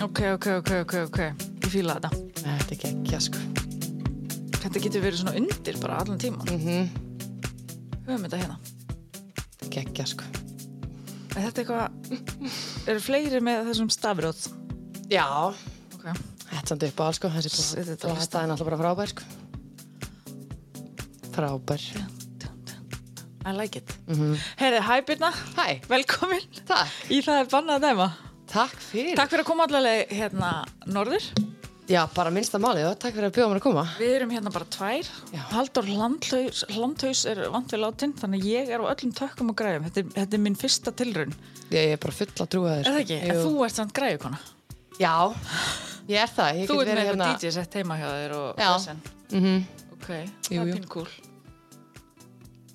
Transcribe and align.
Ok, 0.00 0.20
ok, 0.32 0.46
ok, 0.60 0.70
ok, 0.80 0.92
ok. 1.10 1.18
Ég 1.60 1.68
fýla 1.68 1.98
þetta. 1.98 2.10
Nei, 2.40 2.54
þetta 2.62 2.72
er 2.72 2.78
geggja, 2.80 3.18
sko. 3.20 3.40
Þetta 4.60 4.80
getur 4.80 5.02
verið 5.04 5.18
svona 5.20 5.34
undir 5.36 5.76
bara 5.82 5.98
allan 6.00 6.20
tíman. 6.20 6.48
Mm 6.54 6.86
Höfum 8.06 8.22
þetta 8.24 8.38
hérna. 8.40 8.56
Þetta 9.36 9.66
er 9.66 9.72
geggja, 9.74 10.06
sko. 10.08 10.28
Er 11.36 11.44
þetta 11.44 11.62
eitthvað, 11.62 11.84
eru 12.90 13.02
fleiri 13.04 13.42
með 13.44 13.68
þessum 13.68 13.90
stafrót? 13.92 14.48
Já, 15.12 15.26
Ok. 15.92 16.06
þetta 16.06 16.62
er 16.62 16.72
samt 16.72 16.88
upp 16.88 16.96
á 16.96 17.04
alls, 17.04 17.20
sko. 17.20 17.32
Þessi 17.36 17.76
Þetta 17.84 18.40
er 18.40 18.48
náttúrulega 18.48 18.70
bara 18.70 18.80
frábær, 18.80 19.12
sko. 19.12 19.22
Frábær. 21.36 21.86
I 23.44 23.52
like 23.52 23.76
it. 23.76 23.94
Mm 24.08 24.16
-hmm. 24.16 24.40
Herði, 24.56 24.80
hæ 24.80 25.06
Birna, 25.06 25.30
Hæ, 25.56 25.80
velkomin 25.88 26.44
takk. 26.66 26.88
í 27.10 27.20
það 27.20 27.40
er 27.40 27.46
bannað 27.52 27.76
að 27.76 27.86
dæma. 27.88 28.29
Takk 28.50 28.76
fyrir. 28.82 29.14
Takk 29.18 29.30
fyrir 29.30 29.44
að 29.44 29.48
koma 29.52 29.66
allavega 29.68 30.06
hérna 30.16 30.50
norður. 30.90 31.26
Já, 31.90 32.04
bara 32.14 32.30
minnsta 32.30 32.58
málið, 32.62 32.84
og 32.92 32.98
takk 33.02 33.16
fyrir 33.16 33.28
að 33.30 33.34
bjóða 33.34 33.50
mér 33.50 33.58
að 33.58 33.64
koma. 33.64 33.82
Við 33.98 34.12
erum 34.14 34.30
hérna 34.30 34.50
bara 34.54 34.66
tvær. 34.70 35.08
Já. 35.34 35.40
Haldur 35.50 35.88
Landhaus, 35.90 36.60
Landhaus 36.70 37.22
er 37.30 37.40
vant 37.50 37.72
við 37.74 37.80
látin, 37.82 38.12
þannig 38.18 38.44
að 38.44 38.50
ég 38.52 38.70
er 38.76 38.82
á 38.82 38.86
öllum 38.92 39.14
tökkum 39.18 39.50
og 39.50 39.56
græðum. 39.58 39.88
Þetta, 39.88 40.04
er- 40.04 40.12
þetta 40.20 40.38
er 40.38 40.42
minn 40.44 40.58
fyrsta 40.60 40.92
tilraun. 40.94 41.34
Ég 41.74 41.94
er 41.96 41.98
bara 42.02 42.12
full 42.14 42.30
að 42.30 42.50
trúa 42.54 42.76
þér. 42.76 42.86
Er 42.86 42.92
það 42.94 43.00
ekki? 43.04 43.18
En 43.22 43.34
Jú. 43.34 43.42
þú 43.48 43.64
ert 43.66 43.74
samt 43.80 43.92
græðukona. 43.98 44.38
Já, 45.00 45.14
ég 46.10 46.22
er 46.22 46.30
það. 46.36 46.60
Ég 46.60 46.68
Þú 46.70 46.78
ert 46.84 46.92
með 46.94 47.02
eitthvað 47.02 47.40
DJ 47.40 47.50
sett 47.58 47.74
heima 47.80 47.98
hjá 47.98 48.08
þér 48.14 48.36
og 48.38 48.56
Já. 48.56 48.70
vesen. 48.76 49.02
Mhm. 49.32 49.66
Ok, 49.94 50.06
það 50.06 50.54
Jú, 50.54 50.60
er 50.60 50.66
jú. 50.66 50.74
pín 50.78 50.88
cool. 50.88 51.08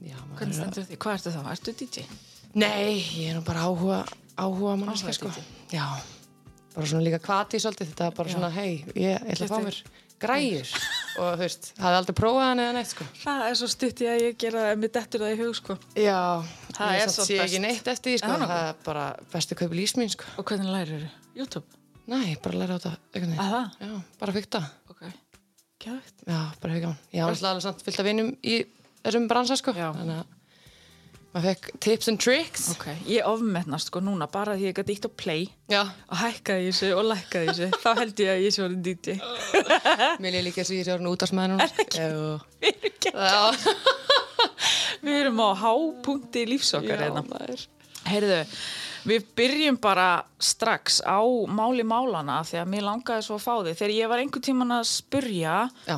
Já, 0.06 0.16
Hvernig 0.36 0.56
er 0.56 0.60
stendur 0.60 0.84
því? 0.92 0.98
Hvað 0.98 1.16
ertu 1.16 1.32
þá? 1.32 1.42
Ertu 1.56 1.74
DJ? 1.80 2.06
Nei, 2.56 3.00
ég 3.00 3.30
er 3.32 3.36
nú 3.40 3.44
bara 3.46 3.64
áhuga, 3.64 4.04
áhuga 4.38 4.74
Áhuga 4.76 5.14
sko. 5.16 5.32
Já, 5.74 5.86
bara 6.76 6.88
svona 6.90 7.06
líka 7.06 7.20
kvati 7.24 7.60
svolítið, 7.62 7.92
þetta 7.94 8.10
bara 8.18 8.34
svona, 8.34 8.50
hei, 8.56 8.84
ég, 8.96 9.22
ætla 9.32 9.48
að 9.48 9.54
fá 9.54 9.62
mér 9.64 9.80
græjur 10.20 10.70
og 11.20 11.30
þú 11.36 11.42
veist, 11.44 11.70
hafði 11.80 11.98
aldrei 12.00 12.16
prófað 12.18 12.46
hann 12.50 12.62
eða 12.64 12.76
neitt, 12.78 12.92
sko. 12.92 13.08
Það 13.24 13.46
er 13.50 13.58
svo 13.60 13.70
stutt 13.72 14.04
í 14.04 14.10
að 14.12 14.22
ég 14.26 14.38
gera 14.46 14.66
það 14.70 14.82
mér 14.84 14.94
dettur 14.98 15.24
það 15.26 15.34
í 15.36 15.40
hug, 15.44 15.56
sko. 15.60 15.78
Já, 16.00 16.20
Það 16.76 17.00
er 17.00 17.12
svo 17.14 17.24
sé 17.28 17.38
best. 17.40 17.46
ekki 17.48 17.62
neitt 17.64 17.88
eftir 17.92 18.12
því, 18.12 18.20
sko, 18.22 18.32
það 18.36 18.50
það 18.52 18.64
er 18.70 18.80
bara 18.86 19.06
bestu 19.32 19.58
kaupi 19.60 19.80
lís 19.80 19.96
mín, 20.00 20.12
sko. 20.12 20.28
Og 20.40 20.48
hvernig 20.50 20.72
lærir 20.76 21.06
þú? 21.06 21.12
YouTube? 21.40 21.82
Nei, 22.12 22.36
bara 22.44 22.60
læra 22.62 22.76
á 22.76 22.80
þetta, 22.84 22.92
einhvern 23.16 23.40
Að 23.44 23.54
það? 23.56 23.78
Já, 23.86 23.94
bara 24.22 24.36
fykta. 24.36 24.62
Ok. 24.92 25.04
Gæðvikt. 25.86 26.26
Já, 26.28 26.40
bara 26.62 26.74
hefði 26.76 26.84
gaman. 26.86 27.00
Ég 27.16 27.24
hafa 27.24 27.36
alltaf 27.36 27.64
samt 27.66 27.84
fyllt 27.88 28.02
að 28.04 28.10
vinum 28.10 28.30
í 28.44 28.58
þessum 29.06 29.26
bransa, 29.32 29.58
sko. 29.60 29.74
Já. 29.76 29.88
Þannig 29.96 30.20
að 30.20 30.36
maður 31.36 31.52
fekk 31.52 31.70
tips 31.84 32.10
and 32.12 32.22
tricks. 32.24 32.66
Ok, 32.72 32.88
ég 33.12 33.28
ofmetnast 33.28 33.92
sko 33.92 34.00
núna 34.04 34.28
bara 34.32 34.56
því 34.56 34.70
ég 34.70 34.78
gæti 34.80 34.96
ítt 34.96 35.08
á 35.08 35.12
play 35.12 35.48
Já, 35.72 35.82
og 35.84 36.18
hækkaði 36.22 36.70
þessu 36.70 36.92
og 36.96 37.10
lækkaði 37.12 37.50
þessu. 37.52 37.68
Þá 37.84 37.90
held 38.00 38.24
ég 38.24 38.32
að 38.32 38.44
ég 38.46 38.56
sé 38.56 38.64
orðin 38.64 38.86
DJ. 38.86 39.18
mér 40.24 40.40
er 40.40 40.46
líka 40.48 40.64
þess 40.64 40.72
að 40.72 40.80
ég 40.80 40.88
sé 40.88 41.12
útastmaður 41.12 41.54
núna. 41.56 41.68
Er 41.68 41.84
ekki? 41.84 42.06
Jú. 42.06 42.40
Við 42.64 42.72
erum 42.72 43.20
Já, 43.20 43.76
Við 45.06 45.20
erum 45.22 45.44
á 45.44 45.50
hápunkti 45.60 46.46
lífsokkar 46.50 47.04
hérna. 47.04 47.44
Heyrðu, 48.06 48.40
við 49.10 49.28
byrjum 49.38 49.78
bara 49.82 50.10
strax 50.42 51.00
á 51.06 51.22
máli 51.50 51.86
málana 51.86 52.40
því 52.46 52.60
að 52.62 52.72
mér 52.74 52.86
langaði 52.88 53.26
svo 53.26 53.38
að 53.40 53.46
fá 53.46 53.54
þig. 53.68 53.78
Þegar 53.80 53.96
ég 53.98 54.12
var 54.12 54.22
einhver 54.24 54.46
tíman 54.46 54.76
að 54.78 54.88
spurja, 54.90 55.56
Já, 55.90 55.98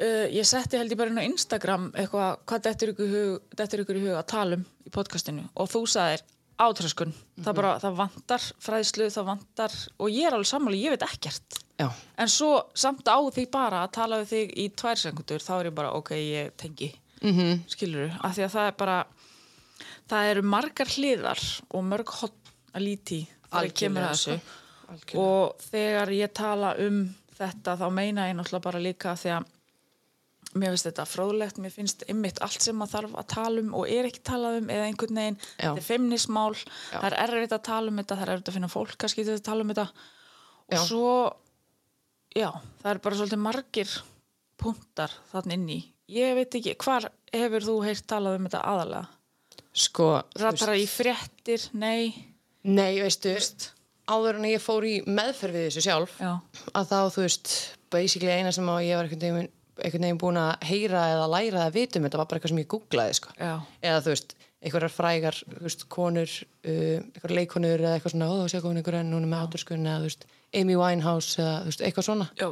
uh, 0.00 0.26
ég 0.32 0.46
setti 0.48 0.76
held 0.80 0.90
ég 0.92 0.98
bara 1.00 1.10
inn 1.12 1.20
á 1.20 1.28
Instagram 1.28 1.90
eitthvað, 1.94 2.38
hvað 2.48 2.62
dettur 2.66 2.92
ykkur, 2.94 3.40
ykkur 3.84 3.96
í 4.00 4.04
hug 4.06 4.18
að 4.18 4.26
tala 4.32 4.56
um 4.60 4.64
í 4.86 4.90
podcastinu 4.94 5.48
og 5.54 5.68
þú 5.72 5.82
sagðir 5.86 6.22
átröskun. 6.60 7.12
Það 7.40 7.54
bara, 7.56 7.68
það 7.80 7.94
vantar 7.96 8.42
fræðslu, 8.60 9.06
það 9.14 9.28
vantar 9.30 9.76
og 9.96 10.10
ég 10.12 10.26
er 10.28 10.34
alveg 10.36 10.50
sammáli, 10.50 10.82
ég 10.84 10.92
veit 10.92 11.06
ekkert. 11.06 11.60
já, 11.80 11.88
En 12.18 12.28
svo 12.28 12.66
samt 12.74 13.08
á 13.08 13.16
því 13.16 13.46
bara 13.50 13.84
að 13.86 13.92
tala 13.96 14.18
við 14.20 14.28
þig 14.34 14.50
í 14.60 14.66
tvær 14.76 15.00
sekundur, 15.00 15.40
þá 15.40 15.52
er 15.60 15.70
ég 15.70 15.74
bara, 15.74 15.92
ok, 15.96 16.10
ég 16.16 16.50
tengi, 16.56 16.90
mm 17.22 17.30
Mhm. 17.30 17.40
-hmm. 17.40 17.60
skilur 17.68 18.10
af 18.20 18.36
því 18.36 18.44
að 18.44 18.52
það 18.56 18.66
er 18.66 18.76
bara, 18.76 19.06
það 20.08 20.30
eru 20.30 20.42
margar 20.42 20.86
hliðar 20.86 21.40
og 21.70 21.84
mörg 21.84 22.08
hot 22.20 22.34
að 22.74 22.82
líti 22.82 23.26
þegar 23.50 23.72
kemur 23.72 24.02
að 24.02 24.10
þessu. 24.10 24.38
sko. 24.38 24.58
Algjörlega. 24.90 25.18
Og 25.18 25.56
þegar 25.70 26.08
ég 26.12 26.32
tala 26.34 26.74
um 26.78 27.14
þetta, 27.38 27.76
þá 27.78 27.90
meina 27.92 28.28
ég 28.28 28.36
náttúrulega 28.36 28.62
bara 28.62 28.78
líka 28.78 29.14
því 29.16 29.30
að 29.38 29.44
mér 30.58 30.72
finnst 30.74 30.88
þetta 30.88 31.04
fróðlegt, 31.06 31.58
mér 31.62 31.74
finnst 31.74 32.02
ymmit 32.10 32.40
allt 32.42 32.64
sem 32.64 32.76
maður 32.78 32.96
þarf 32.96 33.18
að 33.20 33.28
tala 33.34 33.62
um 33.62 33.74
og 33.78 33.90
er 33.90 34.08
ekki 34.08 34.22
talað 34.26 34.56
um 34.60 34.72
eða 34.74 34.88
einhvern 34.88 35.20
veginn, 35.20 35.38
Já. 35.52 35.68
þetta 35.68 35.82
er 35.82 35.86
feimnismál, 35.86 36.56
það 36.90 37.06
er 37.10 37.16
erfitt 37.24 37.54
að 37.54 37.62
tala 37.68 37.92
um 37.92 38.00
þetta, 38.00 38.16
það 38.16 38.24
er 38.26 38.32
erfitt 38.34 38.50
að 38.50 38.56
finna 38.58 38.72
fólk 38.72 38.96
kannski 38.98 39.26
til 39.26 39.36
að 39.36 39.44
tala 39.46 39.66
um 39.66 39.70
þetta 39.70 39.86
og 39.90 40.74
Já. 40.74 40.82
svo, 40.88 41.12
já, 42.34 42.48
það 42.82 42.90
er 42.92 43.02
bara 43.06 43.20
svolítið 43.20 43.42
margir 43.46 43.94
punktar 44.60 45.14
þannig 45.30 45.56
inn 45.60 45.70
í. 45.76 45.80
Ég 46.10 46.34
veit 46.40 46.58
ekki, 46.58 46.74
hvar 46.82 47.06
hefur 47.30 47.66
þú 47.68 47.76
heyrt 47.86 48.06
talað 48.10 48.40
um 48.40 48.48
þetta 48.48 48.64
aðalega? 48.66 49.04
Sko, 49.70 50.08
þú 50.34 50.42
veist, 50.42 50.64
Rattar 50.64 50.74
í 50.74 50.86
fréttir, 50.90 51.68
nei, 51.78 52.10
nei, 52.66 52.98
veistu, 52.98 53.36
áður 54.10 54.40
en 54.40 54.48
ég 54.50 54.62
fór 54.62 54.82
í 54.88 54.96
meðferð 55.06 55.60
við 55.60 55.66
þessu 55.68 55.84
sjálf, 55.86 56.16
já, 56.18 56.32
að 56.74 56.90
þá, 56.90 56.98
þú 57.14 57.22
veist, 57.22 57.52
basically 57.94 58.34
eina 58.34 58.50
sem 58.54 58.66
ég 58.82 58.98
var 58.98 59.06
einhvern 59.06 59.22
veginn, 59.22 59.52
einhvern 59.84 60.06
veginn 60.06 60.20
búin 60.20 60.38
að 60.40 60.64
heyra 60.70 61.02
eða 61.14 61.26
læra 61.32 61.64
eða 61.66 61.74
vitum, 61.74 62.06
þetta 62.06 62.20
var 62.20 62.26
bara 62.30 62.38
eitthvað 62.40 62.52
sem 62.54 62.62
ég 62.62 62.70
googlaði, 62.74 63.14
sko. 63.20 63.34
Eða, 63.82 64.00
þú 64.04 64.12
veist, 64.14 64.34
einhverjar 64.60 64.92
frægar, 64.92 65.38
þú 65.54 65.62
veist, 65.66 65.84
konur, 65.88 66.34
uh, 66.64 66.96
einhverjar 67.00 67.36
leikonur 67.38 67.80
eða 67.84 67.94
eitthvað 67.98 68.14
svona, 68.16 68.28
ó, 68.30 68.48
sé 68.52 68.60
komin 68.64 68.80
einhver 68.82 68.98
enn, 69.00 69.12
hún 69.16 69.24
er 69.24 69.32
með 69.32 69.46
áturskunni 69.46 69.88
eða, 69.88 70.02
þú 70.02 70.10
veist, 70.10 70.26
Amy 70.60 70.76
Winehouse 70.80 71.40
eða, 71.40 71.54
þú 71.64 71.70
veist, 71.72 71.84
eitthvað 71.88 72.08
svona. 72.10 72.28
já, 72.40 72.50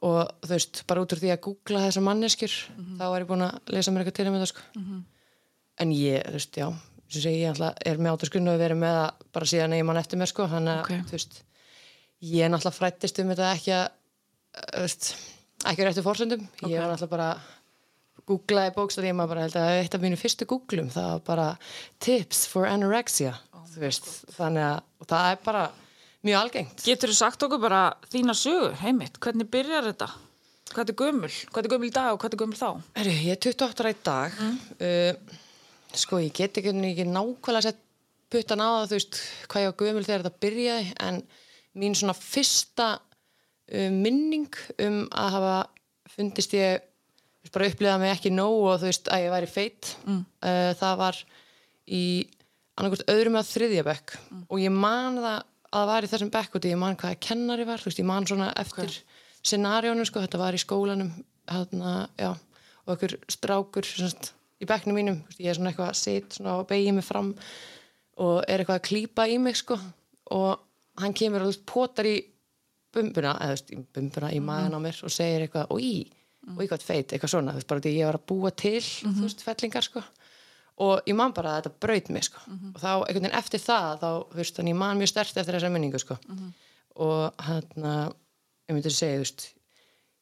og 0.00 0.20
þú 0.46 0.52
veist, 0.54 0.82
bara 0.88 1.02
út 1.04 1.12
úr 1.12 1.20
því 1.20 1.30
að 1.34 1.40
googla 1.44 1.82
þessar 1.86 2.04
manneskjur, 2.06 2.54
þá 3.00 3.04
er 3.10 3.20
ég 3.24 3.28
búin 3.28 3.44
að 3.44 3.72
lesa 3.76 3.92
mér 3.92 4.04
eitthvað 4.04 4.16
til 4.20 4.28
um 4.30 4.36
þetta 4.38 4.50
sko 4.52 4.62
en 5.80 5.92
ég, 5.96 6.24
þú 6.24 6.32
veist, 6.38 6.56
já, 6.60 6.68
sem 7.10 7.22
segi 7.24 7.40
ég 7.42 7.50
alltaf 7.52 7.76
er 7.88 7.98
með 8.00 8.12
áturskunni 8.16 8.50
og 8.52 8.60
verið 8.60 8.78
með 8.80 8.96
það 8.96 9.26
bara 9.36 9.48
síðan 9.52 9.76
ég 9.76 9.84
mann 9.88 10.00
eftir 10.00 10.20
mér 10.20 10.30
sko, 10.30 10.46
þannig 10.48 10.72
að 10.72 10.80
Ok. 10.84 10.92
þú 11.10 11.16
veist, 11.16 11.40
ég 12.20 12.48
ekki 15.68 15.84
réttu 15.84 16.04
fórsöndum 16.04 16.46
ég 16.64 16.78
var 16.78 16.88
náttúrulega 16.88 17.10
bara 17.10 17.30
googlaði 18.30 18.74
bókstæði, 18.76 19.10
ég 19.10 19.16
maður 19.18 19.34
bara 19.34 19.44
held 19.46 19.58
að 19.58 19.76
eitt 19.80 19.96
af 19.96 20.02
mínu 20.04 20.18
fyrstu 20.20 20.46
googlum, 20.48 20.90
það 20.92 21.10
var 21.10 21.22
bara 21.26 21.46
tips 22.04 22.44
for 22.50 22.68
anorexia, 22.68 23.34
veist. 23.80 24.08
Þannig 24.36 24.66
að, 24.66 24.80
það 25.10 25.28
er 25.32 25.38
bara 25.46 25.62
mjög 26.26 26.40
algengt. 26.44 26.84
Getur 26.86 27.12
þú 27.12 27.18
sagt 27.18 27.46
okkur 27.46 27.62
bara 27.62 27.82
þína 28.12 28.36
sögu, 28.38 28.72
heimitt, 28.82 29.18
hvernig 29.22 29.50
byrjar 29.50 29.88
þetta? 29.90 30.10
Hvað 30.70 30.92
er 30.92 30.98
gömul? 31.00 31.32
Hvað 31.50 31.66
er 31.66 31.72
gömul 31.72 31.88
í 31.88 31.94
dag 31.94 32.14
og 32.14 32.22
hvað 32.22 32.34
er 32.36 32.42
gömul 32.44 32.58
þá? 32.60 32.68
Herru, 33.00 33.14
ég 33.26 33.34
er 33.34 33.40
28 33.42 33.82
ára 33.82 33.90
í 33.90 34.00
dag. 34.06 34.42
Uh, 34.78 35.38
sko 35.98 36.20
ég 36.22 36.34
get 36.36 36.60
ekki, 36.60 36.74
ekki 36.92 37.06
nákvæmlega 37.10 37.70
sett 37.70 37.86
puttan 38.30 38.62
á 38.62 38.68
það 38.70 38.90
þú 38.90 38.98
veist 38.98 39.20
hvað 39.50 39.64
ég 39.64 39.72
var 39.72 39.78
gömul 39.80 40.04
þegar 40.06 40.22
þetta 40.22 40.42
byrjaði 40.44 40.92
en 41.08 41.16
mín 41.80 41.96
svona 41.98 42.14
fyrsta 42.14 42.90
uh, 43.70 43.90
minning 43.94 44.50
um 44.82 45.02
að 45.10 45.36
hafa 45.36 45.56
fundist 46.14 46.56
ég 46.58 46.86
bara 47.54 47.70
upplifaði 47.70 48.02
mig 48.02 48.12
ekki 48.12 48.34
nóg 48.34 48.58
og 48.68 48.80
þú 48.82 48.90
veist 48.90 49.08
að 49.10 49.22
ég 49.24 49.32
væri 49.32 49.46
feitt 49.48 49.94
mm. 50.04 50.18
það 50.76 50.98
var 51.00 51.20
í 51.88 52.02
annarkvæmst 52.76 53.08
öðrum 53.10 53.38
að 53.40 53.48
þriðja 53.48 53.84
bekk 53.86 54.12
og 54.42 54.60
ég 54.60 54.74
man 54.74 55.16
það 55.22 55.38
að 55.70 55.78
það 55.78 55.90
var 55.90 56.06
í 56.06 56.10
þessum 56.10 56.32
bekk 56.34 56.56
og 56.58 56.66
ég 56.66 56.80
man 56.80 56.98
hvaða 56.98 57.18
kennari 57.26 57.66
var 57.68 57.82
veist, 57.84 58.00
ég 58.00 58.08
man 58.08 58.26
svona 58.26 58.50
eftir 58.58 58.90
okay. 58.90 59.18
scenariónu 59.46 60.06
sko, 60.08 60.22
þetta 60.24 60.40
var 60.40 60.56
í 60.56 60.62
skólanum 60.62 61.12
hérna, 61.50 61.92
já, 62.18 62.30
og 62.84 62.94
einhver 62.94 63.16
strákur 63.30 63.86
semst, 63.86 64.32
í 64.60 64.68
bekknum 64.68 64.98
mínum, 64.98 65.20
veist, 65.28 65.42
ég 65.42 65.52
er 65.52 65.58
svona 65.58 65.72
eitthvað 65.72 65.92
að 65.92 66.00
sit 66.00 66.38
svona 66.38 66.56
og 66.58 66.66
beigja 66.70 66.94
mig 66.96 67.06
fram 67.06 67.32
og 68.20 68.42
er 68.46 68.62
eitthvað 68.62 68.80
að 68.80 68.88
klípa 68.90 69.28
í 69.30 69.38
mig 69.42 69.60
sko 69.60 69.78
og 70.34 70.66
hann 71.00 71.16
kemur 71.16 71.46
og 71.46 71.62
potar 71.68 72.08
í 72.10 72.18
bumbuna, 72.94 73.34
eða 73.40 73.56
þú 73.56 73.58
veist, 73.58 73.92
bumbuna 73.96 74.32
í 74.34 74.40
maðan 74.44 74.76
á 74.76 74.80
mér 74.82 75.02
og 75.06 75.12
segir 75.14 75.46
eitthvað, 75.46 75.66
og 75.70 75.84
í 75.84 75.94
og 76.50 76.62
í 76.64 76.68
hvað 76.70 76.86
feit, 76.86 77.12
eitthvað 77.12 77.34
svona, 77.34 77.52
þú 77.52 77.60
veist, 77.60 77.68
bara 77.68 77.84
því 77.84 77.92
ég 77.98 78.08
var 78.08 78.18
að 78.18 78.26
búa 78.32 78.50
til 78.50 78.80
þú 78.80 79.26
veist, 79.26 79.42
fellingar 79.44 79.86
sko. 79.86 80.02
Og 80.80 81.02
ég 81.06 81.14
man 81.14 81.34
bara 81.36 81.58
að 81.58 81.66
þetta 81.66 81.80
braut 81.84 82.08
mig 82.08 82.24
sko. 82.24 82.40
Og 82.74 82.80
þá 82.80 82.90
einhvern 82.94 83.26
veginn 83.26 83.38
eftir 83.38 83.60
það 83.60 83.98
þá, 84.00 84.10
þú 84.30 84.38
veist, 84.40 84.56
þannig 84.56 84.72
ég 84.72 84.78
man 84.80 84.98
mjög 84.98 85.10
stert 85.12 85.36
eftir 85.36 85.54
þessa 85.58 85.70
minningu 85.74 86.00
sko. 86.00 86.16
Og 87.04 87.44
hérna 87.46 87.92
ég 88.70 88.74
myndi 88.74 88.88
að 88.88 88.96
segja, 88.96 89.18
þú 89.18 89.24
veist 89.26 89.46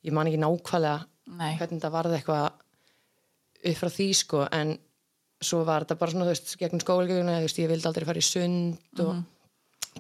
ég 0.08 0.12
man 0.16 0.26
ekki 0.30 0.40
nákvæmlega 0.42 1.06
Nei. 1.38 1.56
hvernig 1.58 1.78
þetta 1.78 1.90
varði 1.92 2.18
eitthvað 2.18 2.46
upp 3.68 3.78
frá 3.78 3.90
því 3.90 4.08
sko 4.14 4.44
en 4.54 4.76
svo 5.40 5.62
var 5.66 5.84
þetta 5.84 5.98
bara 6.00 6.10
svona, 6.10 6.26
þú 6.26 6.34
veist, 6.34 6.54
gegnum 6.58 6.82
skólagjöfuna 6.82 7.38
þú 7.38 7.46
veist, 7.46 7.58
ég 7.62 7.70
vildi 7.70 7.88
aldrei 7.88 8.06
fara 8.08 8.22
í 8.22 8.26
sund 8.26 9.02
og 9.04 9.22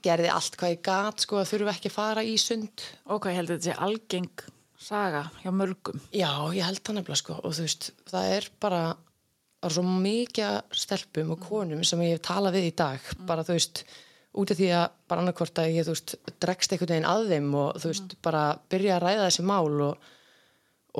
gerði 0.04 0.30
allt 0.32 0.56
hvað 0.60 0.74
ég 0.74 0.84
gat 0.86 1.24
sko 1.24 1.40
að 1.40 1.50
þurfa 1.52 1.74
ekki 1.74 1.90
að 1.90 1.96
fara 1.98 2.24
í 2.24 2.36
sund. 2.40 2.86
Ok, 3.10 3.28
ég 3.30 3.38
held 3.40 3.50
að 3.50 3.58
þetta 3.58 3.68
sé 3.70 3.76
algeng 3.88 4.46
saga 4.78 5.24
hjá 5.42 5.50
mörgum. 5.54 6.00
Já, 6.14 6.30
ég 6.54 6.66
held 6.66 6.82
það 6.86 7.00
nefnilega 7.00 7.20
sko 7.22 7.38
og 7.42 7.54
þú 7.56 7.66
veist, 7.66 7.90
það 8.10 8.34
er 8.36 8.50
bara 8.62 8.82
það 9.58 9.70
er 9.70 9.74
svo 9.74 9.86
mikið 10.04 10.76
stelpum 10.82 11.32
og 11.34 11.40
konum 11.42 11.80
sem 11.86 12.04
ég 12.06 12.14
hef 12.16 12.22
talað 12.28 12.58
við 12.58 12.68
í 12.68 12.76
dag. 12.78 13.08
Bara 13.26 13.44
þú 13.46 13.56
veist, 13.56 13.82
út 14.38 14.52
af 14.52 14.60
því 14.60 14.68
að 14.78 14.86
bara 15.10 15.24
annarkvort 15.24 15.62
að 15.62 15.72
ég, 15.74 15.88
þú 15.88 15.96
veist, 15.96 16.14
dregst 16.38 16.74
einhvern 16.74 16.94
veginn 16.94 17.10
að 17.10 17.26
þeim 17.32 17.50
og 17.58 17.82
þú 17.82 17.92
veist, 17.92 18.14
bara 18.24 18.44
byrja 18.70 18.94
að 18.96 19.04
ræða 19.06 19.26
þessi 19.26 19.46
mál 19.50 19.82
og, 19.88 20.08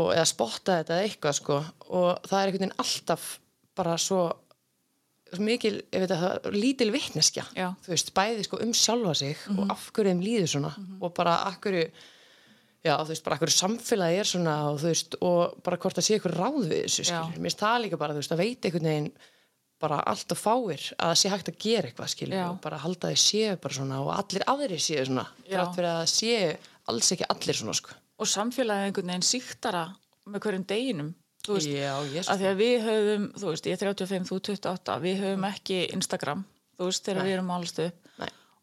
og 0.03 0.11
eða 0.17 0.27
spotta 0.33 0.81
þetta 0.81 1.01
eitthvað, 1.05 1.39
sko. 1.39 1.61
Og 1.89 2.11
það 2.27 2.41
er 2.41 2.51
einhvern 2.51 2.67
veginn 2.67 2.83
alltaf 2.83 3.31
bara 3.79 3.95
svo 4.03 4.23
mikil, 5.45 5.75
ég 5.93 6.05
veit 6.05 6.13
að 6.15 6.23
það 6.25 6.53
lítil 6.57 6.91
vitneskja, 6.95 7.45
Já. 7.57 7.67
þú 7.85 7.93
veist, 7.95 8.13
bæði 8.17 8.45
sko 8.47 8.61
um 8.65 8.73
sjálfa 8.77 9.15
sig 9.21 9.43
og 9.55 9.65
af 9.75 9.89
hverju 9.93 10.15
þeim 10.15 10.23
líður 10.25 10.53
svona 10.55 10.73
og 11.01 11.13
bara 11.17 11.35
af 11.49 11.59
hverju 11.65 11.83
já, 12.87 12.95
þú 13.03 13.09
veist, 13.13 13.25
bara 13.27 13.37
af 13.37 13.43
hverju 13.43 13.57
samfélagi 13.57 14.21
er 14.23 14.31
svona 14.31 14.55
og 14.71 14.79
þú 14.81 14.93
veist, 14.93 15.19
og 15.21 15.59
bara 15.67 15.81
hvort 15.83 15.99
það 15.99 16.07
sé 16.09 16.19
ykkur 16.19 16.37
ráð 16.39 16.61
við 16.71 16.85
þessu, 16.87 17.09
mér 17.13 17.43
finnst 17.49 17.65
það 17.65 17.83
líka 17.85 18.01
bara, 18.01 18.17
þú 18.17 18.23
veist, 18.23 18.33
að 18.37 18.43
veit 18.45 18.69
einhvern 18.71 18.91
veginn 18.93 19.11
bara 19.79 20.01
allt 20.11 20.33
og 20.35 20.39
fáir 20.41 20.89
að 20.99 21.13
það 21.13 21.19
sé 21.21 21.31
hægt 21.31 21.53
að 21.53 21.59
gera 21.63 21.87
eitthvað, 21.91 22.13
skilur, 22.15 22.39
Já. 22.41 22.47
og 22.51 22.61
bara 22.65 22.81
halda 22.83 23.13
þau 23.13 23.21
séu 23.23 23.55
bara 23.63 23.77
svona 23.77 24.01
og 24.03 24.09
allir 24.17 24.45
aðrir 24.51 24.83
séu 24.83 25.05
svona 25.07 25.27
Já. 25.45 25.53
þrátt 25.61 25.77
fyrir 25.77 25.93
að 25.93 26.09
séu 26.11 26.49
alls 26.91 27.13
ekki 27.15 27.29
allir 27.31 27.59
svona, 27.61 27.77
sko 27.79 27.95
og 28.19 28.27
samfélagið 28.27 28.89
einhvern 28.89 29.13
veginn 29.13 29.29
síktara 29.29 29.85
með 30.27 30.43
hverjum 30.43 30.65
deginum 30.73 31.13
þú 31.49 31.57
veist, 31.57 31.71
Já, 31.73 31.95
að 31.99 32.43
því 32.43 32.51
að 32.51 32.61
við 32.63 32.77
höfum 32.87 33.29
þú 33.35 33.53
veist, 33.53 33.69
ég 33.71 33.79
er 33.79 33.83
35, 33.89 34.29
þú 34.29 34.41
28 34.53 34.99
við 35.05 35.23
höfum 35.25 35.49
ekki 35.49 35.81
Instagram, 35.97 36.45
þú 36.79 36.91
veist, 36.91 37.07
þegar 37.09 37.23
Nei. 37.23 37.29
við 37.29 37.39
erum 37.39 37.55
álstu 37.57 37.89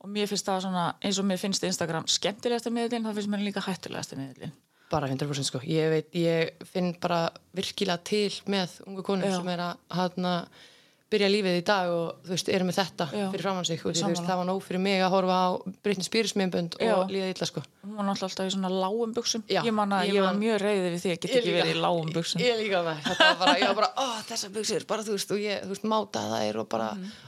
og 0.05 0.11
mér 0.13 0.29
finnst 0.29 0.45
það 0.45 0.61
svona, 0.67 0.85
eins 1.01 1.17
og 1.17 1.25
mér 1.25 1.41
finnst 1.41 1.65
Instagram 1.65 2.05
skemmtilegasta 2.13 2.69
miðlinn, 2.73 3.07
það 3.07 3.19
finnst 3.19 3.31
mér 3.33 3.45
líka 3.47 3.65
hættulegasta 3.65 4.19
miðlinn 4.19 4.53
bara 4.91 5.09
100% 5.09 5.49
sko, 5.49 5.61
ég 5.65 5.89
veit, 5.91 6.09
ég 6.17 6.65
finn 6.69 6.93
bara 7.01 7.25
virkilega 7.57 7.97
til 8.05 8.29
með 8.51 8.79
ungu 8.85 9.05
konum 9.05 9.27
Já. 9.27 9.39
sem 9.39 9.51
er 9.55 9.63
að 9.65 9.79
hana, 9.97 10.33
byrja 11.13 11.29
lífið 11.29 11.59
í 11.59 11.63
dag 11.65 11.91
og 11.93 12.23
þú 12.25 12.33
veist, 12.33 12.49
eru 12.49 12.65
með 12.65 12.77
þetta 12.79 13.05
Já. 13.13 13.25
fyrir 13.33 13.43
framann 13.45 13.67
sig. 13.67 13.79
Því, 13.81 13.93
þú 13.99 14.09
veist, 14.09 14.25
það 14.25 14.37
var 14.41 14.47
nóg 14.49 14.59
fyrir 14.65 14.81
mig 14.81 14.99
að 15.05 15.13
horfa 15.13 15.35
á 15.37 15.47
Britney 15.85 16.05
Spears 16.07 16.33
minnbönd 16.39 16.71
og 16.81 17.11
líða 17.13 17.27
illa 17.33 17.45
sko. 17.49 17.61
Hún 17.85 17.93
var 17.99 18.05
náttúrulega 18.07 18.29
alltaf 18.31 18.45
í 18.49 18.53
svona 18.55 18.71
lágum 18.73 19.11
buksum 19.13 19.41
ég 19.51 19.73
man 19.75 19.93
að 19.93 20.09
ég 20.09 20.15
ég 20.17 20.23
var 20.25 20.35
mjög 20.39 20.57
reyði 20.63 20.89
við 20.89 20.99
því 21.03 21.09
að 21.13 21.19
geta 21.21 21.37
ekki 21.39 21.53
verið 21.53 21.69
í 21.69 21.77
lágum 21.83 22.09
buksum 22.15 22.41
Ég 22.41 22.57
líka 22.57 22.79
með, 22.85 22.97
þetta 23.05 23.27
var 23.29 23.37
bara, 23.43 23.53
ég 23.61 23.67
var 23.69 23.77
bara, 23.77 23.91
ó, 24.01 24.05
þessar 24.25 24.49
buksur, 24.55 24.81
bara 24.89 25.05
þú 25.05 25.11
veist, 25.13 25.29
og 25.35 25.39
ég, 25.43 25.61
þú 25.61 25.71
veist, 25.75 25.85
mátaði 25.93 26.39
þær 26.41 26.57
og 26.63 26.67
bara 26.73 26.87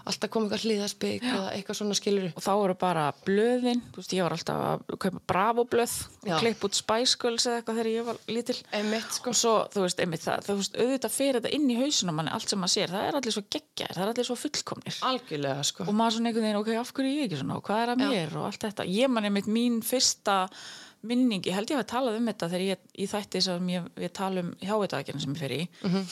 alltaf 0.10 0.30
kom 0.34 0.44
eitthvað 0.48 0.64
hlýðaspik 0.66 1.22
eða 1.28 1.48
eitthvað 1.54 1.78
svona 1.78 1.98
skilur 2.00 2.28
og 2.34 2.42
þá 2.42 2.54
eru 2.56 2.76
bara 2.82 3.06
blöðin 3.28 3.82
þú 3.94 3.98
veist, 4.02 4.14
ég 4.18 4.26
var 4.26 4.34
alltaf 4.34 4.58
að 4.66 4.78
kaupa 4.98 5.22
Einmitt 13.86 13.98
það, 13.98 14.04
er 14.08 14.12
allir 14.14 14.26
svo 14.28 14.36
fullkomnir. 14.42 14.98
Algjörlega, 15.12 15.64
sko. 15.64 15.84
og 15.88 15.94
maður 15.96 16.16
svona 16.18 16.30
einhvern 16.32 16.46
veginn, 16.48 16.60
ok, 16.62 16.70
af 16.82 16.94
hverju 16.94 17.12
er 17.12 17.18
ég 17.22 17.28
ekki 17.30 17.40
svona 17.42 17.58
og 17.58 17.64
hvað 17.68 17.82
er 17.84 17.92
að 17.94 18.02
Já. 18.02 18.10
mér 18.10 18.36
og 18.38 18.46
allt 18.48 18.60
þetta. 18.66 18.86
Ég 18.90 19.10
man 19.10 19.24
einmitt 19.30 19.48
mín 19.48 19.82
fyrsta 19.86 20.38
minning, 21.04 21.44
ég 21.46 21.54
held 21.54 21.70
ég 21.70 21.78
hafi 21.78 21.90
talað 21.92 22.18
um 22.18 22.26
þetta 22.32 22.50
þegar 22.50 22.66
ég, 22.68 22.78
ég 22.98 23.12
þætti 23.12 23.42
sem 23.42 23.68
ég, 23.70 23.90
ég 24.02 24.14
tala 24.18 24.40
um 24.42 24.54
hjávitaðakirna 24.62 25.22
sem 25.22 25.34
ég 25.36 25.38
fer 25.40 25.52
í. 25.52 25.68
Mhm. 25.84 26.08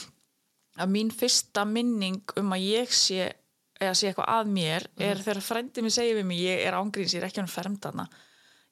að 0.77 0.89
mín 0.91 1.09
fyrsta 1.09 1.63
minning 1.65 2.21
um 2.37 2.49
að 2.51 2.65
ég 2.67 2.89
sé 2.91 3.31
eða 3.79 3.93
sé 3.95 4.09
eitthvað 4.13 4.27
að 4.27 4.47
mér 4.51 4.85
Mhm. 4.97 5.01
er 5.07 5.15
þegar 5.23 5.41
frændi 5.41 5.81
mér 5.81 5.91
segir 5.91 6.15
við 6.17 6.25
mig, 6.25 6.39
ég 6.39 6.65
er 6.67 6.73
ángríns 6.73 7.13
ég 7.15 7.21
er 7.23 7.27
ekki 7.29 7.37
hann 7.39 7.47
fermdana, 7.47 8.07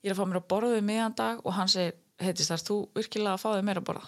ég 0.04 0.12
er 0.12 0.14
að 0.14 0.20
fá 0.20 0.26
mér 0.28 0.42
að 0.42 0.48
borða 0.48 0.76
við 0.78 0.84
miðan 0.84 1.16
dag 1.16 1.40
og 1.46 1.54
hann 1.54 1.68
segir, 1.68 1.94
heitist 2.20 2.50
þar 2.52 2.58
þú 2.68 2.90
virkilega 2.94 3.34
að 3.34 3.40
fá 3.42 3.50
þig 3.56 3.64
meira 3.64 3.82
að 3.82 3.86
borða? 3.86 4.08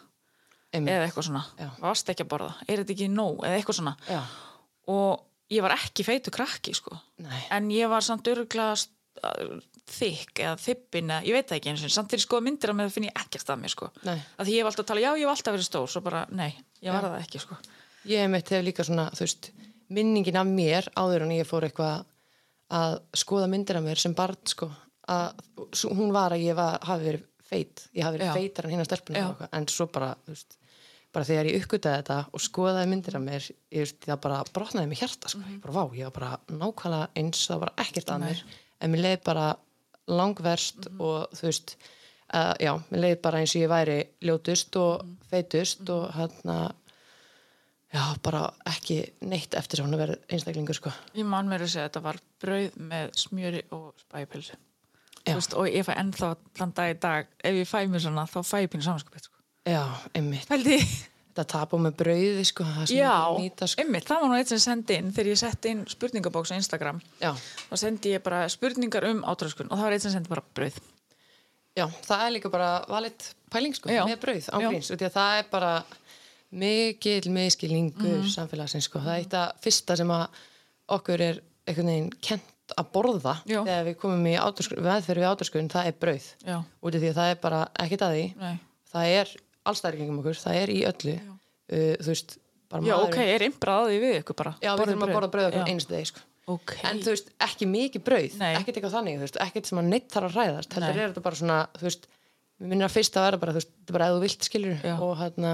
Einmitt. 0.73 0.91
eða 0.91 1.07
eitthvað 1.07 1.23
svona, 1.23 1.45
varst 1.79 2.09
ekki 2.09 2.23
að 2.25 2.27
borða? 2.27 2.53
Er 2.67 2.77
þetta 2.83 2.93
ekki 2.95 3.07
nóg, 3.09 3.37
eða 3.45 3.55
eitthvað 3.61 3.79
svona. 3.79 3.95
Já, 4.09 4.21
og 4.91 5.25
ég 5.51 5.63
var 5.65 5.75
ekki 5.77 6.05
feitu 6.05 6.33
krakki 6.33 6.73
sko. 6.75 6.97
nei, 7.23 7.41
en 7.53 7.69
ég 7.73 7.89
var 7.91 8.05
samt 8.05 8.27
örgulega 8.31 8.75
þykk 9.85 10.41
eða 10.43 10.55
þippin 10.59 11.11
eða 11.13 11.27
ég 11.27 11.37
veit 11.37 11.49
það 11.49 11.59
ekki 11.59 11.71
eins 11.71 11.83
og 11.85 11.93
samt 11.93 12.09
þegar 12.11 12.21
ég 12.21 12.25
skoða 12.25 12.45
myndir 12.47 12.71
af 12.71 12.77
mig 12.77 12.87
það 12.87 12.95
finn 12.95 13.07
ég 13.07 13.19
ekkert 13.21 13.51
að 13.53 13.61
mér 13.61 13.73
sko. 13.73 13.89
nei. 14.07 14.17
að 14.17 14.47
því 14.47 14.55
ég 14.55 14.63
hef 14.63 14.69
alltaf 14.71 14.85
að 14.85 14.89
tala, 14.91 15.03
já 15.03 15.11
ég 15.11 15.21
hef 15.23 15.33
alltaf 15.35 15.55
verið 15.55 15.67
stór 15.69 15.91
svo 15.93 16.01
bara, 16.05 16.23
nei, 16.33 16.49
ég 16.81 16.95
var 16.95 17.05
það 17.05 17.21
ekki 17.21 17.41
sko. 17.43 17.59
Ég 18.09 18.27
mitt 18.33 18.51
hef 18.53 18.65
líka 18.65 18.85
svona, 18.85 19.05
þú 19.17 19.25
veist, 19.25 19.51
minningin 19.95 20.41
af 20.41 20.49
mér 20.49 20.89
áður 20.97 21.25
en 21.25 21.35
ég 21.37 21.47
fór 21.49 21.67
eitthvað 21.69 22.03
að 22.75 22.97
skoða 23.17 23.49
myndir 23.49 23.79
af 23.79 23.85
mér 23.85 24.01
sem 24.01 24.17
barn, 24.17 24.37
sko, 24.49 24.69
að 25.09 25.41
hún 25.93 26.13
var 26.13 26.33
að 26.33 26.45
ég 26.47 26.57
var, 26.57 26.79
hafi 26.85 27.09
verið 27.11 27.25
feit, 27.45 27.87
ég 27.93 28.05
hafi 28.05 28.17
verið 28.17 28.39
feitar 28.39 28.65
en 28.65 28.73
hinn 28.73 28.81
að 28.81 28.89
stelpuna 28.89 29.49
en 29.53 29.67
svo 29.69 29.85
bara, 29.93 30.15
þú 30.25 30.33
veist, 30.33 30.57
bara 31.15 31.25
þegar 31.29 31.47
ég 31.49 31.61
uppgötaði 31.63 32.01
þetta 32.01 32.17
og 32.35 32.43
skoðaði 32.43 32.89
myndir 32.91 33.17
af 33.17 33.23
mér, 33.25 33.47
ég 33.71 33.85
veist, 33.85 33.99
það 34.05 34.21
bara 34.27 34.39
brotnaði 34.55 34.91
mig 34.91 34.99
hjarta, 35.01 35.31
sko, 35.31 35.41
ég 35.47 35.61
bara, 35.63 35.75
vá, 35.77 35.83
ég 35.95 36.09
var 36.09 36.15
bara 36.19 36.31
nákvæmlega 36.61 37.09
eins, 37.21 37.45
það 37.49 37.61
var 37.65 37.73
ekkert 37.85 38.11
að 38.11 38.19
Mhm. 38.19 38.27
Mér, 38.29 38.43
en 38.81 38.91
mér 38.91 39.03
leiði 39.05 39.23
bara 39.25 39.45
langverst 40.07 40.89
Mhm. 40.89 41.01
og 41.01 41.29
þú 41.31 41.41
veist, 41.49 41.75
uh, 42.33 42.53
já, 42.59 42.73
mér 42.91 42.99
leiði 43.05 43.21
bara 43.21 43.39
eins 43.39 43.55
og 43.55 43.61
ég 43.61 43.69
væri 43.69 44.07
ljótust 44.21 44.75
og 44.75 45.03
Mhm. 45.05 45.17
feitust 45.31 45.89
og 45.89 46.11
hann 46.13 46.73
já, 47.93 48.03
bara 48.23 48.53
ekki 48.65 48.97
neitt 49.21 49.55
eftir 49.55 49.79
svona 49.81 49.97
verið 49.97 50.19
einstaklingur 50.29 50.75
sko. 50.75 50.91
ég 51.15 51.25
man 51.25 51.47
mér 51.47 51.61
að 51.61 51.71
segja 51.71 51.85
að 51.87 51.91
þetta 51.91 52.01
var 52.03 52.19
brauð 52.43 52.71
með 52.91 53.11
smjöri 53.15 53.61
og 53.71 53.93
spæpilsu 54.03 54.55
og 55.55 55.67
ég 55.67 55.85
fæ 55.85 55.93
ennþá 55.95 56.35
þann 56.57 56.73
dag 56.75 56.95
í 56.95 56.99
dag 56.99 57.27
ef 57.43 57.53
ég 57.53 57.69
fæ 57.69 57.87
mér 57.89 58.01
svona, 58.03 58.25
þá 58.27 58.39
fæ 58.43 58.57
ég 58.65 58.69
pínu 58.69 58.83
samanskapið 58.83 59.21
sko. 59.29 59.34
Já, 59.65 59.83
einmitt. 60.13 60.47
Pældi, 60.49 60.77
Þetta 61.35 61.43
tapum 61.51 61.81
með 61.83 61.95
brauði 61.99 62.43
sko, 62.47 62.63
það 62.63 62.85
sem 62.87 62.97
já, 63.01 63.11
ég 63.11 63.39
nýta 63.43 63.67
sko. 63.67 63.81
einmitt, 63.83 64.05
það 64.07 64.21
var 64.21 64.29
nú 64.31 64.35
eitt 64.39 64.47
sem 64.53 64.59
sendi 64.63 64.95
inn 65.01 65.09
þegar 65.11 65.27
ég 65.33 65.39
setti 65.41 65.71
inn 65.73 65.81
spurningabóks 65.91 66.53
á 66.53 66.55
Instagram 66.55 67.01
Já, 67.19 67.31
þá 67.67 67.73
sendi 67.81 68.13
ég 68.13 68.21
bara 68.23 68.45
spurningar 68.47 69.03
um 69.09 69.19
átröskun 69.27 69.67
og 69.67 69.75
það 69.75 69.83
var 69.83 69.95
eitt 69.97 70.05
sem 70.05 70.13
sendi 70.13 70.31
bara 70.31 70.43
brauð 70.55 70.77
já, 71.75 71.85
það 72.07 72.23
er 72.23 72.31
líka 72.37 72.51
bara 72.53 72.69
valit 72.87 73.25
pæling 73.51 73.75
sko, 73.75 73.89
Já. 73.91 74.05
með 74.07 74.21
brauð 74.23 74.47
Já. 74.47 74.69
að 75.09 75.11
það 75.17 75.39
er 75.41 75.49
bara 75.51 75.73
mikil 76.55 77.27
meðskilningur 77.35 78.21
Mhm. 78.21 78.29
samfélagsins 78.31 78.87
sko. 78.87 78.99
Það 79.03 79.15
er 79.17 79.23
eitt 79.25 79.33
að 79.35 79.51
fyrsta 79.65 79.97
sem 79.97 80.07
að 80.07 80.27
okkur 80.87 81.19
er 81.21 81.41
einhvern 81.67 81.89
veginn 81.91 82.13
kent 82.21 82.71
að 82.77 82.91
borða 82.93 83.41
Já. 83.45 83.59
þegar 83.65 83.83
við 83.89 83.97
komum 83.99 84.23
í 84.25 84.37
átröskun, 84.39 84.79
við 84.79 85.27
átröskun, 85.27 85.67
það 85.69 85.87
er 85.87 85.91
brauð. 85.99 86.31
já, 86.47 86.63
Út 86.81 86.95
af 86.95 87.01
því 87.01 87.09
að 87.11 87.19
það 87.19 87.31
er 87.31 87.35
bara 87.43 87.67
ekkert 87.75 88.01
að 88.07 88.15
því. 88.15 88.35
nei 88.39 88.59
Það 88.95 89.05
er 89.19 89.27
allstæringum 89.71 90.21
okkur, 90.21 90.39
það 90.41 90.59
er 90.61 90.73
í 90.73 90.79
öllu. 90.89 91.15
Uh, 91.65 91.93
þú 92.01 92.11
veist, 92.11 92.37
bara 92.69 92.85
Já, 92.85 92.93
maðurinn- 92.95 93.13
ok, 93.13 93.19
er 93.35 93.45
innbraðið 93.47 94.03
við 94.05 94.15
ykkur 94.21 94.37
bara 94.41 94.51
Já, 94.61 94.71
við 94.75 94.83
þurfum 94.85 95.05
að 95.07 95.13
borða 95.15 95.29
brauð 95.33 95.47
okkur 95.51 95.71
einstu 95.73 95.95
degi, 95.95 96.09
sko. 96.11 96.25
Ok, 96.45 96.75
En 96.85 96.99
þú 97.01 97.13
veist, 97.15 97.31
ekki 97.41 97.65
mikið 97.65 98.03
brauð, 98.05 98.35
ekkert 98.37 98.75
eitthvað 98.77 98.93
þannig, 98.99 99.15
veist, 99.25 99.39
ekkert 99.41 99.65
sem 99.71 99.79
að 99.81 99.87
neitt 99.89 100.11
þarf 100.13 100.35
að. 100.37 100.75
Heldur 100.77 100.93
Nei. 100.93 101.01
er 101.01 101.09
þetta 101.09 101.23
bara 101.25 101.39
svona, 101.39 101.55
þú 101.73 101.87
veist, 101.87 102.05
við 102.61 102.69
minnir 102.69 102.85
að 102.85 102.93
fyrst 102.93 103.17
að 103.17 103.25
vera 103.25 103.39
bara, 103.41 103.55
þú 103.55 103.59
veist, 103.63 103.71
þetta 103.73 103.89
er 103.89 103.97
bara 103.97 104.09
að 104.11 104.13
þú 104.15 104.21
vilt 104.27 104.45
skilur 104.45 104.85
og 105.07 105.15
hérna, 105.23 105.53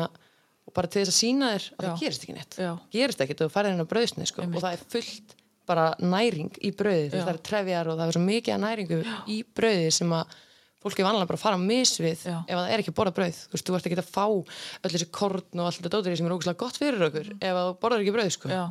og 0.68 0.74
bara 0.75 0.91
til 0.91 1.01
þess 1.06 1.13
að 1.13 1.20
sína 1.22 1.51
þér 1.53 1.68
að 1.72 1.86
Já. 1.86 1.88
það 1.88 2.03
gerist 2.03 2.25
ekki 2.27 2.36
neitt. 2.36 2.58
Já. 2.60 2.72
Gerist 2.91 3.24
og 3.39 3.48
þú 3.48 3.56
færði 3.56 3.72
hennar 3.72 3.89
brauðsni, 3.94 4.27
sko, 4.27 4.41
og 4.51 4.60
það 4.60 4.75
er 4.75 4.84
fullt 4.91 5.36
bara 5.72 5.88
næring 6.03 6.51
í 6.60 6.72
veist, 6.75 7.15
það 7.15 7.32
er 7.32 7.41
trefjar 7.48 7.88
og 7.88 7.96
það 8.01 8.08
er 8.12 8.18
svo 8.18 8.24
mikið 8.27 8.60
næringu 8.65 9.00
í 9.32 9.38
brauði 9.56 9.91
sem 9.96 10.12
að 10.18 10.36
fólk 10.81 11.00
er 11.00 11.07
vanlega 11.07 11.29
bara 11.29 11.38
að 11.38 11.43
fara 11.43 11.57
á 11.57 11.61
mis 11.61 11.93
við 12.01 12.23
Já. 12.25 12.38
ef 12.41 12.55
að 12.55 12.61
það 12.61 12.71
er 12.73 12.83
ekki 12.83 12.91
að 12.91 12.97
borða 12.97 13.15
brauð, 13.17 13.41
þú 13.41 13.55
veist, 13.55 13.67
þú 13.67 13.75
ert 13.77 13.89
ekki 13.89 13.97
að 14.01 14.11
fá 14.11 14.25
öll 14.27 14.93
þessi 14.93 15.09
korn 15.13 15.59
og 15.61 15.67
allt 15.67 15.81
þetta 15.81 15.91
dóttir 15.95 16.17
sem 16.17 16.29
er 16.29 16.35
ógæslega 16.35 16.61
gott 16.63 16.79
fyrir 16.81 17.05
okkur 17.07 17.33
ef 17.38 17.51
að 17.51 17.67
þú 17.67 17.75
borðar 17.83 18.05
ekki 18.05 18.15
brauð, 18.15 18.31
sko. 18.38 18.50
Mm. 18.50 18.55
já. 18.57 18.63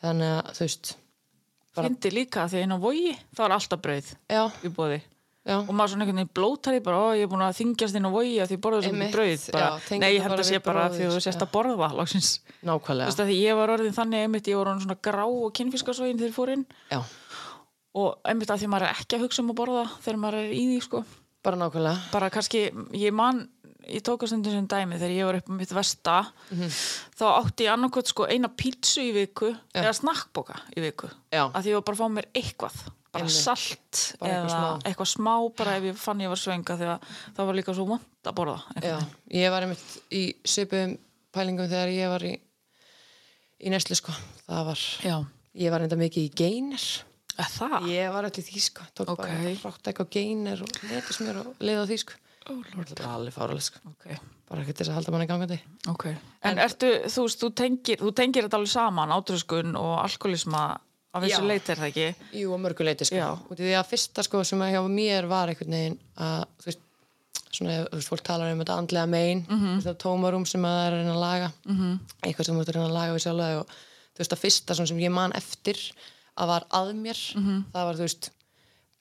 Þannig 0.00 0.34
að, 0.34 0.50
þú 0.56 0.66
veist, 0.66 0.92
bara, 1.76 1.86
Fyndi 1.88 2.12
líka 2.12 2.44
því 2.50 2.60
að 2.60 2.66
inn 2.66 2.76
á 2.76 2.78
vogi, 2.84 3.14
það 3.32 3.46
var 3.46 3.56
alltaf 3.56 3.82
brauð 3.86 4.12
já, 4.12 4.42
í 4.60 4.72
bóði 4.76 5.00
já. 5.00 5.56
og 5.56 5.72
maður 5.72 5.92
svona 5.94 6.04
einhvern 6.04 6.20
veginn 6.20 6.34
blótar 6.36 6.76
í 6.76 6.82
bara, 6.84 7.00
ó, 7.00 7.06
ég 7.16 7.24
er 7.24 7.30
búin 7.32 7.44
að 7.46 7.58
þingjast 7.60 7.96
inn 7.96 8.08
á 8.08 8.12
vogi 8.12 8.36
að 8.40 8.52
því 8.52 8.58
Einmitt, 8.60 8.98
mikið 9.00 9.14
brauð. 9.16 9.46
Bara, 9.56 9.70
Nei, 10.00 10.08
ég 10.14 10.24
held 10.24 10.36
að 10.36 10.48
sé 10.48 10.60
bara 10.64 10.86
því 10.92 11.00
bróðir, 11.00 11.14
þú 11.16 11.24
sést 11.24 11.44
að 11.44 11.52
borða 11.54 11.90
loksins. 11.96 12.32
Þú 12.60 12.98
veist 13.00 13.22
að 13.22 13.30
því 13.30 13.38
ég 13.40 13.56
var 13.56 13.72
orðin 13.76 13.96
þannig 13.96 14.26
einmitt, 14.26 14.50
ég 14.50 14.60
var 14.60 14.72
orðin 14.72 14.84
svona 14.84 14.98
grá 15.08 15.24
og 15.24 15.54
kynfiskasvogin 15.56 16.20
þegar 16.20 16.32
ég 16.32 16.36
fór 16.36 16.52
inn. 16.54 16.66
Já, 16.92 17.00
og 18.00 18.20
einmitt 18.28 18.52
að 18.52 18.62
því 18.62 18.70
maður 18.70 18.86
er 18.86 19.00
ekki 19.00 19.16
að 19.16 19.24
hugsa 19.24 19.42
um 19.42 19.50
að 19.50 19.58
borða 19.62 19.86
þegar 20.04 20.20
maður 20.22 20.42
er 20.44 20.52
í 20.54 20.62
því, 20.68 20.78
sko 20.84 21.02
bara 21.42 21.56
nákvæmlega. 21.56 22.10
bara 22.12 22.30
kannski, 22.30 22.70
ég 22.92 23.12
man 23.12 23.48
ég 23.88 24.02
tók 24.04 24.22
að 24.22 24.28
stundum 24.30 24.52
sem 24.52 24.66
dæmi 24.68 24.98
þegar 25.00 25.16
ég 25.16 25.24
var 25.26 25.34
upp 25.40 25.48
á 25.50 25.52
mitt 25.56 25.70
versta 25.72 26.16
Mhm. 26.50 26.68
þá 27.16 27.24
átti 27.40 27.64
ég 27.66 27.72
annarkot 27.72 28.06
sko 28.06 28.26
eina 28.28 28.48
pítsu 28.48 29.00
í 29.02 29.12
viku 29.12 29.54
eða 29.74 29.92
snakkboka 29.96 30.60
í 30.76 30.80
viku 30.84 31.08
Já. 31.32 31.48
að 31.52 31.62
því 31.62 31.66
ég 31.72 31.74
var 31.74 31.82
bara 31.82 31.96
að 31.96 32.02
fá 32.02 32.08
mér 32.12 32.26
eitthvað 32.34 32.76
bara 33.12 33.24
Einmitt. 33.24 33.42
salt 33.42 34.16
Bara 34.20 34.32
eitthvað 34.32 34.46
eða 34.46 34.50
smá. 34.50 34.82
eitthvað 34.84 35.10
smá 35.16 35.56
bara 35.56 35.76
ef 35.76 35.82
ég 35.82 35.96
fann 35.96 36.20
ég 36.20 36.28
var 36.28 36.36
svenga 36.36 36.76
því 36.78 36.86
að 36.86 37.00
það 37.34 37.46
var 37.46 37.54
líka 37.54 37.74
svo 37.74 37.86
vond 37.86 38.04
að 38.24 38.34
borða 38.34 38.62
Já, 38.82 38.98
ég 39.32 39.50
var 39.50 39.62
einmitt 39.62 40.02
í 40.12 40.34
svipum 40.44 40.98
pælingum 41.32 41.66
þegar 41.68 41.88
ég 41.90 42.08
var 42.08 42.20
í, 42.20 42.38
í 43.60 43.68
neslu, 43.70 43.94
sko. 43.96 44.12
Það 44.48 44.64
var, 44.66 44.78
Já. 45.02 45.24
ég 45.56 45.70
var 45.70 45.80
enda 45.80 45.96
mikið 45.96 46.24
í 46.30 46.34
geiner. 46.34 47.02
Er 47.40 47.52
það? 47.54 47.86
Ég 47.90 48.12
var 48.14 48.28
allir 48.28 48.46
því, 48.48 48.64
sko. 48.64 48.88
Tók 48.94 49.12
Ok. 49.14 49.22
bara 49.22 49.54
rátt 49.64 49.88
eitthvað 49.90 50.10
geiner 50.16 50.62
og 50.64 50.82
letismjör 50.90 51.40
og 51.44 51.64
leið 51.64 51.80
á 51.80 51.84
því, 51.90 51.98
sko. 52.04 52.18
Oh, 52.50 52.60
Það 52.64 52.94
bara 52.96 53.14
alveg 53.14 53.34
fáralega, 53.36 53.62
sko. 53.62 53.80
ok, 53.92 54.20
Bara 54.50 54.62
ekki 54.64 54.74
þess 54.80 54.90
að 54.90 54.96
halda 54.96 55.12
manni 55.14 55.26
gangandi. 55.30 55.58
ok 55.92 56.04
en 56.42 56.58
ertu, 56.58 56.88
þú 57.06 57.24
þú 57.38 57.50
tengir, 57.54 57.98
þú 58.00 58.12
tengir 58.16 58.46
þetta 58.46 58.58
alveg 58.58 58.72
saman 58.72 59.12
átröskun 59.14 59.76
og 59.78 59.92
alkoholisma 60.02 60.62
vissu 61.20 61.42
Já. 61.42 61.46
leiti 61.46 61.72
er 61.72 61.80
það 61.80 61.90
ekki 61.90 62.06
Jú, 62.40 62.52
að 62.54 62.62
mörgu 62.64 62.86
leiti 62.86 63.04
sko. 63.08 63.26
Því 63.50 63.74
að 63.74 63.90
fyrsta 63.90 64.24
sko 64.26 64.42
sem 64.46 64.62
að 64.62 64.72
hjá 64.74 64.80
mér 64.88 65.28
var 65.30 65.50
einhvern 65.52 65.76
veginn 65.76 65.98
að, 66.16 66.44
þú 66.62 66.70
veist, 66.70 66.82
svona, 67.50 67.76
þú 67.90 67.98
veist, 67.98 68.10
fólk 68.10 68.24
talar 68.26 68.52
um 68.54 68.62
þetta 68.62 68.78
andlega 68.78 69.06
megin, 69.06 69.46
mm 69.48 69.58
-hmm. 69.58 69.82
þetta 69.82 70.02
tómarum 70.04 70.46
sem 70.46 70.62
að 70.64 70.76
það 70.76 70.86
er 70.86 70.92
að 70.92 70.98
reyna 70.98 71.14
að 71.14 71.24
laga, 71.26 71.52
-hmm. 71.66 71.98
eitthvað 72.22 72.46
sem 72.46 72.54
þú 72.56 72.60
ert 72.60 72.68
að 72.68 72.74
reyna 72.74 72.88
að 72.88 72.98
laga 72.98 73.14
við 73.14 73.22
sjálfa 73.26 73.60
og 73.60 73.66
þú 73.66 74.18
veist, 74.18 74.32
að 74.32 74.42
fyrsta 74.44 74.74
sem 74.86 74.98
ég 74.98 75.10
man 75.10 75.32
eftir 75.32 75.76
að 76.40 76.52
var 76.54 76.68
að 76.80 76.92
mér, 76.98 77.24
það 77.72 77.88
var, 77.88 77.98
þú 77.98 78.06
veist, 78.06 78.30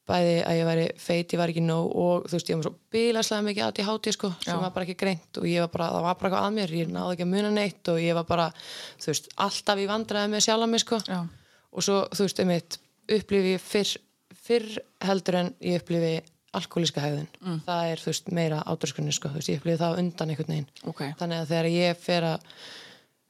bæði 0.09 0.35
að 0.41 0.57
ég 0.57 0.67
væri 0.69 0.85
feit, 0.97 1.33
ég 1.33 1.39
var 1.39 1.51
ekki 1.53 1.63
nóg 1.63 1.91
og 2.01 2.25
þú 2.29 2.37
veist, 2.37 2.49
ég 2.49 2.59
var 2.59 2.65
svo 2.65 2.73
bílaslega 2.93 3.45
mikið 3.45 3.65
átt 3.67 3.81
í 3.81 3.85
hátíð 3.85 4.15
sko, 4.15 4.31
sem 4.41 4.55
Já. 4.55 4.61
var 4.63 4.73
bara 4.73 4.87
ekki 4.87 4.97
greint 4.97 5.39
og 5.41 5.45
ég 5.49 5.63
var 5.63 5.71
bara, 5.73 5.89
það 5.93 6.05
var 6.07 6.17
bara 6.17 6.29
eitthvað 6.29 6.47
að 6.47 6.55
mér, 6.57 6.73
ég 6.79 6.93
náði 6.93 7.15
ekki 7.15 7.27
að 7.27 7.33
muna 7.35 7.51
neitt 7.53 7.91
og 7.93 7.99
ég 8.01 8.17
var 8.17 8.27
bara, 8.29 8.47
þú 8.97 9.11
veist, 9.11 9.29
alltaf 9.45 9.83
í 9.83 9.87
vandræði 9.89 10.33
með 10.33 10.45
sjálfa 10.47 10.69
mig 10.71 10.83
sko 10.83 11.01
Já. 11.05 11.19
og 11.69 11.85
svo, 11.85 11.99
þú 12.15 12.25
veist, 12.25 12.43
einmitt 12.43 12.79
upplifi 13.19 13.53
ég 13.53 13.63
fyrr, 13.63 13.93
fyrr 14.49 14.69
heldur 15.05 15.39
en 15.43 15.53
ég 15.61 15.83
upplifi 15.83 16.13
alkoholíska 16.57 17.03
hegðun 17.03 17.27
mm. 17.43 17.59
það 17.67 17.91
er, 17.91 18.01
þú 18.01 18.11
veist, 18.11 18.31
meira 18.33 18.61
átröskunni 18.65 19.13
sko, 19.13 19.29
þú 19.29 19.41
veist, 19.41 19.51
ég 19.53 19.61
upplifi 19.61 19.81
það 19.81 20.01
undan 20.01 20.33
einhvern 20.33 20.55
veginn 20.55 20.89
Ok. 20.89 21.03
þannig 21.19 21.43
að 21.43 21.51
þegar 21.53 21.69
ég 21.75 21.99
fer 22.01 22.27
að 22.31 22.47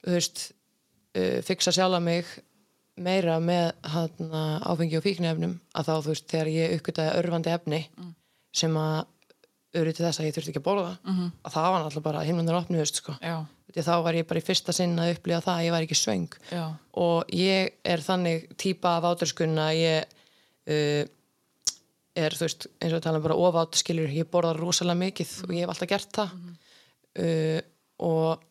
þú 0.06 0.16
veist 0.16 0.44
uh, 1.20 1.40
fixa 1.48 1.74
sjálfa 1.76 2.00
mig 2.04 2.32
meira 3.04 3.38
með 3.44 3.72
hana, 3.94 4.44
áfengi 4.68 4.98
og 5.00 5.06
fíknefnum 5.06 5.56
að 5.74 5.90
þá, 5.90 5.94
þú 5.96 6.12
veist, 6.14 6.28
þegar 6.32 6.52
ég 6.54 6.76
uppgötaði 6.78 7.16
örfandi 7.22 7.54
efni 7.54 7.82
sem 8.56 8.76
að 8.80 9.06
öru 9.80 9.94
til 9.94 10.06
þess 10.06 10.22
að 10.22 10.28
ég 10.28 10.36
þurfti 10.36 10.52
ekki 10.54 10.62
að 10.62 10.66
borða 10.66 10.92
-hmm. 11.04 11.32
að 11.46 11.54
það 11.54 11.72
var 11.72 11.84
náttúrulega 11.84 12.08
bara 12.10 12.26
himnunir 12.26 12.58
opnuðust 12.58 13.02
sko. 13.02 13.16
Þá 13.70 13.96
var 14.04 14.16
ég 14.18 14.28
bara 14.28 14.40
í 14.40 14.46
fyrsta 14.46 14.74
sinn 14.74 14.98
að 14.98 15.14
upplifa 15.14 15.44
það 15.46 15.58
að 15.60 15.66
ég 15.66 15.72
var 15.72 15.84
ekki 15.86 15.96
svöng 15.96 16.32
Já. 16.50 16.66
og 16.94 17.30
ég 17.30 17.74
er 17.84 18.02
þannig 18.02 18.48
típa 18.58 18.98
af 18.98 19.04
áturskunn 19.04 19.58
að 19.62 19.74
ég 19.78 20.06
uh, 20.74 21.04
er 22.18 22.34
þú 22.34 22.48
veist 22.48 22.68
eins 22.82 22.96
og 22.98 23.04
tala 23.04 23.22
bara 23.22 23.38
ofátt 23.38 23.78
skilur 23.78 24.10
ég 24.10 24.26
borða 24.26 24.56
rosalega 24.58 24.98
mikið 24.98 25.36
og 25.46 25.54
ég 25.54 25.62
hef 25.62 25.70
alltaf 25.70 25.92
gert 25.92 26.12
það 26.18 26.30
uh, 27.22 27.62
og 28.00 28.49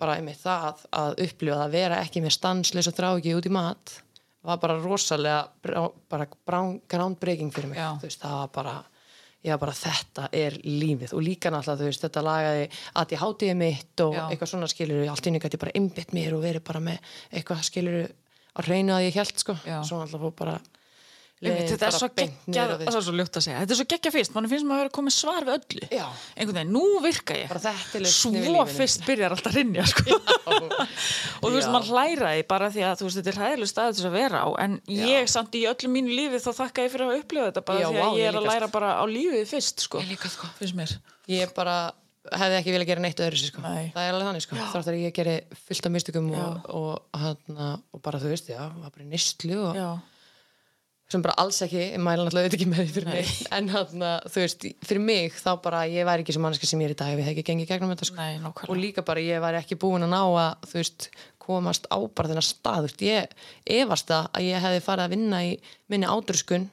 bara 0.00 0.16
einmitt 0.18 0.40
það 0.40 0.86
að 0.96 1.18
upplifa 1.26 1.64
að 1.64 1.74
vera 1.76 2.00
ekki 2.04 2.22
með 2.24 2.36
stansleis 2.36 2.88
og 2.90 2.96
þrá 2.96 3.10
ekki 3.12 3.36
út 3.38 3.48
í 3.48 3.52
mat 3.54 3.98
var 4.42 4.60
bara 4.60 4.78
rosalega 4.80 5.48
bara 6.08 6.26
groundbreaking 6.88 7.52
fyrir 7.52 7.74
mig. 7.74 7.82
Veist 8.02 8.22
það 8.22 8.38
var 8.38 8.54
bara 8.54 8.76
var 9.44 9.60
bara 9.60 9.76
þetta 9.76 10.28
er 10.36 10.56
lífið. 10.64 11.14
Og 11.16 11.24
líka 11.24 11.52
náttúrulega 11.52 11.88
veist 11.88 12.04
þetta 12.04 12.24
lagaði 12.24 12.66
að 13.00 13.14
ég 13.14 13.22
hátiði 13.22 13.54
mitt 13.56 14.02
og 14.04 14.16
Já. 14.16 14.24
eitthvað 14.26 14.52
svona 14.52 14.68
skilur 14.68 15.06
allt 15.08 15.28
inni 15.30 15.40
gæti 15.40 15.60
bara 15.60 15.76
einbytt 15.76 16.12
mér 16.16 16.36
og 16.36 16.44
verið 16.44 16.64
bara 16.66 16.82
með 16.84 17.14
eitthvað 17.30 17.64
skilur 17.68 18.02
að 18.04 18.68
reyna 18.68 18.98
að 18.98 19.06
ég 19.08 19.20
held 19.20 19.40
sko. 19.40 19.56
Svo 19.60 20.00
náttúrulega 20.00 20.24
fór 20.24 20.36
bara 20.40 20.58
þetta 21.40 21.88
er 21.88 21.94
við, 22.20 22.82
það 22.84 22.96
er 22.98 23.04
svo 23.06 23.14
ljótt 23.16 23.38
að 23.38 23.44
segja 23.46 23.60
þetta 23.62 23.72
er 23.72 23.78
svo 23.78 23.86
geggjað 23.88 24.14
fyrst, 24.16 24.34
mann 24.34 24.48
finnst 24.50 24.66
maður 24.68 24.76
að 24.76 24.82
vera 24.84 24.92
komið 24.98 25.14
svar 25.16 25.46
við 25.46 25.54
öllu 25.56 25.86
Já. 25.88 26.02
einhvern 26.36 26.58
veginn, 26.58 26.72
nú 26.74 26.82
virka 27.04 27.36
ég 27.38 27.54
þetta 27.54 28.10
svo 28.12 28.64
fyrst 28.68 29.06
byrjar 29.08 29.36
alltaf 29.36 29.54
að 29.54 29.56
rinja 29.56 29.86
sko. 29.88 30.18
og 31.40 31.46
þú 31.46 31.54
veist, 31.54 31.70
Já. 31.70 31.72
mann 31.72 31.88
hlæra 31.88 32.34
því 32.36 32.44
bara 32.50 32.68
því 32.74 32.84
að 32.90 33.04
veist, 33.06 33.20
þetta 33.20 33.32
er 33.32 33.40
hæðileg 33.40 33.72
til 33.72 33.86
þess 33.86 34.10
að 34.10 34.18
vera 34.18 34.42
á 34.44 34.48
en 34.66 34.76
ég 34.92 35.32
samt 35.32 35.56
í 35.56 35.64
öllu 35.70 35.92
mínu 35.94 36.18
lífi 36.18 36.42
þá 36.44 36.50
þakka 36.60 36.84
ég 36.84 36.92
fyrir 36.92 37.06
að 37.08 37.22
upplifa 37.22 37.48
þetta 37.48 37.64
bara 37.70 37.80
Já, 37.80 37.88
því 37.88 37.96
að 37.96 38.04
vá, 38.04 38.20
ég 38.20 38.28
er 38.28 38.36
að 38.36 38.44
líka, 38.44 38.52
læra 38.52 38.68
sko. 38.68 38.76
bara 38.76 38.92
á 39.00 39.04
lífið 39.08 39.48
fyrst 39.54 39.86
sko, 39.86 40.04
Ég 40.04 40.12
líka, 40.12 40.32
sko. 40.32 40.52
finnst 40.60 40.76
mér 40.76 40.94
ég 41.30 41.56
bara 41.56 41.78
hefði 42.36 42.56
ekki 42.58 42.72
viljað 42.74 42.90
gera 42.90 43.02
neitt 43.02 43.20
öðru 43.24 43.40
sko. 43.40 43.62
Nei. 43.64 43.90
það 43.94 44.04
er 44.04 44.14
alveg 44.14 44.28
þannig 44.28 44.44
sko. 44.44 44.56
þátt 44.74 44.90
að 44.92 44.98
ég 45.00 45.14
geri 45.16 45.36
fullt 45.64 45.86
af 45.88 45.94
mystikum 45.94 46.26
og, 46.36 46.66
og, 46.76 46.90
hana, 47.16 47.68
og 47.96 48.02
bara 48.04 48.20
þú 48.20 48.32
veist, 48.34 48.50
já, 48.52 48.60
bara 48.68 49.06
nýstlu 49.08 49.56
og 49.70 49.78
já, 49.78 49.88
sem 51.10 51.22
bara 51.24 51.34
alls 51.42 51.58
ekki, 51.64 51.80
ég 51.94 52.02
mæla 52.02 52.22
náttúrulega 52.22 52.46
auðvitað 52.46 52.60
ekki 52.60 52.68
með 52.70 52.80
því 52.80 52.94
fyrir 52.94 53.08
mig, 53.10 53.30
en 53.56 53.70
hana, 53.72 54.10
þú 54.30 54.42
veist 54.44 54.66
fyrir 54.86 55.02
mig 55.02 55.38
þá 55.40 55.50
bara, 55.64 55.82
ég 55.90 56.06
væri 56.06 56.24
ekki 56.24 56.36
sem 56.36 56.44
manneska 56.44 56.68
sem 56.70 56.82
ég 56.84 56.90
er 56.90 56.94
í 56.94 56.98
dag 57.00 57.10
ef 57.10 57.18
ég 57.18 57.26
hef 57.26 57.34
ekki 57.34 57.46
gengið 57.50 57.70
gegnum 57.72 57.92
þetta 57.94 58.08
sko. 58.08 58.20
nei, 58.20 58.38
og 58.46 58.78
líka 58.78 59.04
bara 59.06 59.24
ég 59.24 59.42
væri 59.42 59.58
ekki 59.58 59.78
búin 59.80 60.06
að 60.06 60.12
ná 60.14 60.20
að 60.22 60.68
þú 60.70 60.78
veist, 60.78 61.08
komast 61.40 61.88
á 61.90 61.98
bara 61.98 62.30
þennan 62.30 62.46
stað 62.46 62.84
þú 62.84 62.90
veist, 62.90 63.06
ég 63.08 63.80
efast 63.80 64.10
það 64.12 64.28
að 64.38 64.46
ég 64.46 64.66
hefði 64.66 64.84
farið 64.86 65.06
að 65.08 65.14
vinna 65.16 65.42
í 65.48 65.54
minni 65.90 66.10
ádurskun 66.10 66.68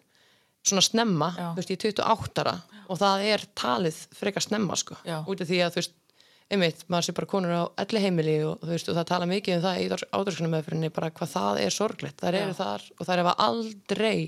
svona 0.68 0.84
snemma, 0.86 1.32
Já. 1.34 1.48
þú 1.56 1.62
veist, 1.62 1.72
ég 1.74 1.80
er 1.80 1.98
28 1.98 2.44
ára 2.44 2.56
og 2.88 3.00
það 3.02 3.26
er 3.34 3.46
talið 3.58 4.02
frekar 4.16 4.46
snemma 4.46 4.78
sko, 4.80 5.00
Já. 5.08 5.24
út 5.26 5.42
af 5.42 5.50
því 5.50 5.64
að 5.66 5.74
þú 5.74 5.82
veist 5.82 5.98
einmitt, 6.54 6.84
maður 6.88 7.08
sé 7.08 7.16
bara 7.18 7.30
konur 7.30 7.54
á 7.54 7.64
elli 7.84 8.02
heimili 8.04 8.36
og 8.48 8.62
þú 8.64 8.74
veist, 8.74 8.90
og 8.90 8.98
það 8.98 9.08
tala 9.12 9.30
mikið 9.30 9.58
um 9.58 9.64
það 9.66 9.80
í 9.82 9.88
ádurskuna 10.16 10.52
meðfyrinni, 10.54 10.92
bara 10.96 11.12
hvað 11.12 11.34
það 11.34 11.62
er 11.64 11.76
sorglegt. 11.76 12.20
Þær 12.22 12.40
eru 12.42 12.58
þar 12.58 12.86
og 12.98 13.10
þær 13.10 13.24
hefa 13.24 13.38
aldrei 13.48 14.20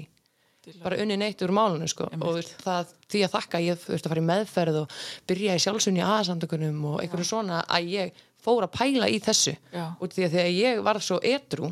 bara 0.84 1.00
unni 1.02 1.18
neitt 1.18 1.42
úr 1.42 1.54
málunum 1.56 1.90
sko. 1.90 2.10
og 2.20 2.40
það, 2.62 2.92
því 3.10 3.22
að 3.26 3.36
þakka 3.36 3.60
að 3.60 3.68
ég 3.68 3.80
þú 3.82 3.94
veist, 3.94 4.06
að 4.06 4.14
fara 4.14 4.22
í 4.22 4.30
meðferð 4.30 4.80
og 4.84 4.98
byrja 5.30 5.56
í 5.56 5.64
sjálfsunni 5.64 6.04
aðsamtökunum 6.06 6.82
og 6.92 6.98
einhverju 7.04 7.30
svona 7.32 7.62
að 7.66 7.94
ég 7.96 8.26
fór 8.44 8.68
að 8.68 8.76
pæla 8.76 9.10
í 9.10 9.20
þessu. 9.24 9.56
Já. 9.74 9.86
út 10.00 10.16
því 10.16 10.28
að 10.28 10.36
þegar 10.36 10.52
ég 10.60 10.84
var 10.86 11.02
svo 11.04 11.20
edru 11.24 11.72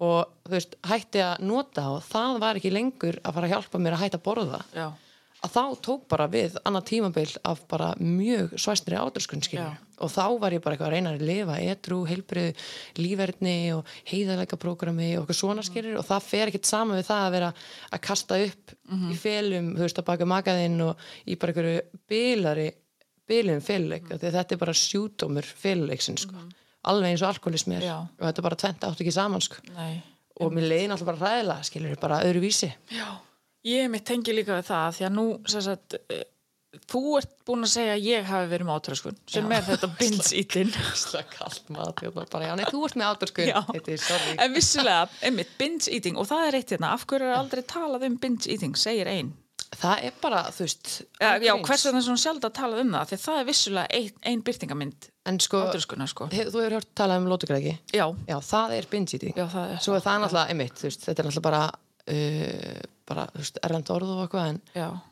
og 0.00 0.30
þú 0.46 0.54
veist, 0.54 0.76
hætti 0.88 1.22
að 1.24 1.44
nota 1.44 1.86
og 1.92 2.02
það 2.06 2.40
var 2.40 2.60
ekki 2.60 2.72
lengur 2.72 3.20
að 3.20 3.36
fara 3.36 3.50
að 3.50 3.54
hjálpa 3.56 3.82
mér 3.82 3.96
að 3.96 4.04
hætta 4.06 4.20
að 4.20 4.26
borða. 4.30 4.60
Já, 4.72 4.86
að 5.44 5.54
þá 5.54 5.62
tók 5.84 6.02
bara 6.10 6.26
við 6.30 6.56
annað 6.68 6.86
tímabil 6.90 7.28
af 7.48 7.62
bara 7.70 7.92
mjög 8.00 8.56
svæstri 8.60 8.98
ádurskunn 8.98 9.42
Já. 9.52 9.72
og 10.00 10.12
þá 10.12 10.24
var 10.42 10.54
ég 10.56 10.62
bara 10.64 10.76
eitthvað 10.76 10.90
að 10.90 10.94
reyna 10.96 11.14
að 11.14 11.24
lifa 11.28 11.56
edru, 11.64 12.00
heilbrið, 12.08 12.66
líferni 13.00 13.56
og 13.76 13.88
heiðalega 14.10 14.58
prógrami 14.60 15.14
og 15.16 15.24
eitthvað 15.24 15.40
svona 15.40 15.64
skilur 15.66 15.98
og 16.00 16.06
það 16.08 16.28
fer 16.28 16.52
ekkert 16.52 16.70
saman 16.70 17.00
við 17.00 17.08
það 17.08 17.24
að 17.24 17.34
vera 17.38 17.50
að 17.90 18.04
kasta 18.10 18.40
upp 18.44 18.76
í 19.10 19.18
felum 19.22 19.72
þú 19.78 19.86
veist 19.86 20.02
að 20.02 20.08
baka 20.12 20.30
makaðinn 20.34 20.78
og 20.90 21.10
í 21.24 21.38
bara 21.40 21.54
einhverju 21.54 22.04
bilari 22.10 22.70
bilum 23.30 23.60
feluleik, 23.62 24.08
mm 24.10 24.18
þetta 24.20 24.56
er 24.56 24.58
bara 24.58 24.72
sjúdómur 24.74 25.46
feluleiksin 25.46 26.16
sko, 26.18 26.34
alveg 26.90 27.12
eins 27.12 27.22
og 27.22 27.28
alkoholismi 27.30 27.76
er. 27.78 27.84
Já. 27.86 27.98
og 28.02 28.24
þetta 28.26 28.42
er 28.42 28.46
bara 28.48 28.58
tvent 28.58 28.86
átt 28.88 29.04
ekki 29.04 29.12
saman 29.14 29.44
sko. 29.44 29.60
Nei 29.76 30.00
og 30.40 30.54
mér 30.54 30.68
leiði 30.70 30.86
náttúrulega 30.90 31.18
bara 31.20 31.34
ræðilega 31.34 31.66
skilur 31.68 31.98
bara 32.00 32.20
öðru 32.26 32.42
vísi 32.44 32.70
Já, 32.92 33.08
ég 33.68 33.90
mitt 33.92 34.06
tengi 34.08 34.34
líka 34.36 34.58
við 34.60 34.68
það 34.70 34.94
því 34.98 35.06
að 35.08 35.16
nú, 35.16 35.24
sagt, 35.50 35.96
eh, 36.12 36.22
þú 36.90 37.02
ert 37.18 37.32
búin 37.48 37.66
að 37.66 37.72
segja 37.74 37.96
að 37.96 38.06
ég 38.06 38.28
hafi 38.30 38.50
verið 38.52 38.68
með 38.68 38.78
átröskun 38.78 39.18
sem 39.26 39.50
Já. 39.50 39.56
er 39.58 39.66
þetta 39.68 39.90
mat 41.76 42.04
hérna 42.46 42.70
þú 42.70 42.82
ert 42.86 42.98
með 43.00 43.10
sorry. 44.06 44.34
En 44.38 44.54
vissulega, 44.56 45.04
einmitt, 45.26 45.52
binge-eating 45.60 46.18
og 46.20 46.28
það 46.30 46.46
er 46.48 46.58
eitt 46.60 46.74
hérna, 46.76 46.94
af 46.96 47.06
hverju 47.10 47.30
er 47.30 47.38
aldrei 47.40 47.62
talað 47.74 48.06
um 48.10 48.18
binge-eating 48.22 48.78
segir 48.78 49.10
ein? 49.10 49.32
Það 49.70 50.00
er 50.08 50.14
bara, 50.18 50.40
þú 50.50 50.64
veist 50.64 50.88
Já, 51.20 51.28
já 51.38 51.52
ángríns. 51.52 51.68
hvers 51.68 51.84
vegna 51.86 52.00
er 52.00 52.04
svona 52.08 52.20
sjálf 52.24 52.46
að 52.48 52.54
tala 52.56 52.80
um 52.82 52.88
það? 52.90 53.04
Því 53.10 53.16
að 53.16 53.24
það 53.24 53.36
er 53.40 53.44
vissulega 53.46 53.98
ein, 54.00 54.16
ein 54.26 54.40
byrtingamynd 54.48 55.06
En 55.30 55.38
sko, 55.44 55.60
sko. 56.10 56.26
hef, 56.32 56.48
þú 56.50 56.62
hefur 56.64 56.74
hört 56.78 56.88
talað 56.98 57.20
um 57.22 57.28
lótugræki 57.30 57.74
Já, 57.94 58.06
Já, 58.26 58.36
það 58.48 58.74
er 58.80 58.88
það 59.52 59.74
er 59.76 59.84
Svo 59.84 59.94
er 59.94 60.02
það 60.06 60.24
náttúrulega, 60.24 60.54
einmitt, 60.54 60.82
þetta 61.04 61.14
er 61.14 61.28
náttúrulega 61.28 61.46
bara 61.46 61.62
uh, 61.70 62.82
bara, 63.10 63.26
þú 63.34 63.42
veist, 63.42 63.58
erlend 63.66 63.90
orð 63.92 64.12
og 64.14 64.22
eitthvað 64.24 64.48
en, 64.52 64.60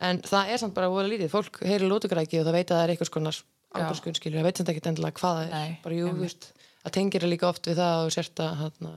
en 0.08 0.20
það 0.26 0.52
er 0.54 0.62
samt 0.62 0.76
bara 0.76 0.90
voru 0.92 1.10
lítið. 1.10 1.32
Fólk 1.32 1.60
heyrir 1.66 1.90
lótugræki 1.90 2.40
og 2.40 2.46
það 2.48 2.56
veit 2.58 2.70
að 2.70 2.78
það 2.78 2.84
er 2.86 2.94
einhvers 2.94 3.12
konar 3.14 3.40
áturskunn 3.78 4.16
skilur, 4.16 4.38
það 4.40 4.48
veit 4.48 4.60
samt 4.62 4.72
ekki 4.72 4.82
endilega 4.92 5.18
hvað 5.20 5.36
það 5.38 5.44
er. 5.44 5.52
Nei, 5.56 5.76
bara 5.84 5.98
jú, 5.98 6.08
þú 6.14 6.24
veist, 6.24 6.48
það 6.84 6.96
tengir 6.98 7.28
líka 7.28 7.50
oft 7.50 7.68
við 7.68 7.80
það 7.82 8.06
og 8.06 8.14
sért 8.14 8.42
að, 8.44 8.52
hana, 8.62 8.92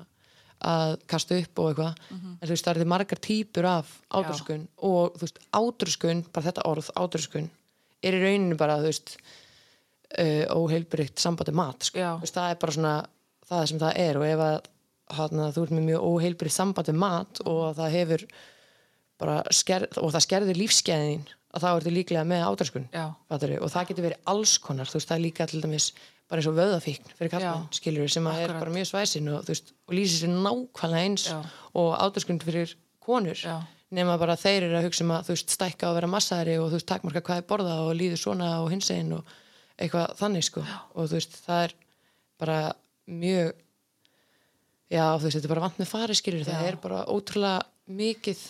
að 0.71 0.93
kasta 1.11 1.39
upp 1.41 1.61
og 1.63 1.71
eitthvað. 1.71 2.01
Mhm. 2.13 2.33
en 2.37 2.45
þú 2.47 2.53
veist, 2.53 2.65
það 2.67 2.73
er 2.75 2.81
því 2.81 2.89
margar 2.93 3.21
típur 3.27 3.69
af 3.71 3.93
átröskun 4.21 4.67
og 4.77 5.17
þú 5.17 5.25
veist, 5.25 5.41
átröskun 5.59 6.25
bara 6.31 6.47
þetta 6.47 6.67
orð, 6.69 6.91
átröskun 6.95 7.49
er 8.01 8.17
í 8.17 8.21
rauninu 8.23 8.57
bara, 8.57 8.77
þú 8.81 8.91
veist 8.91 9.15
uh, 10.19 10.45
óheilbrygt 10.55 11.19
sambandi 11.21 11.53
mat 11.55 11.89
sko. 11.89 11.99
Veist, 12.21 12.37
það 12.37 12.53
er 12.53 12.61
bara 12.61 12.77
svona 12.77 12.95
það 13.51 13.65
sem 13.71 13.81
það 13.81 13.99
er 14.05 14.19
og 14.21 14.27
ef 14.29 14.45
að 14.45 14.59
hana, 15.11 15.49
þú 15.51 15.65
ert 15.65 15.75
með 15.75 15.87
mjög 15.89 16.07
óheilbrygt 16.07 16.55
sambandi 16.55 16.95
mat 16.95 17.41
og 17.43 17.63
það 17.75 17.95
hefur 17.97 18.25
bara 19.21 19.41
skerð, 19.53 19.99
og 20.01 20.13
það 20.15 20.25
skerður 20.27 20.59
lífskeiðin 20.61 21.27
að 21.51 21.65
þá 21.65 21.69
ertu 21.71 21.93
líklega 21.93 22.23
með 22.27 22.41
Já. 22.95 23.05
fattarðu, 23.29 23.59
og 23.61 23.71
það 23.73 23.87
getur 23.91 24.07
verið 24.07 24.31
alls 24.33 24.55
konar 24.63 24.89
þú 24.89 24.97
veist, 24.97 25.09
það 25.11 25.17
er 25.17 25.25
líka 25.25 25.47
til 25.51 25.61
dæmis 25.61 25.87
bara 26.31 26.39
eins 26.39 26.47
og 26.47 26.55
vöðafíkn 26.55 27.11
fyrir 27.17 27.31
kallmenn, 27.33 27.65
Já. 27.67 27.75
skilur 27.75 28.11
sem 28.11 28.27
að 28.31 28.39
er 28.39 28.45
Akkurat. 28.47 28.61
bara 28.63 28.75
mjög 28.77 28.87
svæsin 28.87 29.27
og, 29.33 29.45
veist, 29.49 29.73
og 29.87 29.95
lýsir 29.97 30.21
sér 30.23 30.31
nákvæmlega 30.45 31.05
eins 31.09 31.25
Já. 31.27 31.39
og 31.75 31.89
átröskun 31.99 32.39
fyrir 32.41 32.75
konur 33.03 33.35
Já. 33.35 33.57
nema 33.91 34.15
bara 34.17 34.37
þeir 34.39 34.69
eru 34.69 34.79
að 34.79 34.87
hugsa 34.87 35.03
um 35.03 35.11
að 35.11 35.27
þú 35.27 35.35
veist, 35.35 35.55
stækka 35.57 35.89
og 35.89 35.97
vera 35.99 36.07
massari 36.07 36.55
og 36.57 36.69
þú 36.71 36.79
veist, 36.79 36.87
takmarka 36.87 37.21
hvað 37.27 37.41
er 37.43 37.49
borða 37.51 37.75
og 37.83 37.91
líður 37.99 38.21
svona 38.23 38.53
og 38.63 38.71
hins 38.71 38.87
einn 38.95 39.11
og 39.19 39.35
eitthvað 39.77 40.15
þannig 40.21 40.47
sko 40.47 40.63
og 40.63 41.11
þú 41.11 41.17
veist, 41.19 41.35
það 41.43 41.65
er 41.67 41.75
bara 42.39 42.57
mjög 43.11 43.51
já, 44.91 45.05
þú 45.19 45.25
veist, 45.25 45.35
þetta 45.35 45.47
er 45.49 45.53
bara 45.55 45.65
vant 45.67 45.79
með 45.83 45.91
fari 45.91 46.15
skilur 46.15 46.47
það 46.47 46.63
Já. 46.63 46.67
er 46.71 46.79
bara 46.83 47.03
ótrúlega 47.11 47.61
mikið 47.91 48.41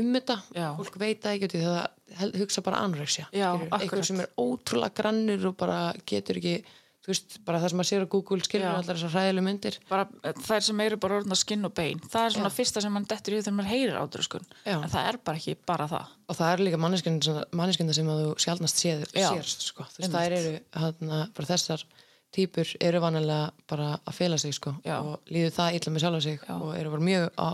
um 0.00 0.12
þetta, 0.16 0.38
Já. 0.56 0.68
fólk 0.78 1.00
veit 1.00 1.24
það 1.24 1.34
ekki 1.38 1.58
í 1.58 1.64
það 1.64 2.36
hugsa 2.40 2.62
bara 2.64 2.84
anorexia 2.86 3.26
eitthvað 3.32 4.06
sem 4.08 4.22
er 4.24 4.30
ótrúlega 4.40 4.96
grannur 5.00 5.50
og 5.50 5.58
bara 5.60 5.80
getur 6.08 6.40
ekki 6.40 6.60
veist, 7.08 7.38
bara 7.46 7.58
það 7.58 7.72
sem 7.72 7.80
maður 7.80 7.88
sér 7.88 8.04
á 8.06 8.12
Google 8.12 8.46
skilur 8.46 8.68
allar 8.68 8.98
þessar 8.98 9.12
hræðilega 9.16 9.46
myndir. 9.46 9.78
Bara 9.90 10.04
eh, 10.22 10.36
þær 10.46 10.66
sem 10.68 10.82
eru 10.84 10.98
bara 11.02 11.16
orðna 11.18 11.38
skinn 11.38 11.66
og 11.66 11.74
bein. 11.74 12.02
Það 12.12 12.26
er 12.28 12.34
svona 12.36 12.52
Já. 12.52 12.56
fyrsta 12.60 12.82
sem 12.84 12.94
mann 12.94 13.08
dettur 13.10 13.34
í 13.34 13.40
þegar 13.40 13.56
maður 13.58 13.72
heyrir 13.72 13.98
átröskun. 13.98 14.46
Já. 14.62 14.76
en 14.76 14.92
það 14.92 15.08
er 15.10 15.18
bara 15.26 15.40
ekki 15.40 15.56
bara 15.66 15.88
það. 15.90 16.12
Og 16.28 16.38
það 16.38 16.52
er 16.52 16.64
líka 16.68 16.80
manneskynda 16.84 17.96
sem 17.98 18.12
að 18.12 18.22
þú 18.22 18.30
sjálfnast 18.46 18.84
séð, 18.84 19.04
sérst 19.16 19.66
sko. 19.66 19.88
veist, 19.98 20.14
þær 20.14 20.36
eru, 20.38 20.54
hana, 20.78 21.20
bara 21.34 21.50
þessar 21.50 21.84
típur 22.32 22.70
eru 22.80 23.02
vanalega 23.02 23.50
bara 23.68 23.90
að 23.98 24.16
fela 24.16 24.38
sig 24.40 24.54
sko, 24.56 24.76
og 24.94 25.32
líður 25.32 25.52
það 25.58 25.78
illa 25.78 25.92
með 25.92 26.04
sjálfa 26.06 26.22
sig 26.24 26.38
Já. 26.40 26.54
og 26.54 26.70
eru 26.78 26.94
bara 26.94 27.08
mjög 27.10 27.26
á, 27.36 27.46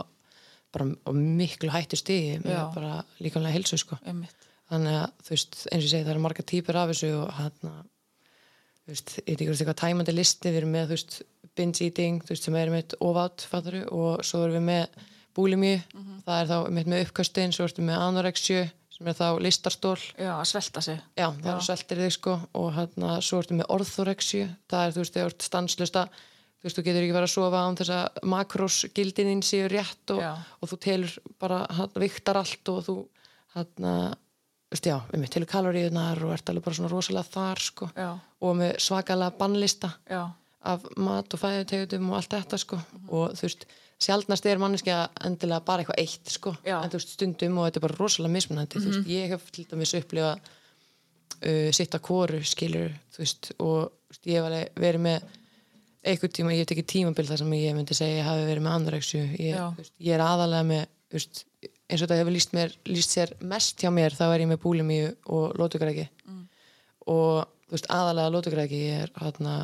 bara 0.75 0.89
á 0.89 1.11
miklu 1.17 1.71
hættu 1.73 1.99
stíði 1.99 2.39
með 2.45 2.57
Já. 2.57 2.65
bara 2.75 2.93
líkamlega 3.23 3.57
heilsu 3.57 3.79
sko. 3.81 3.99
einmitt. 4.05 4.49
þannig 4.69 4.99
að 5.01 5.13
þú 5.25 5.35
veist, 5.35 5.61
eins 5.69 5.79
og 5.79 5.87
ég 5.87 5.93
segi 5.93 6.05
það 6.05 6.15
eru 6.15 6.25
marga 6.27 6.45
típur 6.53 6.79
af 6.79 6.93
þessu 6.93 7.13
og 7.23 7.31
hann 7.39 7.57
þú 7.63 8.95
veist, 8.95 9.15
ég 9.19 9.29
veit 9.29 9.37
ekki 9.37 9.51
hvort 9.51 9.63
eitthvað 9.63 9.81
tæmandi 9.83 10.17
listi 10.17 10.53
við 10.53 10.63
erum 10.63 10.75
með, 10.77 10.89
þú 10.89 10.97
veist, 10.97 11.21
binge 11.59 11.85
eating 11.85 12.25
þú 12.25 12.35
veist, 12.35 12.49
sem 12.49 12.59
er 12.61 12.73
mitt 12.73 12.97
ofátt, 13.05 13.47
fattaru 13.51 13.85
og 13.93 14.25
svo 14.27 14.45
erum 14.47 14.59
við 14.59 14.67
með 14.69 15.07
búlimíu 15.39 15.79
það 16.27 16.41
er 16.41 16.51
þá 16.51 16.59
með 16.77 16.99
uppkastin, 17.03 17.55
svo 17.55 17.69
erum 17.69 17.83
við 17.83 17.91
með 17.91 18.05
anorexju, 18.07 18.63
sem 18.97 19.11
er 19.11 19.19
þá 19.19 19.27
listarstól 19.45 19.99
já, 19.99 20.33
að 20.37 20.49
svelta 20.53 20.85
sig 20.85 20.99
já, 21.17 21.29
það 21.29 21.53
er 21.55 21.67
sveltir 21.69 22.03
þig 22.05 22.17
sko 22.17 22.39
og 22.59 22.73
hann 22.77 23.07
svo 23.25 23.43
erum 23.43 23.55
við 23.55 23.61
með 23.63 23.71
orthorexju 23.77 24.49
það 24.69 24.87
er, 24.87 24.97
þú 24.97 25.05
veist, 25.05 25.17
þegar 25.17 25.29
þú 25.29 25.35
ert 25.35 25.49
stanslösta 25.49 26.09
þú 26.59 26.67
veist, 26.67 26.79
þú 26.79 26.85
getur 26.87 27.05
ekki 27.05 27.17
verið 27.17 27.29
að 27.29 27.35
sofa 27.35 27.65
án 27.65 27.79
þess 27.79 27.95
að 27.95 28.23
makrosgildin 28.35 29.31
þín 29.33 29.45
séu 29.47 29.69
rétt 29.71 30.15
og, 30.15 30.25
og 30.59 30.73
þú 30.73 30.81
telur 30.83 31.19
bara, 31.39 31.61
hann 31.79 32.01
viktar 32.03 32.41
allt 32.41 32.73
og 32.73 32.81
þú 32.87 32.97
hann 33.55 33.89
veist, 34.73 34.89
já, 34.89 34.99
við 35.13 35.23
með 35.23 35.33
telur 35.35 35.51
kaloríunar 35.51 36.23
og 36.27 36.35
ert 36.35 36.51
alveg 36.51 36.67
bara 36.67 36.79
svona 36.79 36.93
rosalega 36.93 37.33
þar 37.33 37.65
sko. 37.65 37.91
Já, 37.97 38.11
og 38.19 38.57
með 38.59 38.77
svakalega 38.85 39.39
bannlista 39.39 39.93
já, 40.11 40.23
af 40.69 40.87
mat 41.01 41.35
og 41.35 41.43
fæðutegundum 41.43 42.11
og 42.13 42.19
allt 42.21 42.37
þetta 42.37 42.61
sko. 42.61 42.81
Og 43.09 43.35
þú 43.39 43.47
veist, 43.47 43.67
sjaldnast 44.03 44.47
er 44.47 44.61
manneskja 44.63 45.01
endilega 45.27 45.65
bara 45.67 45.85
eitthvað 45.85 46.03
eitt 46.05 46.35
sko. 46.35 46.55
En 46.67 46.93
þú 46.93 47.01
veist, 47.01 47.17
stundum 47.17 47.59
og 47.59 47.69
þetta 47.69 47.81
er 47.81 47.87
bara 47.89 47.99
rosalega 48.03 48.35
mismunandi 48.37 48.83
þú 48.83 48.93
veist, 48.93 49.13
ég 49.15 49.35
hef 49.35 49.49
til 49.55 49.67
dæmis 49.71 49.95
upplifa 49.99 50.35
uh, 50.37 51.71
sitt 51.75 51.97
að 51.97 52.05
kóru 52.11 52.43
skilur, 52.47 52.95
þú 53.15 53.25
veist, 53.25 53.53
og 53.59 53.79
þú 53.89 54.13
veist, 54.13 54.25
ég 54.29 54.39
hef 54.39 54.51
alveg 54.51 54.83
verið 54.85 55.07
með 55.09 55.38
einhvern 56.09 56.35
tíma, 56.35 56.55
ég 56.55 56.65
hef 56.65 56.71
tekið 56.73 56.89
tímabil 56.93 57.27
þar 57.29 57.43
sem 57.43 57.55
ég 57.59 57.77
myndi 57.77 57.97
segja 57.97 58.21
ég 58.21 58.29
hafi 58.29 58.47
verið 58.49 58.65
með 58.65 58.77
anorexju 58.79 59.25
ég, 59.41 59.59
þú 59.59 59.87
ég 60.07 60.17
er 60.17 60.25
aðalega 60.25 60.69
með 60.69 60.85
þú 61.09 61.19
veist, 61.19 61.43
eins 61.89 62.01
og 62.03 62.05
þetta 62.05 62.19
hefur 62.21 62.35
líst, 62.37 62.55
mér, 62.57 62.75
líst 62.89 63.15
sér 63.17 63.35
mest 63.53 63.83
hjá 63.83 63.91
mér, 63.95 64.17
þá 64.17 64.25
er 64.29 64.45
ég 64.45 64.51
með 64.51 64.63
búlimíu 64.65 65.11
og 65.35 65.59
lótugræki 65.59 66.09
mm. 66.29 66.41
og 67.15 67.45
þú 67.69 67.77
veist, 67.77 67.91
aðalega 67.99 68.35
lótugræki 68.35 68.83
er 68.97 69.13
hana, 69.19 69.59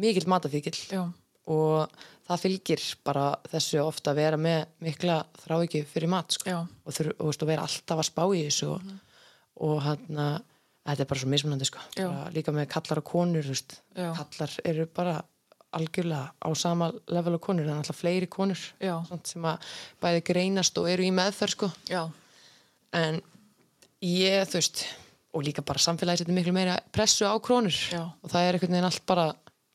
mikill 0.00 0.28
matafíkil 0.30 0.76
já, 0.88 1.02
og 1.48 1.98
það 2.28 2.44
fylgir 2.44 2.84
bara 3.06 3.30
þessu 3.48 3.80
ofta 3.84 4.12
að 4.12 4.20
vera 4.22 4.40
með 4.40 4.60
mikla 4.84 5.22
þráiki 5.44 5.84
fyrir 5.88 6.12
mat 6.12 6.36
sko. 6.36 6.60
og, 6.60 6.92
þur, 6.94 7.12
og, 7.16 7.30
veist, 7.30 7.44
og 7.44 7.50
vera 7.52 7.64
alltaf 7.64 8.02
að 8.02 8.08
spá 8.10 8.22
í 8.28 8.44
þessu 8.44 8.72
og, 8.74 8.94
og 9.68 9.82
hann 9.86 10.22
þetta 10.88 11.04
er 11.04 11.08
bara 11.10 11.22
svo 11.22 11.30
mismunandi 11.32 11.68
sko. 11.68 11.82
Bara, 11.98 12.28
líka 12.34 12.54
með 12.54 12.68
kallar 12.72 13.02
og 13.02 13.08
konur 13.08 13.44
þú 13.44 13.54
veist. 13.54 13.78
Kallar 13.96 14.54
eru 14.68 14.86
bara 14.96 15.18
algjörlega 15.76 16.32
á 16.40 16.48
sama 16.56 16.92
level 17.12 17.36
og 17.36 17.42
konur, 17.44 17.66
það 17.66 17.74
er 17.74 17.82
alltaf 17.82 17.98
fleiri 18.00 18.28
konur 18.30 18.60
Já. 18.80 18.94
sem 19.28 19.44
að 19.44 19.66
bæði 20.00 20.22
greinast 20.30 20.78
og 20.80 20.88
eru 20.90 21.04
í 21.04 21.12
meðferð 21.12 21.54
sko. 21.56 21.68
já, 21.90 22.06
en 22.96 23.20
ég 24.04 24.48
þú 24.48 24.60
veist 24.60 24.84
og 25.36 25.44
líka 25.44 25.62
bara 25.62 25.82
samfélagi 25.82 26.22
setur 26.22 26.34
miklu 26.34 26.54
meira 26.56 26.78
pressu 26.92 27.28
á 27.28 27.36
konur. 27.40 27.74
Já. 27.92 28.08
og 28.08 28.30
það 28.32 28.46
er 28.46 28.56
einhvern 28.56 28.72
veginn 28.72 28.88
allt 28.88 29.04
bara 29.06 29.26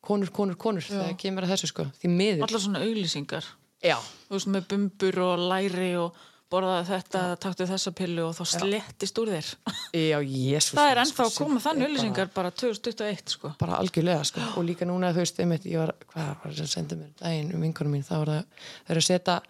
konur, 0.04 0.32
konur, 0.34 0.58
konur 0.60 0.84
þegar 0.84 1.18
kemur 1.20 1.46
að 1.46 1.54
þessu 1.54 1.70
sko. 1.72 1.86
Því 2.02 2.10
miður. 2.12 2.46
Allar 2.48 2.63
svona 2.63 2.82
auglýsingar. 2.84 3.46
Já, 3.84 3.98
þú 4.28 4.36
veist 4.38 4.50
með 4.52 4.68
bumbur 4.72 5.20
og 5.24 5.44
læri 5.52 5.91
og 6.00 6.18
borðaði 6.54 6.86
þetta, 6.92 7.22
taktu 7.44 7.68
þessa 7.70 7.94
pillu 7.98 8.28
og 8.28 8.36
þá 8.38 8.44
slettist 8.54 9.22
úr 9.24 9.32
þér. 9.34 9.50
Já, 9.98 10.18
jésus 10.22 10.78
það 10.78 10.92
er 10.92 11.02
ennþá 11.04 11.26
að 11.26 11.39
koma 11.42 11.63
þannig 11.63 11.89
auglýsingar 11.89 12.32
bara 12.36 12.54
2021 12.63 13.34
sko. 13.36 13.54
Bara 13.62 13.80
algjörlega 13.82 14.28
sko. 14.30 14.46
Og 14.58 14.68
líka 14.70 14.88
núna 14.89 15.12
þú 15.16 15.24
veist, 15.26 15.42
einmitt, 15.44 15.66
ég 15.70 15.82
var, 15.82 15.96
hvað 16.13 16.30
var 16.30 16.54
það 16.54 16.62
sem 16.62 16.72
sendi 16.78 17.00
mér 17.02 17.10
um 17.10 17.18
daginn 17.24 17.52
um 17.58 17.66
vinkunum 17.68 17.98
mín, 17.98 18.06
þá 18.06 18.16
var 18.22 18.34
það 18.36 18.46
þau 18.54 18.94
eru 18.94 19.04
að 19.04 19.10
setja 19.10 19.42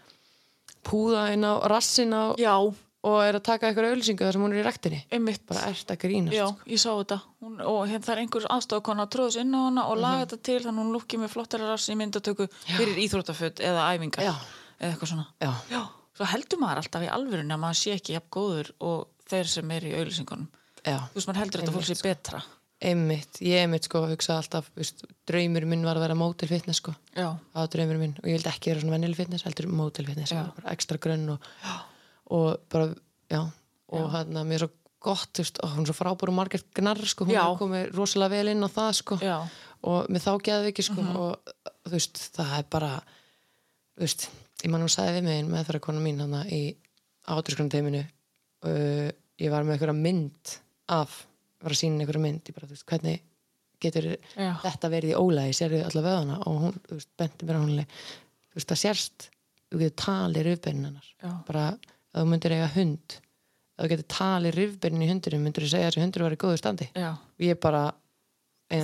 púða 0.84 1.28
inn 1.36 1.46
á 1.48 1.54
rassin 1.72 2.16
á 2.16 2.24
já, 2.40 2.56
og 3.04 3.18
er 3.24 3.36
að 3.36 3.44
taka 3.44 3.68
eitthvað 3.68 3.90
auðlýsingu 3.92 4.24
þar 4.24 4.36
sem 4.38 4.44
hún 4.46 4.54
er 4.56 4.62
í 4.62 4.66
rektinni 4.68 5.00
einmitt. 5.12 5.42
Bara 5.50 5.66
ert 5.72 5.92
að 5.92 6.00
grínast 6.06 6.38
Já, 6.38 6.46
sko. 6.48 6.70
ég 6.72 6.80
sá 6.84 6.90
þetta. 6.92 7.18
Hún, 7.44 7.58
og 7.68 7.82
hérna 7.90 8.06
það 8.06 8.14
er 8.16 8.22
einhver 8.24 8.46
aðstofakona 8.56 9.06
að 9.08 9.12
tróðs 9.16 9.40
inn 9.42 9.56
á 9.56 9.60
hana 9.60 9.88
og 9.92 10.00
laga 10.00 10.22
þetta 10.24 10.40
til 10.48 10.60
þannig 10.64 10.78
að 10.78 10.84
hún 10.86 10.94
lukkið 10.96 11.24
með 11.24 11.34
flottara 11.34 11.68
rass 11.72 11.92
í 11.92 11.98
myndatöku 12.00 12.48
fyrir 12.70 13.02
íþróttaföt 13.04 13.60
eða 13.64 13.90
æfingar 13.92 14.24
Já. 14.24 14.32
eða 14.80 14.94
eitthvað 14.94 15.12
svona. 15.12 15.28
Já. 15.44 15.52
Já, 15.74 15.82
svo 16.18 16.28
heldur 16.30 16.62
maður 16.62 16.84
alltaf 16.84 17.06
í 17.06 17.14
alvörunni 17.14 17.56
að 17.56 17.64
maður 17.64 17.80
sé 17.82 17.96
ekki 17.98 18.18
jafn 18.18 18.34
góður 18.34 18.74
og 18.80 19.08
þeir 19.30 19.50
sem 19.50 19.72
er 19.78 19.88
í 19.90 19.96
auðlýsingunum 19.98 20.52
Já, 20.84 21.00
þú 21.00 21.16
veist, 21.18 21.30
maður 21.30 21.42
heldur 21.44 21.64
þetta 21.64 21.74
fólk 21.78 21.88
sé 21.88 21.96
betra. 22.04 22.44
Einmitt, 22.84 23.38
ég 23.40 23.62
einmitt 23.64 23.86
sko 23.88 24.02
hugsa 24.10 24.36
alltaf, 24.42 24.66
veist, 24.76 25.06
draumur 25.30 25.64
minn 25.72 25.86
var 25.88 25.96
að 25.96 26.04
vera 26.10 26.18
mótil 26.20 26.50
fitness 26.50 26.82
sko, 26.82 26.92
var 27.16 27.70
draumur 27.72 28.00
minn. 28.02 28.16
Og 28.20 28.28
ég 28.28 28.36
vildi 28.36 28.52
ekki 28.52 28.74
vera 28.74 28.84
svona 28.84 28.98
vennileg 28.98 29.22
fitness, 29.22 29.46
heldur 29.48 29.70
mótil 29.72 30.04
fitness 30.10 30.36
bara 30.36 30.74
ekstra 30.74 31.00
grönn 31.00 31.30
og, 31.32 31.48
og 32.36 32.50
bara, 32.74 32.90
já, 33.32 33.40
og 33.96 34.10
hann 34.18 34.42
að 34.42 34.50
mér 34.50 34.58
er 34.60 34.66
svo 34.66 34.74
gott, 35.04 35.32
þú 35.32 35.46
veist, 35.46 35.64
og 35.64 35.72
hún 35.78 35.86
er 35.86 35.92
svo 35.92 35.96
frábúru 36.02 36.36
margir 36.36 36.66
gnarr 36.76 37.08
sko, 37.08 37.30
hún 37.30 37.40
er 37.40 37.58
komið 37.62 37.96
rosalega 37.96 38.36
vel 38.36 38.52
inn 38.52 38.68
á 38.68 38.70
það 38.76 38.92
sko. 39.00 39.20
Já, 39.24 39.38
og 39.88 40.12
með 40.12 40.28
þá 40.28 40.32
geði 40.50 40.74
ekki 40.74 40.88
sko 40.90 41.08
og 41.24 41.56
þú 41.88 41.96
veist, 41.96 42.24
það 42.36 42.54
er 42.60 42.68
bara 42.76 42.92
þú 43.96 44.04
veist, 44.04 44.28
ég 44.64 44.72
man 44.72 44.84
hún 44.84 44.92
sagði 44.92 45.20
við 45.20 45.28
mig 45.28 45.52
með 45.52 45.68
þeirra 45.68 45.84
konu 45.84 46.04
mín 46.04 46.22
hann 46.24 46.36
í 46.48 46.64
áturskrunum 47.32 47.72
teiminu 47.72 48.04
uh, 48.04 49.10
ég 49.40 49.52
var 49.54 49.66
með 49.66 49.78
einhverja 49.78 49.98
mynd 49.98 50.56
af, 50.94 51.24
var 51.64 51.76
að 51.76 51.80
sína 51.80 52.04
einhverja 52.04 52.24
mynd 52.24 52.50
ég 52.50 52.58
bara, 52.58 52.70
þú 52.70 52.78
veist, 52.78 52.88
hvernig 52.90 53.24
getur 53.84 54.08
Já. 54.14 54.52
þetta 54.64 54.92
verið 54.94 55.14
í 55.14 55.20
ólægi, 55.20 55.58
sérðu 55.58 55.82
alla 55.88 56.04
vöðana 56.06 56.40
og 56.48 56.62
hún, 56.68 56.78
þú 56.88 57.00
veist, 57.00 57.12
benti 57.20 57.48
mér 57.48 57.60
að 57.60 57.66
hún 57.66 57.76
leið 57.80 57.98
þú 57.98 58.60
veist, 58.60 58.70
það 58.70 58.82
sérst, 58.84 59.28
þú 59.68 59.82
getur 59.82 59.98
talið 60.04 60.48
rifbeinin 60.48 60.88
hennar, 60.90 61.10
Já. 61.20 61.32
bara 61.48 61.66
að 61.74 62.22
þú 62.22 62.26
myndir 62.32 62.56
eiga 62.56 62.70
hund, 62.78 63.18
að 63.74 63.84
þú 63.84 63.92
getur 63.94 64.10
talið 64.16 64.58
rifbeinin 64.60 65.04
í 65.04 65.10
hundurinn, 65.12 65.44
myndir 65.44 65.66
þú 65.66 65.74
segja 65.74 65.90
að 65.90 65.96
þessi 65.96 66.06
hundur 66.06 66.26
var 66.28 66.36
í 66.36 66.40
góðu 66.44 66.62
standi 66.62 66.90
já, 66.94 67.10
ég 67.44 67.60
bara 67.64 67.84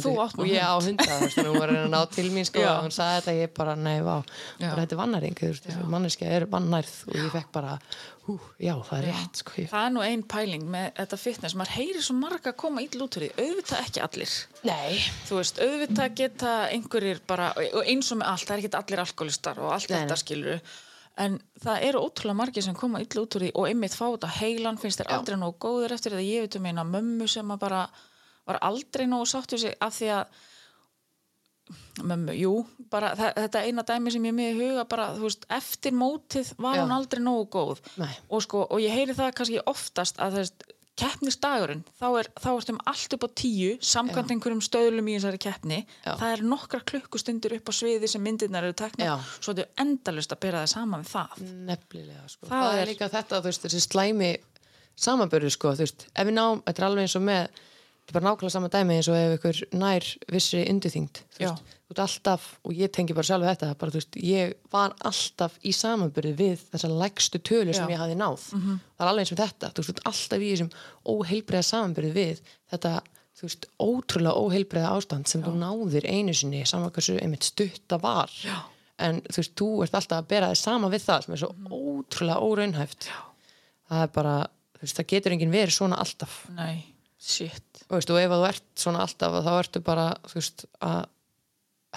Þú 0.03 0.13
átt 0.23 0.37
og 0.39 0.47
ég 0.49 0.61
á 0.61 0.75
hunda 0.77 1.07
hún 1.17 1.57
var 1.57 1.73
að 1.73 1.79
að 1.81 1.89
ná 1.93 1.99
til 2.13 2.25
mín 2.33 2.47
sko, 2.47 2.63
og 2.63 2.85
hún 2.85 2.93
sagði 2.93 3.19
þetta 3.19 3.35
ég 3.39 3.53
bara, 3.57 3.75
nei, 3.79 3.97
vá. 4.05 4.15
Bara 4.61 4.85
þetta 4.85 4.97
er 5.09 5.35
þessi 5.49 5.85
manneskja 5.89 6.31
er 6.37 6.47
vannærð 6.51 6.95
og 7.07 7.17
ég 7.17 7.29
fekk 7.33 7.51
bara, 7.55 7.77
hú, 8.27 8.35
já, 8.61 8.73
það 8.89 8.97
er 8.99 9.07
rétt 9.09 9.41
sko, 9.41 9.55
ég, 9.57 9.69
það 9.71 9.87
er 9.87 9.95
nú 9.95 10.03
ein 10.05 10.25
pæling 10.35 10.67
með 10.75 10.91
þetta 10.99 11.21
fitness, 11.23 11.57
maður 11.59 11.75
heyrir 11.77 12.05
svo 12.05 12.17
marga 12.19 12.53
að 12.53 12.59
koma 12.65 12.83
ítl 12.85 13.05
út 13.05 13.17
fyrir 13.17 13.33
því, 13.33 13.47
auðvitað 13.47 13.87
ekki 13.87 14.03
allir. 14.05 14.35
Nei. 14.69 14.99
Þú 15.29 15.39
veist, 15.39 15.63
auðvitað 15.65 16.19
geta 16.21 16.53
einhverjir 16.75 17.23
bara, 17.29 17.49
og 17.57 17.81
eins 17.85 18.13
og 18.13 18.21
með 18.21 18.31
allt, 18.33 18.45
það 18.45 18.55
er 18.57 18.63
ekki 18.63 18.79
allir 18.83 19.03
alkoholistar 19.05 19.63
og 19.63 19.73
allt 19.73 19.89
Nei, 19.89 19.97
þetta 19.97 20.19
nei. 20.19 20.23
skilur 20.25 20.61
en 21.19 21.35
það 21.59 21.85
eru 21.89 22.01
ótrúlega 22.05 22.37
margir 22.39 22.63
sem 22.63 22.75
koma 22.77 23.01
illa 23.03 23.23
út 23.25 23.35
úr 23.35 23.43
því 23.43 23.49
og 23.59 23.65
einmitt 23.67 23.95
fá 23.97 24.05
þetta 24.05 24.29
heilan 24.39 24.79
finnst 24.79 25.01
þér 25.01 25.09
aldrei 25.17 25.35
nógu 25.39 25.57
góður 25.65 25.95
eftir 25.95 26.15
því 26.15 26.27
ég 26.29 26.45
veit 26.45 26.57
um 26.59 26.69
eina 26.69 26.85
mömmu 26.87 27.27
sem 27.27 27.51
að 27.51 27.59
bara 27.65 27.81
var 28.49 28.59
aldrei 28.69 29.05
nógu 29.09 29.27
sátt 29.29 29.55
sig 29.59 29.75
af 29.79 29.93
því 29.99 30.09
að 30.17 30.39
mömmu, 32.09 32.33
jú, 32.39 32.53
bara 32.89 33.11
þetta 33.19 33.61
eina 33.67 33.83
dæmi 33.85 34.09
sem 34.13 34.23
ég 34.25 34.39
í 34.41 34.55
huga 34.57 34.85
bara, 34.89 35.11
þú 35.17 35.27
veist, 35.27 35.43
eftir 35.53 35.93
mótið 35.93 36.53
var 36.57 36.79
Já. 36.79 36.81
hún 36.85 36.93
aldrei 36.95 37.21
nógu 37.21 37.45
góð 37.53 37.81
og 38.33 38.41
sko, 38.45 38.63
og 38.71 38.81
ég 38.81 38.95
heyri 38.95 39.13
það 39.17 39.35
kannski 39.37 39.61
oftast 39.69 40.17
að 40.17 40.31
það 40.33 40.39
veist, 40.43 40.63
keppnisdagurinn, 40.99 41.83
þá 41.95 42.05
er, 42.19 42.27
þá 42.43 42.47
ertum 42.59 42.79
allt 42.91 43.13
upp 43.15 43.21
á 43.23 43.29
tíu, 43.39 43.69
samkvæmt 43.87 44.33
einhverjum 44.33 44.63
stöðlum 44.65 45.07
í 45.07 45.13
þessari 45.15 45.39
keppni, 45.45 45.77
Já. 46.03 46.11
það 46.19 46.33
er 46.33 46.41
nokkra 46.51 46.81
klukkustundir 46.91 47.55
upp 47.55 47.69
á 47.71 47.73
sviði 47.77 48.09
sem 48.11 48.25
myndirnar 48.25 48.65
eru 48.67 48.75
teknar, 48.81 49.05
Já. 49.07 49.15
svo 49.39 49.53
þetta 49.53 49.63
er 49.67 49.85
endalust 49.85 50.33
að 50.35 50.41
bera 50.43 50.63
það 50.65 50.73
saman 50.73 51.05
við 51.05 51.13
það. 51.13 51.45
nefnilega, 51.69 52.25
sko, 52.33 52.49
Það 52.49 52.65
það, 52.65 52.81
er- 52.81 52.91
líka 52.91 53.09
þetta 53.13 53.39
þú 53.39 53.47
veist, 53.47 53.63
þessi 53.69 53.83
slæmi 53.85 54.31
samanbörðu, 54.99 55.53
sko, 55.55 55.71
þú 55.77 55.85
veist, 55.85 56.07
ef 56.11 56.27
við 56.27 56.35
náum 56.35 56.63
þetta 56.67 56.83
er 56.83 56.89
alveg 56.89 57.07
eins 57.07 57.15
og 57.15 57.27
með, 57.29 57.63
þetta 58.09 58.17
er 58.17 58.19
bara 58.19 58.29
nákvæmlega 58.33 58.51
sama 58.55 58.69
dæmi 58.73 58.95
eins 58.97 59.07
og 59.11 59.15
ef 59.19 59.35
ykkur 59.37 59.59
nær 59.77 60.07
vissri 60.33 60.63
undirþyngd, 60.71 61.19
þú 61.35 61.43
Já. 61.43 61.49
veist, 61.51 61.75
þú 61.89 61.93
ert 61.93 62.01
alltaf 62.05 62.47
og 62.65 62.73
ég 62.73 62.91
tengi 62.93 63.13
bara 63.13 63.27
sjálf 63.29 63.45
þetta, 63.45 63.69
bara 63.77 63.91
þú 63.93 63.99
veist 64.01 64.17
ég 64.23 64.53
var 64.73 64.95
alltaf 65.05 65.59
í 65.65 65.71
samanbörðu 65.73 66.33
við 66.39 66.63
þessar 66.73 66.95
lægstu 67.03 67.39
tölu 67.39 67.73
sem 67.73 67.85
Já. 67.87 67.93
Ég 67.93 68.01
hafði 68.01 68.17
náð 68.17 68.43
það 68.49 69.05
er 69.05 69.11
alveg 69.13 69.23
eins 69.25 69.31
og 69.35 69.39
þetta, 69.43 69.71
þú 69.77 69.85
veist, 69.85 70.01
alltaf 70.09 70.41
í 70.41 70.49
þessum 70.55 70.73
óheilbreiða 71.13 71.67
samanbörðu 71.69 72.11
við 72.17 72.41
þetta, 72.73 72.93
þú 73.39 73.47
veist, 73.47 73.69
ótrúlega 73.79 74.35
óheilbreiða 74.43 74.91
ástand 74.97 75.27
sem 75.31 75.43
þú 75.45 75.53
náðir 75.61 76.05
einu 76.09 76.33
sinni 76.35 76.65
saman 76.67 76.91
hversu 76.91 77.17
einmitt 77.21 77.43
stutta 77.47 77.97
var 78.01 78.29
Já. 78.43 78.57
en 78.99 79.21
þú 79.29 79.37
veist, 79.41 79.55
þú 79.55 79.69
ert 79.85 79.93
alltaf 80.01 80.21
að 80.23 80.27
bera 80.33 80.49
þig 80.53 80.61
sama 80.65 80.89
við 80.91 81.05
það 81.07 81.23
sem 81.25 81.33
er 81.33 81.43
svo 81.45 81.51
Mhm. 81.55 81.71
ótrúlega 81.71 82.41
óraunhæft 82.43 83.07
Já. 83.07 83.17
það 83.89 84.03
er 84.03 84.07
bara, 84.13 84.35
þú 84.77 84.81
veist, 84.83 84.97
það 84.99 85.07
getur 85.13 85.31
enginn 85.37 85.51
verið 85.55 85.73
svona 85.79 85.97
alltaf 86.03 86.49
Nei, 86.53 86.83
shit. 87.19 87.83
Og, 87.89 87.97
veist, 87.97 88.11
og 88.13 88.19
ef 88.21 88.33
þú 88.33 88.43
ert 88.47 88.67
svona 88.79 89.03
alltaf 89.05 89.39
þá 89.45 89.51
ertu 89.57 89.81
bara 89.85 90.09
þú 90.25 90.37
veist 90.39 90.65
að 90.85 90.99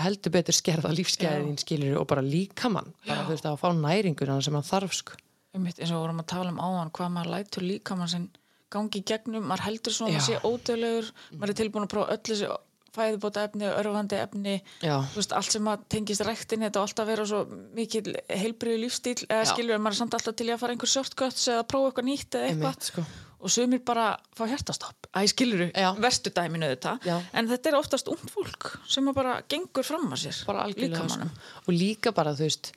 heldur 0.02 0.32
betur 0.32 0.56
skerða 0.56 0.92
lífsgæðin 0.96 1.58
skilur 1.60 1.98
og 2.00 2.06
bara 2.10 2.24
líkamann. 2.24 2.94
Bara 3.06 3.26
þú 3.26 3.34
veist 3.34 3.48
að 3.48 3.58
fá 3.60 3.68
næringuna 3.76 4.38
sem 4.42 4.56
hann 4.56 4.68
þarf 4.68 4.96
sko. 4.96 5.18
einmitt 5.52 5.78
eins 5.78 5.90
og 5.92 6.00
vorum 6.00 6.22
að 6.22 6.30
tala 6.32 6.48
um 6.48 6.60
áðan 6.64 6.92
hvað 6.96 7.10
maður 7.12 7.32
lætur 7.34 7.66
líka 7.66 7.96
mann 7.96 8.08
sinn 8.08 8.30
gangi 8.72 9.02
í 9.02 9.04
gegnum. 9.04 9.44
Maður 9.44 9.66
heldur 9.66 9.92
svona 9.92 10.16
að 10.16 10.26
sé 10.30 10.38
ódöðlegur 10.40 11.10
maður 11.36 11.52
er 11.52 11.58
tilbúin 11.60 11.84
að 11.84 11.92
prófa 11.92 12.14
öll 12.14 12.22
þessi 12.30 12.48
fæðubóta 12.96 13.46
efni 13.48 13.68
örfandi 13.70 14.18
efni 14.20 14.54
veist, 14.82 15.32
allt 15.32 15.54
sem 15.54 15.68
að 15.72 15.84
tengist 15.94 16.24
rektin 16.26 16.64
þetta 16.66 16.80
á 16.80 16.84
alltaf 16.84 17.08
vera 17.08 17.26
svo 17.28 17.42
mikil 17.76 18.14
heilbriðu 18.28 18.82
lífstíl 18.84 19.18
eða 19.28 19.44
skilur 19.48 19.76
en 19.78 19.84
maður 19.84 19.96
er 19.96 20.00
samt 20.02 20.16
alltaf 20.18 20.36
til 20.38 20.48
að 20.50 20.62
fara 20.62 20.76
einhver 20.76 20.92
shortcuts 20.92 21.46
eða 21.52 21.66
prófa 21.68 21.92
eitthvað 21.92 22.08
nýtt 22.10 22.38
eða 22.38 22.50
eitthvað 22.50 22.72
Einmitt, 22.72 22.90
sko. 22.90 23.04
og 23.42 23.54
sumir 23.56 23.82
bara 23.86 24.08
fá 24.36 24.44
hjertastopp 24.50 25.08
æ, 25.12 25.20
skilur 25.32 25.64
Já. 25.70 25.88
verstu 26.04 26.34
dæminu 26.36 26.68
þetta 26.74 26.98
Já. 27.08 27.16
en 27.32 27.48
þetta 27.52 27.72
er 27.72 27.78
oftast 27.80 28.12
ungt 28.12 28.28
fólk 28.34 28.74
sem 28.88 29.08
bara 29.16 29.40
gengur 29.48 29.88
fram 29.88 30.12
að 30.12 30.26
sér 30.26 30.44
bara 30.48 30.66
algjörlega 30.68 31.00
sko. 31.00 31.08
líkamannum. 31.08 31.40
og 31.66 31.72
líka 31.74 32.12
bara 32.12 32.36
þú 32.36 32.48
veist 32.50 32.74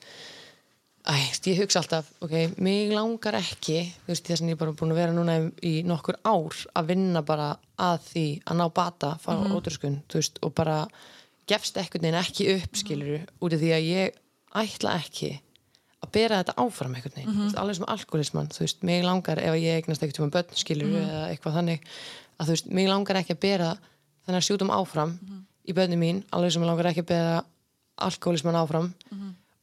Æ, 1.06 1.14
ég 1.46 1.60
hugsa 1.60 1.78
alltaf, 1.78 2.08
ok, 2.24 2.32
mig 2.58 2.90
langar 2.90 3.36
ekki, 3.38 3.78
þú 4.02 4.10
veist, 4.10 4.24
þess 4.26 4.42
að 4.42 4.48
ég 4.50 4.56
er 4.56 4.58
bara 4.58 4.72
búin 4.74 4.90
að 4.90 4.98
vera 4.98 5.14
núna 5.14 5.36
í, 5.62 5.74
nokkur 5.86 6.18
ár 6.26 6.56
að 6.74 6.88
vinna 6.88 7.22
bara 7.22 7.52
að 7.78 8.00
því 8.08 8.24
að 8.42 8.58
ná 8.58 8.64
bata 8.74 9.12
fá 9.22 9.28
mm 9.36 9.54
ótrúskun, 9.54 10.00
þú 10.10 10.18
veist, 10.18 10.40
og 10.42 10.54
bara 10.58 10.80
gefst 11.46 11.78
ekkert 11.78 12.02
neginn 12.02 12.18
ekki 12.18 12.48
upp, 12.56 12.74
skilur 12.74 13.22
út 13.38 13.54
af 13.54 13.62
því 13.62 13.70
að 13.76 13.86
ég 13.86 14.18
ætla 14.58 14.96
ekki 14.98 15.30
að 16.02 16.12
bera 16.18 16.42
þetta 16.42 16.58
áfram 16.64 16.98
einhvern 16.98 17.16
veginn, 17.20 17.38
mm 17.38 17.54
alveg 17.62 17.78
sem 17.78 17.88
alkoholismann, 17.94 18.50
þú 18.50 18.66
veist, 18.66 18.82
mig 18.82 19.06
langar 19.06 19.38
ef 19.38 19.54
ég 19.62 19.78
eignast 19.78 20.02
ekkert 20.02 20.22
um 20.26 20.34
börn, 20.34 20.58
skilur 20.58 20.90
eða 21.06 21.24
eitthvað 21.30 21.60
þannig, 21.60 21.88
að 22.40 22.46
þú 22.50 22.56
veist, 22.56 22.74
mig 22.80 22.90
langar 22.90 23.22
ekki 23.22 23.38
að 23.38 23.44
bera 23.46 23.72
þennan 24.26 24.42
sjútum 24.42 24.74
áfram 24.74 25.14
í 25.66 25.72
börnum 25.72 26.02
mín, 26.02 26.24
alveg 26.34 26.50
sem 26.58 26.66
langar 26.66 26.90
ekki 26.90 27.06
að 27.06 27.12
bera 27.14 27.42
alkoholismann 27.96 28.58
áfram 28.58 28.90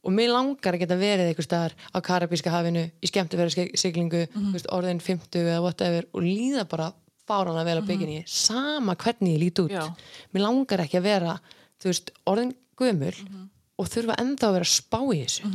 og 0.04 0.12
mér 0.14 0.32
langar 0.34 0.76
að 0.76 0.84
geta 0.84 0.98
verið 1.00 1.30
einhver 1.30 1.46
staðar 1.46 1.74
á 1.90 1.98
Karabíska 2.04 2.52
hafinu 2.52 2.84
í 3.00 3.10
skemmtifæri 3.10 3.70
siglingu, 3.80 4.26
mm 4.28 4.52
veist, 4.54 4.68
orðin 4.74 5.00
50 5.02 5.48
eða 5.48 5.62
whatever 5.64 6.08
og 6.12 6.24
líða 6.24 6.66
bara 6.68 6.90
fáranlega 7.24 7.64
vel 7.70 7.80
á 7.80 7.88
bygginni, 7.88 8.24
sama 8.28 8.96
hvernig 9.00 9.38
ég 9.38 9.40
lít 9.40 9.62
út. 9.64 9.72
Já. 9.72 9.88
mér 10.34 10.44
langar 10.44 10.84
ekki 10.84 11.00
að 11.00 11.08
vera 11.08 11.38
veist, 11.84 12.12
orðin 12.28 12.52
gömul 12.76 13.14
og 13.80 13.88
þurfa 13.90 14.20
enda 14.20 14.48
að 14.48 14.58
vera 14.58 14.68
að 14.68 14.74
spá 14.74 15.00
í 15.00 15.24
þessu. 15.24 15.54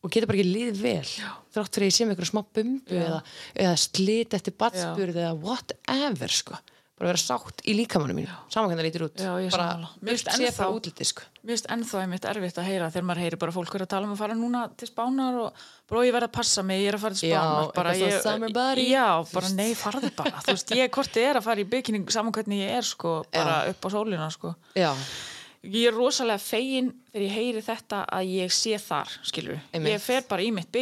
Og 0.00 0.08
geta 0.08 0.26
bara 0.26 0.38
ekki 0.40 0.48
liðið 0.48 0.78
vel 0.80 1.08
þrátt 1.52 1.74
fyrir 1.76 1.84
að 1.84 1.90
ég 1.90 1.94
sé 1.96 2.04
með 2.06 2.14
eitthvað 2.14 2.30
smá 2.30 2.42
bumbu 2.56 3.00
eða, 3.04 3.22
eða 3.52 3.76
slit 3.76 4.36
eftir 4.38 4.54
batspurð 4.56 5.18
eða 5.20 5.34
whatever 5.36 6.32
sko 6.32 6.56
bara 7.00 7.08
vera 7.14 7.20
sátt 7.20 7.62
í 7.64 7.72
líkamannum 7.78 8.18
mínu 8.20 8.34
saman 8.52 8.68
hvernig 8.70 8.82
það 8.82 8.88
lítur 8.90 9.04
út. 9.06 9.22
Já, 9.24 9.32
bara. 9.54 9.88
Mér 10.04 10.10
finnst 10.12 10.28
ennþá- 10.34 10.56
bara 10.58 11.06
sko. 11.08 11.22
Mér 11.40 11.54
finnst 11.54 11.68
ennþá 11.72 12.02
einmitt 12.04 12.26
erfitt 12.28 12.58
að 12.60 12.68
heyra 12.68 12.90
þegar 12.92 13.06
maður 13.08 13.22
heyri 13.24 13.38
bara 13.40 13.54
fólk 13.56 13.72
verið 13.74 13.86
að 13.86 13.92
tala 13.94 14.06
um 14.06 14.12
að 14.14 14.20
fara 14.20 14.34
núna 14.36 14.62
til 14.76 14.88
spánar 14.90 15.38
og 15.40 15.52
bara 15.88 16.00
"Ó, 16.00 16.04
ég 16.04 16.12
verð 16.12 16.28
að 16.28 16.32
passa 16.36 16.62
mig, 16.62 16.82
ég 16.84 16.88
er 16.92 16.98
að 16.98 17.00
fara 17.06 17.14
til 17.14 17.30
Já, 17.30 17.40
spánar. 17.40 17.74
bara 17.74 17.90
eitthvað 17.94 18.76
ég. 18.78 18.90
Já, 18.90 19.32
bara 19.32 19.48
nei, 19.48 19.74
farðu 19.74 20.14
bara. 20.16 20.30
Þú 20.44 20.52
veist, 20.52 20.70
ég 20.76 20.90
ég 21.16 21.30
er 21.30 21.36
að 21.40 21.42
fara 21.42 21.60
í 21.60 21.64
bikini 21.64 22.04
saman 22.10 22.32
hvernig 22.32 22.60
ég 22.68 22.76
er 22.76 22.82
sko, 22.82 23.24
bara 23.32 23.68
upp 23.70 23.80
á 23.80 23.88
sólina 23.90 24.30
sko. 24.30 24.54
Já, 24.76 24.94
Ég 25.62 25.88
er 25.88 25.92
rosalega 25.92 26.40
fegin 26.40 26.86
þegar 27.12 27.26
ég 27.26 27.32
heyri 27.34 27.60
þetta 27.60 28.06
að 28.08 28.28
ég 28.32 28.48
sé 28.50 28.78
þar, 28.80 29.10
skilur 29.22 29.58
Einmitt. 29.74 29.92
Ég 29.92 30.00
fer 30.00 30.22
bara 30.26 30.40
í 30.40 30.50
mitt 30.50 30.72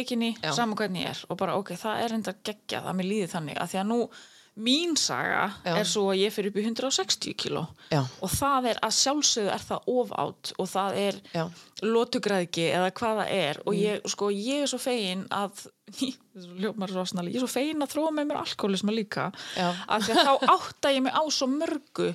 Já. 0.41 0.53
saman 0.55 0.77
hvernig 0.79 1.03
ég 1.03 1.09
er 1.09 1.25
og 1.29 1.37
bara 1.37 1.57
ok, 1.57 1.73
það 1.75 2.03
er 2.05 2.13
enda 2.15 2.33
geggjað 2.33 2.85
að 2.87 2.95
mér 2.95 3.09
líði 3.09 3.27
þannig. 3.27 3.57
Að 3.59 3.67
því 3.73 3.79
að 3.81 3.87
nú 3.89 4.09
mín 4.59 4.95
saga 4.99 5.45
Já. 5.65 5.73
er 5.79 5.87
svo 5.87 6.05
að 6.11 6.21
ég 6.23 6.33
fyrir 6.35 6.51
upp 6.51 6.59
í 6.59 6.65
160 6.67 7.35
kíló 7.39 7.65
Já. 7.93 8.01
og 8.03 8.31
það 8.33 8.69
er 8.73 8.81
að 8.85 8.95
sjálfsögðu 8.99 9.51
er 9.55 9.65
það 9.69 9.89
ofátt 9.95 10.53
og 10.59 10.69
það 10.73 10.99
er 11.07 11.19
Já. 11.33 11.43
lotugræðki 11.85 12.65
eða 12.75 12.89
hvað 12.99 13.21
það 13.21 13.33
er 13.39 13.61
og 13.65 13.77
ég, 13.79 14.07
sko, 14.13 14.31
ég 14.35 14.63
er 14.65 14.71
svo 14.71 14.79
fegin 14.83 15.25
að 15.33 15.65
ljómar 16.61 16.91
svo 16.93 17.05
snarlega, 17.09 17.33
ég 17.33 17.39
er 17.41 17.45
svo 17.45 17.51
fegin 17.51 17.83
að 17.85 17.93
þróa 17.95 18.11
með 18.15 18.29
mér 18.29 18.41
alkoholisma 18.43 18.93
líka 18.95 19.29
að 19.57 20.05
því 20.05 20.17
að 20.17 20.27
þá 20.29 20.51
átta 20.55 20.91
ég 20.95 21.05
mig 21.07 21.15
á 21.17 21.23
svo 21.33 21.47
mörgu 21.51 22.11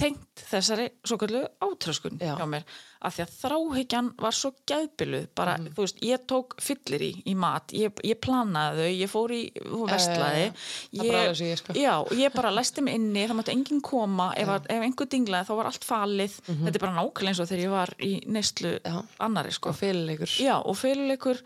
tengt 0.00 0.46
þessari 0.50 0.88
svo 1.06 1.20
kallu 1.22 1.44
átröskun 1.62 2.18
Já. 2.20 2.34
hjá 2.40 2.46
mér 2.50 2.66
að 3.02 3.14
því 3.16 3.22
að 3.24 3.32
þráhyggjan 3.42 4.08
var 4.22 4.32
svo 4.32 4.50
gæðbiluð 4.70 5.26
bara, 5.34 5.56
Mhm. 5.58 5.72
þú 5.74 5.82
veist, 5.84 5.98
ég 6.02 6.18
tók 6.26 6.54
fyllir 6.60 7.00
í 7.02 7.22
í 7.26 7.34
mat, 7.36 7.72
ég, 7.72 7.92
ég 8.04 8.20
planaði 8.20 8.76
þau 8.78 8.98
ég 9.02 9.10
fór 9.10 9.30
í 9.34 9.42
vestlaði 9.90 10.52
alveg 11.00 11.34
svo 11.36 11.46
ég, 11.46 11.58
sko. 11.58 11.72
já, 11.74 11.94
ég 12.14 12.32
bara 12.34 12.50
læsti 12.50 12.82
mig 12.82 12.94
inni, 12.94 13.26
það 13.28 13.36
mátti 13.40 13.52
enginn 13.56 13.80
koma 13.82 14.32
ef, 14.36 14.48
að, 14.48 14.66
ef 14.70 14.82
einhver 14.82 15.06
dinglaði 15.08 15.46
þá 15.48 15.54
var 15.56 15.66
allt 15.66 15.84
falið 15.84 16.40
þetta 16.46 16.74
er 16.74 16.78
bara 16.86 16.96
nákvæmlega 17.00 17.28
eins 17.32 17.40
og 17.40 17.48
þegar 17.48 17.64
ég 17.64 17.70
var 17.70 17.94
í 18.00 18.12
neyslu 18.26 18.72
Mhm. 18.78 18.92
Já. 18.92 19.04
annari 19.20 19.52
sko 19.52 19.68
og 19.70 19.76
fyrirleikur 19.76 20.28
já, 20.38 20.56
og 20.64 20.76
fyrirleikur 20.76 21.42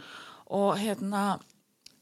og 0.50 0.76
hérna 0.78 1.40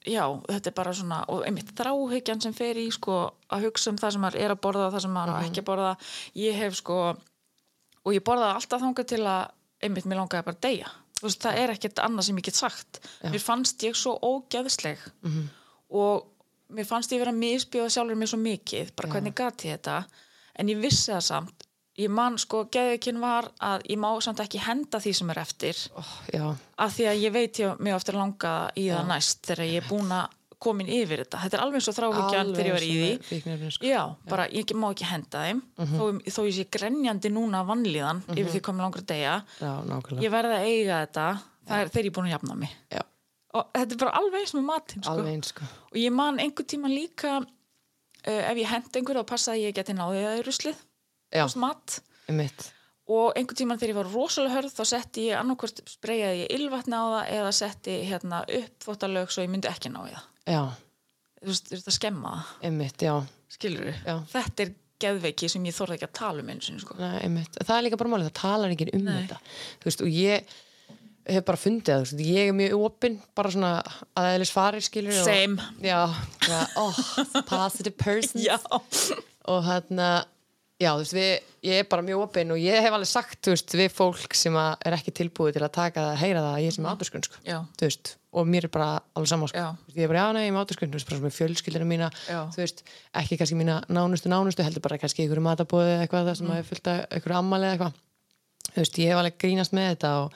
já, 0.06 0.24
þetta 0.48 0.66
er 0.66 0.72
bara 0.76 0.92
svona 0.92 1.24
og 1.28 1.44
einmitt 1.46 1.70
þráhyggjan 1.74 2.42
sem 2.42 2.52
fer 2.52 2.74
í 2.76 2.90
sko 2.92 3.32
að 3.50 3.62
hugsa 3.70 3.88
um 3.90 3.96
það 3.96 4.12
sem 4.12 4.24
er 4.24 4.50
að 4.50 4.60
borða 4.60 4.90
það 4.92 5.00
sem 5.00 5.10
maður 5.14 5.32
Mhm. 5.32 5.38
á 5.40 5.44
ekki 5.48 5.62
að 5.62 5.68
borða 5.70 5.96
ég 6.36 6.54
hef 6.54 6.74
sko 6.74 7.16
og 8.04 8.14
ég 8.14 8.24
borðaði 8.24 8.58
alltaf 8.60 8.84
þangað 8.84 9.10
til 9.14 9.22
að 9.24 9.42
einmitt 9.84 10.06
mér 10.08 10.20
langaði 10.22 10.46
bara 10.46 10.56
að 10.56 10.62
deyja. 10.68 10.92
Veist, 11.22 11.40
það 11.40 11.58
er 11.62 11.72
ekkert 11.74 12.00
annað 12.04 12.26
sem 12.28 12.38
ég 12.40 12.46
get 12.48 12.58
sagt. 12.58 13.00
Mér 13.24 13.40
fannst 13.42 13.82
ég 13.86 13.96
svo 13.96 14.16
ógeðsleg. 14.20 14.98
Mhm. 15.22 15.44
og 15.94 16.26
mér 16.74 16.86
fannst 16.88 17.12
ég 17.12 17.20
vera 17.20 17.30
að 17.30 17.38
misbjóða 17.38 17.90
sjálfur 17.92 18.16
mér 18.18 18.30
svo 18.32 18.38
mikið 18.40 18.94
bara 18.96 19.08
hvernig 19.12 19.34
gat 19.34 19.62
ég 19.64 19.76
þetta? 19.76 20.04
En 20.58 20.68
ég 20.68 20.80
vissi 20.80 21.12
það 21.12 21.20
samt. 21.22 21.66
Ég 21.94 22.10
man 22.10 22.38
sko, 22.38 22.64
geðvikinn 22.74 23.20
var 23.22 23.46
að 23.62 23.84
ég 23.92 23.98
má 24.02 24.08
samt 24.24 24.40
ekki 24.42 24.58
henda 24.58 24.98
því 24.98 25.12
sem 25.14 25.30
er 25.30 25.38
eftir. 25.38 25.82
Oh, 25.94 26.14
já, 26.32 26.56
af 26.78 26.96
því 26.96 27.04
að 27.06 27.20
ég 27.22 27.32
veit 27.36 27.60
ég 27.62 27.78
mig 27.78 27.94
ofta 27.94 28.12
langa 28.16 28.54
í 28.74 28.88
það 28.90 29.06
næst 29.12 29.44
þegar 29.46 29.68
ég 29.68 29.76
er 29.82 29.86
búin 29.92 30.10
að 30.10 30.32
komin 30.64 30.90
yfir 30.90 31.22
þetta. 31.24 31.40
Þetta 31.44 31.58
er 31.58 31.64
alveg 31.64 31.88
og 31.92 31.96
þráhyggjan 31.98 32.52
þegar 32.56 32.68
ég 32.68 32.76
var 32.76 32.86
í 32.86 32.92
því. 32.98 33.70
sko. 33.76 33.88
já, 33.88 34.02
bara 34.30 34.46
ég 34.50 34.74
má 34.80 34.86
ekki 34.90 35.08
henda 35.08 35.46
þeim. 35.46 35.64
Þó, 35.94 36.04
þó 36.36 36.40
ég 36.48 36.54
sé 36.58 36.66
grenjandi 36.78 37.32
núna 37.32 37.62
af 37.62 37.70
vanlíðan 37.72 38.22
yfir 38.34 38.52
því 38.54 38.62
komin 38.68 38.86
langur 38.86 39.04
að 39.04 39.10
deyja. 39.12 39.34
Já, 39.60 39.72
ég 40.24 40.34
verði 40.34 40.60
að 40.60 40.68
eiga 40.70 41.00
þetta. 41.04 41.26
Er 41.64 41.88
þegar 41.88 42.04
ég 42.04 42.12
er 42.12 42.16
búin 42.18 42.28
að 42.28 42.34
jafna 42.34 42.56
mig. 42.60 42.72
Já, 42.92 43.02
og 43.54 43.68
þetta 43.72 43.96
er 43.96 44.00
bara 44.04 44.16
alveg 44.20 44.44
eins 44.44 44.54
með 44.56 44.66
matinn 44.68 45.04
sko. 45.06 45.26
eins 45.30 45.52
sko. 45.54 45.68
og 45.92 45.98
ég 46.00 46.12
man 46.12 46.40
einhver 46.42 46.66
tíma 46.68 46.90
líka 46.92 47.38
uh, 47.40 48.42
ef 48.50 48.60
ég 48.60 48.70
hendi 48.70 49.00
einhver 49.00 49.20
þá 49.20 49.28
passaði 49.30 49.68
ég 49.68 49.76
geti 49.78 49.96
náðið 49.96 50.26
það 50.26 50.40
í 50.40 50.44
ruslið. 50.48 50.82
Já, 51.34 51.44
fast 51.46 51.60
mat. 51.62 51.98
Og 53.14 53.34
einhver 53.36 53.58
tíma 53.58 53.76
þegar 53.76 53.92
ég 53.92 53.98
var 53.98 54.12
rosalega 54.12 54.54
hörð 54.58 54.76
þá 54.78 54.84
setti 54.88 55.26
ég 55.28 55.40
annarkvort 55.40 55.82
spreyjaði 55.92 56.44
ég 56.44 56.54
ylvatni 56.56 56.96
á 56.96 57.04
það 57.04 57.32
eða 57.38 57.50
setti 57.58 57.96
hérna 58.08 58.38
upp 58.60 58.86
þvottalög 58.86 59.34
svo 59.34 59.44
ég 59.44 59.52
myndi 59.52 59.68
ekki 59.68 59.92
ná 59.92 60.00
í 60.06 60.14
það. 60.14 60.22
já, 60.22 60.33
þú 60.48 61.50
veist, 61.50 61.68
þú 61.70 61.76
veist 61.78 61.90
að 61.92 61.98
skemma? 61.98 62.34
Það 62.60 62.68
einmitt, 62.70 63.06
skilur 63.54 63.90
Já. 63.92 64.16
þetta 64.32 64.66
er 64.66 64.74
geðveiki 65.04 65.48
sem 65.50 65.64
ég 65.68 65.74
þorði 65.76 65.98
ekki 65.98 66.08
að 66.08 66.18
tala 66.20 66.44
um 66.44 66.52
einu 66.52 66.64
sinni 66.64 66.82
sko. 66.82 66.96
Það 66.98 67.74
er 67.76 67.82
líka 67.86 67.98
bara 68.00 68.12
málið, 68.12 68.28
það 68.30 68.38
talar 68.40 68.74
ekki 68.74 68.92
um 68.94 69.02
Nei. 69.04 69.16
þetta. 69.24 69.40
Þú 69.82 69.90
veist, 69.90 70.04
og 70.04 70.14
ég 70.14 70.54
hef 71.24 71.46
bara 71.48 71.60
fundið 71.60 71.90
það, 71.90 72.04
þú 72.04 72.18
veist, 72.18 72.28
ég 72.28 72.50
er 72.50 72.56
mjög 72.58 72.84
opinn 72.84 73.16
bara 73.36 73.52
svona 73.54 73.72
að 74.18 74.30
eðlis 74.34 74.52
farir 74.52 74.84
skilur 74.84 75.16
Same. 75.24 75.56
og, 75.56 75.86
já, 75.88 76.00
já, 76.44 76.58
oh, 76.80 77.00
positive 77.48 77.96
person 78.00 78.42
já, 78.48 78.58
og 79.48 79.62
hérna 79.64 80.08
já, 80.80 80.90
þú 80.90 80.98
veist, 81.00 81.16
við, 81.16 81.30
ég 81.70 81.80
er 81.80 81.88
bara 81.94 82.04
mjög 82.04 82.26
opinn 82.26 82.52
og 82.52 82.60
ég 82.60 82.84
hef 82.84 82.96
alveg 82.98 83.08
sagt, 83.08 83.38
þú 83.46 83.54
veist, 83.54 83.76
við 83.80 83.96
fólk 83.96 84.36
sem 84.36 84.58
að 84.60 84.84
er 84.84 84.98
ekki 84.98 85.16
tilbúið 85.16 85.56
til 85.56 85.64
að 85.64 85.74
taka 85.78 86.06
það, 86.10 86.20
heyra 86.26 86.44
það 86.44 86.58
að 86.58 86.66
ég 86.66 86.76
sem 86.76 86.84
er 86.84 86.92
áturskunn, 86.92 87.26
sko, 87.30 87.40
já, 87.48 87.58
þú 87.72 87.88
veist 87.88 88.14
og 88.34 88.48
mér 88.50 88.66
er 88.66 88.72
bara 88.74 88.88
alveg 89.14 89.30
saman, 89.30 89.50
sko. 89.50 89.64
Ég 89.94 90.04
er 90.04 90.10
bara, 90.10 90.24
já, 90.24 90.28
nei, 90.34 90.44
ég 90.48 90.54
bara 90.56 91.02
svona 91.02 91.24
með 91.24 91.36
fjölskyldina 91.38 91.86
mína 91.88 92.08
Já. 92.26 92.40
þú 92.54 92.58
veist, 92.62 92.82
ekki 93.20 93.38
kannski 93.40 93.58
mína 93.58 93.76
nánustu 93.88 94.32
nánustu, 94.32 94.64
heldur 94.66 94.84
bara 94.84 94.98
kannski 94.98 95.26
ykkur 95.28 95.42
matabóði 95.44 95.92
eða 95.94 96.04
eitthvað 96.06 96.32
sem 96.40 96.48
mm. 96.50 96.68
fullt 96.70 96.86
af 96.90 96.98
ykkur 97.18 97.36
ammali 97.38 97.68
eða 97.68 97.74
eitthvað. 97.76 97.94
Þú 98.70 98.78
veist, 98.80 98.98
ég 99.00 99.12
hef 99.12 99.20
alveg 99.20 99.36
grínast 99.44 99.76
með 99.76 99.86
þetta 99.92 100.10
og, 100.22 100.28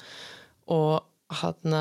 og 0.79 1.41
hann 1.43 1.79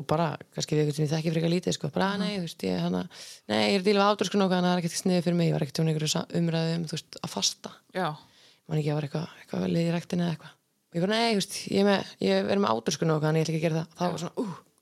og 0.00 0.06
bara, 0.08 0.28
kannski 0.54 0.76
við 0.76 0.82
eitthvað 0.84 0.96
sem 0.96 1.06
ég 1.06 1.12
þekki 1.14 1.34
frekar 1.34 1.52
lítið 1.52 1.76
sko, 1.76 1.90
bara, 1.94 2.14
nei, 2.20 2.32
þú 2.36 2.44
veist, 2.46 2.64
ég 2.68 2.80
hann 2.84 2.96
nei, 3.00 3.60
ég 3.60 3.74
er 3.74 3.80
að 3.82 3.86
díla 3.88 4.00
við 4.00 4.10
áturskunn 4.14 4.44
og 4.44 4.52
það 4.52 4.68
er 4.70 4.80
ekkert 4.80 4.98
sniðið 5.00 5.24
fyrir 5.26 5.38
mig. 5.40 5.48
Ég 5.50 5.56
var 5.56 5.64
ekkert 5.66 5.80
um 5.82 5.90
einhverju 5.90 6.10
umræðu 6.40 6.72
um, 6.76 6.84
þú 6.86 6.94
veist, 6.96 7.10
að 7.20 7.32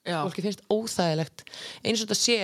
já, 0.09 0.19
fólki 0.25 0.45
finnst 0.47 0.65
óþægilegt 0.73 1.45
eins 1.85 2.01
og 2.03 2.09
þetta 2.09 2.19
sé 2.23 2.39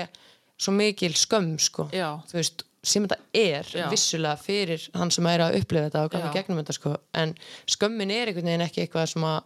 svo 0.61 0.75
mikil 0.77 1.17
skömm, 1.19 1.57
sko 1.59 1.89
Já. 1.91 2.21
þú 2.31 2.39
veist, 2.39 2.65
sem 2.85 3.07
þetta 3.07 3.17
er 3.35 3.71
Já. 3.73 3.89
vissulega 3.91 4.37
fyrir 4.39 4.85
hann 4.95 5.11
sem 5.15 5.27
er 5.33 5.47
að 5.47 5.59
upplifa 5.63 5.89
þetta 5.89 6.05
og 6.05 6.13
ganga 6.13 6.33
gegnum 6.37 6.61
þetta, 6.61 6.77
sko 6.77 6.95
en 7.17 7.35
skömmin 7.75 8.13
er 8.15 8.31
einhvern 8.31 8.51
veginn 8.53 8.67
ekki 8.69 8.85
eitthvað 8.85 9.11
sem 9.15 9.27
að 9.27 9.41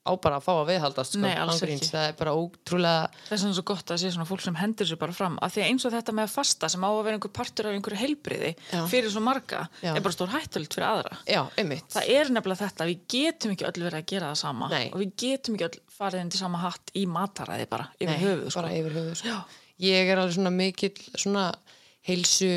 á 0.00 0.12
bara 0.16 0.38
að 0.40 0.44
fá 0.46 0.52
að 0.56 0.68
viðhaldast 0.70 1.12
sko, 1.14 1.20
Nei, 1.20 1.34
alls 1.36 1.58
ángríns. 1.60 1.82
ekki. 1.82 1.88
það 1.92 2.04
er 2.08 2.14
bara 2.16 2.32
ótrúlega 2.32 3.02
Það 3.28 3.34
er 3.36 3.40
svona 3.42 3.56
svo 3.58 3.64
gott 3.68 3.90
að 3.92 3.98
sé 4.00 4.10
svona 4.14 4.26
fólk 4.30 4.40
sem 4.46 4.54
hendur 4.56 4.88
sér 4.88 4.98
bara 5.02 5.12
fram 5.12 5.36
af 5.44 5.52
því 5.52 5.60
að 5.60 5.68
eins 5.70 5.84
og 5.84 5.92
þetta 5.92 6.14
með 6.16 6.24
að 6.24 6.32
fasta 6.38 6.70
sem 6.72 6.86
á 6.86 6.90
að 6.90 7.00
vera 7.04 7.18
einhver 7.18 7.32
partur 7.36 7.68
af 7.68 7.74
einhverju 7.76 8.00
heilbriði 8.00 8.52
Já. 8.72 8.80
fyrir 8.88 9.12
svo 9.12 9.22
marga 9.26 9.60
Já. 9.84 9.92
er 9.92 10.00
bara 10.06 10.16
stór 10.16 10.32
hættulegt 10.32 10.74
fyrir 10.78 10.88
aðra 10.88 11.18
já, 11.28 11.42
einmitt 11.60 11.92
Það 11.92 12.08
er 12.16 12.32
nefnilega 12.32 12.62
þetta, 12.64 12.88
við 12.88 13.04
getum 13.12 13.52
ekki 13.54 13.68
öll 13.68 13.84
verið 13.84 13.98
að 14.00 14.08
gera 14.14 14.30
það 14.32 14.40
sama 14.40 14.70
Nei. 14.72 14.86
og 14.88 14.98
við 15.04 15.12
getum 15.24 15.58
ekki 15.60 15.68
öll 15.68 15.80
farið 16.00 16.24
inn 16.24 16.32
til 16.32 16.40
sama 16.40 16.62
hatt 16.64 16.94
í 16.96 17.04
mataræði 17.06 17.68
bara 17.76 17.90
yfir 18.00 18.14
Nei, 18.14 18.24
höfuð 18.24 18.48
sko. 18.50 18.60
bara 18.62 18.72
yfir 18.80 18.96
höfuð 18.96 19.14
sko. 19.20 19.36
Ég 19.80 20.08
er 20.12 20.18
alveg 20.24 20.34
svona 20.40 20.50
mikill 20.52 20.96
svona 21.16 21.44
heilsu 22.08 22.50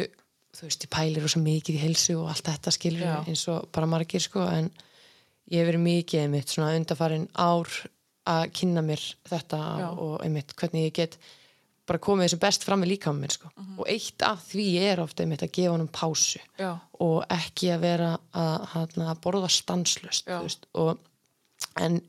þú 0.53 0.67
veist, 0.67 0.83
ég 0.85 0.91
pælir 0.93 1.23
rosa 1.25 1.39
mikið 1.43 1.75
í 1.75 1.81
heilsu 1.81 2.15
og 2.21 2.29
allt 2.31 2.45
þetta 2.47 2.71
skilur 2.75 3.27
eins 3.27 3.43
og 3.51 3.67
bara 3.73 3.87
margir 3.89 4.21
sko 4.23 4.43
en 4.47 4.67
ég 5.51 5.59
hef 5.59 5.69
verið 5.69 5.83
mikið 5.83 6.23
einmitt 6.23 6.51
svona 6.53 6.73
undarfarin 6.77 7.27
ár 7.35 7.69
að 8.29 8.49
kynna 8.55 8.83
mér 8.85 9.01
þetta 9.27 9.61
Já. 9.81 9.87
og 9.91 10.13
einmitt 10.23 10.53
hvernig 10.59 10.87
ég 10.87 10.93
get 11.01 11.17
bara 11.87 11.99
komið 11.99 12.29
þessu 12.29 12.39
best 12.39 12.63
fram 12.63 12.79
með 12.79 12.93
líka 12.93 13.11
mér 13.11 13.33
sko. 13.35 13.49
Mhm. 13.57 13.79
og 13.79 13.87
eitt 13.91 14.23
af 14.23 14.45
því 14.47 14.67
er 14.79 15.01
ofta 15.03 15.23
einmitt 15.23 15.43
að 15.43 15.51
gefa 15.57 15.73
honum 15.73 15.89
pásu 15.91 16.39
Já. 16.59 16.79
og 16.99 17.25
ekki 17.29 17.73
að 17.73 17.83
vera 17.83 18.11
að, 18.33 18.67
að, 18.79 18.97
að 19.03 19.21
borða 19.25 19.49
stanslust 19.51 20.29
og, 20.73 20.97
en 21.75 21.99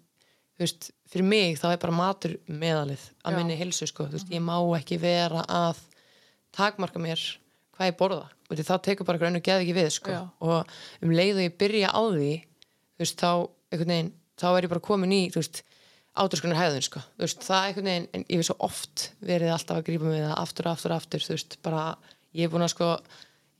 veist, 0.59 0.93
fyrir 1.11 1.27
mig 1.27 1.59
þá 1.59 1.73
er 1.73 1.83
bara 1.83 1.97
matur 1.97 2.39
meðalið 2.47 3.11
að 3.25 3.33
Já. 3.33 3.37
minni 3.39 3.59
hilsu 3.59 3.91
sko, 3.91 4.07
þú 4.07 4.21
veist, 4.21 4.31
ég 4.31 4.45
má 4.45 4.57
ekki 4.79 5.01
vera 5.03 5.43
að 5.49 5.83
takmarka 6.55 7.03
mér 7.03 7.19
hvað 7.75 7.91
ég 7.91 7.99
borða 7.99 8.29
og 8.51 8.61
þá 8.61 8.75
tekur 8.79 9.07
bara 9.07 9.19
einhver 9.19 9.31
önnur 9.33 9.43
geð 9.43 9.63
ekki 9.65 9.75
við 9.75 9.91
sko. 9.91 10.17
Og 10.45 10.75
um 11.03 11.11
leið 11.11 11.41
og 11.41 11.47
ég 11.49 11.57
byrja 11.59 11.91
á 11.91 12.03
því 12.13 12.33
þú 12.95 13.05
veist, 13.05 13.21
þá 13.21 13.31
einhvern 13.75 13.93
veginn 13.95 14.13
þá 14.41 14.47
er 14.59 14.67
ég 14.67 14.73
bara 14.75 14.85
komin 14.89 15.13
í, 15.15 15.23
þú 15.35 15.41
veist 15.43 15.63
áturskunar 16.15 16.59
hefðun, 16.61 16.85
sko, 16.87 17.01
þú 17.19 17.25
veist, 17.27 17.41
það 17.47 17.69
einhvern 17.69 17.89
veginn 17.91 18.09
en 18.15 18.25
ég 18.31 18.39
hef 18.41 18.47
svo 18.49 18.57
oft 18.69 19.07
verið 19.27 19.51
alltaf 19.55 19.81
að 19.81 19.87
grípa 19.89 20.11
mig 20.11 20.23
það 20.23 20.37
aftur, 20.45 20.69
aftur, 20.71 20.95
aftur, 20.95 21.25
þú 21.27 21.35
veist, 21.37 21.57
bara 21.67 21.87
ég 22.35 22.47
er 22.47 22.53
búin 22.53 22.67
að 22.67 22.75
sko, 22.75 22.91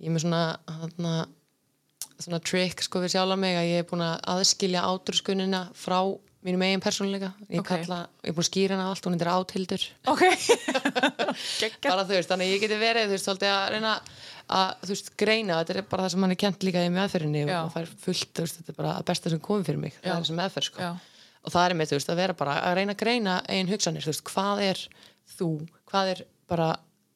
ég 0.03 0.11
er 0.11 0.15
með 0.15 0.25
svona 0.27 0.43
hana, 0.71 1.15
svona 2.19 2.39
trick 2.47 2.83
sko 2.87 3.03
við 3.03 3.15
sjálf 3.17 3.39
mig 3.43 3.59
að 3.59 3.71
ég 3.73 3.83
er 3.83 3.89
búin 3.91 4.05
að 4.07 4.21
aðskilja 4.37 4.85
áturskunina 4.87 5.65
frá 5.75 5.99
mínum 6.45 6.61
eigin 6.61 6.83
persónuleika. 6.85 7.31
Ég, 7.49 7.63
Ok. 7.63 7.71
kalla, 7.71 8.03
ég 8.21 8.29
er 8.29 8.35
búin 8.37 8.45
að 8.45 8.49
skýra 8.51 8.77
hana 8.77 8.91
allt, 8.93 9.07
hún 9.09 9.15
er 9.17 9.31
átildur 9.33 9.85
Ok, 10.13 10.23
bara 11.89 12.05
þú 12.05 12.15
veist, 12.19 12.29
þannig 12.31 12.47
að 12.51 12.53
ég 12.53 12.61
geti 12.67 12.79
verið 12.83 13.07
þú 13.09 13.15
veist, 13.17 13.29
að 14.49 14.71
að 14.85 14.91
veist, 14.93 15.11
greina, 15.21 15.59
þetta 15.63 15.77
er 15.79 15.87
bara 15.89 16.05
það 16.05 16.11
sem 16.15 16.25
hann 16.27 16.35
er 16.35 16.41
kent 16.45 16.65
líka 16.67 16.85
í 16.85 16.93
meðferðinni 16.93 17.45
Já. 17.49 17.59
og 17.65 17.73
fær 17.73 17.87
fullt, 18.05 18.31
þú 18.37 18.45
veist, 18.45 18.59
þetta 18.61 18.73
er 18.75 18.79
bara 18.79 18.95
að 18.99 19.05
besta 19.11 19.31
sem 19.33 19.41
komið 19.41 19.67
fyrir 19.71 19.81
mig, 19.81 19.95
það 20.01 20.11
Já. 20.11 20.15
er 20.15 20.25
þessi 20.25 20.39
meðferð 20.41 20.69
sko. 20.71 20.81
Já. 20.81 20.95
og 21.45 21.53
það 21.53 21.67
er 21.69 21.75
með, 21.77 21.89
þú 21.91 21.97
veist, 21.99 22.11
að 22.13 22.21
vera 22.23 22.35
bara 22.41 22.55
að 22.65 22.75
reyna 22.79 22.95
að 22.95 23.01
greina 23.05 23.35
eigin 23.49 23.69
hugsanir, 23.73 24.05
þú 24.05 24.13
veist, 24.13 24.25
hvað 24.31 24.63
er 24.65 24.83
þú, 25.39 25.49
hvað 25.91 26.11
er 26.15 26.23
bara 26.49 26.69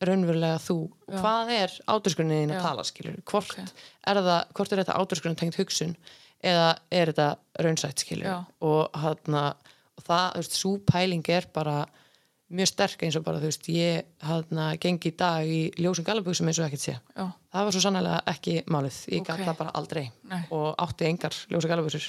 raunverulega 0.05 0.59
þú, 0.63 0.77
og 1.09 1.15
hvað 1.19 1.53
er 1.57 1.73
áturskunin 1.91 2.53
að 2.53 2.59
Já. 2.59 2.63
tala, 2.63 2.85
skilur, 2.85 3.17
hvort 3.25 3.51
Ok. 3.57 3.73
er 4.07 4.21
það, 4.23 4.43
hvort 4.55 4.73
er 4.73 4.83
þetta 4.85 4.99
áturskunin 5.01 5.37
tengt 5.41 5.59
hugsun 5.59 5.97
eða 6.45 6.69
er 6.95 7.11
þetta 7.13 7.29
raunsætt, 7.59 8.05
skilur 8.05 8.29
Já. 8.31 8.37
og 8.63 8.91
hann 8.95 9.35
og 9.99 10.05
það, 10.07 10.27
þú 10.37 10.43
veist, 10.43 10.55
svo 10.61 10.77
pæling 10.87 11.29
er 11.35 11.49
bara 11.53 11.81
mjög 12.51 12.69
sterk 12.71 13.03
eins 13.05 13.17
og 13.19 13.25
bara, 13.27 13.39
þú 13.43 13.49
veist, 13.51 13.67
ég 13.69 14.05
hana, 14.25 14.71
gengi 14.81 15.11
í 15.13 15.17
dag 15.21 15.45
í 15.47 15.59
ljósum 15.77 16.05
galaböksum 16.07 16.49
eins 16.49 16.59
og 16.63 16.67
ekkert 16.69 16.81
sé. 16.85 16.95
Já. 17.17 17.27
Það 17.53 17.65
var 17.69 17.73
svo 17.77 17.83
sannlega 17.85 18.23
ekki 18.33 18.55
málið. 18.73 18.99
Ég 19.13 19.21
Ok. 19.21 19.27
gat 19.29 19.43
það 19.45 19.59
bara 19.59 19.75
aldrei 19.75 20.11
Nei. 20.31 20.43
og 20.51 20.75
átti 20.79 21.05
engar 21.11 21.37
ljósa 21.51 21.69
galaböksur. 21.69 22.09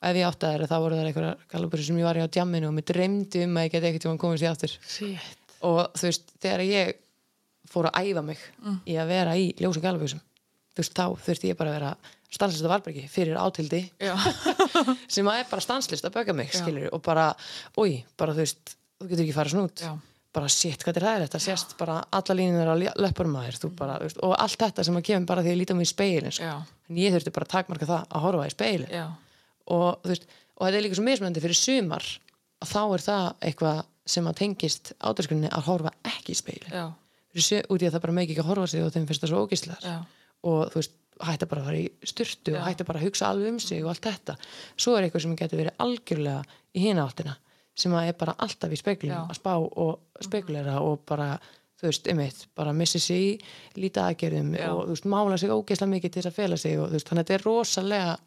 Og 0.00 0.08
ef 0.10 0.16
ég 0.16 0.26
átti 0.30 0.46
þær, 0.46 0.66
þá 0.70 0.76
voru 0.80 0.94
það 0.96 1.06
einhverjar 1.10 1.36
galaböksur 1.50 1.84
sem 1.90 1.98
ég 1.98 2.04
var 2.06 2.16
í 2.16 2.22
á 2.24 2.28
djamminu 2.30 2.68
og 2.70 2.74
mér 2.78 2.86
dreymdi 2.92 3.44
um 3.44 3.54
að 3.56 3.64
ég 3.66 3.72
geti 3.72 3.86
ekkert 3.90 4.02
tíma 4.06 4.18
komist 4.18 4.42
í 4.42 4.50
aftur. 4.50 4.76
Shit. 4.86 5.18
Og 5.62 5.92
þú 5.92 6.06
veist, 6.08 6.32
þegar 6.40 6.60
ég 6.64 6.94
fór 7.70 7.90
að 7.90 7.98
æfa 8.06 8.22
mig 8.24 8.38
Mm. 8.62 8.80
í 8.86 8.94
að 8.96 9.06
vera 9.08 9.34
í 9.36 9.52
ljósum 9.58 9.82
galaböksum, 9.82 10.20
þú 10.74 10.78
veist, 10.80 10.94
þá 10.94 11.06
þurfti 11.18 11.48
ég 11.50 11.56
bara 11.58 11.70
að 11.70 11.78
vera 11.80 11.96
stanslist 12.30 12.62
að 12.64 12.70
varbergi 12.70 13.08
fyrir 13.10 13.34
átildi 13.36 13.90
sem 15.10 15.26
að 15.26 15.40
er 15.42 15.46
bara 15.50 15.60
stanslist 15.64 16.04
að 16.06 16.14
bögga 16.14 16.32
mig, 16.36 16.52
skilur 16.54 16.88
og 16.94 17.02
bara, 17.02 17.34
oi, 17.76 18.04
bara 18.16 18.32
þú 18.36 18.44
veist 18.44 18.76
þú 19.00 19.10
getur 19.10 19.24
ekki 19.24 19.36
farið 19.36 19.54
svona 19.56 19.70
út. 19.70 19.84
Já. 19.84 19.92
bara 20.30 20.46
shit, 20.46 20.84
hvað 20.86 20.98
er 21.00 21.04
það 21.04 21.22
þetta, 21.24 21.38
sést 21.42 21.72
bara 21.74 21.96
alla 22.14 22.34
á 22.70 22.74
löpunum 23.02 23.38
að 23.40 23.46
þér, 23.48 23.56
þú 23.64 23.70
bara, 23.80 23.96
þú 23.98 24.06
veist, 24.06 24.20
og 24.22 24.34
allt 24.38 24.60
þetta 24.62 24.84
sem 24.86 24.98
að 25.00 25.06
kemur 25.08 25.26
bara 25.26 25.42
því 25.42 25.50
að 25.50 25.58
líta 25.58 25.74
mig 25.74 25.88
í 25.88 25.90
speilin 25.90 26.34
sko. 26.36 26.50
En 26.86 27.00
ég 27.02 27.14
þurfti 27.16 27.32
bara 27.34 27.48
að 27.48 27.54
takmarka 27.56 27.88
það 27.88 28.04
að 28.06 28.24
horfa 28.26 28.44
í 28.46 28.52
speilin 28.54 28.92
og 29.74 30.06
veist, 30.06 30.28
og 30.54 30.66
þetta 30.68 30.78
er 30.78 30.84
líka 30.86 30.98
svo 31.00 31.06
mismunandi 31.08 31.42
fyrir 31.42 31.58
sumar, 31.58 32.06
að 32.62 32.70
þá 32.70 32.80
er 32.84 33.04
það 33.08 33.26
eitthvað 33.50 33.82
sem 34.14 34.30
að 34.30 34.38
tengist 34.44 34.92
átörskunni 35.02 35.50
að 35.50 35.66
horfa 35.66 35.94
ekki 36.14 36.36
í 36.36 36.38
speilin 36.38 36.78
út 37.70 37.82
í 37.82 37.86
að 37.86 37.94
það 37.94 38.02
bara 38.06 38.16
meiki 38.20 38.34
ekki 38.34 38.42
að 38.44 38.50
horfa 38.50 38.70
sig 38.70 38.86
og 38.86 38.94
þeim 38.94 39.10
finnst 39.10 39.22
það 39.26 39.32
svo 39.34 39.42
ógislar 39.44 39.84
Já. 39.84 39.98
og 40.46 40.72
þú 40.72 40.80
veist, 40.80 40.96
hætta 41.20 41.46
bara 41.50 41.60
að 41.60 41.68
fara 41.68 41.78
í 41.82 42.10
styrtu 42.10 42.54
og 42.54 42.58
Já. 42.58 42.64
hætta 42.70 42.86
bara 42.88 42.98
að 43.02 43.06
hugsa 43.06 43.28
alveg 43.28 43.52
um 43.52 43.60
sig 43.60 43.84
og 43.84 43.90
allt 43.92 44.06
þetta. 44.06 44.36
Svo 44.74 44.94
er 44.96 45.06
eitthvað 45.06 45.26
sem 45.26 45.36
getur 45.38 45.60
verið 45.60 45.84
algjörlega 45.84 46.42
í 46.74 46.86
hina 46.86 47.04
áttina 47.06 47.36
sem 47.76 47.94
að 47.96 48.10
er 48.10 48.18
bara 48.20 48.36
alltaf 48.38 48.72
í 48.72 48.78
speklum 48.80 49.14
Já. 49.14 49.22
að 49.24 49.38
spá 49.38 49.52
og 49.56 50.24
spekulera 50.24 50.80
og 50.84 51.04
bara 51.08 51.34
þú 51.80 51.88
veist, 51.88 52.08
einmitt, 52.12 52.42
bara 52.56 52.74
missi 52.76 53.00
sig 53.00 53.22
í 53.30 53.80
líta 53.80 54.08
aðgerðum 54.08 54.50
Já. 54.58 54.68
og 54.72 54.82
þú 54.88 54.96
veist, 54.96 55.08
mála 55.14 55.38
sig 55.40 55.52
ógeðslega 55.54 55.94
mikið 55.94 56.12
til 56.12 56.22
þess 56.22 56.32
að 56.32 56.40
fela 56.42 56.60
sig 56.60 56.76
og 56.80 56.90
þú 56.90 56.98
veist, 56.98 57.08
þannig 57.08 57.24
að 57.24 57.30
þetta 57.30 57.38
er 57.38 57.46
rosalega 57.46 58.18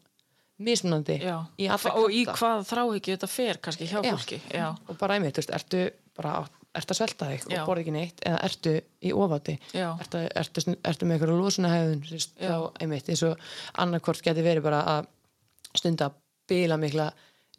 mismunandi 0.64 1.20
Já. 1.22 1.36
í 1.58 1.68
alla 1.76 1.94
og 2.00 2.14
í 2.14 2.24
hvað 2.30 2.66
þráhyggju 2.70 3.16
þetta 3.16 3.30
fer 3.30 3.62
kannski 3.62 3.90
hjá 3.90 3.98
Já. 4.00 4.10
fólki. 4.10 4.40
Og 4.88 4.98
bara 4.98 5.18
einmitt, 5.18 5.36
þú 5.36 5.44
veist, 5.44 5.54
ertu 5.60 5.86
bara 6.14 6.44
ertu 6.74 6.94
að 6.94 6.98
svelta 6.98 7.28
þig 7.30 7.44
Já. 7.52 7.60
og 7.60 7.68
borða 7.68 7.84
ekki 7.84 7.94
neitt 7.94 8.22
eða 8.26 8.40
ertu 8.48 8.72
í 9.04 9.12
ofáti 9.14 9.54
Já. 9.74 9.88
ertu, 10.02 10.22
ertu, 10.42 10.64
ertu, 10.74 11.06
með 11.06 11.16
eitthvað 11.18 11.42
lósunahæðun 11.42 12.02
þá 12.34 12.56
einmitt 12.82 13.10
eins 13.12 13.22
og 13.28 13.44
annarkvort 13.82 14.24
geti 14.24 14.44
verið 14.44 14.66
bara 14.66 14.80
að 14.96 15.08
stunda 15.74 16.10
bila 16.50 16.78
mikla 16.80 17.08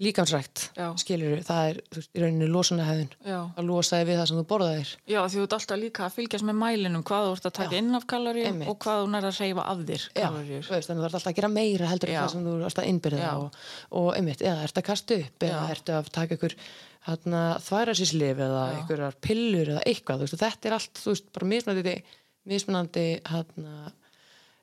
líkamsrækt 0.04 0.64
Já. 0.76 0.88
skilur 1.00 1.42
það 1.46 1.70
er 1.70 1.78
þú 1.88 2.00
veist, 2.02 2.10
í 2.12 2.22
rauninni 2.24 2.48
lósunahæðun 2.52 3.12
Já. 3.24 3.38
að 3.56 3.68
losa 3.70 4.00
þig 4.00 4.10
við 4.10 4.20
það 4.20 4.28
sem 4.32 4.40
þú 4.40 4.46
borðaðir 4.50 4.90
Já, 5.08 5.20
því 5.24 5.38
þú 5.38 5.44
ert 5.46 5.56
alltaf 5.58 5.80
líka 5.82 6.04
að 6.06 6.18
fylgjast 6.18 6.48
með 6.50 6.58
mælinum 6.60 7.06
hvað 7.08 7.28
þú 7.28 7.36
ert 7.38 7.48
að 7.50 7.56
taka 7.60 7.80
inn 7.80 8.00
af 8.00 8.08
kaloríum 8.12 8.60
og 8.66 8.80
hvað 8.84 9.00
þú 9.04 9.14
nær 9.14 9.30
að 9.30 9.40
reyfa 9.40 9.68
af 9.72 9.86
þér 9.92 10.08
Já, 10.16 10.28
þú 10.34 10.42
veist, 10.50 10.90
þú 10.92 10.98
ert 10.98 11.08
alltaf 11.08 11.30
að 11.32 11.38
gera 11.40 11.52
meira 11.56 11.92
heldur 11.92 12.12
en 12.12 12.20
það 12.20 12.34
sem 12.36 12.50
þú 12.50 12.58
ert 12.70 12.84
að 12.84 12.90
innbyrða 12.92 13.24
Já. 13.24 13.32
og, 13.40 13.62
og 14.02 14.12
einmitt, 14.18 14.44
eða 14.44 14.68
ertu 14.68 14.84
að 14.84 14.90
kasta 14.92 15.20
upp 15.22 15.48
eða 15.48 15.64
Já. 15.64 15.72
ertu 15.78 15.96
að 15.96 16.12
taka 16.20 16.40
ykkur 16.40 16.58
þværasislif 17.06 18.40
eða 18.42 18.62
ykkurar 18.82 19.18
pillur 19.22 19.76
eða 19.76 19.84
eitthvað, 19.86 20.24
þú 20.24 20.28
veist, 20.28 20.42
þetta 20.42 20.70
er 20.70 20.78
allt 20.80 21.02
þú 21.06 21.46
mismunandi 21.46 21.98
mismunandi 22.46 23.06
hérna, 23.26 23.92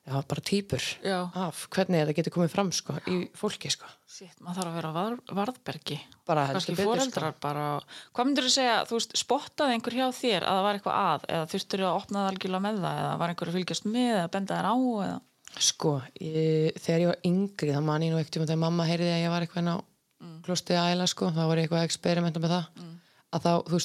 já, 0.03 0.15
bara 0.27 0.43
týpur 0.43 0.83
Já. 1.03 1.17
af 1.33 1.65
hvernig 1.73 2.01
þetta 2.01 2.15
getur 2.17 2.33
komið 2.35 2.53
fram 2.53 2.71
sko, 2.75 2.95
í 3.07 3.17
fólki 3.37 3.71
sko. 3.71 3.89
Sitt, 4.09 4.35
maður 4.43 4.59
þarf 4.59 4.69
að 4.69 4.77
vera 4.77 4.91
var, 4.95 5.17
varðbergi. 5.39 5.99
bara 6.27 6.45
heldur 6.49 6.77
betur, 6.77 7.03
sko. 7.07 7.31
bara. 7.43 7.67
Hvað 8.13 8.29
myndir 8.29 8.47
þú 8.47 8.53
segja, 8.55 8.77
þú 8.89 8.99
veist, 8.99 9.15
spottaði 9.19 9.77
einhver 9.77 9.97
hjá 9.97 10.07
þér 10.19 10.47
að 10.47 10.57
það 10.57 10.65
var 10.67 10.79
eitthvað 10.79 10.99
að 11.03 11.27
eða 11.29 11.51
þurftur 11.53 11.83
þú 11.83 11.87
að 11.89 11.99
opna 12.01 12.19
það 12.19 12.31
algjörlega 12.33 12.65
með 12.67 12.81
það 12.83 12.99
eða 13.03 13.13
var 13.21 13.33
einhver 13.33 13.51
að 13.51 13.57
fylgjast 13.59 13.87
með 13.89 14.11
eða 14.17 14.33
benda 14.35 14.59
þér 14.59 14.69
á 14.69 14.75
eða? 15.07 15.21
Sko, 15.53 15.93
ég, 16.17 16.81
þegar 16.81 17.03
ég 17.03 17.11
var 17.11 17.19
yngri 17.29 17.73
þá 17.73 17.81
man 17.85 18.03
ég 18.03 18.13
nú 18.13 18.19
ekkert 18.19 18.41
um 18.41 18.47
þegar 18.47 18.63
mamma 18.63 18.87
heyrði 18.89 19.11
að 19.13 19.21
ég 19.21 19.33
var 19.33 19.45
eitthvað 19.45 19.69
á 19.69 19.77
mm. 19.77 20.37
klostið 20.47 20.79
að 20.81 20.93
æla 20.95 21.07
sko, 21.11 21.29
þá 21.29 21.43
var 21.45 21.61
ég 21.61 21.67
eitthvað 21.67 21.83
að 21.83 21.89
experimenta 21.91 22.41
með 22.41 22.55
það 22.55 22.89
að 23.33 23.45
þá, 23.45 23.53
þú 23.69 23.77